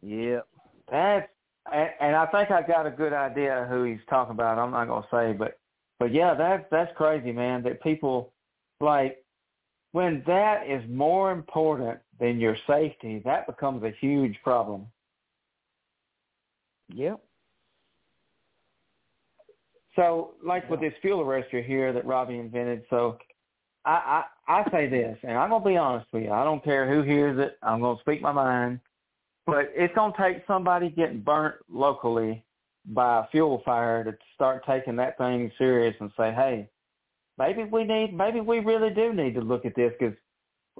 Yep. 0.01 0.47
That's 0.89 1.29
and, 1.71 1.89
and 1.99 2.15
I 2.15 2.25
think 2.27 2.51
I 2.51 2.61
got 2.61 2.85
a 2.85 2.91
good 2.91 3.13
idea 3.13 3.67
who 3.69 3.83
he's 3.83 3.99
talking 4.09 4.31
about. 4.31 4.57
I'm 4.57 4.71
not 4.71 4.87
gonna 4.87 5.07
say, 5.11 5.33
but 5.33 5.59
but 5.99 6.13
yeah, 6.13 6.33
that's 6.33 6.65
that's 6.71 6.95
crazy, 6.95 7.31
man. 7.31 7.63
That 7.63 7.81
people 7.81 8.33
like 8.79 9.23
when 9.91 10.23
that 10.27 10.67
is 10.67 10.83
more 10.89 11.31
important 11.31 11.99
than 12.19 12.39
your 12.39 12.55
safety, 12.67 13.21
that 13.25 13.47
becomes 13.47 13.83
a 13.83 13.91
huge 13.99 14.37
problem. 14.43 14.87
Yep. 16.93 17.19
So, 19.95 20.35
like 20.45 20.69
with 20.69 20.79
this 20.79 20.93
fuel 21.01 21.23
arrestor 21.25 21.65
here 21.65 21.91
that 21.91 22.05
Robbie 22.05 22.37
invented, 22.37 22.83
so 22.89 23.17
I, 23.83 24.23
I 24.47 24.59
I 24.59 24.71
say 24.71 24.87
this, 24.87 25.17
and 25.23 25.37
I'm 25.37 25.49
gonna 25.49 25.65
be 25.65 25.75
honest 25.75 26.07
with 26.13 26.23
you. 26.23 26.31
I 26.31 26.43
don't 26.43 26.63
care 26.63 26.87
who 26.87 27.01
hears 27.01 27.39
it. 27.39 27.57
I'm 27.63 27.81
gonna 27.81 27.99
speak 28.01 28.21
my 28.21 28.31
mind, 28.31 28.79
but 29.47 29.71
it's 29.73 29.95
gonna 29.95 30.13
take 30.19 30.43
somebody 30.45 30.89
getting 30.89 31.21
burnt 31.21 31.55
locally 31.71 32.43
by 32.85 33.21
a 33.21 33.27
fuel 33.31 33.63
fire 33.65 34.03
to 34.03 34.15
start 34.35 34.63
taking 34.65 34.97
that 34.97 35.17
thing 35.17 35.49
serious 35.57 35.95
and 35.99 36.11
say, 36.15 36.31
hey, 36.33 36.69
maybe 37.37 37.63
we 37.63 37.85
need, 37.85 38.15
maybe 38.15 38.39
we 38.41 38.59
really 38.59 38.91
do 38.91 39.13
need 39.13 39.33
to 39.35 39.41
look 39.41 39.65
at 39.65 39.75
this 39.75 39.93
because 39.97 40.13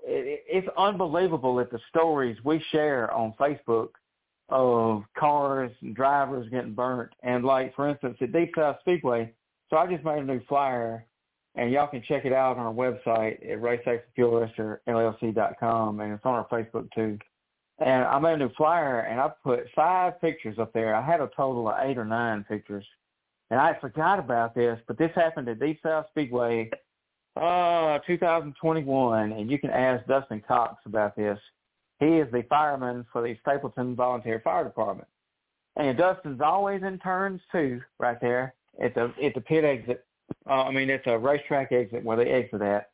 it, 0.04 0.44
it's 0.48 0.68
unbelievable 0.78 1.60
at 1.60 1.72
the 1.72 1.80
stories 1.90 2.38
we 2.44 2.64
share 2.72 3.12
on 3.12 3.34
Facebook 3.40 3.90
of 4.50 5.04
cars 5.18 5.72
and 5.82 5.96
drivers 5.96 6.48
getting 6.50 6.74
burnt. 6.74 7.10
And 7.24 7.44
like 7.46 7.74
for 7.76 7.90
instance 7.90 8.18
at 8.22 8.34
Deep 8.34 8.52
South 8.56 8.78
Speedway, 8.82 9.34
so 9.70 9.78
I 9.78 9.88
just 9.88 10.04
made 10.04 10.20
a 10.20 10.24
new 10.24 10.42
flyer 10.48 11.06
and 11.56 11.72
y'all 11.72 11.88
can 11.88 12.04
check 12.04 12.26
it 12.26 12.34
out 12.34 12.58
on 12.58 12.66
our 12.66 12.74
website 12.74 13.50
at 13.50 13.62
raceactionfuelarrestorllc.com 13.62 16.00
and 16.02 16.14
it's 16.14 16.26
on 16.26 16.36
our 16.36 16.48
Facebook 16.48 16.92
too. 16.94 17.18
And 17.80 18.06
I 18.06 18.18
made 18.20 18.34
a 18.34 18.38
new 18.38 18.50
flyer 18.58 19.02
and 19.02 19.20
I 19.20 19.30
put 19.44 19.68
five 19.76 20.20
pictures 20.20 20.58
up 20.60 20.74
there. 20.74 20.96
I 20.96 21.02
had 21.02 21.22
a 21.22 21.30
total 21.36 21.70
of 21.70 21.76
eight 21.82 21.98
or 21.98 22.06
nine 22.06 22.44
pictures. 22.44 22.86
And 23.50 23.60
I 23.60 23.78
forgot 23.80 24.20
about 24.20 24.56
this, 24.56 24.80
but 24.88 24.98
this 24.98 25.12
happened 25.16 25.48
at 25.48 25.60
Deep 25.60 25.80
South 25.84 26.08
Speedway 26.12 26.70
uh 27.36 28.00
2021 28.08 29.32
and 29.32 29.52
you 29.52 29.60
can 29.60 29.70
ask 29.70 30.06
Dustin 30.08 30.42
Cox 30.48 30.82
about 30.86 31.16
this. 31.16 31.38
He 32.00 32.18
is 32.18 32.32
the 32.32 32.44
fireman 32.50 33.06
for 33.12 33.22
the 33.22 33.38
Stapleton 33.42 33.96
Volunteer 33.96 34.42
Fire 34.44 34.64
Department. 34.64 35.08
And 35.76 35.98
Dustin's 35.98 36.42
always 36.42 36.82
in 36.82 36.98
turns 37.00 37.42
too, 37.52 37.82
right 38.00 38.20
there 38.20 38.56
at 38.82 38.96
the 38.96 39.14
at 39.24 39.36
the 39.36 39.42
pit 39.42 39.64
exit. 39.64 40.04
Uh, 40.50 40.64
I 40.64 40.72
mean, 40.72 40.90
it's 40.90 41.06
a 41.08 41.18
racetrack 41.18 41.72
exit 41.72 42.04
where 42.04 42.18
they 42.18 42.30
exit 42.30 42.62
at. 42.62 42.90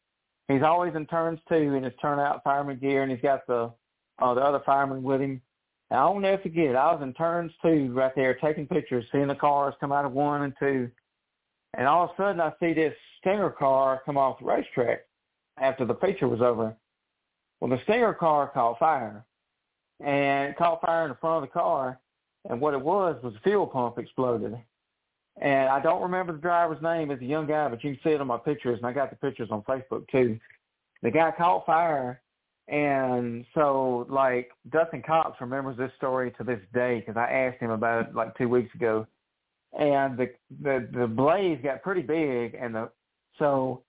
He's 0.48 0.62
always 0.62 0.94
in 0.96 1.06
turns 1.06 1.40
too 1.48 1.74
in 1.76 1.84
his 1.84 1.94
turnout 2.02 2.44
fireman 2.44 2.80
gear, 2.80 3.04
and 3.04 3.12
he's 3.12 3.22
got 3.22 3.48
the 3.48 3.72
uh, 4.20 4.34
the 4.34 4.42
other 4.42 4.62
fireman 4.66 5.04
with 5.04 5.22
him. 5.22 5.42
And 5.90 6.00
I'll 6.00 6.20
never 6.20 6.42
forget, 6.42 6.76
I 6.76 6.94
was 6.94 7.02
in 7.04 7.14
turns 7.14 7.52
two 7.62 7.92
right 7.94 8.14
there 8.16 8.34
taking 8.36 8.68
pictures, 8.68 9.06
seeing 9.12 9.28
the 9.28 9.36
cars 9.36 9.76
come 9.80 9.92
out 9.92 10.06
of 10.06 10.14
one 10.14 10.44
and 10.44 10.54
two. 10.60 10.90
And 11.76 11.88
all 11.88 12.06
of 12.06 12.12
a 12.12 12.14
sudden 12.18 12.42
I 12.42 12.54
see 12.60 12.74
this 12.74 12.96
Stinger 13.20 13.52
car 13.52 14.02
come 14.06 14.18
off 14.18 14.40
the 14.40 14.46
racetrack 14.46 15.06
after 15.60 15.86
the 15.86 15.96
feature 15.96 16.28
was 16.28 16.42
over. 16.42 16.76
Well, 17.60 17.70
the 17.70 17.82
Stinger 17.84 18.14
car 18.14 18.52
caught 18.54 18.80
fire, 18.80 19.24
and 20.04 20.50
it 20.50 20.58
caught 20.58 20.82
fire 20.82 21.04
in 21.04 21.10
the 21.10 21.18
front 21.22 21.44
of 21.44 21.50
the 21.50 21.54
car. 21.54 22.00
And 22.50 22.60
what 22.60 22.74
it 22.74 22.82
was 22.82 23.22
was 23.24 23.34
the 23.34 23.40
fuel 23.40 23.68
pump 23.68 23.98
exploded. 23.98 24.58
And 25.40 25.70
I 25.70 25.80
don't 25.80 26.02
remember 26.02 26.34
the 26.34 26.40
driver's 26.40 26.82
name. 26.82 27.10
It's 27.12 27.22
a 27.22 27.26
young 27.26 27.48
guy, 27.48 27.70
but 27.70 27.84
you 27.84 27.92
can 27.92 28.00
see 28.04 28.14
it 28.14 28.22
on 28.22 28.28
my 28.28 28.38
pictures, 28.38 28.78
and 28.78 28.86
I 28.86 28.94
got 28.94 29.10
the 29.10 29.16
pictures 29.16 29.50
on 29.52 29.62
Facebook 29.64 30.08
too. 30.10 30.40
The 31.02 31.12
guy 31.12 31.32
caught 31.32 31.66
fire, 31.66 32.22
and 32.68 33.46
so 33.54 34.06
like 34.10 34.52
Dustin 34.70 35.04
Cox 35.06 35.40
remembers 35.42 35.78
this 35.78 35.92
story 35.98 36.32
to 36.38 36.44
this 36.44 36.62
day 36.74 37.00
because 37.00 37.18
I 37.18 37.32
asked 37.32 37.60
him 37.60 37.72
about 37.72 38.08
it 38.08 38.16
like 38.16 38.38
two 38.38 38.48
weeks 38.48 38.74
ago. 38.76 39.06
And 39.78 40.18
the 40.18 40.30
the 40.62 40.88
the 40.94 41.08
blaze 41.08 41.60
got 41.64 41.82
pretty 41.82 42.04
big, 42.04 42.56
and 42.60 42.76
the 42.76 42.90
so 43.40 43.82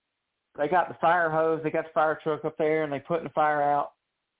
they 0.57 0.67
got 0.67 0.87
the 0.87 0.95
fire 0.95 1.29
hose, 1.29 1.61
they 1.63 1.69
got 1.69 1.85
the 1.85 1.93
fire 1.93 2.19
truck 2.21 2.43
up 2.43 2.57
there, 2.57 2.83
and 2.83 2.91
they 2.91 2.99
putting 2.99 3.25
the 3.25 3.29
fire 3.29 3.61
out. 3.61 3.91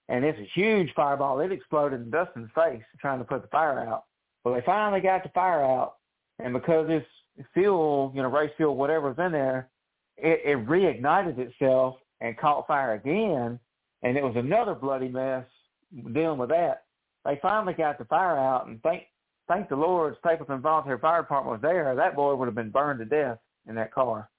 And 0.09 0.23
it's 0.25 0.39
a 0.39 0.49
huge 0.53 0.91
fireball. 0.95 1.39
It 1.39 1.51
exploded 1.51 2.01
in 2.01 2.09
Dustin's 2.09 2.49
face 2.55 2.83
trying 2.99 3.19
to 3.19 3.25
put 3.25 3.41
the 3.41 3.47
fire 3.47 3.79
out. 3.79 4.05
Well, 4.43 4.53
they 4.53 4.61
finally 4.61 5.01
got 5.01 5.23
the 5.23 5.29
fire 5.29 5.63
out, 5.63 5.95
and 6.39 6.53
because 6.53 6.87
this 6.87 7.05
fuel, 7.53 8.11
you 8.15 8.21
know, 8.21 8.29
race 8.29 8.51
fuel, 8.57 8.75
whatever 8.75 9.09
was 9.09 9.19
in 9.19 9.31
there, 9.31 9.69
it, 10.17 10.41
it 10.45 10.67
reignited 10.67 11.37
itself 11.37 11.97
and 12.21 12.37
caught 12.37 12.67
fire 12.67 12.93
again, 12.93 13.59
and 14.05 14.15
it 14.15 14.23
was 14.23 14.35
another 14.35 14.75
bloody 14.75 15.07
mess 15.07 15.45
dealing 16.13 16.37
with 16.37 16.49
that. 16.49 16.83
They 17.25 17.39
finally 17.41 17.73
got 17.73 17.97
the 17.97 18.05
fire 18.05 18.37
out, 18.37 18.67
and 18.67 18.81
thank 18.83 19.03
thank 19.47 19.67
the 19.67 19.75
Lord, 19.75 20.15
Stapleton 20.19 20.61
Volunteer 20.61 20.99
Fire 20.99 21.23
Department 21.23 21.53
was 21.53 21.61
there. 21.61 21.93
That 21.95 22.15
boy 22.15 22.35
would 22.35 22.45
have 22.45 22.55
been 22.55 22.69
burned 22.69 22.99
to 22.99 23.05
death 23.05 23.39
in 23.67 23.73
that 23.75 23.93
car. 23.93 24.29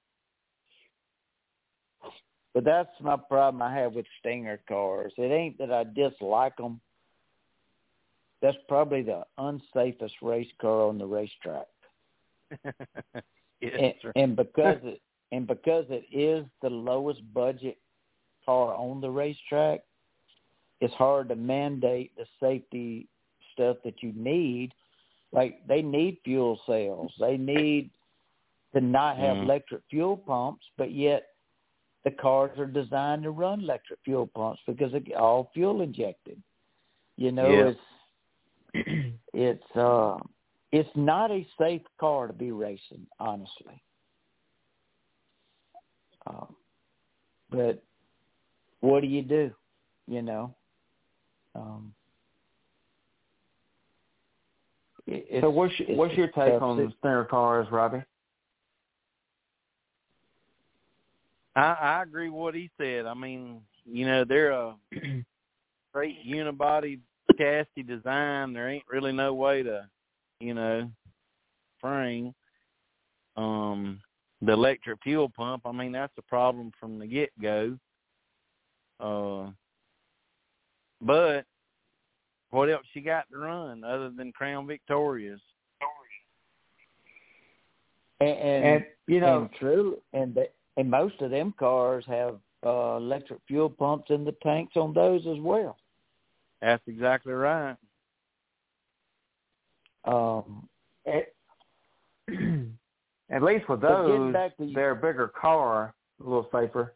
But 2.54 2.64
that's 2.64 2.88
my 3.02 3.16
problem 3.16 3.60
I 3.60 3.74
have 3.74 3.92
with 3.92 4.06
Stinger 4.20 4.60
cars. 4.68 5.12
It 5.18 5.32
ain't 5.32 5.58
that 5.58 5.72
I 5.72 5.84
dislike 5.84 6.56
them. 6.56 6.80
That's 8.40 8.56
probably 8.68 9.02
the 9.02 9.24
unsafest 9.38 10.12
race 10.22 10.48
car 10.60 10.88
on 10.88 10.96
the 10.96 11.06
racetrack. 11.06 11.66
yes, 13.60 13.94
and, 14.04 14.12
and 14.14 14.36
because 14.36 14.78
it 14.84 15.00
and 15.32 15.48
because 15.48 15.86
it 15.90 16.04
is 16.16 16.46
the 16.62 16.70
lowest 16.70 17.20
budget 17.34 17.78
car 18.46 18.74
on 18.74 19.00
the 19.00 19.10
racetrack, 19.10 19.80
it's 20.80 20.94
hard 20.94 21.28
to 21.28 21.36
mandate 21.36 22.12
the 22.16 22.26
safety 22.40 23.08
stuff 23.52 23.76
that 23.84 24.02
you 24.02 24.12
need. 24.14 24.72
Like 25.32 25.66
they 25.66 25.82
need 25.82 26.18
fuel 26.24 26.60
cells. 26.66 27.12
They 27.20 27.36
need 27.36 27.90
to 28.74 28.80
not 28.80 29.16
have 29.16 29.36
mm. 29.36 29.44
electric 29.44 29.82
fuel 29.90 30.16
pumps, 30.16 30.64
but 30.78 30.92
yet 30.92 31.28
the 32.04 32.10
cars 32.10 32.56
are 32.58 32.66
designed 32.66 33.24
to 33.24 33.30
run 33.30 33.60
electric 33.60 33.98
fuel 34.04 34.28
pumps 34.28 34.60
because 34.66 34.92
it's 34.94 35.08
all 35.18 35.50
fuel 35.52 35.82
injected. 35.82 36.40
You 37.16 37.32
know, 37.32 37.48
yeah. 37.48 37.72
it's 38.74 39.16
it's 39.34 39.76
uh 39.76 40.18
it's 40.72 40.90
not 40.94 41.30
a 41.30 41.46
safe 41.58 41.82
car 41.98 42.26
to 42.26 42.32
be 42.32 42.52
racing, 42.52 43.06
honestly. 43.18 43.82
Um, 46.26 46.54
but 47.50 47.82
what 48.86 49.02
do 49.02 49.08
you 49.08 49.22
do? 49.22 49.50
You 50.06 50.22
know. 50.22 50.54
Um, 51.54 51.92
it, 55.06 55.42
so 55.42 55.50
what's 55.50 55.78
your, 55.78 55.96
what's 55.96 56.14
your 56.14 56.28
take 56.28 56.60
on 56.60 56.76
the 56.76 56.92
Stinger 56.98 57.24
cars, 57.24 57.66
Robbie? 57.70 58.02
I, 61.54 61.76
I 61.80 62.02
agree 62.02 62.28
with 62.28 62.38
what 62.38 62.54
he 62.54 62.70
said. 62.78 63.06
I 63.06 63.14
mean, 63.14 63.60
you 63.84 64.06
know, 64.06 64.24
they're 64.24 64.50
a 64.50 64.74
great 65.92 66.26
unibody 66.26 67.00
chassis 67.38 67.82
design. 67.82 68.52
There 68.52 68.68
ain't 68.68 68.84
really 68.90 69.12
no 69.12 69.32
way 69.34 69.62
to, 69.62 69.88
you 70.40 70.54
know, 70.54 70.90
spring. 71.78 72.34
Um, 73.36 74.00
the 74.42 74.52
electric 74.52 75.02
fuel 75.02 75.30
pump. 75.34 75.62
I 75.64 75.72
mean, 75.72 75.92
that's 75.92 76.12
a 76.18 76.22
problem 76.22 76.72
from 76.78 76.98
the 76.98 77.06
get 77.06 77.30
go. 77.40 77.78
Uh, 79.00 79.50
but 81.00 81.44
what 82.50 82.70
else 82.70 82.86
you 82.94 83.02
got 83.02 83.28
to 83.30 83.38
run 83.38 83.84
other 83.84 84.10
than 84.10 84.32
Crown 84.32 84.66
Victorias? 84.66 85.40
And, 88.20 88.30
and, 88.30 88.64
and 88.64 88.84
you 89.06 89.20
know, 89.20 89.42
and 89.42 89.50
true, 89.58 89.98
and 90.14 90.34
they, 90.34 90.48
and 90.78 90.90
most 90.90 91.20
of 91.20 91.30
them 91.30 91.52
cars 91.58 92.04
have 92.06 92.36
uh, 92.64 92.96
electric 92.96 93.40
fuel 93.46 93.68
pumps 93.68 94.10
in 94.10 94.24
the 94.24 94.34
tanks 94.42 94.76
on 94.76 94.94
those 94.94 95.26
as 95.26 95.38
well. 95.38 95.76
That's 96.62 96.82
exactly 96.86 97.34
right. 97.34 97.76
Um, 100.06 100.68
it, 101.04 101.34
at 103.30 103.42
least 103.42 103.68
with 103.68 103.82
those, 103.82 104.32
to, 104.32 104.72
they're 104.74 104.92
a 104.92 104.96
bigger 104.96 105.28
car, 105.28 105.94
a 106.20 106.24
little 106.24 106.48
safer. 106.52 106.94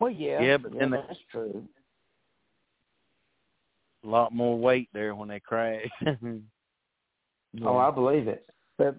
Well, 0.00 0.10
yeah, 0.10 0.42
yeah, 0.42 0.56
but 0.56 0.72
yeah, 0.72 0.80
then 0.80 0.90
that's 0.90 1.18
true. 1.30 1.64
A 4.04 4.06
lot 4.06 4.32
more 4.32 4.58
weight 4.58 4.88
there 4.92 5.14
when 5.14 5.28
they 5.28 5.40
crash. 5.40 5.88
yeah. 6.02 6.14
Oh, 7.64 7.78
I 7.78 7.90
believe 7.90 8.28
it. 8.28 8.46
But 8.76 8.96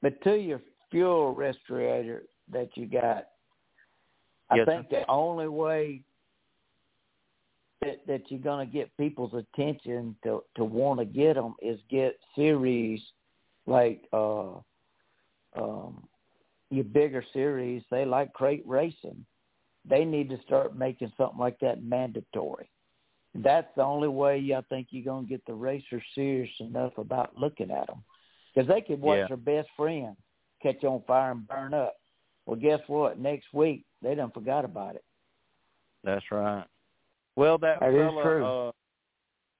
but 0.00 0.20
to 0.22 0.36
your 0.36 0.60
fuel 0.90 1.34
respirator 1.34 2.24
that 2.52 2.68
you 2.76 2.86
got. 2.86 3.26
I 4.50 4.56
yes, 4.56 4.66
think 4.66 4.90
the 4.90 5.08
only 5.10 5.48
way 5.48 6.02
that 7.82 8.06
that 8.06 8.22
you're 8.30 8.40
going 8.40 8.66
to 8.66 8.72
get 8.72 8.96
people's 8.96 9.34
attention 9.34 10.16
to 10.24 10.42
to 10.56 10.64
want 10.64 11.00
to 11.00 11.04
get 11.04 11.34
them 11.34 11.54
is 11.60 11.78
get 11.90 12.18
series 12.36 13.00
like 13.66 14.02
uh 14.12 14.52
um 15.56 16.06
your 16.70 16.84
bigger 16.84 17.24
series. 17.32 17.82
They 17.90 18.04
like 18.04 18.32
crate 18.32 18.64
racing. 18.66 19.24
They 19.88 20.04
need 20.04 20.30
to 20.30 20.40
start 20.42 20.76
making 20.76 21.12
something 21.16 21.38
like 21.38 21.60
that 21.60 21.82
mandatory. 21.82 22.70
That's 23.34 23.68
the 23.76 23.82
only 23.82 24.08
way 24.08 24.54
I 24.56 24.62
think 24.62 24.88
you're 24.90 25.04
going 25.04 25.24
to 25.24 25.30
get 25.30 25.44
the 25.46 25.54
racers 25.54 26.02
serious 26.14 26.50
enough 26.60 26.96
about 26.98 27.36
looking 27.36 27.70
at 27.70 27.88
them 27.88 28.04
because 28.54 28.68
they 28.68 28.80
could 28.80 29.00
watch 29.00 29.18
yeah. 29.18 29.26
their 29.28 29.36
best 29.36 29.68
friend 29.76 30.16
catch 30.62 30.84
on 30.84 31.02
fire 31.06 31.32
and 31.32 31.46
burn 31.46 31.74
up. 31.74 31.96
Well, 32.46 32.56
guess 32.56 32.80
what? 32.86 33.18
Next 33.18 33.46
week 33.52 33.84
they 34.02 34.14
done 34.14 34.30
forgot 34.30 34.64
about 34.64 34.94
it. 34.94 35.04
That's 36.04 36.24
right. 36.30 36.64
Well, 37.36 37.58
that, 37.58 37.80
that 37.80 37.92
fella, 37.92 38.18
is 38.18 38.22
true. 38.22 38.46
Uh, 38.46 38.72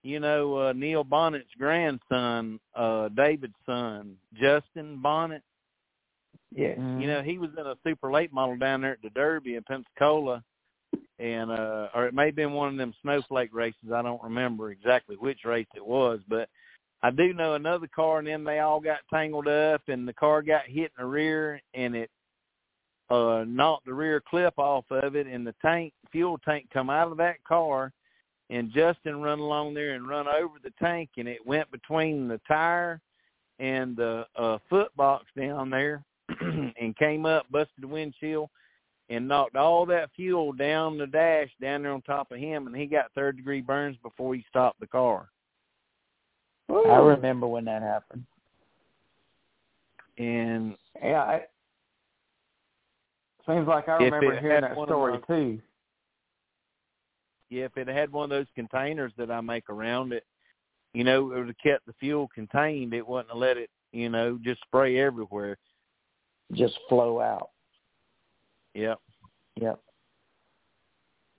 you 0.03 0.21
know, 0.21 0.57
uh, 0.57 0.73
Neil 0.75 1.03
Bonnett's 1.03 1.49
grandson, 1.59 2.61
uh, 2.75 3.09
David's 3.09 3.55
son, 3.67 4.17
Justin 4.35 5.01
Bonnett. 5.03 5.41
Yeah. 6.55 6.75
Mm-hmm. 6.75 7.01
You 7.01 7.07
know, 7.09 7.23
he 7.23 7.39
was 7.39 7.51
in 7.59 7.67
a 7.67 7.77
super 7.85 8.13
late 8.13 8.33
model 8.33 8.57
down 8.57 8.81
there 8.81 8.93
at 8.93 9.03
the 9.03 9.11
Derby 9.11 9.57
in 9.57 9.63
Pensacola, 9.65 10.43
and 11.19 11.51
uh, 11.51 11.89
or 11.95 12.07
it 12.07 12.15
may 12.15 12.27
have 12.27 12.37
been 12.37 12.53
one 12.53 12.69
of 12.69 12.77
them 12.77 12.95
snowflake 13.03 13.53
races. 13.53 13.93
I 13.93 14.03
don't 14.03 14.23
remember 14.23 14.71
exactly 14.71 15.17
which 15.17 15.45
race 15.45 15.67
it 15.75 15.85
was, 15.85 16.21
but 16.29 16.49
I 17.03 17.11
do 17.11 17.35
know 17.35 17.55
another 17.55 17.89
car, 17.95 18.19
and 18.19 18.29
then 18.29 18.45
they 18.45 18.61
all 18.61 18.81
got 18.81 19.01
tangled 19.13 19.49
up, 19.49 19.83
and 19.89 20.07
the 20.07 20.13
car 20.13 20.43
got 20.43 20.67
hit 20.67 20.93
in 20.97 21.05
the 21.05 21.07
rear, 21.07 21.61
and 21.75 21.95
it 21.97 22.11
uh 23.11 23.45
knocked 23.47 23.85
the 23.85 23.93
rear 23.93 24.23
clip 24.27 24.55
off 24.57 24.85
of 24.91 25.17
it, 25.17 25.27
and 25.27 25.47
the 25.47 25.55
tank 25.61 25.93
fuel 26.11 26.39
tank 26.45 26.69
come 26.73 26.89
out 26.89 27.11
of 27.11 27.19
that 27.19 27.43
car, 27.45 27.93
and 28.49 28.73
Justin 28.73 29.21
run 29.21 29.41
along 29.41 29.75
there 29.75 29.95
and 29.95 30.09
run 30.09 30.29
over 30.29 30.55
the 30.63 30.73
tank, 30.81 31.11
and 31.17 31.29
it 31.29 31.45
went 31.45 31.71
between 31.73 32.29
the 32.29 32.41
tire 32.47 33.01
and 33.59 33.97
the 33.97 34.25
uh, 34.37 34.59
foot 34.71 34.95
box 34.97 35.27
down 35.37 35.69
there, 35.71 36.03
and 36.41 36.97
came 36.97 37.27
up, 37.27 37.47
busted 37.51 37.83
the 37.83 37.89
windshield, 37.89 38.49
and 39.11 39.29
knocked 39.29 39.57
all 39.57 39.85
that 39.87 40.11
fuel 40.17 40.53
down 40.53 40.97
the 40.97 41.07
dash 41.07 41.51
down 41.61 41.83
there 41.83 41.93
on 41.93 42.03
top 42.03 42.31
of 42.33 42.39
him, 42.39 42.67
and 42.67 42.75
he 42.75 42.87
got 42.87 43.13
third 43.15 43.37
degree 43.37 43.61
burns 43.61 43.97
before 44.03 44.35
he 44.35 44.45
stopped 44.49 44.81
the 44.81 44.87
car. 44.87 45.29
I 46.71 46.97
remember 46.99 47.47
when 47.47 47.67
that 47.67 47.83
happened. 47.83 48.25
And 50.17 50.77
Yeah, 51.03 51.33
it 51.33 51.51
seems 53.47 53.67
like 53.69 53.89
I 53.89 53.97
remember 53.97 54.41
hearing 54.41 54.63
that 54.63 54.73
story 54.73 55.19
those- 55.19 55.27
too. 55.27 55.63
yeah, 57.51 57.65
if 57.65 57.77
it 57.77 57.89
had 57.89 58.11
one 58.11 58.25
of 58.25 58.31
those 58.31 58.51
containers 58.55 59.13
that 59.17 59.31
I 59.31 59.41
make 59.43 59.69
around 59.69 60.13
it, 60.13 60.25
you 60.95 61.05
know, 61.05 61.33
it 61.33 61.39
would 61.39 61.49
have 61.49 61.59
kept 61.59 61.85
the 61.87 61.93
fuel 61.95 62.29
contained. 62.29 62.95
It 62.95 63.07
wouldn't 63.07 63.29
have 63.29 63.37
let 63.39 63.59
it, 63.59 63.71
you 63.93 64.09
know, 64.09 64.39
just 64.39 64.63
spray 64.63 64.99
everywhere. 64.99 65.59
Just 66.53 66.79
flow 66.89 67.21
out. 67.21 67.51
Yep. 68.75 69.01
Yep. 69.61 69.81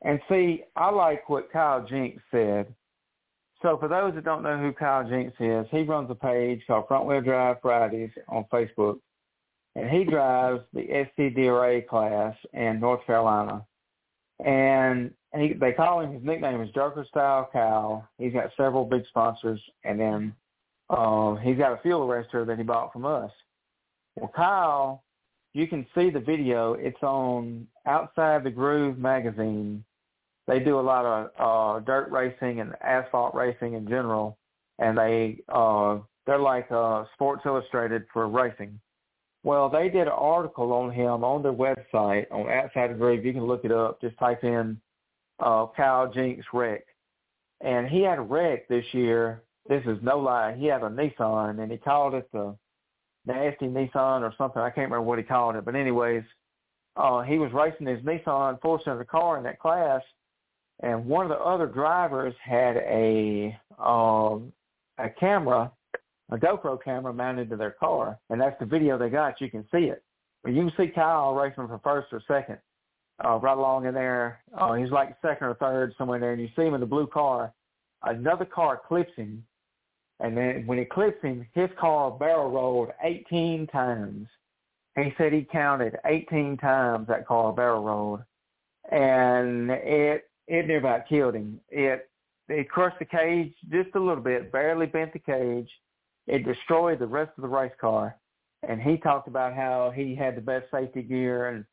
And 0.01 0.19
see, 0.29 0.63
I 0.75 0.91
like 0.91 1.29
what 1.29 1.51
Kyle 1.51 1.85
Jinks 1.85 2.21
said. 2.31 2.73
So 3.61 3.77
for 3.79 3.87
those 3.87 4.13
that 4.13 4.23
don't 4.23 4.43
know 4.43 4.57
who 4.57 4.71
Kyle 4.71 5.07
Jinks 5.07 5.35
is, 5.39 5.65
he 5.71 5.81
runs 5.83 6.11
a 6.11 6.15
page 6.15 6.61
called 6.67 6.87
Front 6.87 7.05
Wheel 7.05 7.21
Drive 7.21 7.57
Fridays 7.61 8.11
on 8.29 8.45
Facebook. 8.53 8.99
And 9.75 9.89
he 9.89 10.03
drives 10.03 10.61
the 10.73 11.05
SCDRA 11.17 11.87
class 11.87 12.35
in 12.53 12.79
North 12.79 13.05
Carolina. 13.05 13.65
And 14.45 15.11
he, 15.35 15.53
they 15.53 15.73
call 15.73 16.01
him, 16.01 16.13
his 16.13 16.23
nickname 16.23 16.61
is 16.61 16.69
Joker 16.71 17.05
Style 17.09 17.49
Kyle. 17.51 18.07
He's 18.17 18.33
got 18.33 18.51
several 18.55 18.85
big 18.85 19.05
sponsors. 19.07 19.59
And 19.83 19.99
then 19.99 20.35
um, 20.89 21.39
he's 21.41 21.57
got 21.57 21.73
a 21.73 21.81
fuel 21.81 22.07
arrestor 22.07 22.45
that 22.45 22.57
he 22.57 22.63
bought 22.63 22.93
from 22.93 23.05
us. 23.05 23.31
Well, 24.15 24.31
Kyle, 24.33 25.03
you 25.53 25.67
can 25.67 25.85
see 25.95 26.09
the 26.09 26.19
video. 26.19 26.73
It's 26.73 27.01
on 27.01 27.67
Outside 27.85 28.43
the 28.43 28.49
Groove 28.49 28.97
magazine. 28.97 29.83
They 30.47 30.59
do 30.59 30.79
a 30.79 30.81
lot 30.81 31.05
of 31.05 31.31
uh, 31.39 31.79
dirt 31.85 32.11
racing 32.11 32.59
and 32.59 32.73
asphalt 32.81 33.33
racing 33.33 33.73
in 33.73 33.87
general, 33.87 34.37
and 34.79 34.97
they 34.97 35.39
uh, 35.49 35.97
they're 36.25 36.39
like 36.39 36.71
uh, 36.71 37.05
Sports 37.13 37.43
Illustrated 37.45 38.05
for 38.13 38.27
racing. 38.27 38.79
Well, 39.43 39.69
they 39.69 39.89
did 39.89 40.07
an 40.07 40.13
article 40.13 40.71
on 40.73 40.91
him 40.91 41.23
on 41.23 41.43
their 41.43 41.53
website 41.53 42.25
on 42.31 42.49
Outside 42.49 42.91
the 42.91 42.95
Groove. 42.95 43.25
You 43.25 43.33
can 43.33 43.45
look 43.45 43.65
it 43.65 43.71
up. 43.71 43.99
Just 44.01 44.17
type 44.17 44.43
in 44.43 44.79
uh, 45.39 45.67
Kyle 45.75 46.11
Jinks 46.11 46.45
wreck, 46.53 46.85
and 47.61 47.87
he 47.87 48.01
had 48.01 48.19
a 48.19 48.21
wreck 48.21 48.67
this 48.67 48.85
year. 48.93 49.41
This 49.67 49.83
is 49.85 49.97
no 50.01 50.19
lie. 50.19 50.55
He 50.57 50.67
had 50.67 50.83
a 50.83 50.89
Nissan, 50.89 51.59
and 51.59 51.71
he 51.71 51.77
called 51.77 52.13
it 52.13 52.29
the 52.31 52.55
nasty 53.25 53.65
Nissan 53.67 54.21
or 54.21 54.33
something. 54.37 54.61
I 54.61 54.69
can't 54.69 54.89
remember 54.89 55.01
what 55.01 55.17
he 55.17 55.23
called 55.23 55.55
it, 55.55 55.65
but 55.65 55.75
anyways, 55.75 56.23
uh, 56.95 57.21
he 57.21 57.37
was 57.37 57.51
racing 57.51 57.87
his 57.87 58.01
Nissan 58.01 58.61
four 58.61 58.79
cylinder 58.83 59.03
car 59.03 59.37
in 59.37 59.43
that 59.43 59.59
class, 59.59 60.01
and 60.81 61.05
one 61.05 61.25
of 61.25 61.29
the 61.29 61.43
other 61.43 61.67
drivers 61.67 62.33
had 62.43 62.77
a 62.77 63.57
um, 63.79 64.53
a 64.97 65.09
camera, 65.09 65.71
a 66.31 66.37
GoPro 66.37 66.81
camera 66.81 67.13
mounted 67.13 67.49
to 67.49 67.57
their 67.57 67.71
car, 67.71 68.17
and 68.29 68.39
that's 68.39 68.57
the 68.59 68.65
video 68.65 68.97
they 68.97 69.09
got. 69.09 69.41
You 69.41 69.49
can 69.49 69.65
see 69.71 69.85
it. 69.85 70.03
But 70.43 70.53
you 70.53 70.61
can 70.61 70.71
see 70.77 70.91
Kyle 70.93 71.33
racing 71.33 71.67
for 71.67 71.79
first 71.83 72.13
or 72.13 72.21
second, 72.27 72.59
uh, 73.25 73.37
right 73.37 73.57
along 73.57 73.87
in 73.87 73.93
there. 73.93 74.41
Uh, 74.55 74.73
he's 74.73 74.91
like 74.91 75.15
second 75.21 75.47
or 75.47 75.55
third 75.55 75.93
somewhere 75.97 76.19
there, 76.19 76.33
and 76.33 76.41
you 76.41 76.49
see 76.55 76.61
him 76.61 76.75
in 76.75 76.79
the 76.79 76.85
blue 76.85 77.07
car. 77.07 77.51
Another 78.03 78.45
car 78.45 78.79
clips 78.87 79.11
him, 79.15 79.43
and 80.19 80.35
then 80.35 80.65
when 80.65 80.77
he 80.77 80.85
clips 80.85 81.21
him, 81.21 81.45
his 81.53 81.69
car 81.79 82.11
barrel 82.11 82.49
rolled 82.49 82.89
18 83.03 83.67
times. 83.67 84.27
He 84.95 85.13
said 85.17 85.33
he 85.33 85.43
counted 85.43 85.97
18 86.05 86.57
times 86.57 87.07
that 87.07 87.27
car 87.27 87.51
barrel 87.51 87.83
rolled, 87.83 88.23
and 88.91 89.69
it 89.71 90.29
it 90.47 90.67
near 90.67 90.77
about 90.77 91.07
killed 91.07 91.35
him. 91.35 91.59
It 91.69 92.09
it 92.47 92.69
crushed 92.69 92.99
the 92.99 93.05
cage 93.05 93.53
just 93.69 93.95
a 93.95 93.99
little 93.99 94.23
bit, 94.23 94.51
barely 94.51 94.85
bent 94.85 95.11
the 95.11 95.19
cage. 95.19 95.69
It 96.27 96.45
destroyed 96.45 96.99
the 96.99 97.07
rest 97.07 97.31
of 97.37 97.41
the 97.41 97.47
race 97.47 97.73
car, 97.79 98.15
and 98.67 98.81
he 98.81 98.97
talked 98.97 99.27
about 99.27 99.53
how 99.53 99.91
he 99.93 100.15
had 100.15 100.37
the 100.37 100.41
best 100.41 100.71
safety 100.71 101.01
gear 101.01 101.49
and 101.49 101.65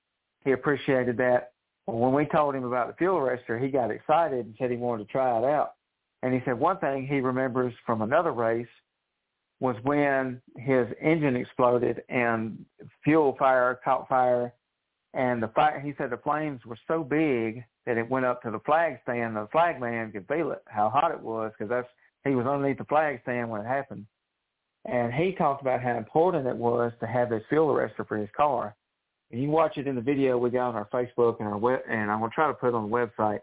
he 0.44 0.52
appreciated 0.52 1.16
that. 1.18 1.52
When 1.86 2.12
we 2.12 2.26
told 2.26 2.54
him 2.54 2.64
about 2.64 2.88
the 2.88 2.94
fuel 2.94 3.16
arrestor, 3.16 3.60
he 3.60 3.68
got 3.68 3.90
excited 3.90 4.46
and 4.46 4.54
said 4.58 4.70
he 4.70 4.76
wanted 4.76 5.06
to 5.06 5.12
try 5.12 5.38
it 5.38 5.44
out. 5.44 5.72
And 6.22 6.32
he 6.32 6.40
said 6.44 6.58
one 6.58 6.78
thing 6.78 7.06
he 7.06 7.20
remembers 7.20 7.74
from 7.84 8.02
another 8.02 8.32
race 8.32 8.66
was 9.60 9.76
when 9.82 10.40
his 10.56 10.86
engine 11.00 11.36
exploded 11.36 12.02
and 12.08 12.64
fuel 13.04 13.36
fire 13.38 13.80
caught 13.84 14.08
fire 14.08 14.52
and 15.14 15.42
the 15.42 15.48
fire 15.48 15.78
he 15.78 15.92
said 15.98 16.10
the 16.10 16.16
flames 16.16 16.64
were 16.64 16.78
so 16.88 17.04
big 17.04 17.62
that 17.86 17.96
it 17.96 18.08
went 18.08 18.24
up 18.24 18.42
to 18.42 18.50
the 18.50 18.60
flag 18.60 18.98
stand. 19.02 19.36
The 19.36 19.48
flag 19.52 19.80
man 19.80 20.10
could 20.12 20.26
feel 20.26 20.52
it 20.52 20.62
how 20.66 20.88
hot 20.88 21.12
it 21.12 21.20
was 21.20 21.52
because 21.56 21.70
that's 21.70 21.88
he 22.24 22.34
was 22.34 22.46
underneath 22.46 22.78
the 22.78 22.84
flag 22.84 23.20
stand 23.22 23.50
when 23.50 23.60
it 23.60 23.66
happened. 23.66 24.06
And 24.84 25.12
he 25.12 25.32
talked 25.32 25.60
about 25.60 25.82
how 25.82 25.96
important 25.96 26.46
it 26.46 26.56
was 26.56 26.92
to 27.00 27.06
have 27.06 27.30
this 27.30 27.42
fuel 27.48 27.68
arrestor 27.68 28.06
for 28.06 28.16
his 28.16 28.28
car. 28.36 28.74
And 29.30 29.42
you 29.42 29.48
watch 29.48 29.76
it 29.76 29.86
in 29.86 29.96
the 29.96 30.00
video 30.00 30.38
we 30.38 30.50
got 30.50 30.68
on 30.68 30.76
our 30.76 30.88
facebook 30.92 31.36
and 31.40 31.48
our 31.48 31.58
web 31.58 31.80
and 31.88 32.10
i'm 32.10 32.20
to 32.20 32.28
try 32.28 32.46
to 32.48 32.54
put 32.54 32.68
it 32.68 32.74
on 32.74 32.90
the 32.90 32.94
website 32.94 33.40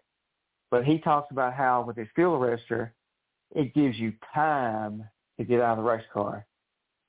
but 0.72 0.86
he 0.86 1.00
talks 1.00 1.32
about 1.32 1.54
how 1.54 1.84
with 1.86 1.98
his 1.98 2.08
fuel 2.16 2.40
arrestor 2.40 2.92
it 3.56 3.74
gives 3.74 3.98
you 3.98 4.14
time 4.34 5.04
to 5.38 5.44
get 5.44 5.62
out 5.62 5.78
of 5.78 5.84
the 5.84 5.90
race 5.90 6.06
car 6.14 6.46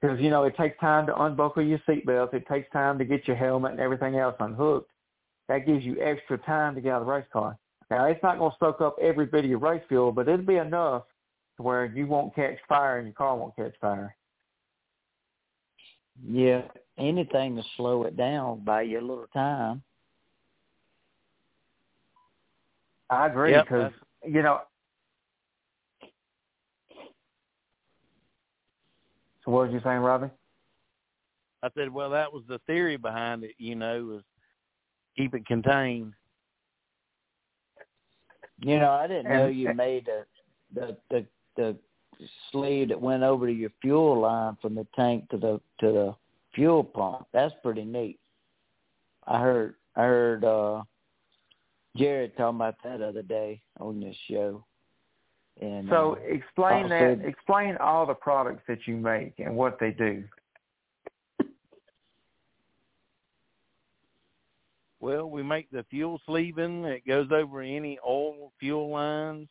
because 0.01 0.21
you 0.21 0.31
know 0.31 0.45
it 0.45 0.57
takes 0.57 0.79
time 0.81 1.07
to 1.07 1.23
unbuckle 1.23 1.63
your 1.63 1.79
seatbelt. 1.81 2.35
It 2.35 2.47
takes 2.47 2.71
time 2.73 2.99
to 2.99 3.05
get 3.05 3.27
your 3.27 3.37
helmet 3.37 3.73
and 3.73 3.81
everything 3.81 4.17
else 4.17 4.37
unhooked. 4.41 4.91
That 5.49 5.67
gives 5.67 5.85
you 5.85 6.01
extra 6.01 6.39
time 6.39 6.75
to 6.75 6.81
get 6.81 6.93
out 6.93 7.03
of 7.03 7.07
the 7.07 7.13
race 7.13 7.27
car. 7.33 7.59
Now 7.91 8.07
it's 8.07 8.23
not 8.23 8.39
going 8.39 8.53
to 8.53 8.57
soak 8.61 8.81
up 8.81 8.97
every 9.01 9.27
bit 9.27 9.45
of 9.45 9.51
your 9.51 9.59
race 9.59 9.83
fuel, 9.89 10.13
but 10.13 10.29
it'll 10.29 10.47
be 10.47 10.57
enough 10.57 11.03
to 11.57 11.63
where 11.63 11.87
you 11.87 12.07
won't 12.07 12.35
catch 12.35 12.57
fire 12.69 12.99
and 12.99 13.09
your 13.09 13.15
car 13.15 13.37
won't 13.37 13.57
catch 13.57 13.75
fire. 13.81 14.15
Yeah, 16.25 16.63
anything 16.99 17.57
to 17.57 17.63
slow 17.77 18.05
it 18.05 18.17
down, 18.17 18.65
buy 18.65 18.83
you 18.83 19.01
a 19.01 19.03
little 19.03 19.27
time. 19.35 19.83
I 23.11 23.27
agree 23.27 23.51
Yep, 23.51 23.65
because 23.65 23.93
you 24.25 24.43
know. 24.43 24.61
So 29.45 29.51
what 29.51 29.67
was 29.67 29.73
you 29.73 29.81
saying, 29.83 30.01
Robbie? 30.01 30.31
I 31.63 31.69
said, 31.75 31.93
well, 31.93 32.11
that 32.11 32.33
was 32.33 32.43
the 32.49 32.59
theory 32.67 32.97
behind 32.97 33.45
it. 33.45 33.55
You 33.59 33.75
know, 33.75 34.05
was 34.05 34.23
keep 35.17 35.35
it 35.35 35.47
contained. 35.47 36.15
You 38.61 38.79
know, 38.79 38.91
I 38.91 39.07
didn't 39.07 39.33
know 39.33 39.47
you 39.47 39.75
made 39.75 40.09
a, 40.09 40.25
the 40.75 40.97
the 41.11 41.27
the 41.57 41.77
sleeve 42.53 42.89
that 42.89 43.01
went 43.01 43.23
over 43.23 43.47
to 43.47 43.53
your 43.53 43.71
fuel 43.81 44.21
line 44.21 44.57
from 44.61 44.75
the 44.75 44.87
tank 44.95 45.29
to 45.31 45.39
the 45.39 45.61
to 45.81 45.93
the 45.93 46.15
fuel 46.55 46.85
pump. 46.85 47.27
That's 47.33 47.55
pretty 47.63 47.85
neat. 47.85 48.19
I 49.27 49.41
heard 49.41 49.75
I 49.97 50.03
heard 50.03 50.45
uh 50.45 50.83
Jared 51.97 52.37
talking 52.37 52.57
about 52.57 52.77
that 52.85 53.03
other 53.03 53.23
day 53.23 53.61
on 53.79 54.01
this 54.01 54.17
show. 54.31 54.65
And 55.61 55.89
So 55.89 56.13
uh, 56.13 56.21
explain 56.27 56.85
also- 56.85 57.17
that. 57.17 57.27
Explain 57.27 57.77
all 57.79 58.07
the 58.07 58.15
products 58.15 58.63
that 58.69 58.87
you 58.87 58.97
make 58.97 59.35
and 59.39 59.55
what 59.57 59.79
they 59.79 59.91
do. 59.91 60.25
Well, 65.01 65.31
we 65.31 65.43
make 65.43 65.71
the 65.71 65.85
fuel 65.91 66.21
sleeving. 66.27 66.85
It 66.85 67.07
goes 67.07 67.29
over 67.33 67.63
any 67.63 67.99
oil 68.07 68.53
fuel 68.61 68.91
lines. 68.91 69.49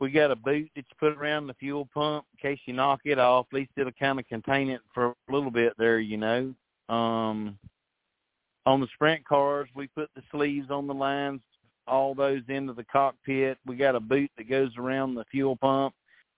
We 0.00 0.10
got 0.10 0.32
a 0.32 0.36
boot 0.36 0.68
that 0.74 0.84
you 0.88 0.96
put 0.98 1.16
around 1.16 1.46
the 1.46 1.54
fuel 1.54 1.88
pump 1.94 2.26
in 2.32 2.50
case 2.50 2.60
you 2.66 2.74
knock 2.74 3.02
it 3.04 3.20
off. 3.20 3.46
At 3.52 3.54
least 3.56 3.70
it'll 3.76 3.92
kind 3.92 4.18
of 4.18 4.26
contain 4.26 4.70
it 4.70 4.80
for 4.92 5.06
a 5.10 5.32
little 5.32 5.52
bit 5.52 5.74
there, 5.78 6.00
you 6.00 6.16
know. 6.16 6.52
Um, 6.88 7.56
on 8.66 8.80
the 8.80 8.88
sprint 8.94 9.24
cars, 9.24 9.68
we 9.74 9.88
put 9.88 10.10
the 10.14 10.22
sleeves 10.30 10.70
on 10.70 10.86
the 10.86 10.94
lines, 10.94 11.40
all 11.86 12.14
those 12.14 12.42
into 12.48 12.72
the 12.72 12.84
cockpit. 12.84 13.58
We 13.66 13.76
got 13.76 13.96
a 13.96 14.00
boot 14.00 14.30
that 14.36 14.48
goes 14.48 14.70
around 14.78 15.14
the 15.14 15.24
fuel 15.30 15.56
pump 15.56 15.94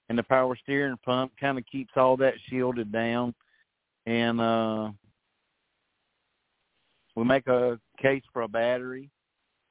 and 0.09 0.19
the 0.19 0.23
power 0.23 0.57
steering 0.57 0.99
pump, 1.05 1.33
kind 1.41 1.59
of 1.59 1.65
keeps 1.67 1.93
all 1.97 2.17
that 2.19 2.35
shielded 2.49 2.93
down. 2.93 3.35
And 4.07 4.41
uh 4.41 4.91
we 7.17 7.25
make 7.25 7.47
a 7.47 7.79
case 8.01 8.23
for 8.33 8.43
a 8.43 8.49
battery 8.49 9.11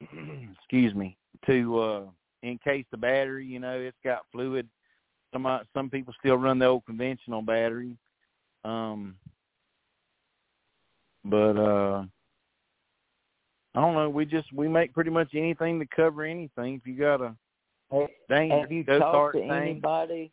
excuse 0.00 0.94
me 0.94 1.16
to 1.46 1.78
uh 1.78 2.02
encase 2.42 2.84
the 2.90 2.96
battery 2.96 3.46
you 3.46 3.58
know 3.58 3.78
it's 3.78 3.96
got 4.04 4.24
fluid 4.32 4.68
some 5.32 5.46
uh, 5.46 5.60
some 5.74 5.90
people 5.90 6.14
still 6.18 6.36
run 6.36 6.58
the 6.58 6.66
old 6.66 6.84
conventional 6.84 7.42
battery 7.42 7.96
um 8.64 9.14
but 11.24 11.56
uh 11.56 12.04
I 13.74 13.80
don't 13.80 13.94
know. 13.94 14.08
We 14.08 14.24
just 14.24 14.52
we 14.52 14.68
make 14.68 14.92
pretty 14.92 15.10
much 15.10 15.34
anything 15.34 15.78
to 15.80 15.86
cover 15.86 16.22
anything. 16.22 16.74
If 16.74 16.86
you 16.86 16.96
got 16.96 17.20
a 17.20 17.34
Hey, 18.28 18.48
have 18.50 18.72
you 18.72 18.84
talked 18.84 19.34
to 19.34 19.40
Thing. 19.40 19.50
anybody? 19.50 20.32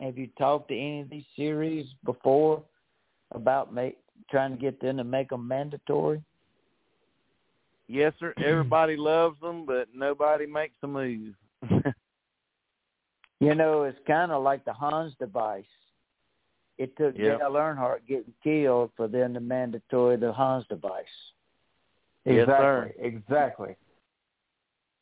Have 0.00 0.18
you 0.18 0.28
talked 0.38 0.68
to 0.68 0.74
any 0.74 1.00
of 1.00 1.10
these 1.10 1.24
series 1.36 1.86
before 2.04 2.62
about 3.30 3.72
make, 3.72 3.98
trying 4.30 4.50
to 4.52 4.58
get 4.58 4.80
them 4.80 4.96
to 4.98 5.04
make 5.04 5.30
them 5.30 5.46
mandatory? 5.46 6.22
Yes, 7.88 8.12
sir. 8.18 8.34
Everybody 8.44 8.96
loves 8.98 9.40
them, 9.40 9.64
but 9.64 9.88
nobody 9.94 10.46
makes 10.46 10.76
a 10.82 10.86
move. 10.86 11.34
You 13.42 13.56
know, 13.56 13.82
it's 13.82 13.98
kind 14.06 14.30
of 14.30 14.44
like 14.44 14.64
the 14.64 14.72
Hans 14.72 15.14
device. 15.18 15.64
It 16.78 16.96
took 16.96 17.18
Yep. 17.18 17.40
Dale 17.40 17.50
Earnhardt 17.50 18.06
getting 18.06 18.32
killed 18.40 18.92
for 18.96 19.08
them 19.08 19.34
to 19.34 19.40
mandatory 19.40 20.16
the 20.16 20.32
Hans 20.32 20.64
device. 20.68 21.04
Yes, 22.24 22.42
Exactly. 22.42 22.56
sir. 22.56 22.92
Exactly. 22.98 23.76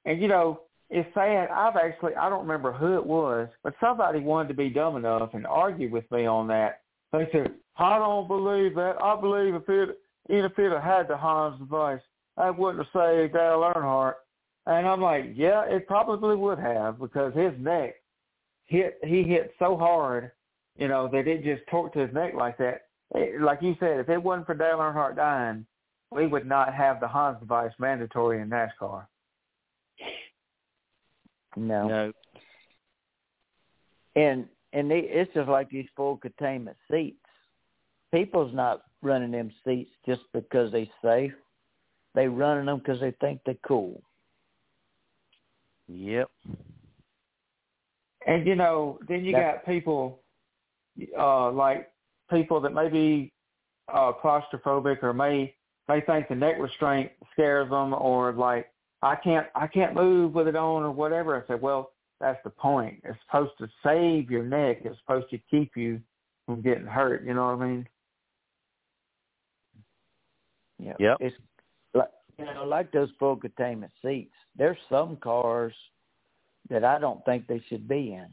And 0.04 0.20
you 0.20 0.28
know, 0.28 0.62
it's 0.88 1.12
sad. 1.14 1.48
I've 1.50 1.76
actually 1.76 2.14
I 2.16 2.28
don't 2.28 2.42
remember 2.42 2.72
who 2.72 2.96
it 2.96 3.04
was, 3.06 3.48
but 3.62 3.74
somebody 3.80 4.20
wanted 4.20 4.48
to 4.48 4.54
be 4.54 4.70
dumb 4.70 4.96
enough 4.96 5.34
and 5.34 5.46
argue 5.46 5.90
with 5.90 6.10
me 6.10 6.26
on 6.26 6.46
that. 6.48 6.80
They 7.12 7.28
said, 7.32 7.54
"I 7.76 7.98
don't 7.98 8.26
believe 8.28 8.74
that. 8.76 8.96
I 9.02 9.20
believe 9.20 9.54
if 9.54 9.68
it 9.68 9.98
even 10.28 10.44
if 10.46 10.58
it 10.58 10.80
had 10.80 11.08
the 11.08 11.16
Hans 11.16 11.58
device, 11.58 12.00
that 12.36 12.56
wouldn't 12.56 12.84
have 12.84 12.92
saved 12.92 13.34
Dale 13.34 13.60
Earnhardt." 13.74 14.14
And 14.66 14.86
I'm 14.86 15.00
like, 15.00 15.26
"Yeah, 15.34 15.64
it 15.64 15.86
probably 15.86 16.36
would 16.36 16.58
have 16.58 16.98
because 16.98 17.34
his 17.34 17.52
neck 17.58 17.96
hit. 18.66 18.98
He 19.02 19.22
hit 19.22 19.54
so 19.58 19.76
hard, 19.76 20.32
you 20.76 20.88
know, 20.88 21.08
that 21.08 21.28
it 21.28 21.42
just 21.44 21.66
torqued 21.66 21.94
his 21.94 22.12
neck 22.14 22.34
like 22.34 22.56
that. 22.58 22.86
It, 23.14 23.40
like 23.40 23.60
you 23.62 23.74
said, 23.80 24.00
if 24.00 24.08
it 24.08 24.22
wasn't 24.22 24.46
for 24.46 24.54
Dale 24.54 24.78
Earnhardt 24.78 25.16
dying." 25.16 25.66
We 26.10 26.26
would 26.26 26.46
not 26.46 26.74
have 26.74 27.00
the 27.00 27.08
Hans 27.08 27.38
device 27.40 27.72
mandatory 27.78 28.40
in 28.40 28.50
NASCAR. 28.50 29.06
No. 31.56 31.88
no. 31.88 32.12
And 34.16 34.46
and 34.72 34.90
they, 34.90 35.00
it's 35.00 35.32
just 35.34 35.48
like 35.48 35.68
these 35.70 35.86
full 35.96 36.16
containment 36.16 36.76
seats. 36.90 37.16
People's 38.12 38.54
not 38.54 38.82
running 39.02 39.32
them 39.32 39.50
seats 39.64 39.90
just 40.06 40.22
because 40.32 40.72
they're 40.72 40.86
safe. 41.02 41.32
They 42.14 42.28
running 42.28 42.66
them 42.66 42.78
because 42.78 43.00
they 43.00 43.12
think 43.20 43.40
they're 43.44 43.56
cool. 43.66 44.02
Yep. 45.88 46.30
And 48.26 48.46
you 48.46 48.54
know, 48.54 48.98
then 49.08 49.24
you 49.24 49.32
That- 49.32 49.64
got 49.64 49.66
people 49.66 50.20
uh 51.18 51.50
like 51.50 51.90
people 52.30 52.60
that 52.60 52.74
may 52.74 52.88
be 52.88 53.32
uh 53.92 54.12
claustrophobic 54.22 55.02
or 55.02 55.12
may 55.12 55.54
may 55.90 56.00
think 56.00 56.28
the 56.28 56.34
neck 56.34 56.56
restraint 56.58 57.10
scares 57.32 57.68
them 57.70 57.94
or 57.94 58.32
like 58.32 58.70
I 59.02 59.16
can't 59.16 59.46
I 59.54 59.66
can't 59.66 59.94
move 59.94 60.34
with 60.34 60.46
it 60.46 60.56
on 60.56 60.82
or 60.82 60.90
whatever. 60.90 61.36
I 61.36 61.46
said, 61.46 61.60
well, 61.60 61.92
that's 62.20 62.38
the 62.44 62.50
point. 62.50 63.00
It's 63.04 63.18
supposed 63.26 63.52
to 63.58 63.68
save 63.82 64.30
your 64.30 64.44
neck. 64.44 64.78
It's 64.84 64.98
supposed 65.00 65.30
to 65.30 65.38
keep 65.50 65.76
you 65.76 66.00
from 66.46 66.60
getting 66.62 66.86
hurt. 66.86 67.24
You 67.24 67.34
know 67.34 67.46
what 67.46 67.62
I 67.62 67.66
mean? 67.66 67.88
Yeah. 70.78 70.94
Yep. 70.98 71.16
It's 71.20 71.36
like 71.94 72.10
you 72.38 72.44
know, 72.44 72.64
like 72.64 72.92
those 72.92 73.10
full 73.18 73.36
containment 73.36 73.92
seats. 74.02 74.34
There's 74.56 74.78
some 74.88 75.16
cars 75.16 75.74
that 76.68 76.84
I 76.84 76.98
don't 76.98 77.24
think 77.24 77.46
they 77.46 77.62
should 77.68 77.88
be 77.88 78.12
in. 78.12 78.26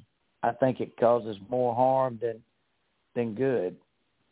I 0.44 0.52
think 0.52 0.80
it 0.80 0.98
causes 0.98 1.38
more 1.50 1.74
harm 1.74 2.20
than 2.22 2.42
than 3.16 3.34
good. 3.34 3.76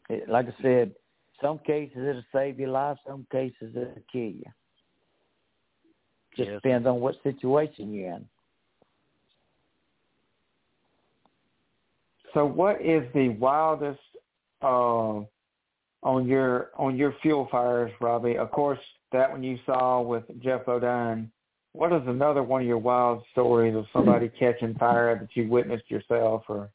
It, 0.10 0.30
like 0.30 0.47
I 0.47 0.61
said, 0.61 0.93
some 1.41 1.60
cases 1.60 1.98
it'll 1.98 2.24
save 2.34 2.60
your 2.60 2.70
life, 2.70 2.98
some 3.07 3.26
cases 3.32 3.76
it'll 3.76 3.95
kill 4.12 4.22
you. 4.22 4.44
Just 6.36 6.49
Yes. 6.49 6.62
depends 6.62 6.88
on 6.88 6.99
what 6.99 7.22
situation 7.24 7.94
you're 7.94 8.16
in. 8.16 8.28
So 12.34 12.45
what 12.45 12.82
is 12.82 13.03
the 13.14 13.30
wildest 13.30 13.99
uh, 14.62 15.22
on 16.03 16.28
your 16.28 16.72
on 16.78 16.98
your 16.98 17.14
fuel 17.22 17.48
fires, 17.49 17.91
Robbie? 18.02 18.38
Of 18.38 18.52
course, 18.52 18.80
that 19.14 19.32
one 19.32 19.44
you 19.44 19.57
saw 19.66 20.02
with 20.02 20.24
Geoff 20.41 20.66
Bodine. 20.66 21.32
What 21.72 21.94
is 21.94 22.03
another 22.07 22.44
one 22.44 22.62
of 22.62 22.68
your 22.68 22.78
wild 22.78 23.24
stories 23.32 23.76
of 23.76 23.86
somebody 23.94 24.30
catching 24.40 24.76
fire 24.76 25.18
that 25.18 25.30
you 25.36 25.49
witnessed 25.49 25.90
yourself? 25.90 26.44
Or 26.49 26.70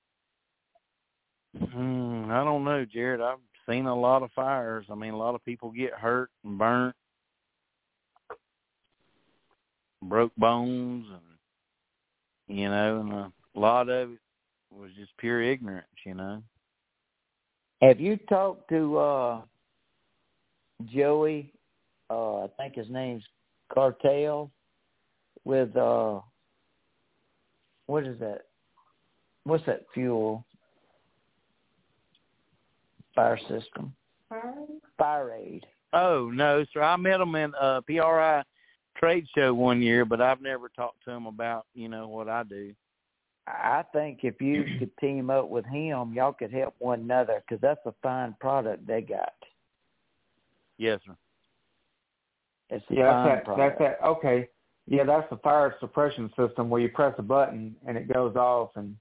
Hmm, 1.58 2.30
I 2.30 2.44
don't 2.44 2.64
know, 2.64 2.84
Jared. 2.84 3.20
I've 3.20 3.38
seen 3.70 3.86
a 3.86 3.94
lot 3.94 4.22
of 4.22 4.30
fires. 4.32 4.86
I 4.90 4.94
mean, 4.94 5.14
a 5.14 5.18
lot 5.18 5.34
of 5.34 5.44
people 5.44 5.70
get 5.70 5.92
hurt 5.92 6.30
and 6.44 6.58
burnt, 6.58 6.94
broke 10.02 10.34
bones, 10.36 11.06
and 11.10 12.58
you 12.58 12.68
know, 12.68 13.00
and 13.00 13.12
a 13.12 13.32
lot 13.54 13.88
of 13.88 14.10
it 14.10 14.18
was 14.70 14.90
just 14.98 15.16
pure 15.18 15.42
ignorance. 15.42 15.86
You 16.04 16.14
know. 16.14 16.42
Have 17.82 18.00
you 18.00 18.16
talked 18.28 18.68
to 18.70 18.98
uh 18.98 19.40
Joey, 20.86 21.52
uh 22.10 22.44
I 22.44 22.48
think 22.58 22.74
his 22.74 22.90
name's 22.90 23.24
Cartel 23.72 24.50
with 25.44 25.76
uh 25.76 26.20
what 27.86 28.04
is 28.04 28.18
that? 28.20 28.42
What's 29.44 29.64
that 29.66 29.86
fuel? 29.94 30.44
Fire 33.20 33.38
system. 33.60 33.92
Fire 34.96 35.34
aid. 35.34 35.66
Oh 35.92 36.30
no, 36.32 36.64
sir. 36.72 36.82
I 36.82 36.96
met 36.96 37.20
him 37.20 37.34
in 37.34 37.54
uh, 37.54 37.80
a 37.80 37.82
PRI 37.82 38.42
trade 38.96 39.26
show 39.34 39.52
one 39.52 39.82
year, 39.82 40.04
but 40.04 40.22
I've 40.22 40.40
never 40.40 40.70
talked 40.70 41.04
to 41.04 41.10
him 41.10 41.26
about 41.26 41.66
you 41.74 41.88
know 41.88 42.08
what 42.08 42.28
I 42.28 42.44
do. 42.44 42.72
I 43.46 43.84
think 43.92 44.20
if 44.22 44.40
you 44.40 44.64
could 44.78 44.96
team 44.98 45.28
up 45.28 45.50
with 45.50 45.66
him, 45.66 46.14
y'all 46.14 46.32
could 46.32 46.52
help 46.52 46.74
one 46.78 47.00
another 47.00 47.42
because 47.46 47.60
that's 47.60 47.84
a 47.84 47.94
fine 48.02 48.34
product 48.40 48.86
they 48.86 49.02
got. 49.02 49.34
Yes, 50.78 51.00
sir. 51.06 51.16
It's 52.70 52.84
a 52.90 52.94
yeah, 52.94 53.10
fine 53.10 53.26
that's 53.26 53.38
that. 53.38 53.44
product. 53.44 53.78
That's 53.78 53.98
that. 54.00 54.06
Okay. 54.06 54.48
Yeah, 54.86 55.04
that's 55.04 55.28
the 55.28 55.36
fire 55.38 55.74
suppression 55.78 56.30
system 56.38 56.70
where 56.70 56.80
you 56.80 56.88
press 56.88 57.14
a 57.18 57.22
button 57.22 57.76
and 57.86 57.98
it 57.98 58.10
goes 58.10 58.34
off. 58.34 58.70
And 58.76 58.96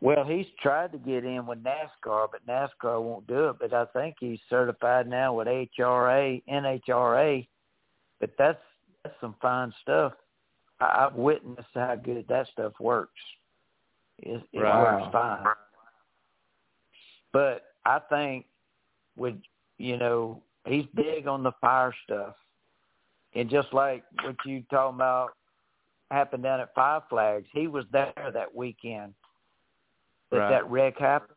Well, 0.00 0.24
he's 0.24 0.46
tried 0.60 0.92
to 0.92 0.98
get 0.98 1.24
in 1.24 1.46
with 1.46 1.58
NASCAR, 1.62 2.28
but 2.30 2.46
NASCAR 2.46 3.02
won't 3.02 3.26
do 3.26 3.48
it. 3.48 3.56
But 3.60 3.74
I 3.74 3.84
think 3.86 4.16
he's 4.18 4.38
certified 4.48 5.08
now 5.08 5.34
with 5.34 5.48
HRA, 5.48 6.42
NHRA. 6.48 7.46
But 8.20 8.30
that's 8.38 8.58
that's 9.02 9.14
some 9.20 9.34
fine 9.40 9.72
stuff. 9.82 10.14
I, 10.80 11.06
I've 11.06 11.14
witnessed 11.14 11.68
how 11.74 11.96
good 11.96 12.26
that 12.28 12.48
stuff 12.52 12.72
works. 12.80 13.20
It, 14.18 14.42
it 14.52 14.60
Right. 14.60 15.00
works 15.00 15.12
fine. 15.12 15.46
But 17.32 17.64
I 17.84 17.98
think 18.08 18.46
with 19.16 19.34
you 19.78 19.98
know 19.98 20.42
he's 20.66 20.86
big 20.94 21.26
on 21.26 21.42
the 21.42 21.52
fire 21.60 21.94
stuff, 22.04 22.34
and 23.34 23.50
just 23.50 23.72
like 23.72 24.04
what 24.22 24.36
you 24.46 24.62
talking 24.70 24.96
about 24.96 25.32
happened 26.10 26.44
down 26.44 26.60
at 26.60 26.74
Five 26.74 27.02
Flags, 27.10 27.46
he 27.52 27.66
was 27.66 27.84
there 27.92 28.30
that 28.32 28.54
weekend 28.54 29.12
that 30.30 30.38
Right. 30.38 30.50
that 30.50 30.70
wreck 30.70 30.98
happened. 30.98 31.36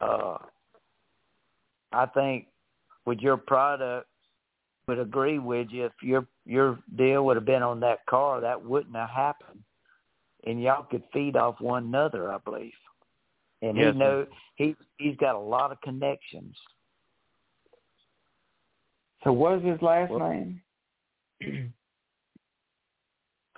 Uh, 0.00 0.38
I 1.92 2.06
think 2.06 2.48
with 3.04 3.20
your 3.20 3.36
product 3.36 4.08
would 4.86 4.98
agree 4.98 5.38
with 5.38 5.70
you 5.70 5.84
if 5.86 5.92
your 6.02 6.26
your 6.46 6.78
deal 6.96 7.24
would 7.26 7.36
have 7.36 7.44
been 7.44 7.62
on 7.62 7.80
that 7.80 8.04
car, 8.06 8.40
that 8.40 8.60
wouldn't 8.62 8.96
have 8.96 9.10
happened, 9.10 9.62
and 10.44 10.60
y'all 10.62 10.84
could 10.84 11.04
feed 11.12 11.36
off 11.36 11.60
one 11.60 11.84
another, 11.84 12.32
I 12.32 12.38
believe. 12.38 12.72
And 13.62 13.76
Yes, 13.76 13.92
he 13.94 13.98
sir. 13.98 13.98
know 13.98 14.26
he 14.56 14.76
he's 14.98 15.16
got 15.18 15.34
a 15.34 15.38
lot 15.38 15.70
of 15.72 15.80
connections. 15.82 16.56
so, 19.22 19.32
what 19.32 19.58
is 19.58 19.62
his 19.64 19.82
last 19.82 20.10
Well- 20.10 20.30
name? 20.30 20.62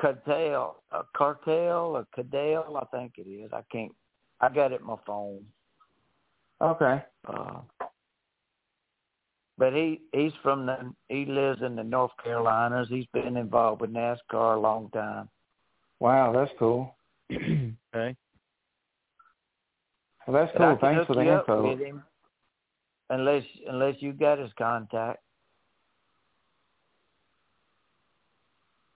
Cartel, 0.00 0.82
a 0.90 1.04
cartel, 1.14 1.96
or 1.96 2.06
Cadell, 2.14 2.76
I 2.76 2.84
think 2.86 3.18
it 3.18 3.28
is. 3.28 3.52
I 3.52 3.62
can't. 3.70 3.94
I 4.42 4.48
got 4.48 4.72
it 4.72 4.80
in 4.80 4.86
my 4.86 4.96
phone. 5.06 5.44
Okay. 6.60 7.02
Uh, 7.26 7.60
but 9.56 9.72
he 9.72 10.00
he's 10.12 10.32
from 10.42 10.66
the 10.66 10.92
he 11.08 11.24
lives 11.24 11.62
in 11.62 11.76
the 11.76 11.84
North 11.84 12.10
Carolinas. 12.22 12.88
He's 12.88 13.06
been 13.12 13.36
involved 13.36 13.80
with 13.80 13.92
NASCAR 13.92 14.56
a 14.56 14.60
long 14.60 14.90
time. 14.90 15.28
Wow, 16.00 16.32
that's 16.32 16.50
cool. 16.58 16.94
Okay. 17.94 18.16
Well, 20.26 20.46
that's 20.46 20.56
cool. 20.56 20.78
Thanks 20.80 21.06
for 21.06 21.14
the 21.14 21.24
you 21.24 21.30
up 21.30 21.46
info. 21.46 21.76
him, 21.76 22.02
unless 23.10 23.44
unless 23.68 23.96
you 24.00 24.14
got 24.14 24.38
his 24.38 24.50
contact. 24.56 25.20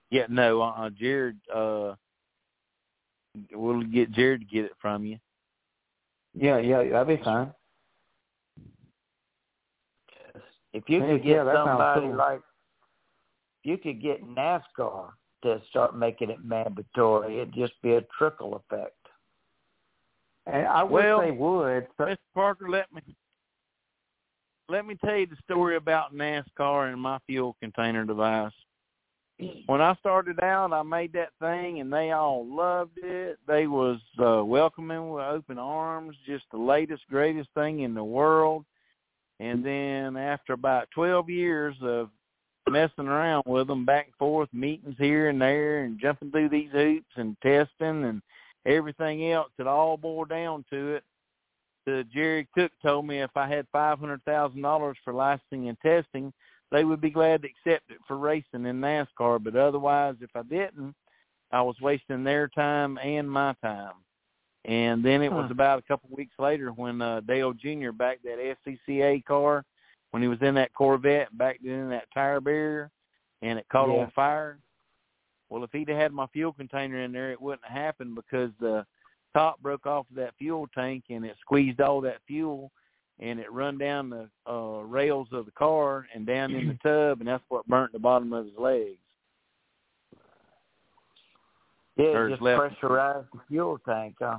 Yeah, 0.09 0.25
no, 0.29 0.61
uh, 0.61 0.71
uh 0.71 0.89
Jared. 0.89 1.37
Uh, 1.53 1.93
we'll 3.51 3.83
get 3.83 4.11
Jared 4.13 4.41
to 4.41 4.47
get 4.47 4.65
it 4.65 4.71
from 4.81 5.05
you. 5.05 5.19
Yeah, 6.39 6.59
yeah, 6.59 6.83
that'd 6.83 7.17
be 7.17 7.23
fine. 7.23 7.51
If 10.73 10.83
you 10.87 10.99
could 10.99 11.23
get 11.23 11.45
that 11.45 11.55
sounds 11.55 11.69
somebody 11.69 12.07
cool. 12.07 12.15
like, 12.15 12.41
if 13.63 13.71
you 13.71 13.77
could 13.77 14.01
get 14.01 14.23
NASCAR 14.23 15.09
to 15.43 15.61
start 15.69 15.95
making 15.95 16.29
it 16.29 16.43
mandatory. 16.43 17.39
It'd 17.39 17.53
just 17.53 17.73
be 17.81 17.93
a 17.93 18.01
trickle 18.17 18.55
effect. 18.55 18.93
And 20.45 20.65
I 20.67 20.83
wish 20.83 21.03
Well, 21.03 21.21
they 21.21 21.31
would. 21.31 21.87
So, 21.97 22.05
Mr. 22.05 22.17
Parker, 22.33 22.69
let 22.69 22.91
me 22.93 23.01
let 24.69 24.85
me 24.85 24.95
tell 25.03 25.15
you 25.15 25.27
the 25.27 25.37
story 25.43 25.77
about 25.77 26.13
NASCAR 26.13 26.91
and 26.91 27.01
my 27.01 27.19
fuel 27.25 27.55
container 27.61 28.03
device. 28.05 28.51
When 29.67 29.81
I 29.81 29.95
started 29.95 30.41
out, 30.41 30.73
I 30.73 30.81
made 30.83 31.13
that 31.13 31.29
thing, 31.39 31.79
and 31.79 31.91
they 31.91 32.11
all 32.11 32.45
loved 32.47 32.97
it. 32.97 33.37
They 33.47 33.67
was 33.67 33.99
uh, 34.17 34.43
welcoming 34.43 35.11
with 35.11 35.23
open 35.23 35.57
arms, 35.57 36.15
just 36.25 36.45
the 36.51 36.57
latest, 36.57 37.03
greatest 37.09 37.49
thing 37.53 37.81
in 37.81 37.93
the 37.93 38.03
world. 38.03 38.65
And 39.39 39.63
then 39.63 40.17
after 40.17 40.53
about 40.53 40.89
12 40.91 41.29
years 41.29 41.75
of 41.81 42.09
messing 42.69 43.07
around 43.07 43.43
with 43.45 43.67
them 43.67 43.85
back 43.85 44.07
and 44.07 44.15
forth, 44.15 44.49
meetings 44.51 44.95
here 44.97 45.29
and 45.29 45.39
there, 45.39 45.83
and 45.83 45.99
jumping 45.99 46.31
through 46.31 46.49
these 46.49 46.71
hoops 46.71 47.11
and 47.15 47.37
testing 47.41 48.05
and 48.05 48.21
everything 48.65 49.31
else, 49.31 49.51
it 49.59 49.67
all 49.67 49.97
boiled 49.97 50.29
down 50.29 50.65
to 50.71 50.95
it. 50.95 51.03
The 51.85 52.05
Jerry 52.13 52.47
Cook 52.53 52.71
told 52.81 53.07
me 53.07 53.21
if 53.21 53.31
I 53.35 53.47
had 53.47 53.65
five 53.71 53.99
hundred 53.99 54.21
thousand 54.25 54.61
dollars 54.61 54.97
for 55.05 55.13
licensing 55.13 55.69
and 55.69 55.77
testing, 55.79 56.33
they 56.71 56.83
would 56.83 57.01
be 57.01 57.09
glad 57.09 57.41
to 57.41 57.47
accept 57.47 57.89
it 57.91 57.97
for 58.07 58.17
racing 58.17 58.65
in 58.65 58.81
NASCAR. 58.81 59.43
But 59.43 59.55
otherwise, 59.55 60.15
if 60.21 60.29
I 60.35 60.43
didn't, 60.43 60.95
I 61.51 61.61
was 61.61 61.75
wasting 61.81 62.23
their 62.23 62.47
time 62.49 62.97
and 62.97 63.29
my 63.29 63.53
time. 63.63 63.93
And 64.65 65.03
then 65.03 65.21
it 65.21 65.31
was 65.31 65.49
about 65.49 65.79
a 65.79 65.83
couple 65.83 66.09
weeks 66.11 66.35
later 66.39 66.71
when 66.71 67.01
uh, 67.01 67.21
Dale 67.21 67.53
Jr. 67.53 67.91
backed 67.91 68.23
that 68.23 68.57
SCCA 68.67 69.23
car 69.23 69.63
when 70.11 70.21
he 70.21 70.27
was 70.27 70.41
in 70.41 70.55
that 70.55 70.73
Corvette, 70.73 71.35
backed 71.37 71.63
it 71.63 71.71
in 71.71 71.89
that 71.89 72.07
tire 72.13 72.41
barrier, 72.41 72.91
and 73.41 73.57
it 73.59 73.67
caught 73.69 73.87
Yeah. 73.89 74.03
on 74.03 74.11
fire. 74.11 74.59
Well, 75.49 75.63
if 75.63 75.71
he'd 75.71 75.87
had 75.87 76.11
my 76.11 76.27
fuel 76.27 76.51
container 76.51 77.01
in 77.01 77.13
there, 77.13 77.31
it 77.31 77.41
wouldn't 77.41 77.65
have 77.65 77.77
happened 77.77 78.15
because 78.15 78.51
the 78.59 78.85
top 79.33 79.61
broke 79.61 79.85
off 79.85 80.09
of 80.09 80.15
that 80.17 80.35
fuel 80.37 80.67
tank 80.73 81.05
and 81.09 81.25
it 81.25 81.37
squeezed 81.39 81.79
all 81.79 82.01
that 82.01 82.21
fuel 82.27 82.71
and 83.19 83.39
it 83.39 83.51
run 83.51 83.77
down 83.77 84.09
the 84.09 84.29
uh 84.49 84.81
rails 84.81 85.27
of 85.31 85.45
the 85.45 85.51
car 85.51 86.07
and 86.13 86.25
down 86.25 86.51
in 86.53 86.67
the 86.67 86.73
tub 86.83 87.19
and 87.19 87.27
that's 87.27 87.43
what 87.49 87.67
burnt 87.67 87.91
the 87.93 87.99
bottom 87.99 88.31
of 88.33 88.45
his 88.45 88.53
legs. 88.57 88.97
Yeah, 91.97 92.05
Or 92.07 92.29
just 92.29 92.41
left. 92.41 92.61
pressurize 92.61 93.25
the 93.33 93.39
fuel 93.47 93.79
tank. 93.85 94.15
Huh? 94.19 94.37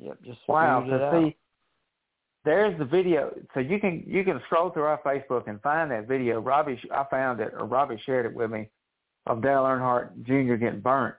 Yep, 0.00 0.18
just 0.24 0.38
wow. 0.46 0.84
it 0.84 0.88
So 0.88 1.22
see, 1.24 1.36
there's 2.44 2.78
the 2.78 2.84
video. 2.84 3.34
So 3.54 3.60
you 3.60 3.78
can 3.78 4.02
you 4.06 4.24
can 4.24 4.40
scroll 4.46 4.70
through 4.70 4.84
our 4.84 5.00
Facebook 5.04 5.48
and 5.48 5.60
find 5.62 5.90
that 5.90 6.08
video. 6.08 6.40
Robbie, 6.40 6.80
I 6.92 7.04
found 7.10 7.40
it, 7.40 7.52
or 7.58 7.66
Robbie 7.66 8.00
shared 8.06 8.24
it 8.26 8.34
with 8.34 8.50
me, 8.50 8.68
of 9.26 9.42
Dale 9.42 9.62
Earnhardt 9.62 10.24
Jr. 10.24 10.54
getting 10.54 10.80
burnt. 10.80 11.16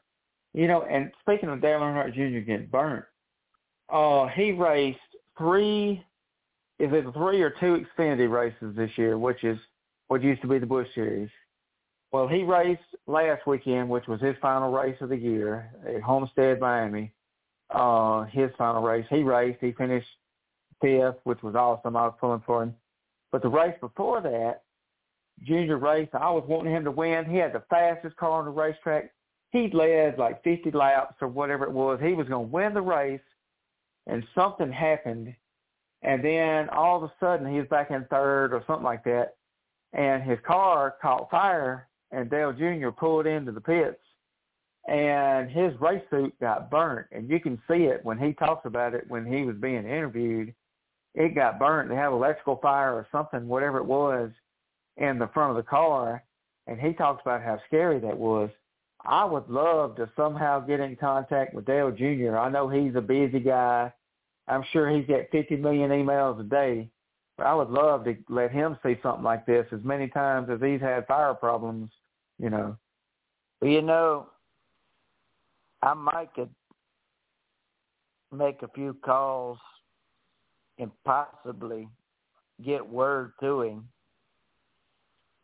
You 0.53 0.67
know, 0.67 0.83
and 0.83 1.11
speaking 1.21 1.49
of 1.49 1.61
Dale 1.61 1.79
Earnhardt 1.79 2.13
Jr. 2.13 2.39
getting 2.39 2.67
burnt, 2.67 3.05
uh, 3.89 4.27
he 4.27 4.51
raced 4.51 4.99
three, 5.37 6.03
is 6.79 6.89
it 6.91 7.05
three 7.13 7.41
or 7.41 7.53
two 7.59 7.85
Xfinity 7.97 8.29
races 8.29 8.75
this 8.75 8.91
year, 8.97 9.17
which 9.17 9.43
is 9.43 9.57
what 10.11 10.21
used 10.21 10.41
to 10.41 10.47
be 10.49 10.59
the 10.59 10.65
Busch 10.65 10.87
Series. 10.93 11.29
Well, 12.11 12.27
he 12.27 12.43
raced 12.43 12.81
last 13.07 13.47
weekend, 13.47 13.89
which 13.89 14.07
was 14.07 14.19
his 14.19 14.35
final 14.41 14.69
race 14.69 14.97
of 14.99 15.07
the 15.07 15.15
year 15.15 15.71
at 15.87 16.01
Homestead, 16.01 16.59
Miami. 16.59 17.13
Uh, 17.69 18.25
his 18.25 18.49
final 18.57 18.81
race, 18.81 19.05
he 19.09 19.23
raced. 19.23 19.59
He 19.61 19.71
finished 19.71 20.09
fifth, 20.81 21.15
which 21.23 21.41
was 21.41 21.55
awesome. 21.55 21.95
I 21.95 22.07
was 22.07 22.15
pulling 22.19 22.43
for 22.45 22.63
him. 22.63 22.75
But 23.31 23.41
the 23.41 23.47
race 23.47 23.75
before 23.79 24.19
that, 24.19 24.63
junior 25.43 25.77
race, 25.77 26.09
I 26.11 26.29
was 26.29 26.43
wanting 26.45 26.73
him 26.73 26.83
to 26.83 26.91
win. 26.91 27.23
He 27.23 27.37
had 27.37 27.53
the 27.53 27.63
fastest 27.69 28.17
car 28.17 28.31
on 28.31 28.43
the 28.45 28.51
racetrack. 28.51 29.13
He 29.51 29.69
led 29.71 30.17
like 30.17 30.43
50 30.43 30.71
laps 30.71 31.15
or 31.21 31.29
whatever 31.29 31.63
it 31.63 31.71
was. 31.71 32.01
He 32.03 32.13
was 32.15 32.27
going 32.27 32.47
to 32.47 32.51
win 32.51 32.73
the 32.73 32.81
race, 32.81 33.21
and 34.07 34.25
something 34.35 34.71
happened. 34.71 35.33
And 36.03 36.23
then 36.23 36.69
all 36.69 36.97
of 36.97 37.03
a 37.03 37.13
sudden, 37.19 37.51
he 37.51 37.59
was 37.59 37.67
back 37.67 37.91
in 37.91 38.05
third 38.05 38.53
or 38.53 38.63
something 38.65 38.83
like 38.83 39.03
that, 39.03 39.35
and 39.93 40.23
his 40.23 40.39
car 40.45 40.95
caught 41.01 41.29
fire, 41.29 41.87
and 42.11 42.29
Dale 42.29 42.53
Jr. 42.53 42.89
pulled 42.89 43.27
into 43.27 43.51
the 43.51 43.61
pits, 43.61 43.99
and 44.87 45.49
his 45.49 45.79
race 45.79 46.03
suit 46.09 46.33
got 46.39 46.71
burnt. 46.71 47.07
And 47.11 47.29
you 47.29 47.39
can 47.39 47.61
see 47.69 47.83
it 47.83 48.03
when 48.03 48.17
he 48.17 48.33
talks 48.33 48.65
about 48.65 48.95
it 48.95 49.05
when 49.09 49.25
he 49.25 49.43
was 49.43 49.55
being 49.57 49.85
interviewed. 49.85 50.53
It 51.13 51.35
got 51.35 51.59
burnt. 51.59 51.89
They 51.89 51.95
had 51.95 52.11
electrical 52.11 52.55
fire 52.57 52.93
or 52.93 53.07
something, 53.11 53.47
whatever 53.47 53.77
it 53.77 53.85
was, 53.85 54.31
in 54.97 55.19
the 55.19 55.27
front 55.27 55.51
of 55.51 55.57
the 55.57 55.69
car. 55.69 56.23
And 56.67 56.79
he 56.79 56.93
talks 56.93 57.21
about 57.21 57.43
how 57.43 57.59
scary 57.67 57.99
that 57.99 58.17
was. 58.17 58.49
I 59.05 59.25
would 59.25 59.49
love 59.49 59.95
to 59.95 60.09
somehow 60.15 60.59
get 60.59 60.79
in 60.79 60.95
contact 60.95 61.53
with 61.53 61.65
Dale 61.65 61.91
Jr. 61.91 62.37
I 62.37 62.49
know 62.49 62.69
he's 62.69 62.95
a 62.95 63.01
busy 63.01 63.39
guy. 63.39 63.91
I'm 64.47 64.63
sure 64.71 64.89
he's 64.89 65.07
got 65.07 65.29
50 65.31 65.55
million 65.57 65.89
emails 65.89 66.39
a 66.39 66.43
day. 66.43 66.89
But 67.37 67.47
I 67.47 67.55
would 67.55 67.69
love 67.69 68.03
to 68.05 68.15
let 68.29 68.51
him 68.51 68.77
see 68.83 68.99
something 69.01 69.23
like 69.23 69.45
this 69.45 69.65
as 69.71 69.79
many 69.83 70.07
times 70.07 70.49
as 70.51 70.59
he's 70.61 70.81
had 70.81 71.07
fire 71.07 71.33
problems, 71.33 71.89
you 72.37 72.49
know. 72.49 72.77
Well, 73.59 73.71
you 73.71 73.81
know, 73.81 74.27
I 75.81 75.93
might 75.93 76.33
could 76.35 76.49
make 78.31 78.61
a 78.61 78.67
few 78.69 78.95
calls 79.03 79.57
and 80.77 80.91
possibly 81.03 81.87
get 82.63 82.87
word 82.87 83.33
to 83.41 83.61
him. 83.61 83.87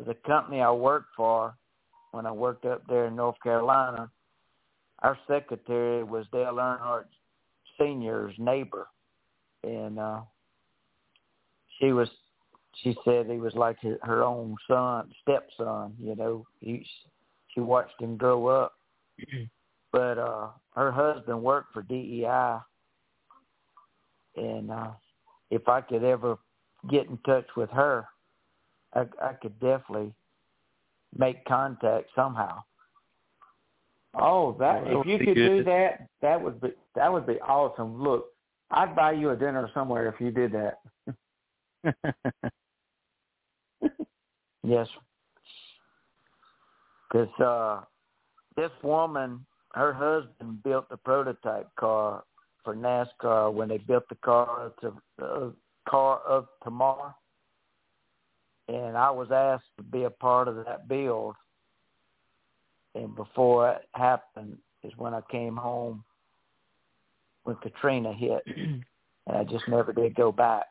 The 0.05 0.13
company 0.13 0.61
I 0.61 0.71
work 0.71 1.05
for 1.15 1.55
when 2.11 2.25
I 2.25 2.31
worked 2.31 2.65
up 2.65 2.83
there 2.87 3.05
in 3.05 3.15
North 3.15 3.37
Carolina, 3.41 4.09
our 4.99 5.17
secretary 5.27 6.03
was 6.03 6.25
Dale 6.31 6.53
Earnhardt 6.53 7.05
Senior's 7.79 8.35
neighbor, 8.37 8.87
and 9.63 9.99
uh, 9.99 10.21
she 11.79 11.91
was. 11.91 12.09
She 12.83 12.95
said 13.03 13.25
he 13.25 13.37
was 13.37 13.55
like 13.55 13.77
her, 13.81 13.97
her 14.03 14.23
own 14.23 14.55
son, 14.67 15.11
stepson. 15.23 15.95
You 15.99 16.15
know, 16.15 16.45
he, 16.59 16.85
she 17.53 17.59
watched 17.59 17.99
him 17.99 18.17
grow 18.17 18.45
up. 18.47 18.73
but 19.91 20.17
uh 20.17 20.49
her 20.75 20.91
husband 20.91 21.41
worked 21.41 21.73
for 21.73 21.81
DEI, 21.81 22.59
and 24.35 24.71
uh 24.71 24.91
if 25.49 25.67
I 25.67 25.81
could 25.81 26.03
ever 26.03 26.37
get 26.89 27.07
in 27.07 27.17
touch 27.25 27.47
with 27.55 27.69
her, 27.71 28.05
I, 28.93 29.05
I 29.21 29.33
could 29.33 29.59
definitely 29.59 30.13
make 31.15 31.43
contact 31.45 32.09
somehow. 32.15 32.63
Oh, 34.19 34.55
that 34.59 34.83
Well, 34.85 35.01
if 35.01 35.07
you 35.07 35.19
could 35.19 35.35
do 35.35 35.63
that, 35.63 36.07
that 36.21 36.41
would 36.41 36.59
be 36.59 36.69
that 36.95 37.11
would 37.11 37.27
be 37.27 37.39
awesome. 37.41 38.01
Look, 38.01 38.27
I'd 38.71 38.95
buy 38.95 39.11
you 39.11 39.29
a 39.29 39.35
dinner 39.35 39.69
somewhere 39.73 40.07
if 40.07 40.19
you 40.19 40.31
did 40.31 40.53
that. 40.53 40.79
Yes. 44.67 44.87
Because 47.09 47.29
uh, 47.39 47.81
this 48.57 48.71
woman, 48.83 49.45
her 49.73 49.93
husband 49.93 50.61
built 50.63 50.89
the 50.89 50.97
prototype 50.97 51.73
car 51.79 52.23
for 52.65 52.75
NASCAR 52.75 53.53
when 53.53 53.69
they 53.69 53.77
built 53.77 54.03
the 54.09 54.15
car 54.15 54.73
to 54.81 54.93
uh, 55.23 55.49
car 55.87 56.19
of 56.27 56.47
tomorrow, 56.65 57.15
and 58.67 58.97
I 58.97 59.09
was 59.11 59.31
asked 59.31 59.71
to 59.77 59.83
be 59.83 60.03
a 60.03 60.09
part 60.09 60.47
of 60.47 60.55
that 60.65 60.87
build. 60.87 61.35
And 62.95 63.15
before 63.15 63.71
it 63.71 63.87
happened 63.93 64.57
is 64.83 64.91
when 64.97 65.13
I 65.13 65.21
came 65.29 65.55
home 65.55 66.03
when 67.43 67.55
Katrina 67.57 68.13
hit, 68.13 68.43
and 68.47 68.83
I 69.27 69.43
just 69.45 69.67
never 69.69 69.93
did 69.93 70.15
go 70.15 70.33
back. 70.33 70.65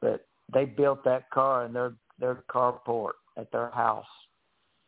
But 0.00 0.26
they 0.52 0.64
built 0.64 1.04
that 1.04 1.30
car 1.30 1.64
in 1.64 1.72
their 1.72 1.94
their 2.18 2.42
carport 2.50 3.12
at 3.36 3.50
their 3.52 3.70
house, 3.70 4.06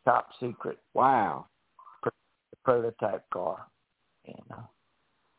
top 0.05 0.29
secret 0.39 0.77
Wow. 0.93 1.47
prototype 2.63 3.29
car. 3.29 3.65
And 4.25 4.43
uh, 4.51 4.61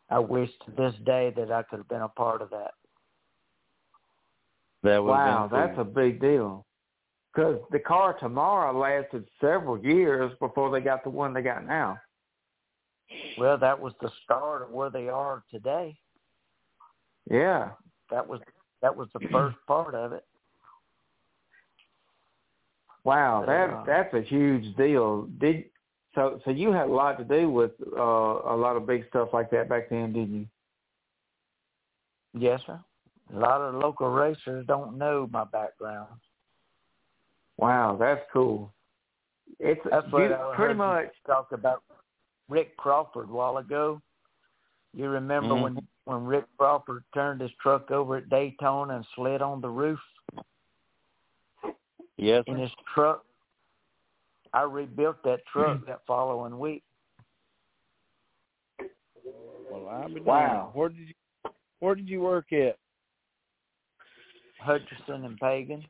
I 0.09 0.19
wish 0.19 0.51
to 0.65 0.71
this 0.73 0.95
day 1.05 1.33
that 1.37 1.53
I 1.53 1.63
could 1.63 1.79
have 1.79 1.89
been 1.89 2.01
a 2.01 2.09
part 2.09 2.41
of 2.41 2.49
that. 2.51 2.73
That 4.83 5.03
Wow, 5.03 5.49
that's 5.51 5.79
a 5.79 5.85
big 5.85 6.21
deal. 6.21 6.65
Because 7.35 7.61
the 7.71 7.79
car 7.79 8.17
tomorrow 8.19 8.77
lasted 8.79 9.29
several 9.41 9.79
years 9.79 10.33
before 10.41 10.71
they 10.71 10.81
got 10.81 11.05
the 11.05 11.11
one 11.11 11.35
they 11.35 11.43
got 11.43 11.67
now. 11.67 11.99
Well, 13.39 13.59
that 13.59 13.79
was 13.79 13.93
the 14.01 14.11
start 14.25 14.63
of 14.63 14.71
where 14.71 14.91
they 14.91 15.09
are 15.09 15.43
today. 15.51 15.97
Yeah. 17.31 17.71
That 18.11 18.27
was 18.27 18.41
that 18.83 18.95
was 18.95 19.09
the 19.13 19.21
first 19.31 19.57
part 19.67 19.95
of 19.95 20.13
it. 20.13 20.25
Wow, 23.05 23.45
that 23.47 23.71
uh, 23.71 23.85
that's 23.87 24.13
a 24.15 24.23
huge 24.23 24.77
deal. 24.77 25.29
Did 25.39 25.65
so 26.15 26.41
so 26.45 26.51
you 26.51 26.73
had 26.73 26.89
a 26.89 26.93
lot 26.93 27.19
to 27.19 27.25
do 27.25 27.49
with 27.49 27.73
uh 27.97 28.03
a 28.03 28.57
lot 28.57 28.77
of 28.77 28.87
big 28.87 29.07
stuff 29.09 29.29
like 29.33 29.51
that 29.51 29.69
back 29.69 29.91
then, 29.91 30.13
didn't 30.13 30.35
you? 30.35 30.47
Yes, 32.35 32.61
sir. 32.67 32.81
A 33.35 33.39
lot 33.39 33.61
of 33.61 33.75
local 33.75 34.09
racers 34.09 34.67
don't 34.67 34.97
know 34.97 35.29
my 35.31 35.45
background. 35.45 36.09
Wow, 37.59 37.97
that's 37.99 38.23
cool. 38.33 38.73
It's 39.59 39.81
That's 39.91 40.11
what 40.13 40.29
you, 40.29 40.35
I 40.35 40.55
pretty 40.55 40.75
heard 40.75 40.77
much. 40.77 41.05
you 41.07 41.11
talk 41.35 41.53
about 41.53 41.83
Rick 42.49 42.77
Crawford 42.77 43.29
a 43.29 43.33
while 43.33 43.59
ago. 43.59 44.01
You 44.95 45.09
remember 45.09 45.55
Mhm. 45.55 45.63
when 45.63 45.89
when 46.05 46.25
Rick 46.25 46.47
Crawford 46.57 47.05
turned 47.13 47.43
his 47.43 47.53
truck 47.61 47.91
over 47.91 48.17
at 48.17 48.31
Daytona 48.31 48.97
and 48.97 49.07
slid 49.15 49.43
on 49.43 49.61
the 49.61 49.69
roof 49.69 50.01
Yes. 52.17 52.45
in 52.47 52.57
his 52.57 52.73
truck? 52.95 53.27
I 54.55 54.63
rebuilt 54.63 55.23
that 55.25 55.45
truck 55.47 55.85
that 55.85 56.07
following 56.07 56.59
week. 56.59 56.83
Well, 59.71 59.89
I've 59.91 60.15
been 60.15 60.25
Wow. 60.25 60.71
Where 60.73 60.89
did 60.89 61.09
you 61.09 61.15
Where 61.81 61.95
did 61.95 62.09
you 62.09 62.23
work 62.23 62.53
at? 62.53 62.79
Hutcherson 64.65 65.25
and 65.25 65.39
Pagan. 65.39 65.85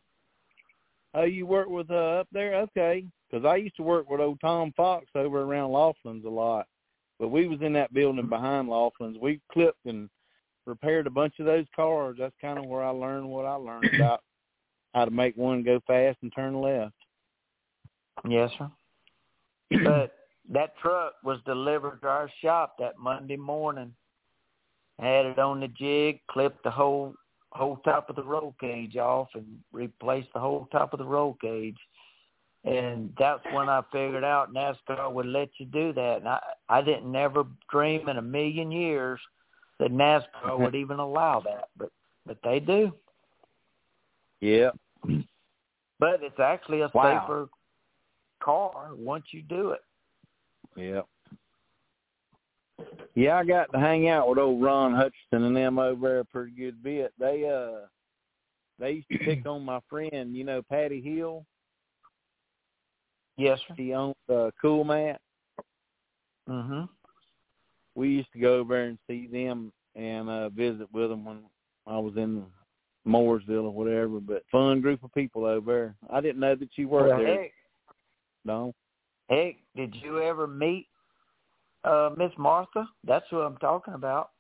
Oh, 1.15 1.25
you 1.25 1.47
work 1.47 1.69
with 1.69 1.91
uh, 1.91 2.21
up 2.21 2.29
there? 2.33 2.55
Okay. 2.55 3.05
Because 3.31 3.45
I 3.45 3.57
used 3.57 3.77
to 3.77 3.83
work 3.83 4.09
with 4.09 4.21
old 4.21 4.41
Tom 4.41 4.73
Fox 4.77 5.07
over 5.15 5.43
around 5.43 5.73
Laughlin's 5.73 6.25
a 6.25 6.31
lot. 6.31 6.67
But 7.19 7.29
we 7.29 7.47
was 7.49 7.61
in 7.63 7.73
that 7.75 7.93
building 7.93 8.29
behind 8.29 8.69
Laughlin's. 8.69 9.19
We 9.21 9.41
clipped 9.53 9.85
and 9.87 10.09
repaired 10.67 11.07
a 11.07 11.11
bunch 11.11 11.35
of 11.39 11.47
those 11.47 11.67
cars. 11.75 12.17
That's 12.19 12.35
kind 12.41 12.59
of 12.59 12.67
where 12.67 12.83
I 12.83 12.91
learned 12.91 13.29
what 13.29 13.45
I 13.45 13.55
learned 13.55 13.91
about 13.95 14.23
how 14.95 15.05
to 15.05 15.11
make 15.11 15.37
one 15.37 15.63
go 15.63 15.81
fast 15.87 16.19
and 16.23 16.33
turn 16.35 16.61
left. 16.61 16.95
Yes, 18.29 18.51
sir. 18.59 18.71
but 19.85 20.13
that 20.51 20.77
truck 20.81 21.15
was 21.23 21.39
delivered 21.45 22.01
to 22.03 22.09
our 22.09 22.31
shop 22.43 22.77
that 22.79 22.99
Monday 22.99 23.37
morning. 23.37 23.95
Had 24.99 25.27
it 25.27 25.39
on 25.39 25.61
the 25.61 25.69
jig, 25.69 26.21
clipped 26.29 26.65
the 26.65 26.71
whole 26.71 27.15
whole 27.59 27.77
top 27.79 28.09
of 28.09 28.17
the 28.17 28.23
roll 28.23 28.55
cage 28.61 28.97
off, 28.97 29.29
and 29.35 29.47
replaced 29.73 30.29
the 30.33 30.41
whole 30.41 30.67
top 30.73 30.93
of 30.93 30.99
the 30.99 31.05
roll 31.05 31.37
cage. 31.41 31.77
And 32.65 33.13
that's 33.19 33.45
when 33.53 33.69
I 33.69 33.83
figured 33.93 34.25
out 34.25 34.53
NASCAR 34.53 35.13
would 35.13 35.27
let 35.27 35.49
you 35.59 35.67
do 35.67 35.93
that. 35.93 36.17
And 36.19 36.29
I 36.29 36.41
I 36.69 36.83
didn't 36.83 37.11
never 37.11 37.45
dream 37.71 38.09
in 38.09 38.17
a 38.17 38.23
million 38.23 38.71
years 38.71 39.21
that 39.79 39.93
NASCAR 39.93 40.59
would 40.59 40.69
mm-hmm. 40.69 40.77
even 40.77 40.99
allow 40.99 41.41
that, 41.41 41.69
but 41.77 41.91
but 42.27 42.39
they 42.43 42.61
do. 42.61 42.93
Yeah. 44.41 44.71
But 46.01 46.23
it's 46.23 46.41
actually 46.41 46.83
a 46.83 46.91
Wow. 46.95 47.23
safer 47.23 47.49
car 48.41 48.91
once 48.95 49.27
you 49.33 49.43
do 49.43 49.71
it. 49.71 49.83
Yeah. 50.77 51.03
Yeah, 53.15 53.37
I 53.37 53.45
got 53.45 53.73
to 53.73 53.79
hang 53.81 54.09
out 54.09 54.29
with 54.29 54.39
old 54.39 54.63
Ron 54.63 54.93
Hutcherson 54.93 55.45
and 55.47 55.57
them 55.57 55.79
over 55.79 56.09
there 56.09 56.19
a 56.21 56.25
pretty 56.25 56.53
good 56.53 56.83
bit. 56.83 57.13
They 57.19 57.49
uh 57.49 57.87
they 58.79 58.93
used 58.93 59.09
to 59.11 59.19
pick 59.25 59.47
on 59.47 59.65
my 59.65 59.81
friend, 59.91 60.37
you 60.37 60.45
know, 60.45 60.63
Patty 60.63 61.01
Hill. 61.01 61.45
Yes, 63.37 63.59
sir. 63.67 63.75
She 63.77 63.93
owned 63.95 64.15
uh 64.33 64.51
Cool 64.61 64.85
Mat. 64.85 65.21
Mhm. 66.49 66.89
We 67.95 68.09
used 68.11 68.33
to 68.33 68.39
go 68.39 68.59
over 68.59 68.75
there 68.75 68.85
and 68.87 68.99
see 69.09 69.27
them 69.27 69.73
and 69.97 70.29
uh 70.29 70.49
visit 70.51 70.89
with 70.93 71.11
them 71.11 71.25
when 71.25 71.39
I 71.87 71.99
was 71.99 72.17
in 72.17 72.45
Mooresville 73.07 73.65
or 73.65 73.71
whatever. 73.71 74.21
But 74.21 74.45
fun 74.53 74.81
group 74.81 75.03
of 75.03 75.13
people 75.15 75.45
over 75.45 75.73
there. 75.73 75.97
I 76.11 76.21
didn't 76.21 76.41
know 76.41 76.55
that 76.55 76.71
you 76.77 76.89
worked 76.89 77.09
Well, 77.09 77.19
there. 77.19 77.43
heck, 77.43 77.53
No. 78.45 78.75
heck, 79.29 79.57
did 79.75 79.95
you 79.97 80.21
ever 80.21 80.47
meet 80.47 80.87
uh 81.89 82.11
Miss 82.17 82.33
Martha? 82.37 82.89
That's 83.05 83.25
who 83.31 83.41
I'm 83.41 83.57
talking 83.57 83.95
about. 83.95 84.31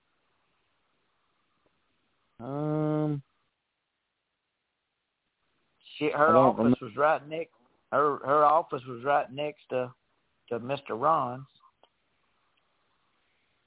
Um. 2.41 3.23
She 5.97 6.11
her 6.11 6.37
office 6.37 6.59
remember. 6.59 6.79
was 6.81 6.97
right 6.97 7.29
next 7.29 7.51
her 7.93 8.19
her 8.25 8.45
office 8.45 8.83
was 8.87 9.03
right 9.05 9.31
next 9.33 9.63
to 9.71 9.93
to 10.51 10.61
Mr. 10.61 10.91
Ron's. 10.91 11.47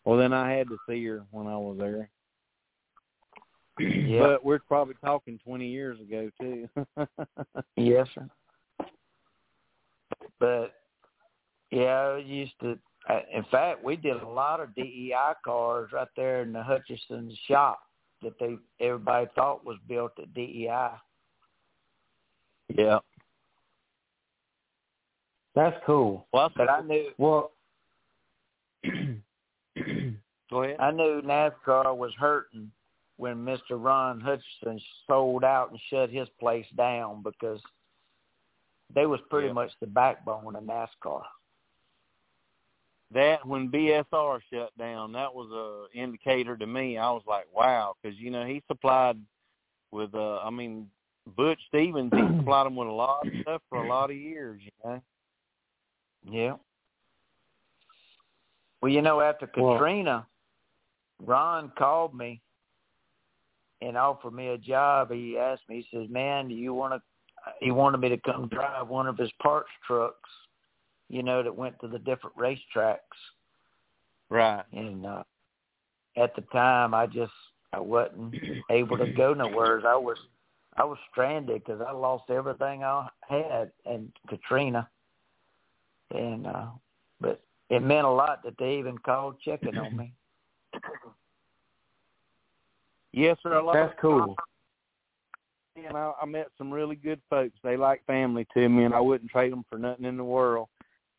Well, 0.05 0.17
then 0.17 0.33
I 0.33 0.51
had 0.51 0.67
to 0.69 0.77
see 0.89 1.05
her 1.05 1.23
when 1.31 1.47
I 1.47 1.57
was 1.57 1.77
there. 1.79 2.09
Yeah. 3.79 4.19
But 4.19 4.45
we're 4.45 4.59
probably 4.59 4.95
talking 5.03 5.39
20 5.45 5.67
years 5.67 5.99
ago 5.99 6.29
too. 6.39 6.67
Yes, 7.75 8.07
sir. 8.13 8.29
But 10.39 10.73
yeah, 11.71 12.15
I 12.15 12.17
used 12.17 12.53
to. 12.61 12.77
Uh, 13.09 13.19
In 13.33 13.43
fact, 13.51 13.83
we 13.83 13.95
did 13.95 14.21
a 14.21 14.27
lot 14.27 14.59
of 14.59 14.73
DEI 14.75 15.33
cars 15.43 15.91
right 15.91 16.07
there 16.15 16.41
in 16.41 16.53
the 16.53 16.59
Hutcherson 16.59 17.31
shop 17.47 17.79
that 18.21 18.37
they 18.39 18.57
everybody 18.79 19.27
thought 19.35 19.65
was 19.65 19.77
built 19.87 20.11
at 20.21 20.33
DEI. 20.33 20.91
yeah. 22.75 22.99
That's 25.55 25.75
cool. 25.85 26.27
Well, 26.31 26.49
But 26.55 26.69
I 26.69 26.81
knew 26.81 27.11
Well, 27.17 27.51
go 28.83 30.63
ahead. 30.63 30.77
I 30.79 30.91
knew 30.91 31.21
NASCAR 31.23 31.95
was 31.97 32.13
hurting 32.17 32.71
when 33.17 33.35
Mr. 33.45 33.71
Ron 33.71 34.21
Hutcherson 34.21 34.81
sold 35.07 35.43
out 35.43 35.71
and 35.71 35.79
shut 35.89 36.09
his 36.09 36.29
place 36.39 36.65
down 36.77 37.21
because 37.21 37.61
they 38.93 39.05
was 39.05 39.19
pretty 39.29 39.47
Yeah. 39.47 39.53
much 39.53 39.71
the 39.79 39.87
backbone 39.87 40.55
of 40.55 40.63
NASCAR. 40.63 41.23
That 43.13 43.45
when 43.45 43.69
BSR 43.69 44.39
shut 44.51 44.77
down, 44.77 45.11
that 45.13 45.33
was 45.33 45.49
a 45.51 45.97
indicator 45.99 46.55
to 46.55 46.65
me. 46.65 46.97
I 46.97 47.11
was 47.11 47.23
like, 47.27 47.45
wow, 47.53 47.95
because 48.01 48.17
you 48.17 48.31
know 48.31 48.45
he 48.45 48.63
supplied 48.67 49.17
with. 49.91 50.15
uh 50.15 50.39
I 50.39 50.49
mean, 50.49 50.87
Butch 51.35 51.59
Stevens 51.67 52.11
he 52.13 52.21
supplied 52.37 52.67
him 52.67 52.75
with 52.75 52.87
a 52.87 52.91
lot 52.91 53.27
of 53.27 53.33
stuff 53.41 53.61
for 53.69 53.83
a 53.83 53.89
lot 53.89 54.11
of 54.11 54.15
years. 54.15 54.61
You 54.63 54.71
know. 54.89 55.01
Yeah. 56.29 56.55
Well, 58.81 58.91
you 58.91 59.01
know, 59.01 59.19
after 59.21 59.49
Well- 59.57 59.73
Katrina, 59.73 60.25
Ron 61.23 61.71
called 61.77 62.15
me 62.15 62.41
and 63.81 63.97
offered 63.97 64.33
me 64.33 64.49
a 64.49 64.57
job. 64.57 65.11
He 65.11 65.37
asked 65.37 65.63
me, 65.67 65.85
he 65.89 65.97
says, 65.97 66.09
"Man, 66.09 66.47
do 66.47 66.55
you 66.55 66.73
want 66.73 66.93
to?" 66.93 67.01
He 67.59 67.71
wanted 67.71 67.99
me 67.99 68.09
to 68.09 68.17
come 68.17 68.47
drive 68.47 68.87
one 68.87 69.07
of 69.07 69.17
his 69.17 69.31
parts 69.41 69.69
trucks, 69.85 70.29
you 71.11 71.23
know, 71.23 71.43
that 71.43 71.55
went 71.55 71.77
to 71.81 71.89
the 71.89 71.99
different 71.99 72.37
racetracks. 72.37 72.97
Right. 74.29 74.63
And 74.71 75.05
uh, 75.05 75.23
at 76.15 76.33
the 76.35 76.41
time, 76.53 76.93
I 76.93 77.05
just 77.05 77.33
I 77.73 77.79
wasn't 77.79 78.33
able 78.71 78.97
to 78.97 79.11
go 79.11 79.33
nowhere. 79.33 79.85
I 79.85 79.97
was 79.97 80.17
I 80.77 80.85
was 80.85 80.97
stranded 81.11 81.63
because 81.65 81.81
I 81.85 81.91
lost 81.91 82.29
everything 82.29 82.85
I 82.85 83.09
had 83.27 83.71
in 83.85 84.11
Katrina. 84.29 84.89
And 86.15 86.47
uh, 86.47 86.67
but 87.19 87.41
it 87.69 87.81
meant 87.81 88.07
a 88.07 88.09
lot 88.09 88.41
that 88.45 88.57
they 88.57 88.77
even 88.77 88.97
called 88.97 89.35
checking 89.43 89.77
on 89.77 89.95
me. 89.95 90.13
Yes, 93.11 93.37
sir. 93.43 93.59
I 93.59 93.73
that's 93.73 93.99
cool. 93.99 94.37
and 95.75 95.97
I, 95.97 96.13
I 96.21 96.25
met 96.25 96.47
some 96.57 96.71
really 96.71 96.95
good 96.95 97.19
folks. 97.29 97.57
They 97.61 97.75
like 97.75 98.05
family 98.05 98.47
to 98.53 98.69
me, 98.69 98.85
and 98.85 98.93
I 98.93 99.01
wouldn't 99.01 99.29
trade 99.29 99.51
them 99.51 99.65
for 99.69 99.77
nothing 99.77 100.05
in 100.05 100.15
the 100.15 100.23
world. 100.23 100.69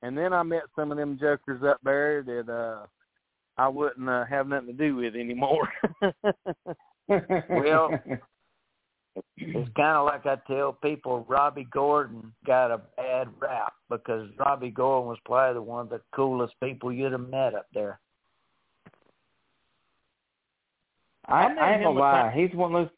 And 0.02 0.18
then 0.18 0.32
I 0.32 0.42
met 0.42 0.64
some 0.76 0.90
of 0.90 0.98
them 0.98 1.18
jokers 1.18 1.62
up 1.62 1.78
there 1.84 2.22
that 2.22 2.48
uh 2.48 2.86
I 3.58 3.68
wouldn't 3.68 4.08
uh, 4.08 4.24
have 4.24 4.48
nothing 4.48 4.68
to 4.68 4.72
do 4.72 4.96
with 4.96 5.14
anymore. 5.14 5.68
Well, 7.50 7.90
It's 9.36 9.70
kind 9.76 9.96
of 9.96 10.06
like 10.06 10.24
I 10.24 10.36
tell 10.46 10.72
people, 10.72 11.26
Robby 11.28 11.66
Gordon 11.70 12.32
got 12.46 12.70
a 12.70 12.80
bad 12.96 13.28
rap 13.40 13.74
because 13.90 14.28
Robby 14.38 14.70
Gordon 14.70 15.08
was 15.08 15.18
probably 15.24 15.54
the 15.54 15.62
one 15.62 15.82
of 15.82 15.90
the 15.90 16.00
coolest 16.14 16.54
people 16.62 16.92
you'd 16.92 17.12
have 17.12 17.28
met 17.28 17.54
up 17.54 17.66
there. 17.74 18.00
I, 21.26 21.44
I 21.44 21.48
met 21.48 21.62
I 21.62 21.72
ain't 21.72 21.82
him 21.82 21.88
gonna 21.88 22.00
lie. 22.00 22.32
He's 22.34 22.54
one 22.54 22.74
of 22.74 22.84
those. 22.84 22.92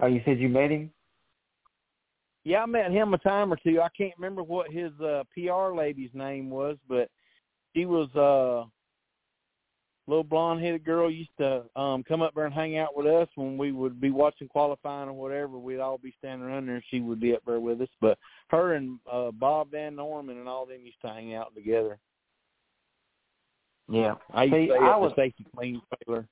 Oh, 0.00 0.06
you 0.06 0.20
said 0.24 0.38
you 0.38 0.48
met 0.48 0.70
him? 0.70 0.90
Yeah, 2.50 2.64
I 2.64 2.66
met 2.66 2.90
him 2.90 3.14
a 3.14 3.18
time 3.18 3.52
or 3.52 3.56
two. 3.62 3.80
I 3.80 3.88
can't 3.96 4.12
remember 4.18 4.42
what 4.42 4.72
his 4.72 4.90
uh 5.00 5.22
PR 5.32 5.72
lady's 5.72 6.10
name 6.14 6.50
was, 6.50 6.76
but 6.88 7.08
she 7.76 7.86
was 7.86 8.08
uh 8.16 8.68
little 10.08 10.24
blonde 10.24 10.60
headed 10.60 10.82
girl 10.84 11.08
used 11.08 11.30
to 11.38 11.62
um 11.76 12.02
come 12.02 12.22
up 12.22 12.34
there 12.34 12.46
and 12.46 12.52
hang 12.52 12.76
out 12.76 12.96
with 12.96 13.06
us 13.06 13.28
when 13.36 13.56
we 13.56 13.70
would 13.70 14.00
be 14.00 14.10
watching 14.10 14.48
qualifying 14.48 15.08
or 15.08 15.12
whatever. 15.12 15.58
We'd 15.60 15.78
all 15.78 15.96
be 15.98 16.12
standing 16.18 16.44
around 16.48 16.66
there 16.66 16.74
and 16.74 16.84
she 16.90 16.98
would 16.98 17.20
be 17.20 17.36
up 17.36 17.42
there 17.46 17.60
with 17.60 17.80
us. 17.82 17.88
But 18.00 18.18
her 18.48 18.74
and 18.74 18.98
uh 19.08 19.30
Bob 19.30 19.70
Van 19.70 19.94
Norman 19.94 20.36
and 20.38 20.48
all 20.48 20.66
them 20.66 20.80
used 20.84 21.00
to 21.02 21.08
hang 21.08 21.34
out 21.36 21.54
together. 21.54 22.00
Yeah. 23.88 24.14
I 24.32 24.42
used 24.44 24.54
See, 24.56 24.66
to 24.66 24.72
stay 24.74 24.84
I 24.84 24.96
was- 24.96 25.12
the 25.14 25.22
Safety-Kleen 25.22 25.80
trailer. 26.04 26.26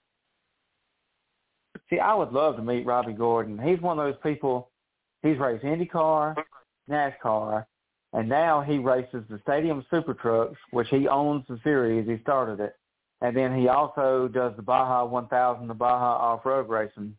See, 1.88 2.00
I 2.00 2.12
would 2.12 2.32
love 2.32 2.56
to 2.56 2.62
meet 2.62 2.84
Robby 2.84 3.12
Gordon. 3.12 3.56
He's 3.56 3.80
one 3.80 4.00
of 4.00 4.04
those 4.04 4.20
people. 4.20 4.70
He's 5.22 5.38
raced 5.38 5.64
IndyCar, 5.64 6.36
NASCAR, 6.88 7.64
and 8.12 8.28
now 8.28 8.62
he 8.62 8.78
races 8.78 9.24
the 9.28 9.40
Stadium 9.42 9.84
Super 9.90 10.14
Trucks, 10.14 10.58
which 10.70 10.88
he 10.88 11.08
owns 11.08 11.44
the 11.48 11.58
series. 11.62 12.08
He 12.08 12.22
started 12.22 12.60
it, 12.60 12.76
and 13.20 13.36
then 13.36 13.56
he 13.58 13.68
also 13.68 14.28
does 14.32 14.54
the 14.56 14.62
Baja 14.62 15.04
1000, 15.04 15.66
the 15.66 15.74
Baja 15.74 16.16
off-road 16.16 16.68
racing. 16.68 17.14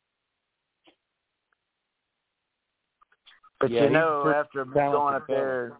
But 3.60 3.72
Yeah, 3.72 3.86
you 3.86 3.90
know, 3.90 4.34
after 4.34 4.64
going 4.64 5.16
up 5.16 5.28
there 5.28 5.74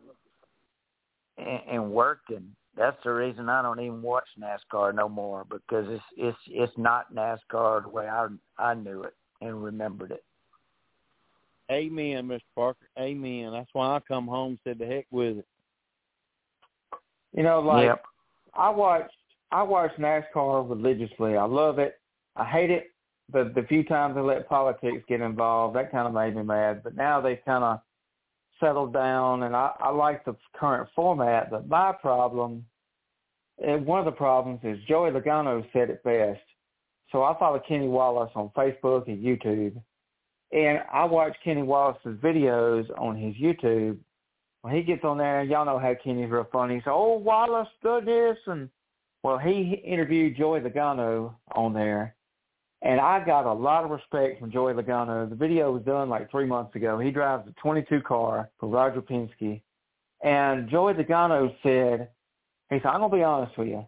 and, 1.38 1.62
and 1.72 1.92
working, 1.92 2.54
that's 2.76 2.98
the 3.04 3.12
reason 3.12 3.48
I 3.50 3.62
don't 3.62 3.80
even 3.80 4.02
watch 4.02 4.28
NASCAR 4.40 4.94
no 4.94 5.08
more 5.08 5.46
because 5.50 5.86
it's 5.90 6.04
it's 6.18 6.38
it's 6.48 6.78
not 6.78 7.14
NASCAR 7.14 7.84
the 7.84 7.90
way 7.90 8.08
I 8.08 8.28
I 8.58 8.74
knew 8.74 9.04
it 9.04 9.14
and 9.42 9.64
remembered 9.64 10.12
it. 10.12 10.24
Amen, 11.72 12.28
Mr. 12.28 12.40
Parker. 12.56 12.88
Amen. 12.98 13.52
That's 13.52 13.70
why 13.74 13.96
I 13.96 14.00
come 14.08 14.28
home 14.28 14.52
and 14.52 14.60
said 14.64 14.80
the 14.80 14.86
heck 14.86 15.06
with 15.12 15.38
it. 15.40 15.46
You 17.36 17.44
know, 17.44 17.60
like 17.60 17.86
yep. 17.86 18.04
I 18.56 18.70
watch 18.70 19.10
I 19.52 19.64
watch 19.64 19.92
NASCAR 20.00 20.68
religiously. 20.68 21.36
I 21.36 21.46
love 21.46 21.80
it. 21.80 22.00
I 22.36 22.46
hate 22.46 22.72
it 22.72 22.88
the 23.32 23.52
the 23.56 23.64
few 23.68 23.84
times 23.84 24.16
they 24.16 24.22
let 24.22 24.50
politics 24.50 25.04
get 25.08 25.22
involved. 25.22 25.76
That 25.76 25.92
kind 25.92 26.08
of 26.08 26.14
made 26.14 26.36
me 26.36 26.44
mad. 26.44 26.82
But 26.84 26.96
now 26.96 27.22
they've 27.22 27.44
kind 27.46 27.64
of 27.64 27.82
settled 28.60 28.94
down, 28.94 29.44
and 29.44 29.56
I, 29.56 29.72
I 29.80 29.90
like 29.90 30.26
the 30.26 30.36
current 30.56 30.90
format. 30.96 31.52
But 31.52 31.68
my 31.68 31.94
problem, 31.94 32.66
and 33.64 33.86
one 33.86 34.00
of 34.00 34.06
the 34.06 34.12
problems 34.12 34.60
is 34.64 34.78
Joey 34.88 35.12
Logano 35.12 35.66
said 35.72 35.90
it 35.90 36.04
best. 36.04 36.42
So 37.12 37.24
I 37.24 37.38
follow 37.40 37.62
Kenny 37.68 37.88
Wallace 37.88 38.32
on 38.36 38.52
Facebook 38.56 39.08
and 39.08 39.24
YouTube, 39.24 39.82
and 40.52 40.82
I 40.92 41.06
watch 41.06 41.36
Kenny 41.44 41.62
Wallace's 41.62 42.18
videos 42.20 42.90
on 43.00 43.16
his 43.16 43.36
YouTube. 43.36 43.98
When 44.62 44.76
he 44.76 44.84
gets 44.84 45.04
on 45.04 45.18
there, 45.18 45.44
y'all 45.44 45.66
know 45.66 45.80
how 45.80 45.94
Kenny's 46.04 46.30
real 46.30 46.48
funny. 46.52 46.76
He 46.76 46.80
says, 46.82 46.92
"Oh, 46.92 47.18
Wallace 47.18 47.70
did 47.82 48.06
this," 48.06 48.38
and 48.48 48.70
well, 49.24 49.38
he 49.38 49.74
interviewed 49.86 50.38
Joey 50.38 50.62
Logano 50.62 51.36
on 51.54 51.74
there, 51.74 52.16
and 52.82 53.00
I 53.00 53.24
got 53.24 53.46
a 53.46 53.54
lot 53.54 53.84
of 53.84 53.92
respect 53.92 54.40
from 54.40 54.52
Joey 54.52 54.74
Logano. 54.74 55.30
The 55.30 55.36
video 55.36 55.72
was 55.72 55.84
done 55.84 56.10
like 56.10 56.32
three 56.32 56.46
months 56.46 56.76
ago. 56.76 57.00
He 57.00 57.12
drives 57.12 57.48
a 57.48 57.54
22 57.62 58.02
car 58.02 58.50
for 58.60 58.70
Roger 58.70 59.02
Penske, 59.02 59.62
and 60.24 60.70
Joey 60.70 60.94
Logano 60.94 61.56
said, 61.64 62.10
he 62.70 62.80
said, 62.80 62.86
"I'm 62.86 63.02
gonna 63.02 63.16
be 63.16 63.24
honest 63.24 63.58
with 63.58 63.68
you." 63.68 63.88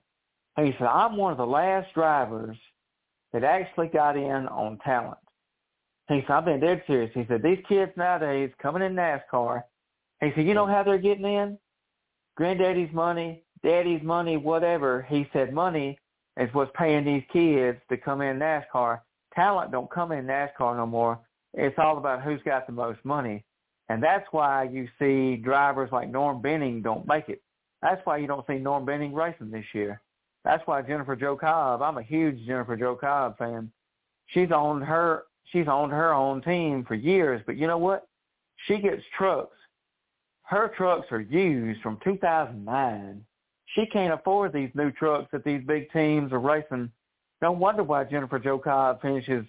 He 0.58 0.74
said, 0.74 0.88
"I'm 0.88 1.18
one 1.18 1.32
of 1.32 1.38
the 1.38 1.46
last 1.46 1.94
drivers 1.94 2.58
that 3.32 3.44
actually 3.44 3.88
got 3.88 4.16
in 4.18 4.48
on 4.48 4.78
talent." 4.80 5.18
He 6.12 6.22
said, 6.22 6.32
"I've 6.32 6.46
been 6.46 6.60
dead 6.60 6.84
serious." 6.88 7.12
He 7.14 7.26
said, 7.26 7.42
"These 7.42 7.64
kids 7.68 7.92
nowadays 7.96 8.52
coming 8.62 8.84
in 8.84 8.96
NASCAR." 8.96 9.64
He 10.20 10.32
said, 10.32 10.46
"You 10.46 10.54
know 10.54 10.66
how 10.66 10.84
they're 10.84 10.98
getting 10.98 11.26
in? 11.26 11.58
Granddaddy's 12.36 12.94
money, 12.94 13.44
daddy's 13.64 14.04
money, 14.04 14.38
whatever." 14.38 15.04
He 15.04 15.30
said, 15.32 15.54
"Money 15.54 15.98
is 16.38 16.54
what's 16.54 16.72
paying 16.76 17.06
these 17.06 17.24
kids 17.32 17.80
to 17.90 17.98
come 17.98 18.22
in 18.22 18.40
NASCAR. 18.40 19.02
Talent 19.34 19.72
don't 19.72 19.90
come 19.90 20.12
in 20.12 20.26
NASCAR 20.26 20.76
no 20.76 20.86
more. 20.86 21.20
It's 21.54 21.78
all 21.78 21.98
about 21.98 22.22
who's 22.22 22.42
got 22.44 22.66
the 22.66 22.74
most 22.74 23.04
money. 23.04 23.44
And 23.90 24.02
that's 24.02 24.26
why 24.32 24.64
you 24.64 24.88
see 25.00 25.36
drivers 25.36 25.92
like 25.92 26.10
Norm 26.10 26.42
Benning 26.42 26.82
don't 26.82 27.08
make 27.08 27.28
it. 27.28 27.42
That's 27.82 28.06
why 28.06 28.18
you 28.18 28.28
don't 28.28 28.46
see 28.48 28.58
Norm 28.58 28.86
Benning 28.86 29.14
racing 29.14 29.52
this 29.52 29.66
year. 29.74 30.02
That's 30.44 30.66
why 30.66 30.82
Jennifer 30.82 31.16
Jo 31.16 31.36
Cobb, 31.36 31.82
I'm 31.82 31.98
a 31.98 32.04
huge 32.04 32.46
Jennifer 32.46 32.78
Jo 32.78 32.96
Cobb 32.96 33.38
fan. 33.38 33.72
She's 34.28 34.52
owned 34.52 34.84
her 34.84 35.24
she's 35.52 35.68
owned 35.68 35.92
her 35.92 36.14
own 36.14 36.42
team 36.42 36.84
for 36.88 36.96
years, 36.96 37.42
but 37.46 37.58
you 37.58 37.68
know 37.68 37.78
what? 37.78 38.08
She 38.68 38.80
gets 38.80 39.02
trucks. 39.18 39.58
Her 40.44 40.72
trucks 40.76 41.08
are 41.12 41.22
used 41.22 41.82
from 41.82 41.98
2009 42.04 43.26
she 43.76 43.86
can't 43.86 44.14
afford 44.14 44.54
these 44.54 44.70
new 44.74 44.92
trucks 44.92 45.30
that 45.32 45.44
these 45.44 45.62
big 45.66 45.92
teams 45.92 46.32
are 46.32 46.40
racing. 46.40 46.92
No 47.42 47.52
wonder 47.52 47.84
why 47.84 48.04
Jennifer 48.04 48.40
Jo 48.40 48.58
Cobb 48.60 49.02
finishes, 49.02 49.46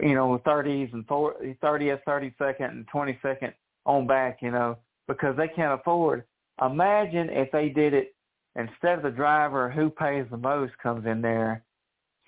you 0.00 0.14
know, 0.14 0.40
30s 0.44 0.92
and 0.92 1.06
40, 1.06 1.56
30th, 1.62 2.00
32nd, 2.06 2.70
and 2.70 2.86
22nd 2.92 3.52
on 3.86 4.06
back, 4.06 4.38
you 4.42 4.50
know, 4.50 4.76
because 5.08 5.36
they 5.36 5.48
can't 5.48 5.78
afford. 5.80 6.24
Imagine 6.64 7.28
if 7.30 7.50
they 7.52 7.68
did 7.68 7.94
it 7.94 8.14
instead 8.56 8.98
of 8.98 9.02
the 9.02 9.10
driver 9.10 9.70
who 9.70 9.88
pays 9.88 10.26
the 10.30 10.36
most 10.36 10.72
comes 10.82 11.06
in 11.06 11.22
there, 11.22 11.62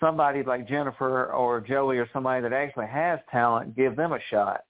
somebody 0.03 0.43
like 0.43 0.69
Jennifer 0.69 1.27
or 1.33 1.61
Joey 1.61 1.99
or 1.99 2.09
somebody 2.13 2.43
that 2.43 2.53
actually 2.53 2.89
has 2.89 3.21
talent, 3.31 3.77
give 3.77 3.97
them 3.97 4.13
a 4.13 4.19
shot. 4.31 4.65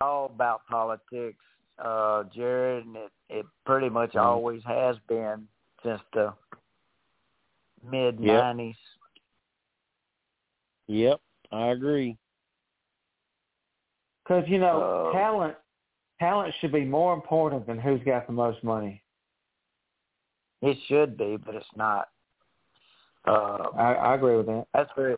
All 0.00 0.26
about 0.26 0.66
politics 0.66 1.44
uh, 1.78 2.24
Jared, 2.34 2.86
and 2.86 2.96
it, 2.96 3.12
it 3.28 3.46
pretty 3.66 3.88
much 3.88 4.12
Mhm. 4.12 4.22
always 4.22 4.62
has 4.64 4.96
been 5.08 5.48
since 5.82 6.00
the 6.12 6.32
mid 7.82 8.20
nineties. 8.20 8.76
Yep, 10.86 11.20
I 11.50 11.66
agree. 11.68 12.16
Because 14.22 14.48
you 14.48 14.58
know, 14.58 14.82
Uh, 14.82 15.12
talent 15.12 15.56
talent 16.20 16.54
should 16.60 16.72
be 16.72 16.84
more 16.84 17.12
important 17.14 17.66
than 17.66 17.78
who's 17.78 18.02
got 18.04 18.26
the 18.26 18.32
most 18.32 18.62
money. 18.62 19.03
It 20.66 20.78
should 20.88 21.18
be, 21.18 21.36
but 21.36 21.54
it's 21.54 21.66
not. 21.76 22.08
Uh, 23.26 23.68
I, 23.76 23.92
I 23.94 24.14
agree 24.14 24.36
with 24.36 24.46
that. 24.46 24.66
that's 24.72 24.90
the 24.96 25.16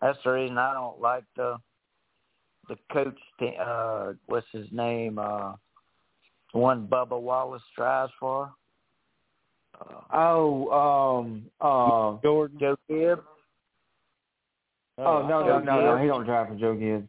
that's 0.00 0.18
the 0.24 0.30
reason 0.30 0.56
I 0.56 0.72
don't 0.72 0.98
like 1.00 1.24
the 1.36 1.56
the 2.68 2.76
coach. 2.90 3.18
te- 3.38 3.56
Uh, 3.60 4.12
what's 4.26 4.46
his 4.50 4.66
name? 4.72 5.18
Uh, 5.18 5.52
the 6.54 6.58
one 6.58 6.86
Bubba 6.86 7.20
Wallace 7.20 7.62
drives 7.76 8.12
for. 8.18 8.50
Uh, 9.78 10.00
Oh, 10.10 11.20
um, 11.20 11.46
uh, 11.60 12.20
Jordan. 12.22 12.58
Joe 12.58 12.76
Gibb. 12.88 13.20
oh 14.98 15.26
no, 15.26 15.40
no, 15.40 15.46
Joe 15.46 15.58
no, 15.60 15.80
no, 15.80 15.96
he 15.98 16.06
don't 16.06 16.24
drive 16.24 16.48
for 16.48 16.54
Joe 16.54 16.74
Gibbs. 16.74 17.08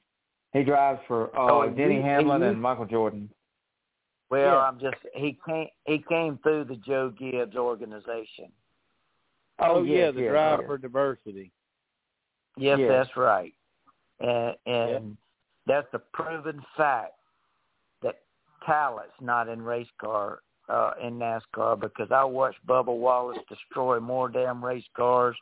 He 0.54 0.64
drives 0.64 1.00
for 1.08 1.28
uh, 1.38 1.52
Oh, 1.52 1.70
he 1.70 1.76
Denny 1.76 1.96
used- 1.96 2.04
he 2.06 2.10
Hamlin 2.10 2.44
and 2.44 2.62
Michael 2.62 2.86
Jordan. 2.86 3.30
Well, 4.34 4.56
Yeah. 4.56 4.58
I'm 4.62 4.80
just 4.80 4.98
he 5.14 5.38
came 5.46 5.68
he 5.86 6.00
came 6.10 6.40
through 6.42 6.64
the 6.64 6.78
Joe 6.78 7.12
Gibbs 7.12 7.56
organization. 7.56 8.52
Oh, 9.60 9.84
yeah, 9.84 10.06
yes, 10.06 10.16
the 10.16 10.22
yes, 10.22 10.32
drive 10.32 10.60
yes. 10.62 10.68
for 10.68 10.78
diversity. 10.80 11.52
Yes, 12.58 12.80
Yeah. 12.80 12.88
that's 12.88 13.16
right. 13.16 13.54
And 14.20 14.56
and 14.66 15.18
that's 15.68 15.88
a 15.94 16.00
proven 16.00 16.66
fact 16.76 17.14
that 18.02 18.22
talent's 18.66 19.14
not 19.22 19.48
in 19.50 19.62
race 19.62 19.92
car 20.02 20.40
uh 20.68 20.94
in 21.00 21.20
NASCAR 21.20 21.80
because 21.80 22.10
I 22.10 22.24
watched 22.24 22.66
Bubba 22.66 22.98
Wallace 22.98 23.38
destroy 23.48 24.00
more 24.00 24.30
damn 24.30 24.66
race 24.66 24.88
cars 24.96 25.38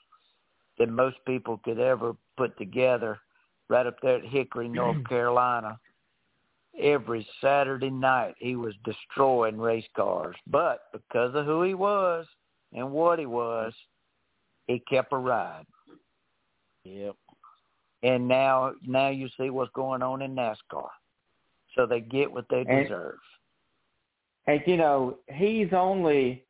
than 0.77 0.93
most 0.93 1.15
people 1.25 1.59
could 1.63 1.79
ever 1.79 2.13
put 2.35 2.57
together 2.57 3.19
right 3.69 3.85
up 3.87 4.01
there 4.01 4.17
at 4.17 4.25
Hickory, 4.25 4.67
North 4.67 5.01
Carolina. 5.07 5.79
Every 6.79 7.27
Saturday 7.41 7.89
night 7.89 8.35
he 8.39 8.55
was 8.55 8.73
destroying 8.85 9.57
race 9.57 9.85
cars. 9.95 10.35
But 10.47 10.83
because 10.93 11.35
of 11.35 11.45
who 11.45 11.63
he 11.63 11.73
was 11.73 12.25
and 12.73 12.91
what 12.91 13.19
he 13.19 13.25
was, 13.25 13.73
he 14.67 14.79
kept 14.89 15.11
a 15.13 15.17
ride. 15.17 15.65
Yep. 16.83 17.15
and 18.01 18.27
now 18.27 18.73
now 18.83 19.09
you 19.09 19.29
see 19.37 19.51
what's 19.51 19.71
going 19.73 20.01
on 20.01 20.23
in 20.23 20.33
NASCAR. 20.35 20.89
So 21.75 21.85
they 21.85 21.99
get 22.01 22.31
what 22.31 22.45
they 22.49 22.61
And- 22.61 22.83
deserve. 22.83 23.19
And 24.47 24.61
you 24.65 24.77
know, 24.77 25.19
he's 25.31 25.71
only 25.73 26.43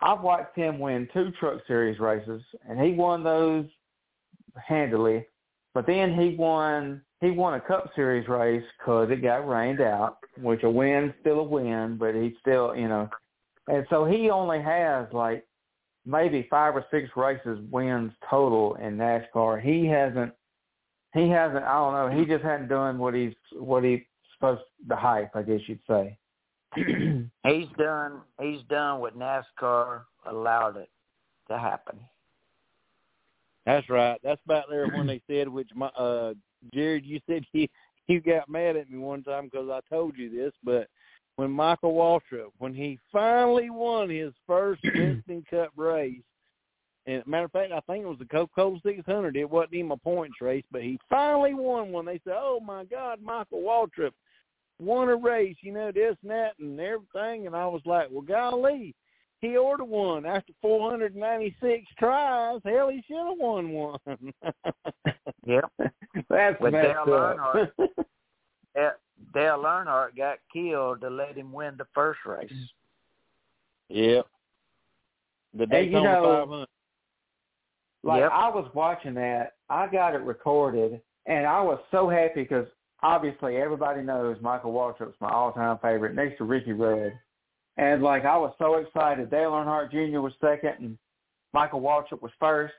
I've 0.00 0.20
watched 0.22 0.56
him 0.56 0.78
win 0.78 1.08
two 1.12 1.30
Truck 1.32 1.60
Series 1.66 1.98
races, 1.98 2.42
and 2.68 2.80
he 2.80 2.92
won 2.92 3.22
those 3.22 3.66
handily. 4.66 5.26
But 5.74 5.86
then 5.86 6.14
he 6.14 6.34
won 6.36 7.02
he 7.20 7.30
won 7.30 7.54
a 7.54 7.60
Cup 7.60 7.90
Series 7.94 8.28
race 8.28 8.64
because 8.78 9.10
it 9.10 9.22
got 9.22 9.48
rained 9.48 9.80
out, 9.80 10.18
which 10.38 10.62
a 10.62 10.70
win's 10.70 11.12
still 11.20 11.40
a 11.40 11.44
win, 11.44 11.96
but 11.98 12.14
he 12.14 12.34
still 12.40 12.74
you 12.76 12.88
know, 12.88 13.08
and 13.68 13.86
so 13.90 14.04
he 14.04 14.30
only 14.30 14.60
has 14.60 15.06
like 15.12 15.46
maybe 16.04 16.46
five 16.48 16.74
or 16.76 16.84
six 16.90 17.10
races 17.16 17.58
wins 17.70 18.12
total 18.30 18.76
in 18.76 18.96
NASCAR. 18.96 19.60
He 19.60 19.86
hasn't 19.86 20.32
he 21.14 21.28
hasn't 21.28 21.64
I 21.64 21.74
don't 21.74 21.92
know 21.92 22.18
he 22.18 22.24
just 22.24 22.44
hadn't 22.44 22.68
done 22.68 22.98
what 22.98 23.14
he's 23.14 23.34
what 23.54 23.82
he's 23.82 24.00
supposed 24.34 24.62
the 24.86 24.96
hype 24.96 25.34
I 25.34 25.42
guess 25.42 25.60
you'd 25.66 25.80
say. 25.88 26.16
He's 26.76 27.68
done 27.78 28.20
he's 28.38 28.60
done 28.68 29.00
what 29.00 29.18
NASCAR 29.18 30.02
allowed 30.26 30.76
it 30.76 30.90
to 31.48 31.56
happen. 31.56 31.98
That's 33.64 33.88
right. 33.88 34.20
That's 34.22 34.40
about 34.44 34.66
there 34.68 34.86
when 34.88 35.06
they 35.06 35.22
said 35.26 35.48
which 35.48 35.70
my 35.74 35.86
uh 35.86 36.34
Jared, 36.72 37.04
you 37.04 37.20
said 37.28 37.44
you 37.52 37.68
you 38.08 38.20
got 38.20 38.48
mad 38.48 38.76
at 38.76 38.90
me 38.90 38.98
one 38.98 39.22
time 39.22 39.46
because 39.46 39.68
I 39.68 39.80
told 39.92 40.16
you 40.16 40.30
this, 40.30 40.52
but 40.62 40.88
when 41.36 41.50
Michael 41.50 41.94
Waltrip, 41.94 42.50
when 42.58 42.72
he 42.72 42.98
finally 43.12 43.68
won 43.68 44.08
his 44.08 44.32
first 44.46 44.82
Winston 44.94 45.44
Cup 45.50 45.70
race, 45.76 46.22
and 47.06 47.24
matter 47.26 47.44
of 47.44 47.52
fact, 47.52 47.72
I 47.72 47.80
think 47.80 48.04
it 48.04 48.08
was 48.08 48.18
the 48.18 48.24
Coca 48.24 48.52
Cola 48.54 48.80
600. 48.84 49.36
It 49.36 49.48
wasn't 49.48 49.74
even 49.74 49.92
a 49.92 49.96
points 49.96 50.40
race, 50.40 50.64
but 50.72 50.82
he 50.82 50.98
finally 51.08 51.54
won 51.54 51.92
one. 51.92 52.04
They 52.04 52.20
said, 52.24 52.34
"Oh 52.36 52.60
my 52.60 52.84
God, 52.84 53.20
Michael 53.22 53.62
Waltrip 53.62 54.12
won 54.80 55.08
a 55.08 55.16
race, 55.16 55.56
you 55.60 55.72
know 55.72 55.90
this 55.92 56.16
and 56.22 56.30
that 56.30 56.58
and 56.58 56.80
everything," 56.80 57.46
and 57.46 57.54
I 57.54 57.66
was 57.66 57.82
like, 57.84 58.08
"Well, 58.10 58.22
golly." 58.22 58.94
He 59.40 59.56
ordered 59.56 59.84
one 59.84 60.24
after 60.26 60.52
496 60.62 61.84
tries. 61.98 62.60
Hell, 62.64 62.88
he 62.88 63.02
should 63.06 63.16
have 63.16 63.38
won 63.38 63.70
one. 63.70 63.98
yep. 65.46 65.64
That's 66.28 66.56
But 66.60 66.72
messed 66.72 66.86
Dale 67.06 67.14
up. 67.14 67.36
Earnhardt- 67.38 67.70
Dale- 68.74 68.90
Dale 69.34 69.62
Earnhardt 69.64 70.16
got 70.16 70.38
killed 70.52 71.00
to 71.02 71.10
let 71.10 71.36
him 71.36 71.52
win 71.52 71.74
the 71.76 71.86
first 71.94 72.20
race. 72.26 72.50
yep. 73.88 74.26
The 75.54 75.66
Hey, 75.70 75.84
you 75.84 75.90
Daytona 75.90 76.12
know- 76.12 76.38
500. 76.44 76.66
Like 78.02 78.20
Yep. 78.20 78.30
I 78.32 78.48
was 78.50 78.70
watching 78.74 79.14
that, 79.14 79.54
I 79.68 79.88
got 79.88 80.14
it 80.14 80.20
recorded, 80.22 81.00
and 81.26 81.44
I 81.46 81.60
was 81.60 81.80
so 81.90 82.08
happy 82.08 82.42
because 82.42 82.66
obviously 83.02 83.56
everybody 83.56 84.00
knows 84.02 84.36
Michael 84.40 84.72
Waltrip's 84.72 85.20
my 85.20 85.28
all-time 85.30 85.78
favorite, 85.82 86.14
next 86.14 86.38
to 86.38 86.44
Ricky 86.44 86.72
Rudd. 86.72 87.18
And 87.76 88.02
like 88.02 88.24
I 88.24 88.36
was 88.36 88.54
so 88.58 88.76
excited, 88.76 89.30
Dale 89.30 89.52
Earnhardt 89.52 89.90
Jr. 89.90 90.20
was 90.20 90.32
second, 90.40 90.74
and 90.80 90.98
Michael 91.52 91.80
Waltrip 91.80 92.22
was 92.22 92.32
first, 92.40 92.74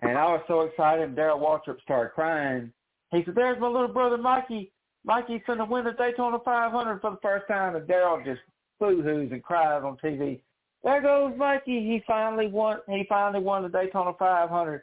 and 0.00 0.16
I 0.16 0.26
was 0.26 0.42
so 0.46 0.62
excited. 0.62 1.04
And 1.04 1.16
Darrell 1.16 1.40
Waltrip 1.40 1.80
started 1.82 2.12
crying. 2.14 2.72
He 3.10 3.24
said, 3.24 3.34
"There's 3.34 3.60
my 3.60 3.68
little 3.68 3.88
brother 3.88 4.16
Mikey. 4.16 4.72
Mikey's 5.04 5.42
to 5.46 5.64
win 5.64 5.84
the 5.84 5.92
Daytona 5.92 6.38
500 6.44 7.00
for 7.00 7.10
the 7.10 7.16
first 7.18 7.48
time." 7.48 7.74
And 7.74 7.88
Daryl 7.88 8.24
just 8.24 8.40
boo-hoos 8.78 9.32
and 9.32 9.42
cries 9.42 9.82
on 9.82 9.96
TV. 9.96 10.40
There 10.84 11.02
goes 11.02 11.36
Mikey. 11.36 11.80
He 11.80 12.04
finally 12.06 12.46
won. 12.46 12.78
He 12.88 13.04
finally 13.08 13.42
won 13.42 13.62
the 13.62 13.68
Daytona 13.68 14.12
500. 14.18 14.82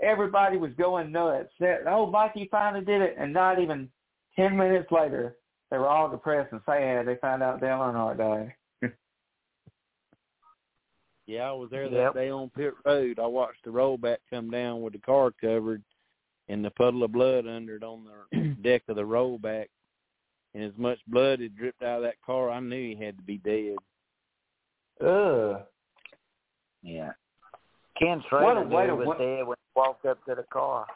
Everybody 0.00 0.56
was 0.56 0.72
going 0.72 1.12
nuts. 1.12 1.52
That, 1.60 1.86
oh, 1.86 2.06
Mikey 2.06 2.48
finally 2.50 2.84
did 2.84 3.02
it. 3.02 3.14
And 3.18 3.32
not 3.32 3.58
even 3.58 3.88
10 4.34 4.56
minutes 4.56 4.90
later, 4.90 5.36
they 5.70 5.78
were 5.78 5.88
all 5.88 6.10
depressed 6.10 6.52
and 6.52 6.60
sad. 6.66 7.06
They 7.06 7.16
found 7.16 7.42
out 7.42 7.60
Dale 7.60 7.78
Earnhardt 7.78 8.18
died. 8.18 8.54
Yeah, 11.26 11.48
I 11.48 11.52
was 11.52 11.70
there 11.70 11.88
that 11.88 11.96
Yep. 11.96 12.14
day 12.14 12.30
on 12.30 12.50
pit 12.50 12.74
road. 12.84 13.18
I 13.18 13.26
watched 13.26 13.64
the 13.64 13.70
rollback 13.70 14.18
come 14.30 14.50
down 14.50 14.82
with 14.82 14.92
the 14.92 15.00
car 15.00 15.32
covered 15.40 15.82
and 16.48 16.64
the 16.64 16.70
puddle 16.70 17.02
of 17.02 17.12
blood 17.12 17.46
under 17.48 17.76
it 17.76 17.82
on 17.82 18.04
the 18.32 18.54
deck 18.62 18.82
of 18.88 18.96
the 18.96 19.02
rollback. 19.02 19.66
And 20.54 20.62
as 20.62 20.72
much 20.78 20.98
blood 21.08 21.40
had 21.40 21.56
dripped 21.56 21.82
out 21.82 21.98
of 21.98 22.02
that 22.04 22.22
car, 22.24 22.50
I 22.50 22.60
knew 22.60 22.94
he 22.96 23.04
had 23.04 23.16
to 23.18 23.22
be 23.24 23.38
dead. 23.38 23.76
Ugh. 25.04 25.62
Yeah. 26.82 27.12
Ken 27.98 28.22
What 28.30 28.56
a 28.56 28.62
Schrader 28.62 28.64
knew 28.64 28.76
way 28.76 28.82
he 28.84 28.88
to 28.88 28.94
was 28.96 29.06
win- 29.08 29.18
dead 29.18 29.46
when 29.46 29.56
he 29.58 29.78
walked 29.80 30.06
up 30.06 30.24
to 30.26 30.34
the 30.36 30.44
car. 30.44 30.86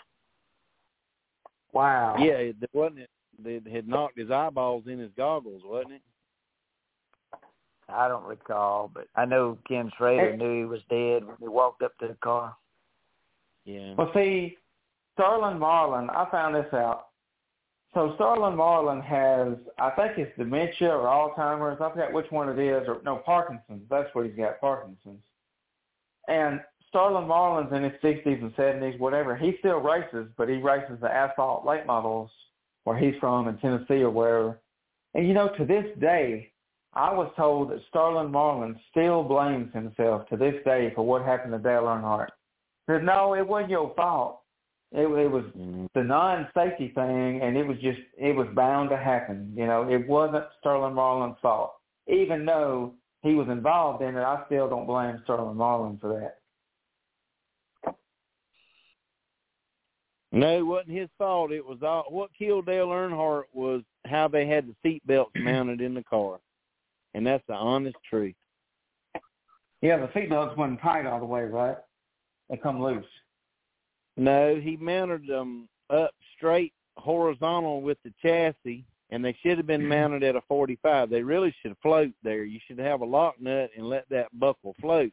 Wow. 1.73 2.17
Yeah, 2.19 2.35
it 2.35 2.57
wasn't 2.73 3.01
it. 3.01 3.11
They 3.43 3.61
had 3.71 3.89
knocked 3.89 4.19
his 4.19 4.31
eyeballs 4.31 4.85
in 4.87 4.99
his 4.99 5.11
goggles, 5.17 5.63
wasn't 5.65 5.95
it? 5.95 6.03
I 7.93 8.09
don't 8.09 8.25
recall, 8.25 8.91
but 8.93 9.09
I 9.17 9.25
know 9.25 9.59
Ken 9.69 9.91
Schrader 9.97 10.37
knew 10.37 10.61
he 10.61 10.65
was 10.65 10.81
dead 10.89 11.27
when 11.27 11.37
he 11.41 11.49
walked 11.49 11.83
up 11.83 11.97
to 11.99 12.09
the 12.09 12.17
car. 12.23 12.57
Yeah. 13.65 13.95
Well, 13.97 14.11
see, 14.15 14.57
Sterling 15.15 15.59
Marlin, 15.59 16.09
I 16.11 16.29
found 16.31 16.55
this 16.55 16.73
out. 16.73 17.09
So 17.93 18.13
Sterling 18.15 18.57
Marlin 18.57 19.01
has, 19.01 19.55
I 19.79 19.91
think 19.91 20.17
it's 20.17 20.37
dementia 20.39 20.91
or 20.91 21.07
Alzheimer's. 21.07 21.81
I 21.81 21.91
forget 21.91 22.13
which 22.13 22.31
one 22.31 22.49
it 22.49 22.59
is, 22.59 22.87
or 22.87 23.01
no, 23.05 23.17
Parkinson's. 23.17 23.83
That's 23.91 24.09
what 24.15 24.27
he's 24.27 24.37
got, 24.37 24.61
Parkinson's. 24.61 25.23
And 26.29 26.61
Sterling 26.89 27.27
Marlin's 27.27 27.73
in 27.73 27.83
his 27.83 27.93
60s 28.03 28.41
and 28.41 28.55
70s, 28.55 28.99
whatever. 28.99 29.37
He 29.37 29.57
still 29.59 29.79
races, 29.79 30.29
but 30.37 30.49
he 30.49 30.57
races 30.57 30.99
the 31.01 31.13
asphalt 31.13 31.67
late 31.67 31.87
models 31.87 32.31
where 32.85 32.97
he's 32.97 33.15
from 33.21 33.49
in 33.49 33.59
Tennessee 33.59 34.03
or 34.03 34.11
wherever. 34.11 34.61
And 35.15 35.27
you 35.27 35.35
know, 35.35 35.49
to 35.59 35.65
this 35.65 35.87
day, 36.01 36.53
I 36.93 37.13
was 37.13 37.33
told 37.37 37.71
that 37.71 37.81
Sterling 37.89 38.33
Marlin 38.33 38.79
still 38.91 39.23
blames 39.23 39.73
himself 39.73 40.29
to 40.29 40.37
this 40.37 40.57
day 40.65 40.93
for 40.95 41.07
what 41.07 41.23
happened 41.23 41.53
to 41.53 41.59
Dale 41.59 41.85
Earnhardt. 41.85 42.29
Said, 42.89 43.05
no, 43.05 43.35
it 43.35 43.47
wasn't 43.47 43.71
your 43.71 43.95
fault. 43.95 44.41
It, 44.93 45.07
it 45.07 45.31
was 45.31 45.45
Mhm. 45.57 45.89
the 45.95 46.03
non-safety 46.03 46.89
thing, 46.89 47.43
and 47.43 47.57
it 47.57 47.65
was 47.65 47.79
just 47.79 48.01
it 48.19 48.35
was 48.35 48.49
bound 48.57 48.91
to 48.91 48.97
happen. 48.97 49.53
You 49.57 49.67
know, 49.67 49.89
it 49.89 50.09
wasn't 50.09 50.47
Sterling 50.59 50.95
Marlin's 50.95 51.39
fault. 51.41 51.75
Even 52.09 52.45
though 52.45 52.95
he 53.23 53.35
was 53.37 53.49
involved 53.49 54.03
in 54.03 54.17
it, 54.17 54.23
I 54.23 54.45
still 54.47 54.69
don't 54.69 54.87
blame 54.87 55.21
Sterling 55.23 55.57
Marlin 55.57 55.97
for 55.99 56.19
that. 56.19 56.39
No, 60.33 60.59
it 60.59 60.63
wasn't 60.63 60.97
his 60.97 61.09
fault. 61.19 61.53
It 61.53 61.65
was 61.65 61.83
all 61.85 62.07
what 62.09 62.31
killed 62.37 62.67
Dale 62.67 62.89
Earnhardt 62.89 63.45
was 63.53 63.83
how 64.07 64.27
they 64.27 64.47
had 64.47 64.67
the 64.67 64.75
seat 64.83 65.07
belts 65.07 65.33
mounted 65.37 65.81
in 65.81 65.95
the 65.95 66.03
car, 66.03 66.41
and 67.15 67.27
that's 67.27 67.45
the 67.49 67.55
honest 67.55 67.97
truth. 68.09 68.35
Yeah, 69.83 69.99
the 69.99 70.09
seatbelts 70.09 70.57
wasn't 70.57 70.81
tight 70.81 71.07
all 71.07 71.19
the 71.19 71.25
way, 71.25 71.45
right? 71.45 71.77
They 72.49 72.57
come 72.57 72.83
loose. 72.83 73.07
No, 74.17 74.57
he 74.57 74.77
mounted 74.77 75.27
them 75.27 75.69
up 75.89 76.11
straight 76.37 76.75
horizontal 76.97 77.81
with 77.81 77.99
the 78.05 78.13
chassis, 78.21 78.85
and 79.11 79.25
they 79.25 79.37
should 79.43 79.57
have 79.57 79.67
been 79.67 79.81
mm-hmm. 79.81 79.91
mounted 79.91 80.23
at 80.23 80.37
a 80.37 80.43
45. 80.49 81.09
They 81.09 81.23
really 81.23 81.55
should 81.63 81.77
float 81.83 82.13
there. 82.23 82.45
You 82.45 82.61
should 82.67 82.79
have 82.79 83.01
a 83.01 83.07
lock 83.07 83.41
nut 83.41 83.71
and 83.77 83.89
let 83.89 84.09
that 84.11 84.39
buckle 84.39 84.75
float. 84.81 85.13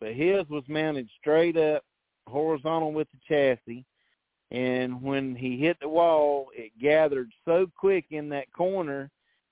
But 0.00 0.14
his 0.14 0.48
was 0.48 0.64
mounted 0.66 1.08
straight 1.20 1.56
up 1.56 1.84
horizontal 2.26 2.92
with 2.92 3.08
the 3.12 3.18
chassis, 3.28 3.84
and 4.50 5.00
when 5.00 5.36
he 5.36 5.56
hit 5.56 5.78
the 5.80 5.88
wall, 5.88 6.48
it 6.54 6.72
gathered 6.80 7.30
so 7.44 7.70
quick 7.76 8.06
in 8.10 8.28
that 8.30 8.52
corner, 8.52 9.10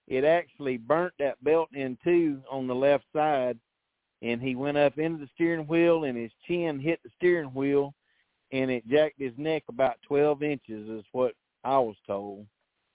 it 0.09 0.25
actually 0.25 0.79
burnt 0.79 1.13
that 1.19 1.43
belt 1.45 1.69
in 1.75 1.97
two 2.03 2.41
on 2.51 2.67
the 2.67 2.75
left 2.75 3.05
side, 3.15 3.59
and 4.23 4.41
he 4.41 4.55
went 4.55 4.79
up 4.79 4.99
into 4.99 5.19
the 5.19 5.31
steering 5.35 5.67
wheel, 5.67 6.05
and 6.05 6.17
his 6.17 6.33
chin 6.47 6.81
hit 6.81 6.99
the 7.05 7.11
steering 7.17 7.51
wheel, 7.51 7.95
and 8.51 8.71
it 8.71 8.89
jacked 8.89 9.21
his 9.21 9.35
neck 9.37 9.63
about 9.69 9.97
12 10.07 10.43
inches 10.43 10.89
is 10.89 11.05
what 11.13 11.35
I 11.63 11.79
was 11.79 11.97
told. 12.07 12.47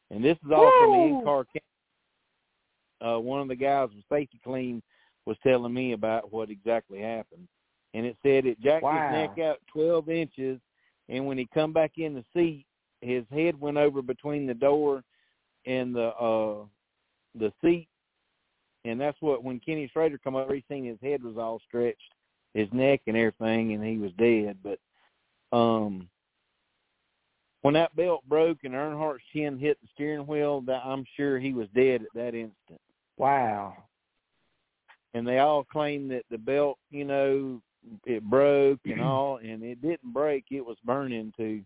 And 0.10 0.24
this 0.24 0.38
is 0.44 0.52
all 0.52 0.72
from 0.80 0.92
the 0.92 1.18
in-car 1.18 1.46
cam. 1.46 1.62
Uh, 3.08 3.20
one 3.20 3.42
of 3.42 3.48
the 3.48 3.56
guys 3.56 3.90
with 3.96 4.04
Safety-Kleen 4.12 4.82
was 5.26 5.38
telling 5.44 5.74
me 5.74 5.94
about 5.94 6.34
what 6.34 6.50
exactly 6.50 7.00
happened. 7.00 7.48
And 7.94 8.06
it 8.06 8.18
said 8.24 8.46
it 8.46 8.60
jacked 8.60 8.84
Wow. 8.84 8.94
his 9.12 9.12
neck 9.12 9.46
out 9.46 9.60
12 9.72 10.10
inches, 10.10 10.60
and 11.10 11.28
when 11.28 11.38
he 11.38 11.48
come 11.54 11.74
back 11.74 11.92
in 11.98 12.16
the 12.16 12.26
seat, 12.36 12.66
his 13.02 13.24
head 13.32 13.60
went 13.60 13.78
over 13.78 14.02
between 14.02 14.48
the 14.48 14.54
door 14.54 15.04
and 15.66 15.96
the 15.96 16.08
uh 16.16 16.66
the 17.36 17.52
seat, 17.62 17.88
and 18.86 19.00
that's 19.00 19.22
what 19.22 19.44
when 19.44 19.60
Kenny 19.60 19.90
Schrader 19.92 20.20
come 20.24 20.36
over, 20.36 20.54
he 20.54 20.64
seen 20.70 20.86
his 20.86 21.00
head 21.02 21.24
was 21.24 21.38
all 21.38 21.60
stretched, 21.68 22.14
his 22.54 22.68
neck 22.72 23.02
and 23.08 23.18
everything, 23.18 23.74
and 23.74 23.84
he 23.84 23.98
was 23.98 24.12
dead. 24.18 24.58
But 24.64 24.80
um 25.56 26.10
when 27.62 27.74
that 27.76 27.96
belt 27.96 28.24
broke 28.28 28.66
and 28.66 28.76
Earnhardt's 28.76 29.24
chin 29.32 29.58
hit 29.58 29.80
the 29.82 29.88
steering 29.94 30.28
wheel, 30.28 30.60
that 30.62 30.82
I'm 30.86 31.06
sure 31.16 31.40
he 31.40 31.54
was 31.54 31.70
dead 31.74 32.02
at 32.02 32.14
that 32.14 32.36
instant. 32.36 32.82
Wow. 33.18 33.78
And 35.14 35.26
they 35.26 35.40
all 35.40 35.64
claim 35.64 36.10
that 36.10 36.26
the 36.30 36.38
belt, 36.38 36.78
you 36.92 37.06
know, 37.06 37.62
it 38.06 38.22
broke 38.24 38.82
and 38.86 39.02
all, 39.02 39.38
and 39.38 39.64
it 39.64 39.82
didn't 39.82 40.14
break; 40.14 40.46
it 40.52 40.66
was 40.66 40.78
burning 40.84 41.34
too. 41.38 41.64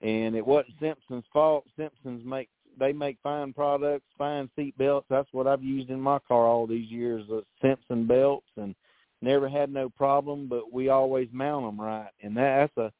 And 0.00 0.34
it 0.34 0.46
wasn't 0.46 0.74
Simpson's 0.80 1.24
fault. 1.32 1.64
Simpsons 1.76 2.24
make 2.24 2.48
they 2.78 2.92
make 2.92 3.18
fine 3.22 3.52
products, 3.52 4.06
fine 4.16 4.50
seat 4.56 4.76
belts. 4.78 5.06
That's 5.10 5.28
what 5.32 5.46
I've 5.46 5.62
used 5.62 5.90
in 5.90 6.00
my 6.00 6.18
car 6.26 6.46
all 6.46 6.66
these 6.66 6.90
years, 6.90 7.24
the 7.28 7.42
Simpson 7.62 8.06
belts, 8.06 8.46
and 8.56 8.74
never 9.22 9.48
had 9.48 9.72
no 9.72 9.88
problem. 9.88 10.48
But 10.48 10.72
we 10.72 10.88
always 10.88 11.28
mount 11.32 11.66
them 11.66 11.80
right, 11.80 12.10
and 12.22 12.36
that, 12.36 12.70
that's 12.76 12.88
a, 12.88 12.92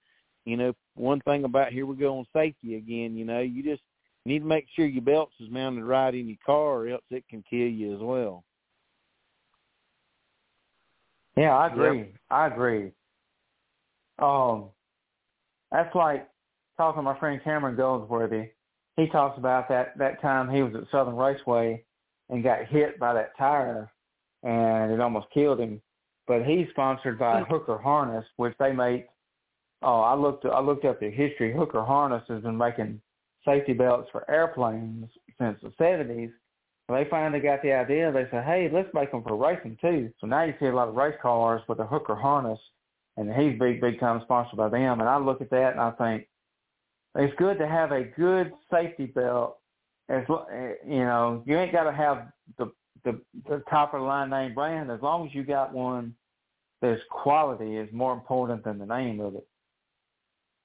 you 0.45 0.57
know, 0.57 0.73
one 0.95 1.21
thing 1.21 1.45
about 1.45 1.73
here 1.73 1.87
we 1.87 1.97
go 1.97 2.19
on 2.19 2.27
safety 2.35 2.77
again. 2.77 3.17
You 3.17 3.25
know, 3.25 3.41
you 3.41 3.63
just 3.63 3.83
need 4.25 4.41
to 4.41 4.45
make 4.45 4.67
sure 4.75 4.87
your 4.87 5.03
belts 5.03 5.35
is 5.41 5.51
mounted 5.51 5.85
right 5.85 6.15
in 6.15 6.29
your 6.29 6.39
car, 6.45 6.83
or 6.83 6.89
else 6.89 7.03
it 7.11 7.25
can 7.29 7.45
kill 7.49 7.59
you 7.69 7.95
as 7.95 8.01
well. 8.01 8.45
Yeah, 11.37 11.57
I 11.57 11.69
agree. 11.69 12.15
I 12.31 12.47
agree. 12.49 12.91
Um, 14.19 14.71
that's 15.71 15.95
like 15.95 16.29
talking 16.77 16.99
to 16.99 17.03
my 17.03 17.19
friend 17.19 17.41
Cameron 17.45 17.77
Goldsworthy. 17.77 18.49
He 18.99 19.07
talks 19.07 19.39
about 19.39 19.69
that 19.69 19.97
that 19.97 20.21
time 20.21 20.51
he 20.51 20.61
was 20.61 20.75
at 20.75 20.91
Southern 20.91 21.15
Raceway 21.15 21.85
and 22.31 22.43
got 22.43 22.67
hit 22.67 22.99
by 22.99 23.15
that 23.15 23.31
tire, 23.39 23.89
and 24.43 24.91
it 24.91 25.01
almost 25.01 25.29
killed 25.33 25.61
him. 25.61 25.81
But 26.27 26.45
he's 26.45 26.67
sponsored 26.71 27.17
by 27.17 27.41
hmm. 27.41 27.51
Hooker 27.51 27.79
Harness, 27.79 28.25
which 28.37 28.55
they 28.59 28.73
make. 28.73 29.07
Oh, 29.83 30.01
I 30.01 30.15
looked 30.15 30.45
I 30.45 30.61
looked 30.61 30.85
up 30.85 30.99
the 30.99 31.11
history. 31.11 31.55
Hooker 31.55 31.85
Harness 31.85 32.25
has 32.29 32.43
been 32.43 32.59
making 32.59 33.01
safety 33.47 33.73
belts 33.73 34.09
for 34.11 34.29
airplanes 34.29 35.09
since 35.41 35.57
the 35.63 35.73
seventies. 35.79 36.31
They 36.89 37.07
finally 37.09 37.39
got 37.39 37.63
the 37.63 37.73
idea. 37.75 38.11
They 38.11 38.27
said, 38.33 38.45
"Hey, 38.45 38.69
let's 38.73 38.93
make 38.95 39.13
them 39.13 39.23
for 39.23 39.37
racing 39.37 39.79
too." 39.81 40.13
So 40.21 40.27
now 40.27 40.43
you 40.43 40.55
see 40.59 40.67
a 40.67 40.75
lot 40.75 40.89
of 40.89 40.97
race 40.97 41.15
cars 41.23 41.63
with 41.69 41.79
a 41.79 41.87
Hooker 41.87 42.17
harness, 42.17 42.59
and 43.17 43.33
he's 43.33 43.61
big, 43.61 43.81
big 43.81 44.01
time 44.01 44.21
sponsored 44.25 44.57
by 44.57 44.71
them. 44.71 44.99
And 44.99 45.09
I 45.09 45.19
look 45.19 45.41
at 45.41 45.51
that 45.51 45.75
and 45.75 45.81
I 45.81 45.93
think 45.93 46.27
it's 47.19 47.35
good 47.37 47.59
to 47.59 47.67
have 47.67 47.93
a 47.93 48.05
good 48.05 48.53
safety 48.73 49.07
belt. 49.07 49.59
As 50.09 50.23
eh, 50.53 50.73
you 50.87 51.01
know, 51.01 51.43
you 51.45 51.59
ain't 51.59 51.73
got 51.73 51.85
to 51.85 51.93
have 51.93 52.29
the 52.57 52.73
the 53.05 53.21
the 53.49 53.63
top 53.69 53.93
of 53.93 54.01
the 54.01 54.07
line 54.07 54.31
name 54.31 54.55
brand. 54.55 54.91
As 54.91 55.03
long 55.03 55.27
as 55.27 55.35
you 55.35 55.43
got 55.43 55.73
one, 55.75 56.15
there's 56.81 57.01
quality 57.11 57.77
is 57.77 57.93
more 57.93 58.13
important 58.13 58.65
than 58.65 58.79
the 58.79 58.87
name 58.87 59.21
of 59.21 59.35
it. 59.35 59.47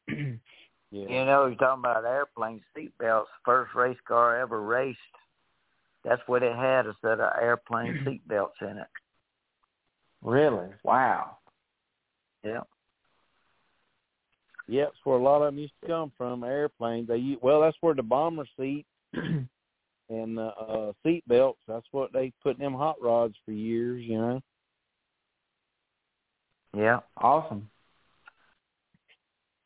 yeah. 0.91 1.07
You 1.09 1.25
know, 1.25 1.47
you're 1.47 1.55
talking 1.55 1.81
about 1.81 2.05
airplane 2.05 2.61
seat 2.75 2.93
belts. 2.99 3.29
First 3.43 3.73
race 3.73 3.97
car 4.07 4.37
I 4.37 4.41
ever 4.41 4.61
raced. 4.61 4.99
That's 6.05 6.21
what 6.27 6.43
it 6.43 6.55
had 6.55 6.85
a 6.85 6.95
set 7.01 7.19
of 7.19 7.31
airplane 7.41 8.01
seat 8.05 8.27
belts 8.27 8.57
in 8.61 8.77
it. 8.77 8.87
Really? 10.21 10.69
Wow. 10.83 11.37
Yeah. 12.43 12.61
Yep, 14.67 14.87
that's 14.87 14.97
where 15.03 15.17
a 15.17 15.23
lot 15.23 15.41
of 15.41 15.53
them 15.53 15.59
used 15.59 15.73
to 15.81 15.87
come 15.87 16.11
from. 16.17 16.43
Airplanes. 16.43 17.07
They 17.07 17.37
well, 17.41 17.61
that's 17.61 17.77
where 17.81 17.93
the 17.93 18.03
bomber 18.03 18.45
seat 18.57 18.85
and 19.13 19.47
the 20.09 20.53
uh, 20.59 20.93
seat 21.03 21.23
belts. 21.27 21.59
That's 21.67 21.85
what 21.91 22.13
they 22.13 22.31
put 22.41 22.57
in 22.57 22.63
them 22.63 22.73
hot 22.73 22.95
rods 23.01 23.35
for 23.45 23.51
years. 23.51 24.03
You 24.03 24.17
know. 24.17 24.41
Yeah. 26.75 26.99
Awesome. 27.17 27.69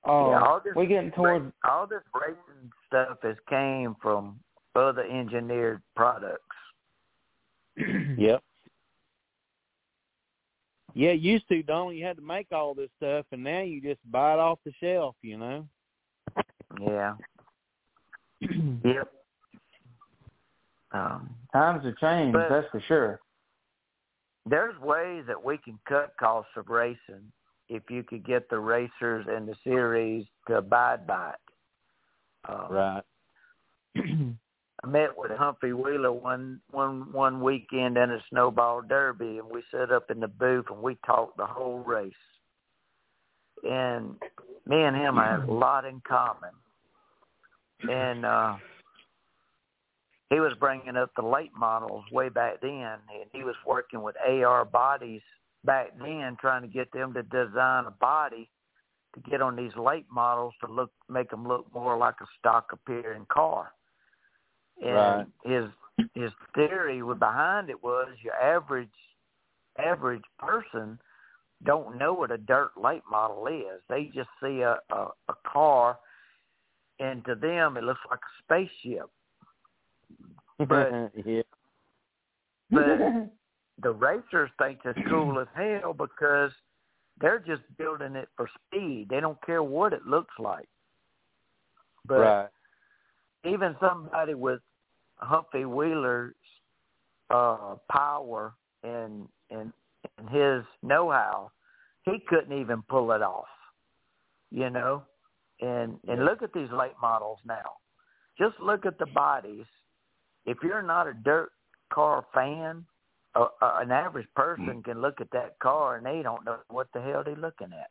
Oh, 0.04 0.30
yeah, 0.30 0.42
all 0.42 0.62
this, 0.64 0.74
we're 0.74 0.86
getting 0.86 1.12
towards 1.12 1.52
all 1.70 1.86
this 1.86 2.02
racing 2.16 2.72
stuff 2.88 3.18
has 3.24 3.36
came 3.50 3.94
from 4.02 4.40
other 4.74 5.04
engineered 5.04 5.82
products. 5.98 6.44
yep. 8.18 8.42
Yeah, 10.98 11.12
used 11.12 11.48
to, 11.50 11.62
don't 11.62 11.96
you? 11.96 12.04
had 12.04 12.18
to 12.18 12.24
make 12.24 12.48
all 12.52 12.74
this 12.74 12.90
stuff, 12.98 13.28
and 13.32 13.44
now 13.44 13.62
you 13.62 13.80
just 13.80 14.00
buy 14.10 14.34
it 14.34 14.40
off 14.40 14.58
the 14.66 14.72
shelf, 14.82 15.16
you 15.22 15.38
know. 15.38 15.68
Yeah. 16.82 17.14
yep. 18.84 19.08
Um, 20.92 21.30
Times 21.54 21.86
have 21.86 21.98
changed, 21.98 22.36
that's 22.50 22.66
for 22.72 22.82
sure. 22.88 23.20
There's 24.50 24.74
ways 24.80 25.24
that 25.28 25.46
we 25.46 25.60
can 25.60 25.78
cut 25.88 26.14
costs 26.20 26.50
of 26.58 26.68
racing 26.68 27.32
if 27.70 27.84
you 27.92 28.02
could 28.02 28.26
get 28.26 28.50
the 28.50 28.58
racers 28.58 29.28
and 29.30 29.48
the 29.48 29.54
series 29.64 30.26
to 30.48 30.56
abide 30.56 31.06
by 31.06 31.30
it. 31.30 32.52
Um, 32.52 32.72
right. 32.72 33.04
I 34.84 34.88
met 34.88 35.18
with 35.18 35.32
Humpy 35.32 35.74
Wheeler 35.74 36.12
one 36.12 36.62
one 36.72 37.12
one 37.12 37.42
weekend 37.42 37.98
in 37.98 38.12
a 38.12 38.20
snowball 38.30 38.82
derby, 38.82 39.40
and 39.40 39.50
we 39.50 39.64
sat 39.72 39.92
up 39.92 40.12
in 40.12 40.20
the 40.20 40.28
booth 40.28 40.66
and 40.70 40.82
we 40.82 40.98
talked 41.06 41.38
the 41.38 41.46
whole 41.46 41.80
race. 41.80 42.14
And 43.64 44.16
me 44.68 44.84
and 44.84 44.96
him 44.96 45.16
have 45.16 45.48
a 45.48 45.52
lot 45.52 45.86
in 45.86 46.02
common. 46.08 46.52
And 47.90 48.26
uh 48.26 48.58
he 50.30 50.40
was 50.40 50.54
bringing 50.60 50.98
up 50.98 51.12
the 51.16 51.26
late 51.26 51.54
models 51.58 52.04
way 52.12 52.28
back 52.30 52.60
then, 52.62 52.76
and 52.76 53.30
he 53.32 53.44
was 53.44 53.56
working 53.66 54.02
with 54.02 54.16
AR 54.28 54.66
bodies 54.66 55.22
back 55.64 55.98
then, 56.00 56.38
trying 56.40 56.64
to 56.64 56.68
get 56.68 56.92
them 56.92 57.14
to 57.14 57.24
design 57.24 57.86
a 57.86 57.92
body 57.92 58.50
to 59.16 59.30
get 59.30 59.42
on 59.42 59.56
these 59.56 59.76
late 59.78 60.06
models 60.12 60.54
to 60.64 60.72
look 60.72 60.92
make 61.10 61.30
them 61.30 61.48
look 61.48 61.66
more 61.74 61.98
like 61.98 62.16
a 62.22 62.26
stock 62.40 62.72
appearing 62.74 63.26
car. 63.30 63.72
And 64.84 64.96
right. 64.96 65.26
his 65.46 65.66
his 66.14 66.32
theory 66.54 67.02
behind 67.18 67.70
it 67.70 67.82
was 67.84 68.10
your 68.24 68.36
average 68.36 68.90
average 69.84 70.24
person 70.40 71.00
don't 71.64 71.98
know 71.98 72.14
what 72.14 72.32
a 72.32 72.38
dirt 72.38 72.72
late 72.82 73.02
model 73.10 73.48
is. 73.48 73.82
They 73.90 74.12
just 74.14 74.30
see 74.42 74.62
a, 74.62 74.78
a, 74.92 75.08
a 75.30 75.34
car 75.52 75.98
and 77.00 77.24
to 77.26 77.36
them 77.36 77.78
it 77.78 77.84
looks 77.84 78.02
like 78.10 78.20
a 78.20 78.44
spaceship. 78.44 79.10
But 80.60 81.12
yeah. 81.26 81.42
but 82.70 82.86
the 83.82 83.92
racers 83.92 84.50
think 84.60 84.80
it's 84.86 85.00
cool 85.10 85.40
as 85.40 85.48
hell 85.56 85.94
because 85.94 86.52
they're 87.20 87.40
just 87.40 87.62
building 87.78 88.16
it 88.16 88.30
for 88.36 88.50
speed. 88.68 89.08
They 89.10 89.20
don't 89.20 89.44
care 89.46 89.64
what 89.64 89.94
it 89.94 90.06
looks 90.06 90.34
like. 90.40 90.68
But 92.06 92.20
right. 92.20 92.48
even 93.46 93.76
somebody 93.80 94.34
with 94.34 94.62
Humpy 95.18 95.66
Wheeler's 95.66 96.36
uh, 97.30 97.76
power 97.92 98.54
and 98.84 99.28
and 99.50 99.74
and 100.18 100.30
his 100.30 100.64
know-how, 100.84 101.52
he 102.04 102.20
couldn't 102.28 102.58
even 102.58 102.82
pull 102.84 103.12
it 103.12 103.22
off. 103.22 103.46
You 104.52 104.70
know, 104.70 105.04
and 105.60 106.00
and 106.08 106.24
look 106.24 106.42
at 106.42 106.54
these 106.54 106.72
late 106.72 106.96
models 107.02 107.40
now. 107.46 107.74
Just 108.38 108.60
look 108.60 108.86
at 108.86 109.00
the 109.00 109.08
bodies. 109.08 109.66
If 110.46 110.58
you're 110.64 110.84
not 110.84 111.08
a 111.08 111.14
dirt 111.14 111.52
car 111.92 112.26
fan, 112.34 112.86
a, 113.36 113.42
a, 113.42 113.80
an 113.82 113.92
average 113.92 114.28
person 114.36 114.82
can 114.84 115.02
look 115.02 115.20
at 115.20 115.32
that 115.32 115.60
car 115.60 115.98
and 115.98 116.06
they 116.06 116.22
don't 116.22 116.46
know 116.46 116.58
what 116.70 116.88
the 116.94 117.02
hell 117.02 117.24
they're 117.26 117.36
looking 117.36 117.74
at. 117.74 117.90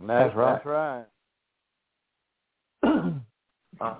That's, 0.00 0.34
right. 0.34 0.52
That's 0.54 0.66
right. 0.66 1.04
right. 2.82 3.12
uh, 3.80 3.94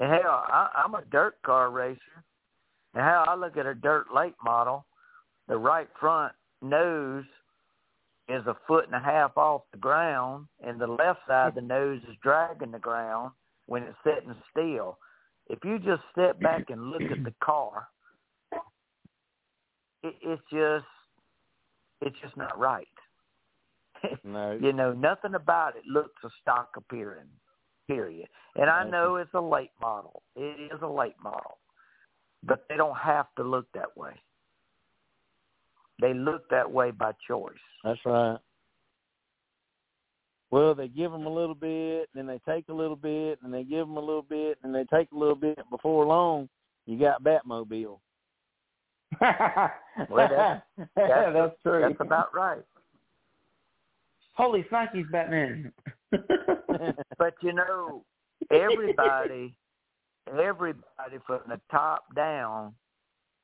and 0.00 0.12
hell, 0.12 0.44
I, 0.46 0.70
I'm 0.84 0.94
a 0.94 1.02
dirt 1.10 1.36
car 1.44 1.70
racer. 1.70 2.24
And 2.94 3.02
hell, 3.02 3.24
I 3.26 3.34
look 3.34 3.56
at 3.56 3.66
a 3.66 3.74
dirt 3.74 4.06
late 4.14 4.34
model. 4.44 4.86
The 5.48 5.56
right 5.56 5.88
front 5.98 6.32
nose 6.62 7.24
is 8.28 8.46
a 8.46 8.56
foot 8.66 8.84
and 8.86 8.94
a 8.94 9.00
half 9.00 9.36
off 9.36 9.62
the 9.72 9.78
ground, 9.78 10.46
and 10.64 10.80
the 10.80 10.86
left 10.86 11.20
side 11.26 11.48
of 11.48 11.54
the 11.54 11.62
nose 11.62 12.00
is 12.08 12.16
dragging 12.22 12.70
the 12.70 12.78
ground 12.78 13.32
when 13.66 13.82
it's 13.82 13.96
sitting 14.04 14.34
still. 14.50 14.98
If 15.48 15.60
you 15.64 15.78
just 15.78 16.02
step 16.12 16.38
back 16.40 16.68
and 16.68 16.90
look 16.90 17.02
at 17.02 17.24
the 17.24 17.32
car, 17.42 17.88
it, 20.02 20.14
it's 20.22 20.42
just 20.52 20.84
it's 22.00 22.16
just 22.22 22.36
not 22.36 22.58
right. 22.58 22.86
No. 24.22 24.56
you 24.62 24.72
know, 24.72 24.92
nothing 24.92 25.34
about 25.34 25.74
it 25.74 25.82
looks 25.84 26.22
a 26.22 26.28
stock 26.40 26.68
appearing 26.76 27.26
period. 27.88 28.28
And 28.54 28.70
I 28.70 28.88
know 28.88 29.16
it's 29.16 29.34
a 29.34 29.40
late 29.40 29.72
model. 29.80 30.22
It 30.36 30.72
is 30.72 30.80
a 30.82 30.86
late 30.86 31.16
model. 31.22 31.58
But 32.44 32.64
they 32.68 32.76
don't 32.76 32.96
have 32.96 33.26
to 33.36 33.42
look 33.42 33.66
that 33.74 33.96
way. 33.96 34.12
They 36.00 36.14
look 36.14 36.48
that 36.50 36.70
way 36.70 36.92
by 36.92 37.12
choice. 37.26 37.54
That's 37.82 37.98
right. 38.04 38.38
Well, 40.50 40.74
they 40.74 40.88
give 40.88 41.10
them 41.10 41.26
a 41.26 41.32
little 41.32 41.54
bit, 41.54 42.08
then 42.14 42.26
they 42.26 42.40
take 42.48 42.68
a 42.68 42.72
little 42.72 42.96
bit, 42.96 43.38
and 43.42 43.52
they 43.52 43.64
give 43.64 43.86
them 43.86 43.96
a 43.96 44.00
little 44.00 44.22
bit, 44.22 44.58
and 44.62 44.74
they 44.74 44.84
take 44.84 45.10
a 45.12 45.18
little 45.18 45.34
bit. 45.34 45.58
Before 45.70 46.06
long, 46.06 46.48
you 46.86 46.98
got 46.98 47.22
Batmobile. 47.22 47.98
well, 49.20 49.70
that's, 50.10 50.62
that's, 50.76 50.90
that's 50.96 51.54
true. 51.62 51.80
That's 51.82 52.00
about 52.00 52.34
right. 52.34 52.62
Holy 54.34 54.64
Snikey's 54.70 55.10
Batman. 55.10 55.72
but 57.18 57.34
you 57.42 57.52
know, 57.52 58.04
everybody, 58.50 59.54
everybody 60.28 61.18
from 61.26 61.40
the 61.48 61.60
top 61.70 62.04
down 62.14 62.74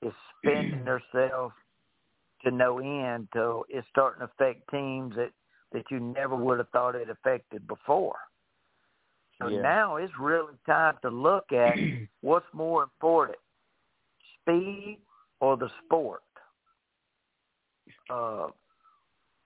is 0.03 0.13
spending 0.39 0.85
themselves 1.13 1.55
to 2.45 2.51
no 2.51 2.79
end. 2.79 3.29
To 3.35 3.65
it's 3.69 3.87
starting 3.91 4.21
to 4.21 4.33
affect 4.33 4.71
teams 4.71 5.15
that 5.17 5.31
that 5.73 5.85
you 5.91 6.01
never 6.01 6.37
would 6.37 6.59
have 6.59 6.69
thought 6.71 6.95
it 6.95 7.11
affected 7.11 7.67
before. 7.67 8.17
So 9.41 9.49
yeah. 9.49 9.63
now 9.63 9.97
it's 9.97 10.13
really 10.21 10.55
time 10.67 10.95
to 11.03 11.11
look 11.11 11.53
at 11.53 11.75
what's 12.21 12.47
more 12.53 12.83
important, 12.83 13.39
speed 14.41 14.99
or 15.41 15.57
the 15.57 15.69
sport. 15.85 16.21
Uh, 18.11 18.49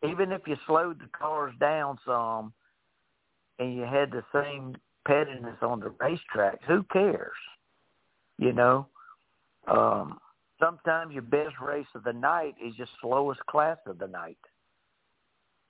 even 0.09 0.33
if 0.33 0.43
you 0.47 0.57
slowed 0.67 1.01
the 1.01 1.09
cars 1.19 1.55
down 1.61 1.99
some 2.05 2.53
and 3.59 3.75
you 3.75 3.83
had 3.83 4.11
the 4.11 4.25
same 4.33 4.77
pettiness 5.07 5.57
on 5.63 5.81
the 5.81 5.93
racetrack, 6.01 6.63
who 6.65 6.85
cares? 6.93 7.37
You 8.39 8.53
know? 8.53 8.87
Um 9.67 10.19
sometimes 10.61 11.13
your 11.13 11.23
best 11.23 11.55
race 11.63 11.87
of 11.95 12.05
the 12.05 12.13
night 12.13 12.55
is 12.65 12.77
your 12.77 12.89
slowest 13.01 13.41
class 13.47 13.79
of 13.87 13.99
the 13.99 14.09
night. 14.09 14.39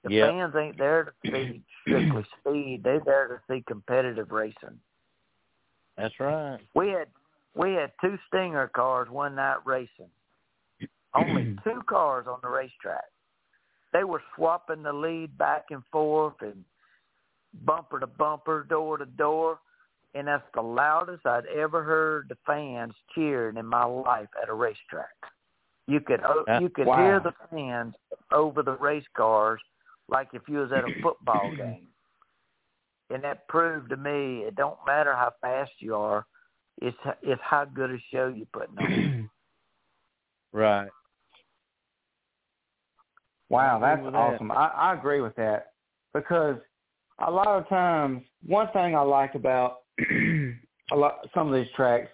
The 0.04 0.14
yep. 0.14 0.30
fans 0.30 0.54
ain't 0.56 0.78
there 0.78 1.04
to 1.04 1.12
see 1.30 1.62
strictly 1.82 2.24
speed. 2.40 2.80
They're 2.84 3.02
there 3.04 3.28
to 3.28 3.40
see 3.52 3.64
competitive 3.66 4.30
racing. 4.30 4.78
That's 5.96 6.18
right. 6.20 6.60
We 6.74 6.88
had 6.88 7.08
we 7.54 7.72
had 7.72 7.92
two 8.00 8.16
Stinger 8.28 8.68
cars 8.68 9.08
one 9.10 9.34
night 9.34 9.58
racing. 9.64 10.10
Only 11.14 11.56
two 11.64 11.82
cars 11.88 12.26
on 12.28 12.38
the 12.42 12.48
racetrack 12.48 13.04
they 13.92 14.04
were 14.04 14.22
swapping 14.36 14.82
the 14.82 14.92
lead 14.92 15.36
back 15.38 15.66
and 15.70 15.82
forth 15.90 16.34
and 16.40 16.64
bumper 17.64 18.00
to 18.00 18.06
bumper, 18.06 18.64
door 18.68 18.98
to 18.98 19.06
door, 19.06 19.58
and 20.14 20.26
that's 20.26 20.44
the 20.54 20.62
loudest 20.62 21.26
I'd 21.26 21.46
ever 21.46 21.82
heard 21.82 22.28
the 22.28 22.36
fans 22.46 22.94
cheering 23.14 23.56
in 23.56 23.66
my 23.66 23.84
life 23.84 24.28
at 24.42 24.48
a 24.48 24.54
racetrack. 24.54 25.08
You 25.86 26.00
could 26.00 26.20
uh, 26.22 26.60
you 26.60 26.68
could 26.68 26.86
wow. 26.86 26.96
hear 26.96 27.20
the 27.20 27.32
fans 27.50 27.94
over 28.30 28.62
the 28.62 28.76
race 28.76 29.06
cars 29.16 29.60
like 30.08 30.28
if 30.32 30.42
you 30.48 30.58
was 30.58 30.72
at 30.72 30.84
a 30.84 30.92
football 31.02 31.54
game. 31.56 31.86
And 33.10 33.24
that 33.24 33.48
proved 33.48 33.88
to 33.90 33.96
me 33.96 34.40
it 34.40 34.54
don't 34.54 34.78
matter 34.86 35.14
how 35.14 35.32
fast 35.40 35.70
you 35.78 35.94
are, 35.94 36.26
It's 36.82 36.96
it's 37.22 37.40
how 37.42 37.64
good 37.64 37.90
a 37.90 37.98
show 38.12 38.28
you 38.28 38.46
put 38.52 38.68
on. 38.78 39.30
right. 40.52 40.88
Wow, 43.50 43.78
that's 43.78 43.96
agree 43.96 44.04
with 44.04 44.14
that. 44.14 44.18
awesome. 44.18 44.52
I, 44.52 44.68
I 44.68 44.94
agree 44.94 45.22
with 45.22 45.34
that 45.36 45.72
because 46.12 46.56
a 47.26 47.30
lot 47.30 47.48
of 47.48 47.68
times, 47.68 48.22
one 48.46 48.68
thing 48.72 48.94
I 48.94 49.00
like 49.00 49.34
about 49.34 49.78
a 50.92 50.96
lot 50.96 51.26
some 51.34 51.48
of 51.48 51.54
these 51.54 51.72
tracks, 51.74 52.08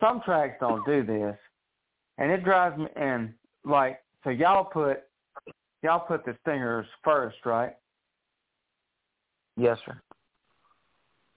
some 0.00 0.20
tracks 0.24 0.56
don't 0.60 0.84
do 0.84 1.04
this, 1.04 1.36
and 2.18 2.30
it 2.30 2.44
drives 2.44 2.78
me. 2.78 2.86
And 2.96 3.32
like, 3.64 4.00
so 4.24 4.30
y'all 4.30 4.64
put 4.64 5.02
y'all 5.82 6.00
put 6.00 6.24
the 6.24 6.36
stingers 6.42 6.86
first, 7.04 7.38
right? 7.44 7.76
Yes, 9.56 9.78
sir. 9.86 10.00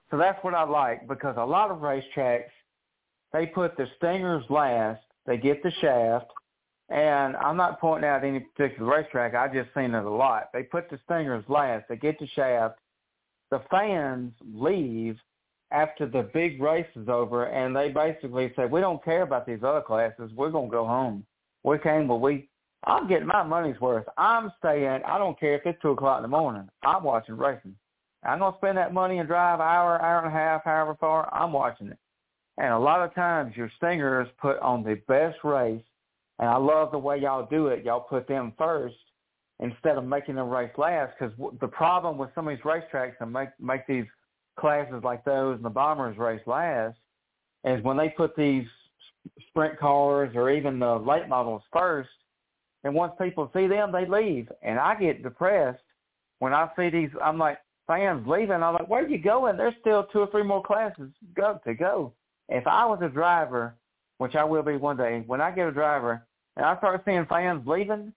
So 0.10 0.18
that's 0.18 0.44
what 0.44 0.54
I 0.54 0.64
like 0.64 1.08
because 1.08 1.36
a 1.38 1.46
lot 1.46 1.72
of 1.72 1.80
racetracks, 1.80 2.52
they 3.32 3.48
put 3.48 3.76
the 3.78 3.88
stingers 3.98 4.44
last. 4.50 5.02
They 5.26 5.38
get 5.38 5.64
the 5.64 5.72
shaft, 5.82 6.28
and 6.90 7.36
I'm 7.38 7.58
not 7.58 7.80
pointing 7.80 8.10
out 8.10 8.24
any 8.24 8.42
particular 8.42 8.98
racetrack. 8.98 9.36
I 9.36 9.48
just 9.48 9.74
seen 9.74 9.96
it 9.96 10.04
a 10.04 10.10
lot. 10.10 10.50
They 10.54 10.64
put 10.64 10.90
the 10.90 11.00
stingers 11.06 11.46
last. 11.48 11.86
They 11.88 11.96
get 11.96 12.20
the 12.20 12.28
shaft. 12.36 12.76
The 13.54 13.62
fans 13.70 14.34
leave 14.52 15.16
after 15.70 16.08
the 16.08 16.24
big 16.24 16.60
race 16.60 16.88
is 16.96 17.08
over, 17.08 17.46
and 17.46 17.76
they 17.76 17.90
basically 17.90 18.52
say, 18.56 18.66
"We 18.66 18.82
don't 18.82 19.04
care 19.04 19.22
about 19.22 19.46
these 19.46 19.64
other 19.64 19.82
classes. 19.82 20.34
We're 20.34 20.50
gonna 20.50 20.70
go 20.70 20.88
home. 20.88 21.24
We 21.62 21.78
came, 21.78 22.08
but 22.08 22.16
we." 22.16 22.50
I'm 22.86 23.08
getting 23.08 23.28
my 23.28 23.44
money's 23.44 23.80
worth. 23.80 24.10
I'm 24.18 24.52
staying. 24.58 25.04
I 25.04 25.20
don't 25.20 25.40
care 25.40 25.54
if 25.54 25.68
it's 25.68 25.80
two 25.84 25.92
o'clock 25.92 26.18
in 26.18 26.24
the 26.24 26.30
morning. 26.30 26.68
I'm 26.82 27.04
watching 27.04 27.38
racing. 27.38 27.76
I'm 28.24 28.40
gonna 28.40 28.58
spend 28.58 28.76
that 28.80 28.92
money 28.92 29.20
and 29.20 29.28
drive 29.28 29.60
hour, 29.60 30.02
hour 30.02 30.18
and 30.18 30.28
a 30.30 30.32
half, 30.32 30.64
however 30.64 30.96
far. 30.96 31.30
I'm 31.32 31.54
watching 31.54 31.90
it. 31.90 32.00
And 32.58 32.74
a 32.74 32.80
lot 32.80 33.04
of 33.04 33.14
times 33.14 33.56
your 33.56 33.70
stingers 33.78 34.28
put 34.40 34.58
on 34.62 34.82
the 34.82 34.96
best 35.08 35.44
race, 35.44 35.86
and 36.40 36.50
I 36.50 36.58
love 36.58 36.92
the 36.92 36.98
way 36.98 37.20
y'all 37.20 37.46
do 37.46 37.68
it. 37.68 37.86
Y'all 37.86 38.00
put 38.00 38.28
them 38.28 38.54
first 38.58 38.98
instead 39.60 39.98
of 39.98 40.06
making 40.06 40.36
them 40.36 40.50
race 40.50 40.72
last. 40.78 41.14
Because 41.18 41.34
the 41.62 41.68
problem 41.68 42.18
with 42.18 42.30
some 42.36 42.48
of 42.48 42.56
these 42.56 42.64
racetracks 42.64 43.16
and 43.20 43.32
make 43.32 43.50
make 43.60 43.86
these 43.88 44.06
classes 44.60 45.02
like 45.04 45.24
those 45.26 45.56
and 45.56 45.66
the 45.66 45.70
bombers 45.70 46.18
race 46.18 46.42
last 46.46 46.98
is 47.66 47.84
when 47.84 47.98
they 47.98 48.10
put 48.10 48.36
these 48.36 48.68
sprint 49.48 49.80
cars 49.80 50.32
or 50.36 50.52
even 50.52 50.80
the 50.80 50.96
late 50.98 51.28
models 51.28 51.64
first. 51.72 52.10
And 52.84 52.94
once 52.94 53.14
people 53.22 53.50
see 53.56 53.68
them, 53.68 53.94
they 53.94 54.06
leave, 54.06 54.52
and 54.62 54.78
I 54.78 54.96
get 54.96 55.24
depressed 55.24 55.82
when 56.40 56.54
I 56.54 56.70
see 56.76 56.90
these. 56.90 57.10
I'm 57.24 57.38
like, 57.38 57.58
fans 57.88 58.28
leaving. 58.28 58.64
I'm 58.64 58.74
like, 58.74 58.90
where 58.90 59.04
are 59.04 59.08
you 59.08 59.18
going? 59.18 59.58
There's 59.58 59.74
still 59.80 60.06
two 60.12 60.20
or 60.20 60.28
three 60.32 60.44
more 60.44 60.64
classes 60.64 61.10
go 61.36 61.60
to 61.66 61.74
go. 61.74 62.14
If 62.50 62.68
I 62.68 62.86
was 62.86 63.00
a 63.02 63.10
driver, 63.10 63.76
which 64.18 64.36
I 64.36 64.44
will 64.44 64.64
be 64.64 64.76
one 64.76 64.98
day, 64.98 65.24
when 65.26 65.42
I 65.42 65.52
get 65.52 65.68
a 65.68 65.72
driver 65.72 66.26
and 66.56 66.66
I 66.66 66.78
start 66.78 67.02
seeing 67.06 67.26
fans 67.26 67.66
leaving, 67.66 68.14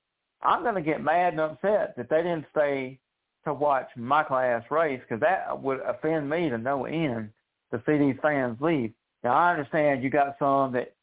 I'm 0.46 0.62
going 0.62 0.76
to 0.76 0.80
get 0.80 1.02
mad 1.02 1.32
and 1.32 1.40
upset 1.40 1.96
that 1.96 2.08
they 2.08 2.18
didn't 2.18 2.46
stay 2.52 2.98
to 3.44 3.52
watch 3.52 3.88
my 3.96 4.22
class 4.22 4.62
race 4.70 5.00
because 5.00 5.20
that 5.20 5.60
would 5.60 5.80
offend 5.80 6.30
me 6.30 6.48
to 6.48 6.58
no 6.58 6.84
end 6.84 7.30
to 7.72 7.82
see 7.84 7.98
these 7.98 8.16
fans 8.22 8.56
leave. 8.60 8.92
Now 9.24 9.34
I 9.34 9.50
understand 9.50 10.02
you 10.02 10.10
got 10.10 10.36
some 10.38 10.72
that, 10.72 10.94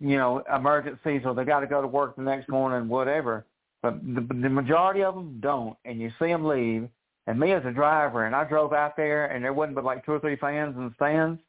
you 0.00 0.16
know, 0.16 0.42
emergencies 0.54 1.22
or 1.24 1.34
they 1.34 1.44
got 1.44 1.60
to 1.60 1.66
go 1.66 1.80
to 1.80 1.88
work 1.88 2.16
the 2.16 2.22
next 2.22 2.48
morning, 2.48 2.88
whatever. 2.88 3.46
But 3.82 4.00
the, 4.02 4.20
the 4.20 4.48
majority 4.48 5.02
of 5.02 5.14
them 5.14 5.38
don't, 5.40 5.76
and 5.84 6.00
you 6.00 6.10
see 6.18 6.26
them 6.26 6.44
leave, 6.44 6.88
and 7.26 7.40
me 7.40 7.52
as 7.52 7.64
a 7.64 7.70
driver, 7.70 8.26
and 8.26 8.34
I 8.34 8.44
drove 8.44 8.74
out 8.74 8.96
there, 8.96 9.26
and 9.26 9.42
there 9.42 9.52
wasn't 9.52 9.76
but 9.76 9.84
like 9.84 10.04
two 10.04 10.12
or 10.12 10.20
three 10.20 10.36
fans 10.36 10.76
in 10.76 10.84
the 10.84 10.94
stands. 10.96 11.40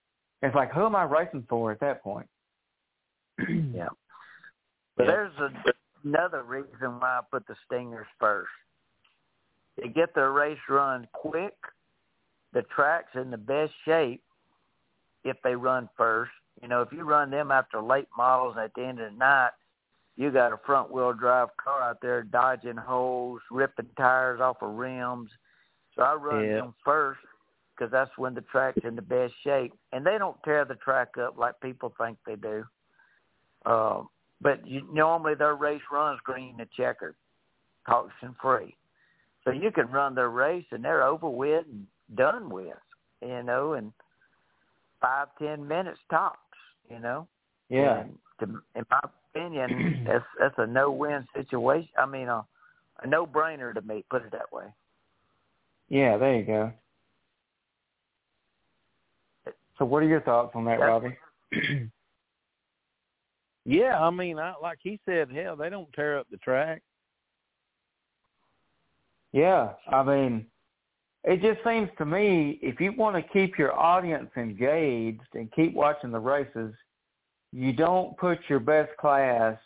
It's 0.41 0.56
like, 0.56 0.72
who 0.72 0.86
am 0.86 0.95
I 0.95 1.03
racing 1.03 1.45
for 1.49 1.72
at 1.72 1.80
that 1.82 2.02
point? 2.02 2.28
yeah. 3.74 3.88
But 4.95 5.07
there's 5.07 5.34
a, 5.40 5.49
another 6.06 6.44
reason 6.44 6.99
why 6.99 7.19
I 7.19 7.22
put 7.30 7.45
the 7.48 7.56
Stingers 7.65 8.07
first. 8.19 8.49
To 9.82 9.90
get 9.90 10.14
the 10.15 10.27
race 10.27 10.57
run 10.69 11.07
quick, 11.11 11.57
the 12.53 12.61
track's 12.73 13.15
in 13.15 13.32
the 13.32 13.38
best 13.38 13.73
shape 13.84 14.23
if 15.26 15.36
they 15.44 15.56
run 15.56 15.90
first. 15.98 16.32
You 16.61 16.69
know, 16.69 16.82
if 16.82 16.91
you 16.94 17.03
run 17.03 17.30
them 17.30 17.52
after 17.52 17.82
late 17.82 18.07
models 18.18 18.56
at 18.57 18.72
the 18.76 18.86
end 18.86 19.02
of 19.02 19.11
the 19.11 19.18
night, 19.18 19.52
you 20.15 20.32
got 20.32 20.53
a 20.53 20.60
front 20.65 20.91
wheel 20.91 21.11
drive 21.11 21.49
car 21.57 21.82
out 21.82 21.98
there 22.02 22.23
dodging 22.23 22.77
holes, 22.77 23.41
ripping 23.52 23.90
tires 23.98 24.40
off 24.40 24.61
of 24.61 24.76
rims. 24.76 25.30
So 25.95 26.03
I 26.03 26.14
run 26.14 26.48
Yeah. 26.48 26.61
them 26.61 26.76
first 26.86 27.19
because 27.76 27.91
that's 27.91 28.18
when 28.18 28.34
the 28.34 28.41
track's 28.41 28.86
in 28.86 28.95
the 28.95 29.02
best 29.02 29.34
shape, 29.44 29.73
and 29.91 30.06
they 30.06 30.18
don't 30.18 30.41
tear 30.44 30.64
the 30.64 30.76
track 30.76 31.18
up 31.18 31.38
like 31.38 31.60
people 31.60 31.94
think 31.98 32.18
they 32.26 32.38
do. 32.38 32.65
Uh, 33.65 34.03
but 34.41 34.66
you, 34.68 34.88
normally 34.91 35.36
their 35.36 35.56
race 35.56 35.82
runs 35.91 36.20
green 36.24 36.56
and 36.60 36.70
checkered, 36.72 37.16
caution 37.88 38.36
free, 38.41 38.76
so 39.44 39.52
you 39.52 39.72
can 39.72 39.88
run 39.88 40.16
their 40.16 40.30
race 40.30 40.66
and 40.72 40.84
they're 40.84 41.03
over 41.03 41.30
with 41.30 41.66
and 41.72 41.86
done 42.16 42.49
with, 42.49 42.76
you 43.22 43.44
know, 43.44 43.74
in 43.74 43.94
five 45.02 45.28
ten 45.40 45.68
minutes 45.68 45.99
tops, 46.10 46.40
you 46.90 46.99
know. 46.99 47.28
Yeah. 47.70 48.02
And 48.02 48.18
to, 48.40 48.45
in 48.76 48.86
my 48.91 48.99
opinion, 49.34 50.03
that's 50.07 50.26
that's 50.40 50.56
a 50.57 50.68
no-win 50.68 51.28
situation. 51.36 51.90
I 51.98 52.06
mean, 52.06 52.28
a, 52.28 52.45
a 53.03 53.07
no-brainer 53.07 53.74
to 53.74 53.82
me. 53.82 54.03
Put 54.10 54.24
it 54.24 54.32
that 54.32 54.52
way. 54.52 54.66
Yeah, 55.90 56.18
there 56.18 56.36
you 56.36 56.44
go. 56.45 56.72
So 59.78 59.86
what 59.86 60.02
are 60.03 60.07
your 60.07 60.22
thoughts 60.22 60.52
on 60.56 60.66
that, 60.66 60.80
That's- 60.80 60.90
Robbie? 60.90 61.91
Yeah, 63.66 64.00
I 64.00 64.12
mean, 64.12 64.38
I, 64.38 64.54
like 64.62 64.78
he 64.82 65.00
said, 65.06 65.32
hell, 65.32 65.56
they 65.56 65.70
don't 65.70 65.92
tear 65.94 66.20
up 66.20 66.28
the 66.30 66.38
track. 66.38 66.84
Yeah, 69.34 69.72
I 69.90 70.04
mean, 70.04 70.46
it 71.24 71.42
just 71.42 71.66
seems 71.68 71.90
to 71.98 72.06
me 72.06 72.60
if 72.62 72.80
you 72.80 72.94
want 72.94 73.16
to 73.16 73.34
keep 73.34 73.58
your 73.58 73.78
audience 73.78 74.30
engaged 74.38 75.28
and 75.34 75.52
keep 75.52 75.74
watching 75.74 76.12
the 76.12 76.20
races, 76.20 76.74
you 77.52 77.74
don't 77.74 78.16
put 78.18 78.38
your 78.48 78.60
best 78.60 78.96
class 78.98 79.58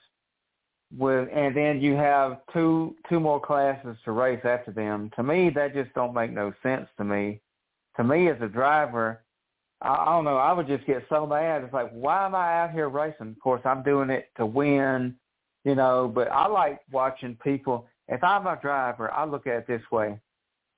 with, 0.98 1.28
and 1.34 1.56
then 1.56 1.82
you 1.82 1.94
have 1.96 2.40
two 2.54 2.96
two 3.10 3.20
more 3.20 3.40
classes 3.40 3.98
to 4.06 4.12
race 4.12 4.44
after 4.44 4.72
them. 4.72 5.12
To 5.18 5.24
me, 5.24 5.52
that 5.54 5.74
just 5.74 5.94
don't 5.94 6.14
make 6.14 6.32
no 6.32 6.54
sense 6.64 6.88
to 6.98 7.04
me. 7.04 7.42
To 7.98 8.04
me, 8.04 8.30
as 8.30 8.38
a 8.42 8.48
driver, 8.48 9.22
I, 9.82 10.06
don't 10.06 10.26
know. 10.26 10.38
I 10.38 10.52
would 10.52 10.68
just 10.68 10.86
get 10.86 11.06
so 11.10 11.26
mad. 11.26 11.64
It's 11.64 11.74
like, 11.74 11.90
why 11.92 12.26
am 12.26 12.36
I 12.36 12.62
out 12.62 12.72
here 12.72 12.90
racing? 12.90 13.30
Of 13.30 13.40
course, 13.40 13.62
I'm 13.64 13.84
doing 13.84 14.10
it 14.10 14.30
to 14.38 14.46
win, 14.46 15.16
you 15.64 15.76
know. 15.76 16.12
But 16.14 16.30
I 16.32 16.48
like 16.48 16.82
watching 16.92 17.38
people. 17.44 17.88
If 18.08 18.24
I'm 18.24 18.48
a 18.48 18.60
driver, 18.62 19.12
I 19.12 19.26
look 19.26 19.48
at 19.48 19.58
it 19.58 19.68
this 19.68 19.82
way: 19.92 20.20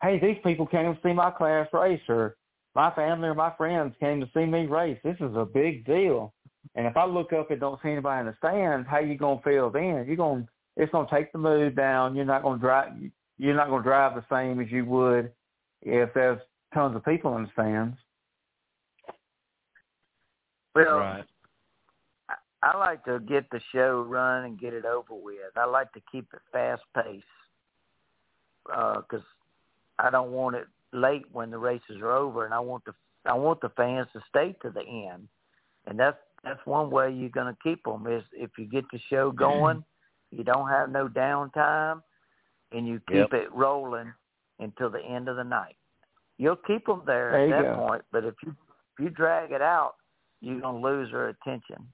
Hey, 0.04 0.20
these 0.20 0.38
people 0.44 0.68
came 0.68 0.94
to 0.94 1.02
see 1.02 1.14
my 1.14 1.32
class 1.32 1.68
race, 1.74 2.02
or 2.10 2.38
my 2.76 2.92
family 2.92 3.28
or 3.28 3.36
my 3.36 3.52
friends 3.58 3.96
came 4.00 4.20
to 4.20 4.30
see 4.34 4.46
me 4.46 4.66
race. 4.66 5.00
This 5.04 5.18
is 5.20 5.36
a 5.36 5.46
big 5.46 5.86
deal. 5.86 6.34
And 6.76 6.86
if 6.86 6.96
I 6.96 7.06
look 7.06 7.34
up 7.34 7.52
and 7.52 7.60
don't 7.60 7.82
see 7.82 7.90
anybody 7.90 8.22
in 8.22 8.26
the 8.28 8.36
stands, 8.38 8.88
how 8.88 9.00
you 9.00 9.18
gonna 9.18 9.42
feel 9.42 9.70
then? 9.70 10.06
You're 10.08 10.16
gonna 10.16 10.48
it's 10.78 10.92
gonna 10.92 11.08
take 11.10 11.32
the 11.32 11.40
mood 11.40 11.76
down. 11.76 12.16
You're 12.16 12.26
not 12.26 12.44
gonna 12.44 12.60
drive. 12.60 12.94
You're 13.38 13.56
not 13.56 13.70
gonna 13.70 13.84
drive 13.84 14.16
the 14.16 14.24
same 14.34 14.60
as 14.60 14.72
you 14.72 14.86
would 14.86 15.32
if 15.82 16.14
there's 16.14 16.40
tons 16.74 16.96
of 16.96 17.04
people 17.04 17.36
in 17.38 17.44
the 17.44 17.50
stands. 17.54 17.98
Well, 20.76 20.98
right. 20.98 21.26
I, 22.30 22.36
I 22.64 22.78
like 22.78 23.04
to 23.06 23.20
get 23.20 23.50
the 23.50 23.60
show 23.74 24.06
run 24.08 24.46
and 24.46 24.60
get 24.60 24.74
it 24.74 24.86
over 24.86 25.14
with. 25.14 25.56
I 25.56 25.66
like 25.66 25.92
to 25.94 26.02
keep 26.12 26.28
it 26.34 26.40
fast 26.52 26.82
paced 26.96 27.26
uh, 28.74 29.02
because 29.02 29.26
I 30.00 30.10
don't 30.10 30.32
want 30.32 30.56
it 30.56 30.68
late 30.94 31.26
when 31.32 31.52
the 31.52 31.58
races 31.58 31.98
are 32.02 32.12
over, 32.12 32.46
and 32.46 32.54
I 32.54 32.60
want 32.60 32.86
the 32.86 32.94
I 33.26 33.34
want 33.34 33.62
the 33.62 33.70
fans 33.70 34.08
to 34.14 34.22
stay 34.30 34.56
to 34.64 34.72
the 34.72 34.82
end, 34.82 35.28
and 35.86 36.00
that's 36.00 36.18
that's 36.44 36.60
one 36.66 36.90
way 36.90 37.12
you're 37.12 37.30
going 37.30 37.54
to 37.54 37.60
keep 37.62 37.84
them 37.84 38.08
is 38.08 38.24
if 38.34 38.52
you 38.58 38.66
get 38.66 38.86
the 38.92 39.00
show 39.10 39.30
mm-hmm. 39.30 39.38
going, 39.38 39.84
you 40.32 40.44
don't 40.44 40.70
have 40.70 40.90
no 40.90 41.08
downtime, 41.08 42.02
and 42.72 42.88
you 42.88 43.00
keep 43.08 43.32
Yep. 43.32 43.34
it 43.34 43.54
rolling 43.54 44.12
until 44.60 44.90
the 44.90 45.02
end 45.02 45.28
of 45.28 45.36
the 45.36 45.44
night. 45.44 45.76
You'll 46.38 46.56
keep 46.56 46.86
them 46.88 47.04
there, 47.06 47.32
There 47.32 47.56
at 47.56 47.64
that 47.64 47.76
go. 47.76 47.88
point, 47.88 48.04
but 48.12 48.24
if 48.24 48.36
you 48.44 48.56
if 48.94 49.04
you 49.04 49.10
drag 49.10 49.52
it 49.52 49.62
out, 49.62 49.96
you're 50.42 50.60
going 50.60 50.82
to 50.82 50.88
lose 50.88 51.12
their 51.12 51.30
attention. 51.30 51.88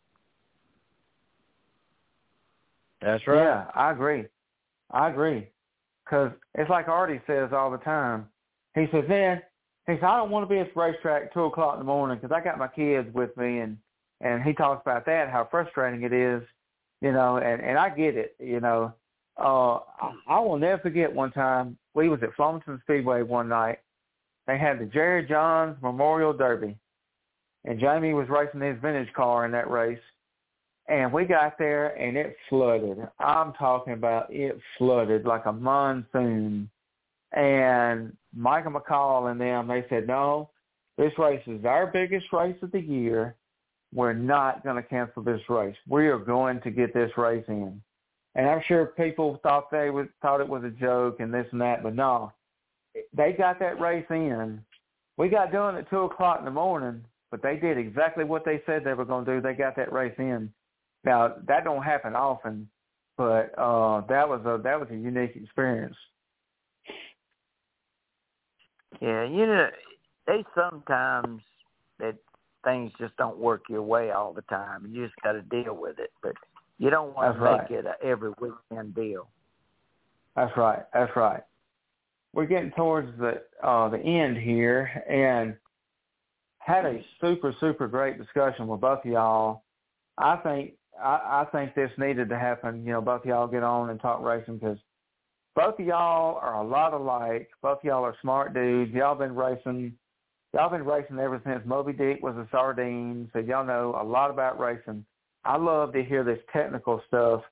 That's 3.01 3.25
right. 3.27 3.43
Yeah, 3.43 3.65
I 3.75 3.91
agree. 3.91 4.25
I 4.91 5.09
agree. 5.09 5.47
Because 6.05 6.31
it's 6.55 6.69
like 6.69 6.87
Artie 6.87 7.21
says 7.27 7.49
all 7.53 7.69
the 7.69 7.77
time. 7.77 8.27
He 8.75 8.85
says, 8.91 9.03
man, 9.07 9.41
he 9.85 9.93
says, 9.93 10.03
I 10.03 10.17
don't 10.17 10.31
want 10.31 10.47
to 10.47 10.53
be 10.53 10.59
at 10.59 10.73
the 10.73 10.79
racetrack 10.79 11.23
at 11.23 11.33
2 11.33 11.41
o'clock 11.41 11.75
in 11.75 11.79
the 11.79 11.85
morning 11.85 12.17
because 12.19 12.35
I 12.35 12.43
got 12.43 12.57
my 12.57 12.67
kids 12.67 13.13
with 13.13 13.35
me. 13.37 13.59
And, 13.59 13.77
and 14.21 14.41
he 14.43 14.53
talks 14.53 14.81
about 14.81 15.05
that, 15.05 15.29
how 15.29 15.47
frustrating 15.49 16.03
it 16.03 16.13
is, 16.13 16.41
you 17.01 17.11
know, 17.11 17.37
and, 17.37 17.61
and 17.61 17.77
I 17.77 17.89
get 17.89 18.15
it, 18.15 18.35
you 18.39 18.59
know. 18.59 18.93
Uh, 19.39 19.75
I, 20.01 20.13
I 20.27 20.39
will 20.39 20.57
never 20.57 20.81
forget 20.81 21.13
one 21.13 21.31
time 21.31 21.77
we 21.93 22.09
was 22.09 22.23
at 22.23 22.33
Flemington 22.35 22.81
Speedway 22.83 23.21
one 23.21 23.49
night. 23.49 23.79
They 24.47 24.57
had 24.57 24.79
the 24.79 24.85
Jerry 24.85 25.27
Johns 25.27 25.77
Memorial 25.81 26.33
Derby. 26.33 26.77
And 27.65 27.79
Jamie 27.79 28.13
was 28.13 28.29
racing 28.29 28.61
his 28.61 28.79
vintage 28.81 29.11
car 29.13 29.45
in 29.45 29.51
that 29.51 29.69
race. 29.69 29.99
And 30.89 31.11
we 31.11 31.25
got 31.25 31.57
there 31.57 31.89
and 31.99 32.15
it 32.15 32.37
flooded. 32.49 32.97
I'm 33.19 33.53
talking 33.53 33.93
about 33.93 34.33
it 34.33 34.57
flooded 34.77 35.25
like 35.25 35.45
a 35.45 35.51
monsoon. 35.51 36.69
And 37.33 38.15
Michael 38.33 38.71
McCall 38.71 39.29
and 39.29 39.39
them, 39.39 39.67
they 39.67 39.85
said, 39.89 40.07
no, 40.07 40.49
this 40.97 41.11
race 41.17 41.43
is 41.45 41.65
our 41.65 41.87
biggest 41.87 42.31
race 42.31 42.55
of 42.61 42.71
the 42.71 42.79
year. 42.79 43.35
We're 43.93 44.13
not 44.13 44.63
going 44.63 44.75
to 44.75 44.83
cancel 44.83 45.23
this 45.23 45.41
race. 45.49 45.75
We 45.87 46.07
are 46.07 46.17
going 46.17 46.61
to 46.61 46.71
get 46.71 46.93
this 46.93 47.11
race 47.17 47.45
in. 47.47 47.81
And 48.35 48.47
I'm 48.47 48.61
sure 48.67 48.85
people 48.85 49.39
thought 49.41 49.71
they 49.71 49.89
was 49.89 50.07
thought 50.21 50.41
it 50.41 50.47
was 50.47 50.63
a 50.63 50.69
joke 50.69 51.19
and 51.19 51.33
this 51.33 51.47
and 51.51 51.59
that, 51.61 51.81
but 51.81 51.95
no, 51.95 52.31
they 53.13 53.33
got 53.33 53.59
that 53.59 53.81
race 53.81 54.05
in. 54.11 54.63
We 55.17 55.27
got 55.27 55.51
done 55.51 55.75
at 55.75 55.89
two 55.89 56.01
o'clock 56.01 56.39
in 56.39 56.45
the 56.45 56.51
morning, 56.51 57.03
but 57.31 57.41
they 57.41 57.57
did 57.57 57.77
exactly 57.77 58.23
what 58.23 58.45
they 58.45 58.61
said 58.65 58.83
they 58.83 58.93
were 58.93 59.05
going 59.05 59.25
to 59.25 59.35
do. 59.35 59.41
They 59.41 59.53
got 59.53 59.75
that 59.75 59.91
race 59.91 60.15
in. 60.17 60.51
Now 61.03 61.35
that 61.47 61.63
don't 61.63 61.83
happen 61.83 62.15
often, 62.15 62.69
but 63.17 63.57
uh, 63.57 64.01
that 64.07 64.27
was 64.27 64.41
a 64.45 64.61
that 64.63 64.79
was 64.79 64.89
a 64.91 64.95
unique 64.95 65.35
experience. 65.35 65.95
Yeah, 69.01 69.23
you 69.25 69.45
know, 69.45 69.67
they 70.25 70.43
sometimes 70.55 71.41
that 71.99 72.15
things 72.63 72.91
just 72.99 73.15
don't 73.17 73.37
work 73.37 73.63
your 73.69 73.83
way 73.83 74.11
all 74.11 74.33
the 74.33 74.41
time. 74.43 74.87
You 74.89 75.05
just 75.05 75.15
got 75.23 75.33
to 75.33 75.41
deal 75.41 75.75
with 75.75 75.99
it, 75.99 76.11
but 76.21 76.33
you 76.79 76.89
don't 76.89 77.15
want 77.15 77.35
to 77.35 77.41
right. 77.41 77.69
make 77.69 77.79
it 77.79 77.85
a 77.85 78.03
every 78.05 78.31
weekend 78.39 78.95
deal. 78.95 79.29
That's 80.35 80.55
right. 80.57 80.83
That's 80.93 81.15
right. 81.15 81.41
We're 82.33 82.45
getting 82.45 82.71
towards 82.71 83.09
the 83.19 83.41
uh, 83.63 83.89
the 83.89 83.99
end 83.99 84.37
here, 84.37 85.03
and 85.09 85.55
had 86.67 86.85
a 86.85 86.99
super 87.21 87.55
super 87.61 87.87
great 87.87 88.17
discussion 88.17 88.67
with 88.67 88.81
both 88.81 88.99
of 88.99 89.11
y'all. 89.11 89.63
I 90.17 90.35
think 90.37 90.73
I, 91.01 91.45
I 91.45 91.45
think 91.51 91.73
this 91.73 91.91
needed 91.97 92.27
to 92.29 92.37
happen. 92.37 92.85
You 92.85 92.91
know, 92.91 93.01
both 93.01 93.21
of 93.21 93.25
y'all 93.25 93.47
get 93.47 93.63
on 93.63 93.89
and 93.89 93.99
talk 94.01 94.21
racing 94.21 94.57
because 94.57 94.77
both 95.55 95.79
of 95.79 95.85
y'all 95.85 96.37
are 96.37 96.61
a 96.61 96.67
lot 96.67 96.93
alike. 96.93 97.49
Both 97.61 97.79
of 97.79 97.83
y'all 97.85 98.03
are 98.03 98.17
smart 98.21 98.53
dudes. 98.53 98.93
Y'all 98.93 99.15
been 99.15 99.33
racing. 99.33 99.93
Y'all 100.53 100.69
been 100.69 100.83
racing 100.83 101.19
ever 101.19 101.41
since 101.45 101.61
Moby 101.65 101.93
Dick 101.93 102.21
was 102.21 102.35
a 102.35 102.47
sardine, 102.51 103.29
so 103.31 103.39
y'all 103.39 103.65
know 103.65 103.97
a 103.99 104.03
lot 104.03 104.29
about 104.29 104.59
racing. 104.59 105.05
I 105.45 105.55
love 105.55 105.93
to 105.93 106.03
hear 106.03 106.25
this 106.25 106.39
technical 106.51 107.01
stuff 107.07 107.43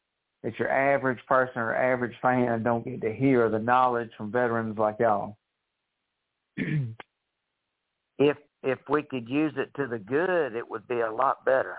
that 0.44 0.60
your 0.60 0.70
average 0.70 1.20
person 1.28 1.60
or 1.62 1.74
average 1.74 2.16
fan 2.22 2.64
don't 2.64 2.84
get 2.84 3.02
to 3.02 3.14
hear 3.14 3.50
the 3.50 3.60
knowledge 3.60 4.10
from 4.18 4.32
veterans 4.32 4.78
like 4.78 4.98
y'all. 5.00 5.38
If 8.18 8.38
if 8.66 8.80
we 8.90 9.04
could 9.04 9.30
use 9.30 9.54
it 9.58 9.70
to 9.76 9.88
the 9.88 10.00
good, 10.00 10.56
it 10.56 10.68
would 10.68 10.88
be 10.88 11.00
a 11.02 11.12
lot 11.12 11.46
better. 11.46 11.78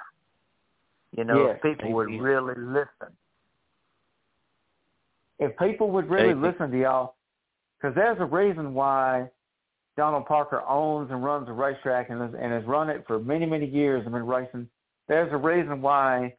You 1.16 1.24
know, 1.24 1.48
Yes, 1.48 1.56
if 1.56 1.78
people 1.78 1.92
would 1.94 2.08
really 2.20 2.54
listen. 2.56 3.12
If 5.38 5.58
people 5.58 5.90
would 5.90 6.08
really 6.08 6.28
Hey, 6.28 6.34
listen 6.34 6.70
to 6.70 6.80
y'all, 6.80 7.16
because 7.76 7.94
there's 7.94 8.18
a 8.20 8.24
reason 8.24 8.72
why 8.72 9.28
Donald 9.96 10.26
Parker 10.26 10.62
owns 10.66 11.10
and 11.10 11.22
runs 11.22 11.48
a 11.48 11.52
racetrack 11.52 12.08
and 12.08 12.20
has, 12.20 12.30
and 12.40 12.52
has 12.52 12.64
run 12.64 12.88
it 12.88 13.04
for 13.06 13.18
many, 13.18 13.46
many 13.46 13.66
years 13.66 14.02
and 14.04 14.12
been 14.12 14.26
racing. 14.26 14.68
There's 15.08 15.32
a 15.32 15.36
reason 15.36 15.82
why 15.82 16.34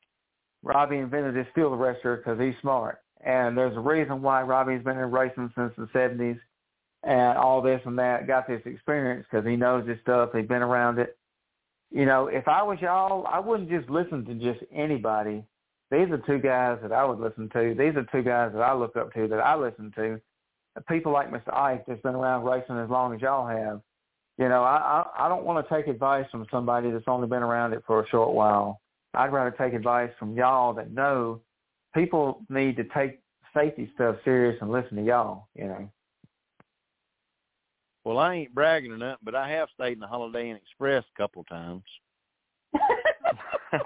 Robbie 0.63 0.97
invented 0.97 1.35
his 1.35 1.45
fuel 1.53 1.71
arrestor 1.71 2.17
because 2.17 2.39
he's 2.39 2.55
smart. 2.61 2.99
And 3.23 3.57
there's 3.57 3.75
a 3.75 3.79
reason 3.79 4.21
why 4.21 4.43
Robbie's 4.43 4.83
been 4.83 4.97
in 4.97 5.11
racing 5.11 5.51
since 5.55 5.73
the 5.77 5.87
70s 5.87 6.39
and 7.03 7.37
all 7.37 7.61
this 7.61 7.81
and 7.85 7.97
that, 7.99 8.27
got 8.27 8.47
this 8.47 8.61
experience 8.65 9.25
because 9.29 9.45
he 9.45 9.55
knows 9.55 9.85
this 9.85 9.99
stuff. 10.01 10.29
He's 10.33 10.47
been 10.47 10.61
around 10.61 10.99
it. 10.99 11.17
You 11.91 12.05
know, 12.05 12.27
if 12.27 12.47
I 12.47 12.63
was 12.63 12.79
y'all, 12.81 13.25
I 13.27 13.39
wouldn't 13.39 13.69
just 13.69 13.89
listen 13.89 14.25
to 14.25 14.33
just 14.33 14.63
anybody. 14.73 15.43
These 15.89 16.09
are 16.11 16.21
two 16.27 16.39
guys 16.39 16.79
that 16.81 16.91
I 16.91 17.05
would 17.05 17.19
listen 17.19 17.49
to. 17.53 17.75
These 17.77 17.95
are 17.95 18.05
two 18.11 18.23
guys 18.23 18.51
that 18.53 18.61
I 18.61 18.73
look 18.73 18.97
up 18.97 19.13
to, 19.13 19.27
that 19.29 19.39
I 19.39 19.55
listen 19.55 19.91
to. 19.95 20.19
People 20.89 21.13
like 21.13 21.31
Mr. 21.31 21.53
Ike 21.53 21.85
that's 21.87 22.01
been 22.01 22.13
around 22.13 22.43
racing 22.43 22.77
as 22.77 22.89
long 22.89 23.15
as 23.15 23.21
y'all 23.21 23.47
have. 23.47 23.81
You 24.37 24.49
know, 24.49 24.63
I, 24.63 25.05
I 25.17 25.25
I 25.25 25.29
don't 25.29 25.45
want 25.45 25.65
to 25.67 25.73
take 25.73 25.87
advice 25.87 26.25
from 26.29 26.45
somebody 26.51 26.91
that's 26.91 27.07
only 27.07 27.27
been 27.27 27.41
around 27.41 27.73
it 27.73 27.83
for 27.87 28.03
a 28.03 28.07
short 28.09 28.33
while. 28.33 28.81
I'd 29.13 29.33
rather 29.33 29.55
take 29.57 29.73
advice 29.73 30.11
from 30.19 30.35
y'all 30.35 30.73
that 30.73 30.91
know 30.91 31.41
people 31.95 32.41
need 32.49 32.75
to 32.75 32.83
take 32.83 33.19
safety 33.55 33.89
stuff 33.95 34.17
serious 34.23 34.57
and 34.61 34.71
listen 34.71 34.97
to 34.97 35.03
y'all. 35.03 35.47
You 35.55 35.65
know. 35.65 35.89
Well, 38.07 38.19
I 38.19 38.35
ain't 38.35 38.55
bragging 38.55 38.93
or 38.93 38.97
nothing, 38.97 39.17
but 39.21 39.35
I 39.35 39.49
have 39.49 39.67
stayed 39.73 39.91
in 39.91 39.99
the 39.99 40.07
Holiday 40.07 40.49
Inn 40.49 40.55
Express 40.55 41.03
a 41.13 41.21
couple 41.21 41.43
times. 41.43 41.83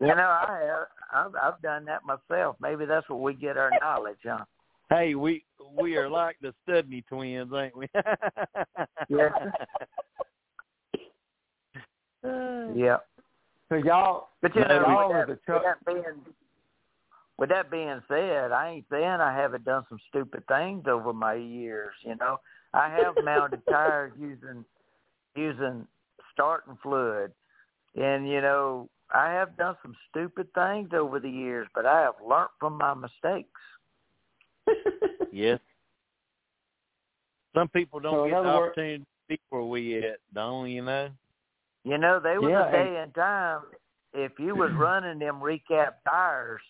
You 0.00 0.06
know, 0.06 0.14
I 0.14 0.60
have. 0.64 0.86
I've, 1.12 1.34
I've 1.54 1.62
done 1.62 1.84
that 1.86 2.02
myself. 2.04 2.56
Maybe 2.60 2.86
that's 2.86 3.08
where 3.08 3.18
we 3.18 3.34
get 3.34 3.56
our 3.56 3.70
knowledge, 3.80 4.18
huh? 4.24 4.44
Hey, 4.90 5.16
we 5.16 5.44
we 5.76 5.96
are 5.96 6.08
like 6.08 6.36
the 6.40 6.54
Studney 6.66 7.04
twins, 7.08 7.52
ain't 7.52 7.76
we? 7.76 7.88
Yes. 9.08 9.32
Yeah. 12.74 12.98
So 13.68 13.76
y'all, 13.76 14.28
But 14.40 14.54
you 14.54 14.62
No, 14.62 14.68
know, 14.68 14.80
y'all 14.88 15.08
with 15.08 15.16
are 15.16 15.26
the 15.26 15.32
with 15.32 15.46
Chuck. 15.46 15.62
that 15.64 15.84
being 15.84 16.04
with 17.38 17.50
that 17.50 17.70
being 17.70 18.00
said, 18.08 18.52
I 18.52 18.68
ain't 18.70 18.86
saying 18.90 19.04
I 19.04 19.34
haven't 19.34 19.64
done 19.64 19.84
some 19.88 20.00
stupid 20.08 20.42
things 20.48 20.84
over 20.88 21.12
my 21.12 21.34
years. 21.34 21.94
You 22.04 22.16
know, 22.16 22.38
I 22.74 22.88
have 22.90 23.18
mounted 23.20 23.62
tires 23.68 24.12
using 24.18 24.64
using 25.36 25.86
starting 26.32 26.76
fluid, 26.82 27.32
and 27.94 28.28
you 28.28 28.40
know, 28.40 28.88
I 29.14 29.30
have 29.32 29.56
done 29.56 29.76
some 29.82 29.94
stupid 30.10 30.48
things 30.54 30.90
over 30.92 31.20
the 31.20 31.30
years, 31.30 31.68
but 31.74 31.86
I 31.86 32.00
have 32.02 32.14
learned 32.26 32.50
from 32.58 32.76
my 32.76 32.94
mistakes. 32.94 33.60
yes. 35.32 35.60
Some 37.54 37.68
people 37.68 38.00
don't 38.00 38.14
So 38.14 38.24
get 38.24 38.32
the 38.32 38.38
other 38.38 38.48
wor- 38.48 38.66
opportunity 38.68 38.98
to 38.98 39.06
be 39.28 39.40
where 39.50 39.62
we 39.62 39.98
at, 39.98 40.18
don't 40.34 40.68
you 40.70 40.82
know? 40.82 41.10
You 41.84 41.98
know, 41.98 42.20
there 42.20 42.40
was 42.42 42.50
Yeah, 42.50 42.68
a 42.68 42.72
day 42.72 43.00
and 43.02 43.14
time 43.14 43.60
if 44.12 44.32
you 44.38 44.54
was 44.56 44.72
running 44.76 45.18
them 45.18 45.40
recap 45.40 45.92
tires, 46.08 46.60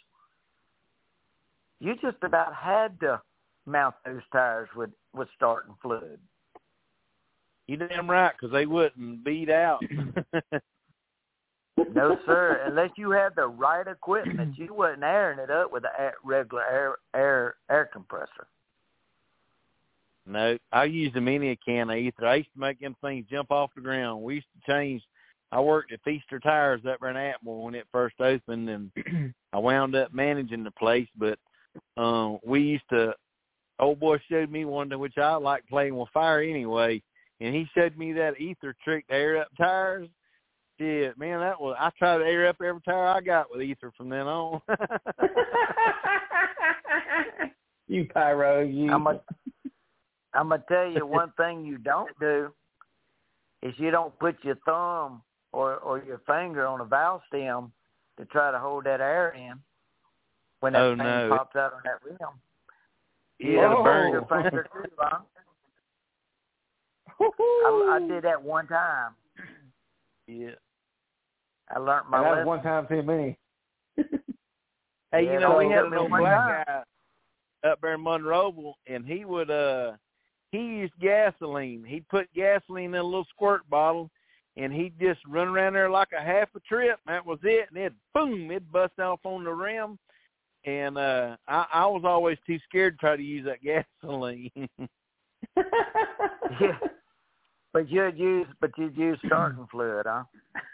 you 1.81 1.95
just 2.01 2.17
about 2.23 2.55
had 2.55 2.99
to 3.01 3.21
mount 3.67 3.95
those 4.05 4.23
tires 4.33 4.69
with 4.77 4.91
with 5.15 5.29
starting 5.37 5.75
fluid. 5.83 6.19
You 7.67 7.77
damn 7.77 8.11
right, 8.11 8.33
because 8.33 8.53
they 8.53 8.67
wouldn't 8.67 9.25
beat 9.25 9.51
out. 9.51 9.83
No, 11.95 12.17
sir. 12.27 12.63
Unless 12.67 12.91
you 12.97 13.11
had 13.13 13.35
the 13.37 13.47
right 13.47 13.87
equipment, 13.87 14.59
you 14.59 14.75
wasn't 14.75 15.03
airing 15.03 15.39
it 15.39 15.51
up 15.51 15.73
with 15.73 15.85
a 15.85 16.01
air, 16.01 16.15
regular 16.25 16.65
air 16.65 16.97
air 17.15 17.55
air 17.71 17.89
compressor. 17.93 18.47
no, 20.27 20.59
I 20.73 20.85
used 20.85 21.17
a 21.17 21.21
mini 21.21 21.57
can 21.65 21.91
of 21.91 21.97
ether. 21.97 22.27
I 22.27 22.37
used 22.37 22.53
to 22.55 22.61
make 22.61 22.81
them 22.81 22.97
things 23.01 23.27
jump 23.31 23.51
off 23.51 23.71
the 23.75 23.81
ground. 23.81 24.23
We 24.23 24.37
used 24.37 24.47
to 24.55 24.73
change. 24.73 25.03
I 25.51 25.61
worked 25.61 25.93
at 25.93 26.03
Feaster 26.05 26.39
Tires 26.39 26.83
up 26.87 26.99
in 27.03 27.15
Atmore 27.15 27.63
when 27.63 27.75
it 27.75 27.87
first 27.91 28.21
opened, 28.21 28.69
and 28.69 29.35
I 29.53 29.59
wound 29.59 29.95
up 29.95 30.13
managing 30.13 30.65
the 30.65 30.71
place. 30.73 31.09
But 31.17 31.39
um, 31.97 32.39
we 32.45 32.61
used 32.61 32.89
to. 32.91 33.15
Old 33.81 34.01
boy 34.01 34.19
showed 34.29 34.51
me 34.51 34.65
one 34.65 34.91
which 34.99 35.19
I 35.19 35.37
like 35.37 35.65
playing 35.69 35.97
with 35.97 36.09
fire 36.13 36.41
anyway, 36.41 37.01
and 37.41 37.55
he 37.55 37.69
showed 37.75 37.97
me 37.97 38.13
that 38.15 38.41
ether 38.41 38.75
trick 38.83 39.07
to 39.09 39.15
air 39.15 39.39
up 39.39 39.49
tires. 39.57 40.09
Shit, 40.79 41.19
man, 41.19 41.41
that 41.41 41.61
was 41.61 41.77
I 41.79 41.91
try 41.99 42.19
to 42.19 42.25
air 42.25 42.49
up 42.49 42.57
every 42.65 42.81
tire 42.83 43.07
I 43.07 43.21
got 43.21 43.51
with 43.51 43.63
ether 43.63 43.93
from 43.97 44.09
then 44.09 44.27
on. 44.27 44.61
you 47.89 48.07
pyro, 48.13 48.63
you. 48.63 48.91
I'm 48.91 49.05
gonna 49.05 49.21
I'm 50.35 50.49
gonna 50.49 50.65
tell 50.69 50.91
you 50.91 51.07
one 51.07 51.33
thing 51.37 51.65
you 51.65 51.79
don't 51.79 52.11
do 52.21 52.53
is 53.63 53.75
you 53.77 53.91
don't 53.91 54.17
put 54.19 54.37
your 54.43 54.57
thumb 54.65 55.23
or 55.53 55.77
or 55.77 56.03
your 56.05 56.21
finger 56.27 56.67
on 56.67 56.81
a 56.81 56.85
valve 56.85 57.23
stem 57.29 57.73
to 58.19 58.25
try 58.27 58.51
to 58.51 58.59
hold 58.59 58.85
that 58.85 59.01
air 59.01 59.31
in 59.31 59.61
when 60.60 60.72
that 60.74 60.82
Oh, 60.82 60.90
thing 60.97 60.98
no. 61.05 61.28
pops 61.36 61.56
out 61.56 61.72
on 61.74 61.80
that 61.85 62.02
rim. 62.05 62.18
Yeah, 63.39 63.72
Whoa. 63.74 63.85
to 63.85 64.09
your 64.10 64.26
finger 64.43 64.66
too, 64.72 64.90
huh? 64.98 65.18
I, 67.20 67.98
I 68.02 68.09
did 68.09 68.24
that 68.24 68.43
one 68.43 68.66
time. 68.68 69.12
Yeah. 70.26 70.51
I 71.74 71.78
learned 71.78 72.02
And 72.02 72.10
my 72.10 72.22
that 72.22 72.28
was 72.30 72.36
lesson. 72.36 72.47
one 72.47 72.62
time 72.62 72.86
too 72.89 73.02
many. 73.02 73.39
Hey, 75.10 75.24
Yeah, 75.24 75.32
you 75.32 75.40
know, 75.40 75.56
we 75.56 75.70
had 75.70 75.76
took 75.78 75.86
an 75.86 75.90
me 75.93 75.97
old 75.97 76.10
one 76.10 76.20
black 76.20 76.66
guy 76.66 76.82
up 77.70 77.80
there 77.80 77.94
in 77.94 78.01
Monroeville, 78.05 78.74
and 78.86 79.06
he 79.06 79.24
would 79.24 79.51
uh 79.51 79.93
he 80.52 80.59
used 80.59 80.93
gasoline. 81.01 81.82
He'd 81.82 82.06
put 82.09 82.30
gasoline 82.35 82.90
in 82.94 83.01
a 83.01 83.02
little 83.02 83.24
squirt 83.30 83.62
bottle, 83.70 84.10
and 84.59 84.70
he'd 84.70 84.98
just 85.01 85.20
run 85.26 85.48
around 85.48 85.72
there 85.72 85.89
like 85.89 86.09
a 86.12 86.22
half 86.22 86.48
a 86.55 86.60
trip. 86.60 86.98
And 87.06 87.14
that 87.14 87.24
was 87.24 87.39
it, 87.43 87.68
and 87.70 87.78
it 87.82 87.94
boom, 88.14 88.51
it 88.51 88.70
bust 88.70 88.98
off 88.98 89.20
on 89.24 89.44
the 89.44 89.51
rim. 89.51 89.98
And 90.64 90.98
uh 90.98 91.36
I, 91.47 91.66
I 91.72 91.86
was 91.86 92.02
always 92.05 92.39
too 92.47 92.59
scared 92.68 92.94
to 92.94 92.98
try 92.98 93.16
to 93.16 93.22
use 93.22 93.47
that 93.47 93.62
gasoline. 94.02 94.51
Yeah. 96.60 96.78
But 97.72 97.90
you'd 97.90 98.18
use, 98.18 98.47
but 98.60 98.70
you'd 98.78 98.97
use 98.97 99.18
starting 99.26 99.66
fluid, 99.70 100.06
huh? 100.09 100.24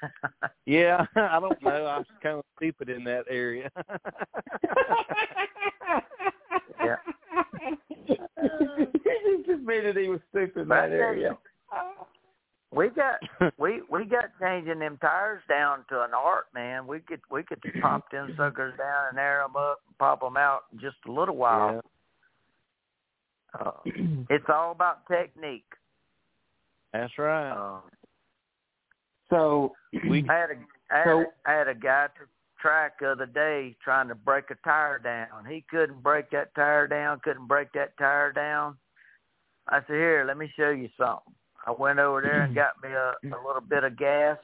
yeah, 0.67 1.05
I 1.17 1.41
don't 1.41 1.61
know. 1.63 1.87
I 1.87 1.99
was 1.99 2.07
kind 2.23 2.39
of 2.39 2.45
stupid 2.57 2.89
in 2.89 3.03
that 3.05 3.25
area. 3.29 3.69
yeah. 6.81 6.97
he 8.07 8.17
just 9.39 9.51
admitted 9.51 9.97
he 9.97 10.09
was 10.09 10.21
stupid 10.31 10.63
in 10.63 10.69
that 10.69 10.93
area. 10.93 11.37
We 12.75 12.89
got 12.89 13.21
we 13.59 13.83
we 13.91 14.05
got 14.05 14.27
changing 14.41 14.81
them 14.81 14.99
tires 15.01 15.43
down 15.49 15.85
to 15.91 16.03
an 16.03 16.11
art, 16.17 16.47
man. 16.55 16.87
We 16.87 17.01
could 17.01 17.21
we 17.31 17.43
could 17.43 17.63
pop 17.81 18.11
them 18.11 18.35
suckers 18.37 18.77
down 18.77 19.09
and 19.11 19.19
air 19.19 19.43
them 19.47 19.57
up, 19.57 19.81
and 19.87 19.97
pop 19.99 20.21
them 20.21 20.37
out 20.37 20.63
in 20.73 20.81
just 20.81 20.97
a 21.07 21.13
little 21.13 21.37
while. 21.37 21.75
Yeah. 21.75 21.81
Uh, 23.61 23.71
it's 24.31 24.47
all 24.49 24.73
about 24.73 25.07
technique. 25.07 25.65
That's 26.93 27.17
right. 27.19 27.53
Uh, 27.53 27.81
so 29.31 29.73
we 30.09 30.25
I 30.29 30.35
had 30.41 30.51
a 30.51 30.55
I 30.91 30.99
had, 30.99 31.05
So- 31.07 31.21
a, 31.21 31.51
I 31.51 31.53
had 31.53 31.69
a 31.69 31.75
guy 31.75 32.07
to 32.19 32.27
track 32.61 32.99
the 33.01 33.11
other 33.13 33.27
day 33.27 33.77
trying 33.85 34.09
to 34.09 34.15
break 34.15 34.47
a 34.51 34.57
tire 34.65 34.99
down. 34.99 35.45
He 35.49 35.65
couldn't 35.71 36.03
break 36.03 36.31
that 36.31 36.55
tire 36.55 36.89
down. 36.89 37.21
Couldn't 37.23 37.47
break 37.47 37.73
that 37.75 37.97
tire 37.99 38.33
down. 38.33 38.77
I 39.69 39.79
said, 39.81 39.91
"Here, 39.97 40.25
let 40.27 40.37
me 40.37 40.51
show 40.57 40.71
you 40.71 40.89
something." 40.99 41.35
I 41.67 41.73
went 41.73 41.99
over 41.99 42.21
there 42.21 42.43
and 42.43 42.55
got 42.55 42.73
me 42.83 42.91
a, 42.91 43.15
a 43.25 43.39
little 43.47 43.63
bit 43.67 43.85
of 43.85 43.97
gas, 43.97 44.39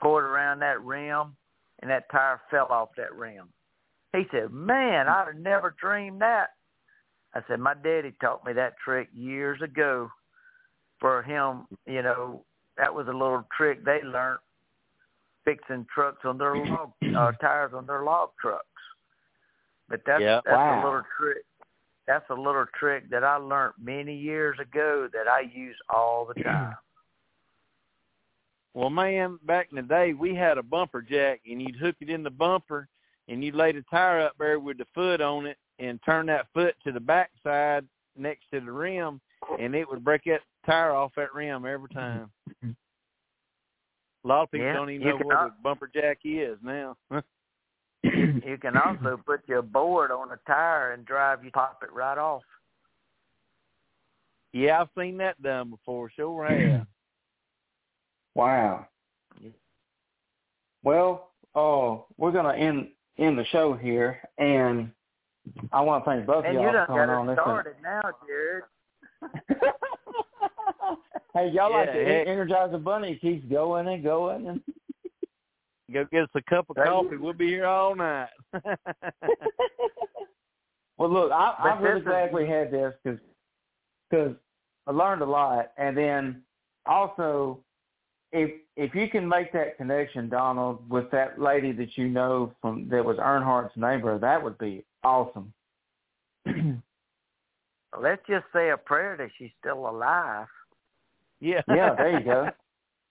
poured 0.00 0.24
around 0.24 0.58
that 0.60 0.82
rim, 0.82 1.34
and 1.80 1.90
that 1.90 2.10
tire 2.10 2.40
fell 2.50 2.66
off 2.70 2.90
that 2.96 3.14
rim. 3.14 3.48
He 4.12 4.24
said, 4.30 4.52
"Man, 4.52 5.08
I'd 5.08 5.28
have 5.28 5.36
never 5.36 5.74
dreamed 5.80 6.20
that." 6.20 6.50
I 7.34 7.40
said, 7.48 7.60
"My 7.60 7.74
daddy 7.74 8.12
taught 8.20 8.44
me 8.44 8.52
that 8.52 8.76
trick 8.84 9.08
years 9.14 9.60
ago. 9.62 10.10
For 11.00 11.22
him, 11.22 11.66
you 11.84 12.00
know, 12.00 12.44
that 12.76 12.94
was 12.94 13.08
a 13.08 13.12
little 13.12 13.44
trick 13.56 13.84
they 13.84 14.02
learned 14.04 14.38
fixing 15.44 15.86
trucks 15.92 16.24
on 16.24 16.38
their 16.38 16.56
log 16.56 16.92
uh, 17.16 17.32
tires 17.40 17.72
on 17.74 17.86
their 17.86 18.04
log 18.04 18.30
trucks. 18.40 18.66
But 19.88 20.02
that's 20.06 20.22
Yeah. 20.22 20.40
that's 20.44 20.56
Wow. 20.56 20.82
a 20.82 20.84
little 20.84 21.02
trick. 21.18 21.44
That's 22.12 22.28
a 22.28 22.34
little 22.34 22.66
trick 22.78 23.08
that 23.08 23.24
I 23.24 23.36
learned 23.36 23.72
many 23.82 24.14
years 24.14 24.58
ago 24.60 25.08
that 25.14 25.28
I 25.28 25.50
use 25.50 25.76
all 25.88 26.26
the 26.26 26.42
time. 26.42 26.74
Well, 28.74 28.88
man, 28.88 29.38
back 29.44 29.68
in 29.70 29.76
the 29.76 29.82
day, 29.82 30.14
we 30.14 30.34
had 30.34 30.56
a 30.56 30.62
bumper 30.62 31.02
jack, 31.02 31.42
and 31.46 31.60
you'd 31.60 31.76
hook 31.76 31.94
it 32.00 32.08
in 32.08 32.22
the 32.22 32.30
bumper, 32.30 32.88
and 33.28 33.44
you'd 33.44 33.54
lay 33.54 33.70
the 33.72 33.84
tire 33.90 34.20
up 34.22 34.32
there 34.38 34.58
with 34.58 34.78
the 34.78 34.86
foot 34.94 35.20
on 35.20 35.44
it, 35.44 35.58
and 35.78 36.00
turn 36.06 36.24
that 36.26 36.46
foot 36.54 36.74
to 36.84 36.90
the 36.90 36.98
backside 36.98 37.84
next 38.16 38.44
to 38.50 38.60
the 38.60 38.72
rim, 38.72 39.20
and 39.60 39.74
it 39.74 39.86
would 39.90 40.02
break 40.02 40.24
that 40.24 40.40
tire 40.64 40.92
off 40.92 41.12
that 41.16 41.34
rim 41.34 41.66
every 41.66 41.90
time. 41.90 42.30
A 42.64 42.72
lot 44.24 44.44
of 44.44 44.50
people 44.50 44.66
Yeah, 44.66 44.72
don't 44.72 44.88
even 44.88 45.06
know 45.06 45.18
can 45.18 45.26
what 45.26 45.36
al- 45.36 45.46
a 45.48 45.54
bumper 45.62 45.90
jack 45.92 46.20
is 46.24 46.56
now. 46.62 46.96
you 48.02 48.58
can 48.60 48.76
also 48.76 49.20
put 49.24 49.40
your 49.48 49.62
board 49.62 50.10
on 50.10 50.30
a 50.32 50.38
tire 50.46 50.92
and 50.92 51.04
drive 51.04 51.44
you 51.44 51.50
pop 51.50 51.82
it 51.82 51.92
right 51.92 52.18
off. 52.18 52.42
yeah, 54.52 54.80
I've 54.80 54.88
seen 54.98 55.16
that 55.18 55.40
done 55.42 55.70
before. 55.70 56.10
Sure 56.14 56.46
have. 56.48 56.86
Wow. 58.34 58.86
Well, 60.82 61.32
oh, 61.54 62.06
we're 62.16 62.32
gonna 62.32 62.54
end 62.54 62.88
end 63.18 63.36
the 63.38 63.44
show 63.52 63.74
here, 63.74 64.22
and 64.38 64.90
I 65.70 65.82
want 65.82 66.02
to 66.02 66.10
thank 66.10 66.24
both 66.26 66.46
And 66.46 66.56
of 66.56 66.62
you 66.62 66.68
y'all 66.68 66.72
done 66.72 66.86
for 66.86 66.92
coming 66.94 67.08
got 67.08 67.18
on. 67.18 67.28
it 67.28 67.34
This 67.34 67.44
started 67.44 67.74
now, 67.82 68.00
Jared. 68.26 68.64
hey, 71.34 71.48
y'all 71.50 71.70
like 71.72 71.88
Yeah, 71.88 71.98
the 71.98 72.04
heck. 72.04 72.26
Energizer 72.26 72.82
Bunny 72.82 73.16
keeps 73.16 73.44
going 73.50 73.86
and 73.88 74.02
going 74.02 74.46
and. 74.46 74.62
Go 75.92 76.04
get 76.10 76.24
us 76.24 76.28
a 76.34 76.42
cup 76.42 76.70
of 76.70 76.76
coffee. 76.76 77.16
We'll 77.16 77.32
be 77.32 77.48
here 77.48 77.66
all 77.66 77.94
night. 77.94 78.28
well, 80.98 81.10
look, 81.10 81.32
I, 81.32 81.54
I'm 81.58 81.82
really 81.82 82.00
glad 82.00 82.32
we 82.32 82.46
had 82.46 82.70
this 82.70 82.94
because 83.02 84.36
I 84.86 84.90
learned 84.90 85.22
a 85.22 85.26
lot, 85.26 85.72
and 85.78 85.96
then 85.96 86.42
also 86.86 87.60
if 88.32 88.50
if 88.76 88.94
you 88.94 89.08
can 89.08 89.28
make 89.28 89.52
that 89.52 89.76
connection, 89.76 90.28
Donald, 90.28 90.88
with 90.88 91.10
that 91.10 91.40
lady 91.40 91.72
that 91.72 91.96
you 91.96 92.08
know 92.08 92.52
from 92.60 92.88
that 92.88 93.04
was 93.04 93.18
Earnhardt's 93.18 93.76
neighbor, 93.76 94.18
that 94.18 94.42
would 94.42 94.58
be 94.58 94.84
awesome. 95.04 95.52
Let's 98.00 98.22
just 98.26 98.46
say 98.54 98.70
a 98.70 98.76
prayer 98.76 99.16
that 99.18 99.28
she's 99.38 99.50
still 99.60 99.86
alive. 99.88 100.46
yeah. 101.40 101.60
yeah, 101.68 101.94
there 101.94 102.18
you 102.18 102.24
go. 102.24 102.48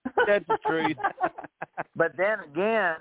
That's 0.28 0.46
the 0.48 0.58
truth. 0.66 0.98
But 1.96 2.16
then 2.16 2.40
again, 2.40 2.96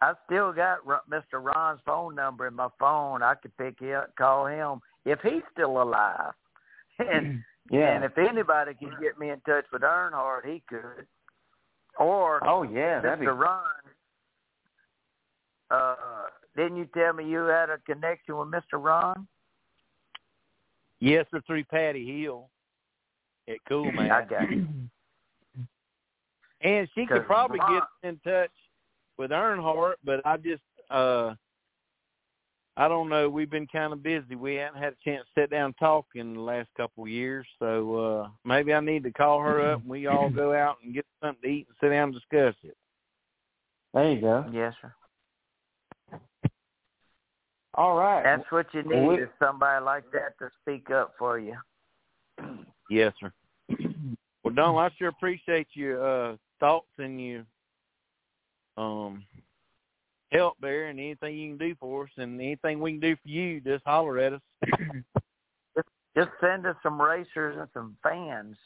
I 0.00 0.12
still 0.26 0.52
got 0.52 0.86
Ro- 0.86 0.98
Mr. 1.10 1.42
Ron's 1.42 1.80
phone 1.84 2.14
number 2.14 2.46
in 2.46 2.54
my 2.54 2.68
phone. 2.78 3.22
I 3.22 3.34
could 3.34 3.56
pick 3.56 3.80
him, 3.80 4.02
call 4.16 4.46
him 4.46 4.80
if 5.04 5.18
he's 5.22 5.42
still 5.52 5.82
alive. 5.82 6.32
And 6.98 7.42
Yeah. 7.70 7.94
and 7.94 8.04
if 8.04 8.18
anybody 8.18 8.74
could 8.74 8.94
get 9.00 9.18
me 9.18 9.30
in 9.30 9.40
touch 9.40 9.64
with 9.72 9.82
Earnhardt, 9.82 10.44
he 10.44 10.62
could. 10.68 11.06
Or 11.98 12.46
oh 12.46 12.62
yeah, 12.62 13.00
that'd 13.00 13.20
be 13.20 13.26
Mr. 13.26 13.38
Ron. 13.38 13.62
Uh, 15.70 15.94
didn't 16.56 16.76
you 16.78 16.88
tell 16.94 17.12
me 17.12 17.28
you 17.28 17.40
had 17.44 17.70
a 17.70 17.78
connection 17.86 18.36
with 18.36 18.48
Mr. 18.48 18.82
Ron? 18.82 19.26
Yes, 20.98 21.26
sir, 21.30 21.40
through 21.46 21.64
Patty 21.64 22.22
Hill 22.22 22.48
at 23.48 23.56
Cool 23.68 23.92
Man. 23.92 24.10
I 24.10 24.24
got 24.24 24.50
you. 24.50 24.66
And 26.62 26.88
she 26.94 27.06
could 27.06 27.26
probably 27.26 27.58
Ron- 27.58 27.80
get 28.02 28.08
in 28.08 28.18
touch 28.18 28.50
with 29.18 29.30
Earnhardt, 29.30 29.94
but 30.04 30.24
I 30.26 30.36
just 30.36 30.62
uh 30.90 31.34
I 32.76 32.88
don't 32.88 33.08
know. 33.08 33.28
We've 33.28 33.50
been 33.50 33.66
kind 33.66 33.92
of 33.92 34.02
busy. 34.02 34.36
We 34.36 34.54
haven't 34.54 34.80
had 34.80 34.94
a 34.94 35.04
chance 35.04 35.26
to 35.34 35.42
sit 35.42 35.50
down 35.50 35.66
and 35.66 35.78
talk 35.78 36.06
in 36.14 36.34
the 36.34 36.40
last 36.40 36.68
couple 36.76 37.04
of 37.04 37.10
years. 37.10 37.46
So 37.58 37.96
uh 37.96 38.28
maybe 38.44 38.72
I 38.74 38.80
need 38.80 39.04
to 39.04 39.12
call 39.12 39.40
her 39.40 39.72
up 39.72 39.80
and 39.80 39.88
we 39.88 40.06
all 40.06 40.30
go 40.30 40.54
out 40.54 40.78
and 40.82 40.94
get 40.94 41.06
something 41.22 41.42
to 41.42 41.48
eat 41.48 41.66
and 41.68 41.76
sit 41.80 41.90
down 41.90 42.08
and 42.08 42.14
discuss 42.14 42.54
it. 42.62 42.76
there 43.94 44.12
you 44.12 44.20
go. 44.20 44.44
Yes, 44.52 44.74
sir. 44.80 44.92
All 47.74 47.96
right. 47.96 48.22
That's 48.24 48.50
what 48.50 48.66
you 48.74 48.82
need 48.82 49.06
we- 49.06 49.22
is 49.22 49.28
somebody 49.38 49.84
like 49.84 50.04
that 50.12 50.38
to 50.38 50.50
speak 50.60 50.90
up 50.90 51.14
for 51.18 51.38
you. 51.38 51.56
Yes, 52.90 53.12
sir. 53.20 53.32
Well, 54.42 54.54
Don, 54.54 54.76
I 54.76 54.90
sure 54.98 55.08
appreciate 55.08 55.68
you 55.74 55.96
uh 56.00 56.36
thoughts 56.60 56.88
and 56.98 57.20
your 57.20 57.44
um 58.76 59.24
help 60.30 60.56
there 60.60 60.86
and 60.86 61.00
anything 61.00 61.36
you 61.36 61.48
can 61.50 61.58
do 61.58 61.74
for 61.80 62.04
us 62.04 62.10
and 62.16 62.40
anything 62.40 62.80
we 62.80 62.92
can 62.92 63.00
do 63.00 63.16
for 63.16 63.28
you, 63.28 63.60
just 63.60 63.84
holler 63.84 64.18
at 64.18 64.34
us. 64.34 64.40
Just 66.16 66.30
send 66.40 66.66
us 66.66 66.74
some 66.82 67.00
racers 67.00 67.56
and 67.58 67.68
some 67.72 67.96
fans. 68.02 68.56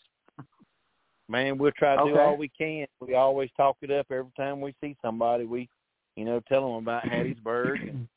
Man, 1.29 1.59
we'll 1.59 1.73
try 1.73 1.97
to 1.97 2.05
do 2.05 2.19
all 2.19 2.37
we 2.37 2.49
can. 2.49 2.87
We 3.01 3.15
always 3.15 3.51
talk 3.57 3.77
it 3.83 3.91
up 3.91 4.07
every 4.11 4.33
time 4.37 4.61
we 4.61 4.75
see 4.81 4.97
somebody. 5.03 5.45
We, 5.45 5.69
you 6.17 6.25
know, 6.25 6.41
tell 6.49 6.63
them 6.63 6.83
about 6.83 7.05
Hattiesburg 7.05 7.89
and 7.89 8.09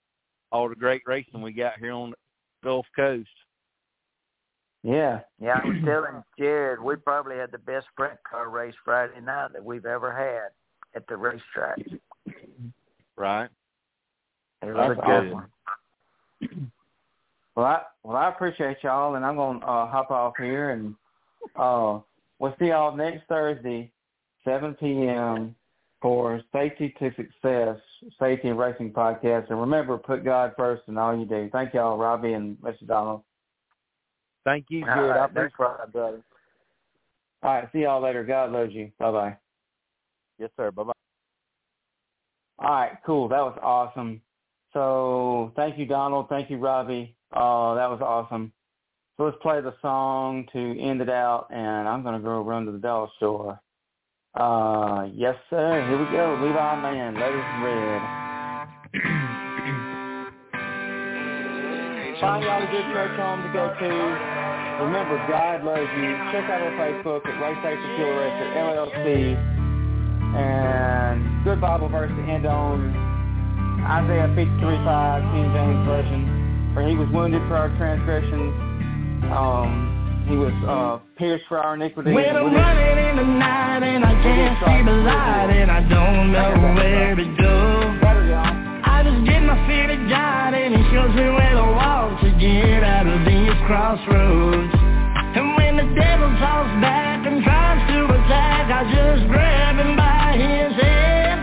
all 0.52 0.70
the 0.70 0.76
great 0.76 1.02
racing 1.06 1.42
we 1.42 1.52
got 1.54 1.78
here 1.80 1.92
on 1.92 2.12
the 2.12 2.16
Gulf 2.64 2.86
Coast. 2.96 3.30
Yeah. 4.84 5.20
Yeah, 5.42 5.60
I 5.64 5.68
was 5.68 5.78
telling 5.86 6.24
Jared 6.38 6.82
we 6.82 6.96
probably 6.96 7.36
had 7.38 7.52
the 7.52 7.58
best 7.58 7.88
sprint 7.92 8.18
car 8.30 8.50
race 8.50 8.76
Friday 8.86 9.20
night 9.22 9.54
that 9.54 9.64
we've 9.64 9.86
ever 9.86 10.12
had 10.12 10.52
at 10.96 11.08
the 11.08 11.18
racetrack. 11.18 11.80
It 11.80 12.02
Right? 13.16 13.50
was 14.62 14.76
That's 14.76 14.92
a 14.92 14.96
good 14.96 15.02
awesome. 15.02 15.32
one. 15.32 16.72
Well, 17.56 17.66
I 17.66 17.82
well 18.04 18.16
I 18.18 18.30
appreciate 18.30 18.78
y'all, 18.84 19.16
and 19.16 19.26
I'm 19.26 19.36
gonna 19.36 19.66
uh, 19.66 19.88
hop 19.90 20.12
off 20.12 20.34
here, 20.38 20.70
and 20.70 20.94
uh, 21.56 22.00
we'll 22.38 22.56
see 22.60 22.68
y'all 22.68 22.96
next 22.96 23.28
Thursday, 23.28 23.92
7 24.46 24.76
p.m. 24.76 25.56
for 26.00 26.40
Safety 26.54 26.94
to 27.00 27.12
Success, 27.16 27.78
Safety 28.20 28.50
and 28.50 28.60
Racing 28.60 28.92
Podcast. 28.94 29.50
And 29.50 29.60
remember, 29.60 29.98
put 29.98 30.24
God 30.24 30.54
first 30.56 30.84
in 30.88 31.00
all 31.00 31.18
you 31.18 31.26
do. 31.26 31.50
Thank 31.52 31.74
y'all, 31.74 31.98
Robbie 31.98 32.34
and 32.34 32.58
Mr. 32.58 32.86
Donald. 32.86 33.24
Thank 34.48 34.68
you, 34.70 34.86
All 34.88 34.96
Jared. 34.96 35.12
I 35.12 35.20
right, 35.20 35.34
no 35.34 35.50
problem. 35.50 35.92
brother. 35.92 36.22
All 37.44 37.54
right, 37.54 37.68
see 37.74 37.80
y'all 37.80 38.02
later. 38.02 38.24
God 38.24 38.54
loves 38.54 38.72
you. 38.72 38.90
Bye 38.98 39.12
bye. 39.12 39.38
Yes, 40.40 40.50
sir. 40.56 40.72
Bye 40.72 40.84
bye. 40.84 40.94
All 42.60 42.72
right, 42.72 42.94
cool. 43.06 43.28
That 43.28 43.42
was 43.42 43.60
awesome. 43.62 44.22
So 44.72 45.52
thank 45.58 45.78
you, 45.78 45.86
Donald. 45.86 46.30
Thank 46.30 46.50
you, 46.50 46.60
Robbie. 46.60 47.14
Oh, 47.34 47.76
that 47.76 47.90
was 47.90 48.00
awesome. 48.02 48.54
So 49.18 49.26
let's 49.26 49.36
play 49.42 49.60
the 49.60 49.74
song 49.82 50.48
to 50.54 50.80
end 50.80 51.02
it 51.02 51.10
out, 51.10 51.48
and 51.50 51.86
I'm 51.86 52.02
gonna 52.02 52.22
go 52.22 52.42
run 52.42 52.66
to 52.68 52.72
the 52.72 52.78
dollar 52.78 53.10
store. 53.18 53.60
Uh, 54.34 55.10
yes, 55.14 55.36
sir. 55.50 55.86
Here 55.90 56.00
we 56.00 56.06
go. 56.06 56.40
Levi 56.42 56.82
Man, 56.82 57.16
Letters 57.16 57.44
in 57.54 57.62
Red. 57.64 58.02
Find 62.22 62.44
y'all 62.46 62.64
a 62.64 62.68
good 62.72 62.94
church 62.94 63.20
home 63.20 63.44
to 63.44 63.52
go 63.52 63.76
to. 63.78 64.37
Remember, 64.80 65.18
God 65.28 65.64
loves 65.64 65.90
you. 65.98 66.14
Check 66.30 66.46
out 66.54 66.62
our 66.62 66.72
Facebook 66.78 67.26
at 67.26 67.42
Race 67.42 67.58
Action 67.66 67.96
Fuel 67.98 68.14
Arrestor 68.14 68.50
LLC. 68.62 69.34
And 70.38 71.44
good 71.44 71.60
Bible 71.60 71.90
verse 71.90 72.12
to 72.12 72.24
end 72.32 72.46
on 72.46 72.94
Isaiah 73.82 74.30
53:5, 74.38 75.34
King 75.34 75.50
James 75.54 75.88
Version. 75.88 76.72
For 76.76 76.88
he 76.88 76.96
was 76.96 77.10
wounded 77.10 77.42
for 77.48 77.58
our 77.58 77.70
transgressions. 77.78 78.54
Um, 79.34 80.26
he 80.30 80.36
was 80.36 80.54
uh, 80.68 81.00
pierced 81.18 81.46
for 81.48 81.58
our 81.58 81.74
iniquities. 81.74 82.14
When 82.14 82.36
I'm 82.36 82.54
running 82.54 83.10
in 83.10 83.16
the 83.18 83.24
night 83.24 83.82
and 83.82 84.06
I 84.06 84.14
can't 84.22 84.60
see 84.62 84.86
the 84.86 84.98
light 85.02 85.50
and 85.58 85.72
I 85.72 85.82
don't 85.90 86.32
know 86.32 86.54
where 86.76 87.16
to 87.16 87.26
go. 87.42 87.58
I 88.86 89.02
just 89.04 89.26
get 89.26 89.42
my 89.42 89.58
feet 89.66 89.90
a 89.90 89.98
guide 90.08 90.27
shows 90.76 91.16
me 91.16 91.24
where 91.32 91.56
to 91.56 91.68
walk 91.80 92.20
to 92.20 92.30
get 92.40 92.84
out 92.84 93.08
of 93.08 93.24
these 93.24 93.56
crossroads. 93.68 94.74
And 94.76 95.56
when 95.56 95.78
the 95.78 95.88
devil 95.96 96.28
talks 96.44 96.74
back 96.84 97.26
and 97.26 97.42
tries 97.44 97.80
to 97.88 98.04
attack, 98.04 98.68
I 98.68 98.84
just 98.92 99.32
grab 99.32 99.80
him 99.80 99.96
by 99.96 100.36
his 100.36 100.76
head. 100.76 101.40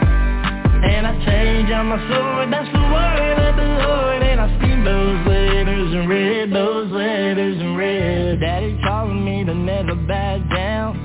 And 0.93 1.07
I 1.07 1.15
change 1.25 1.71
on 1.71 1.87
my 1.87 2.01
sword, 2.05 2.53
that's 2.53 2.69
the 2.69 2.85
word 2.85 3.39
of 3.49 3.57
the 3.57 3.69
Lord. 3.89 4.23
And 4.23 4.41
I 4.41 4.49
see 4.61 4.77
those 4.85 5.27
letters 5.27 5.95
and 5.95 6.09
read 6.09 6.53
those 6.53 6.93
letters 6.93 7.57
and 7.61 7.79
read. 7.79 8.41
Daddy 8.41 8.77
taught 8.85 9.09
me 9.09 9.45
to 9.45 9.55
never 9.55 9.95
back 9.95 10.41
down. 10.53 11.01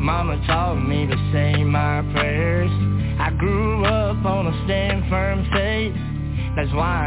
Mama 0.00 0.42
taught 0.46 0.82
me 0.82 1.06
to 1.06 1.16
say 1.32 1.62
my 1.62 2.02
prayers. 2.12 2.70
I 3.20 3.30
grew 3.38 3.84
up 3.84 4.24
on 4.24 4.48
a 4.48 4.64
stand 4.64 5.08
firm 5.08 5.46
faith. 5.52 5.94
That's 6.56 6.72
why. 6.74 7.06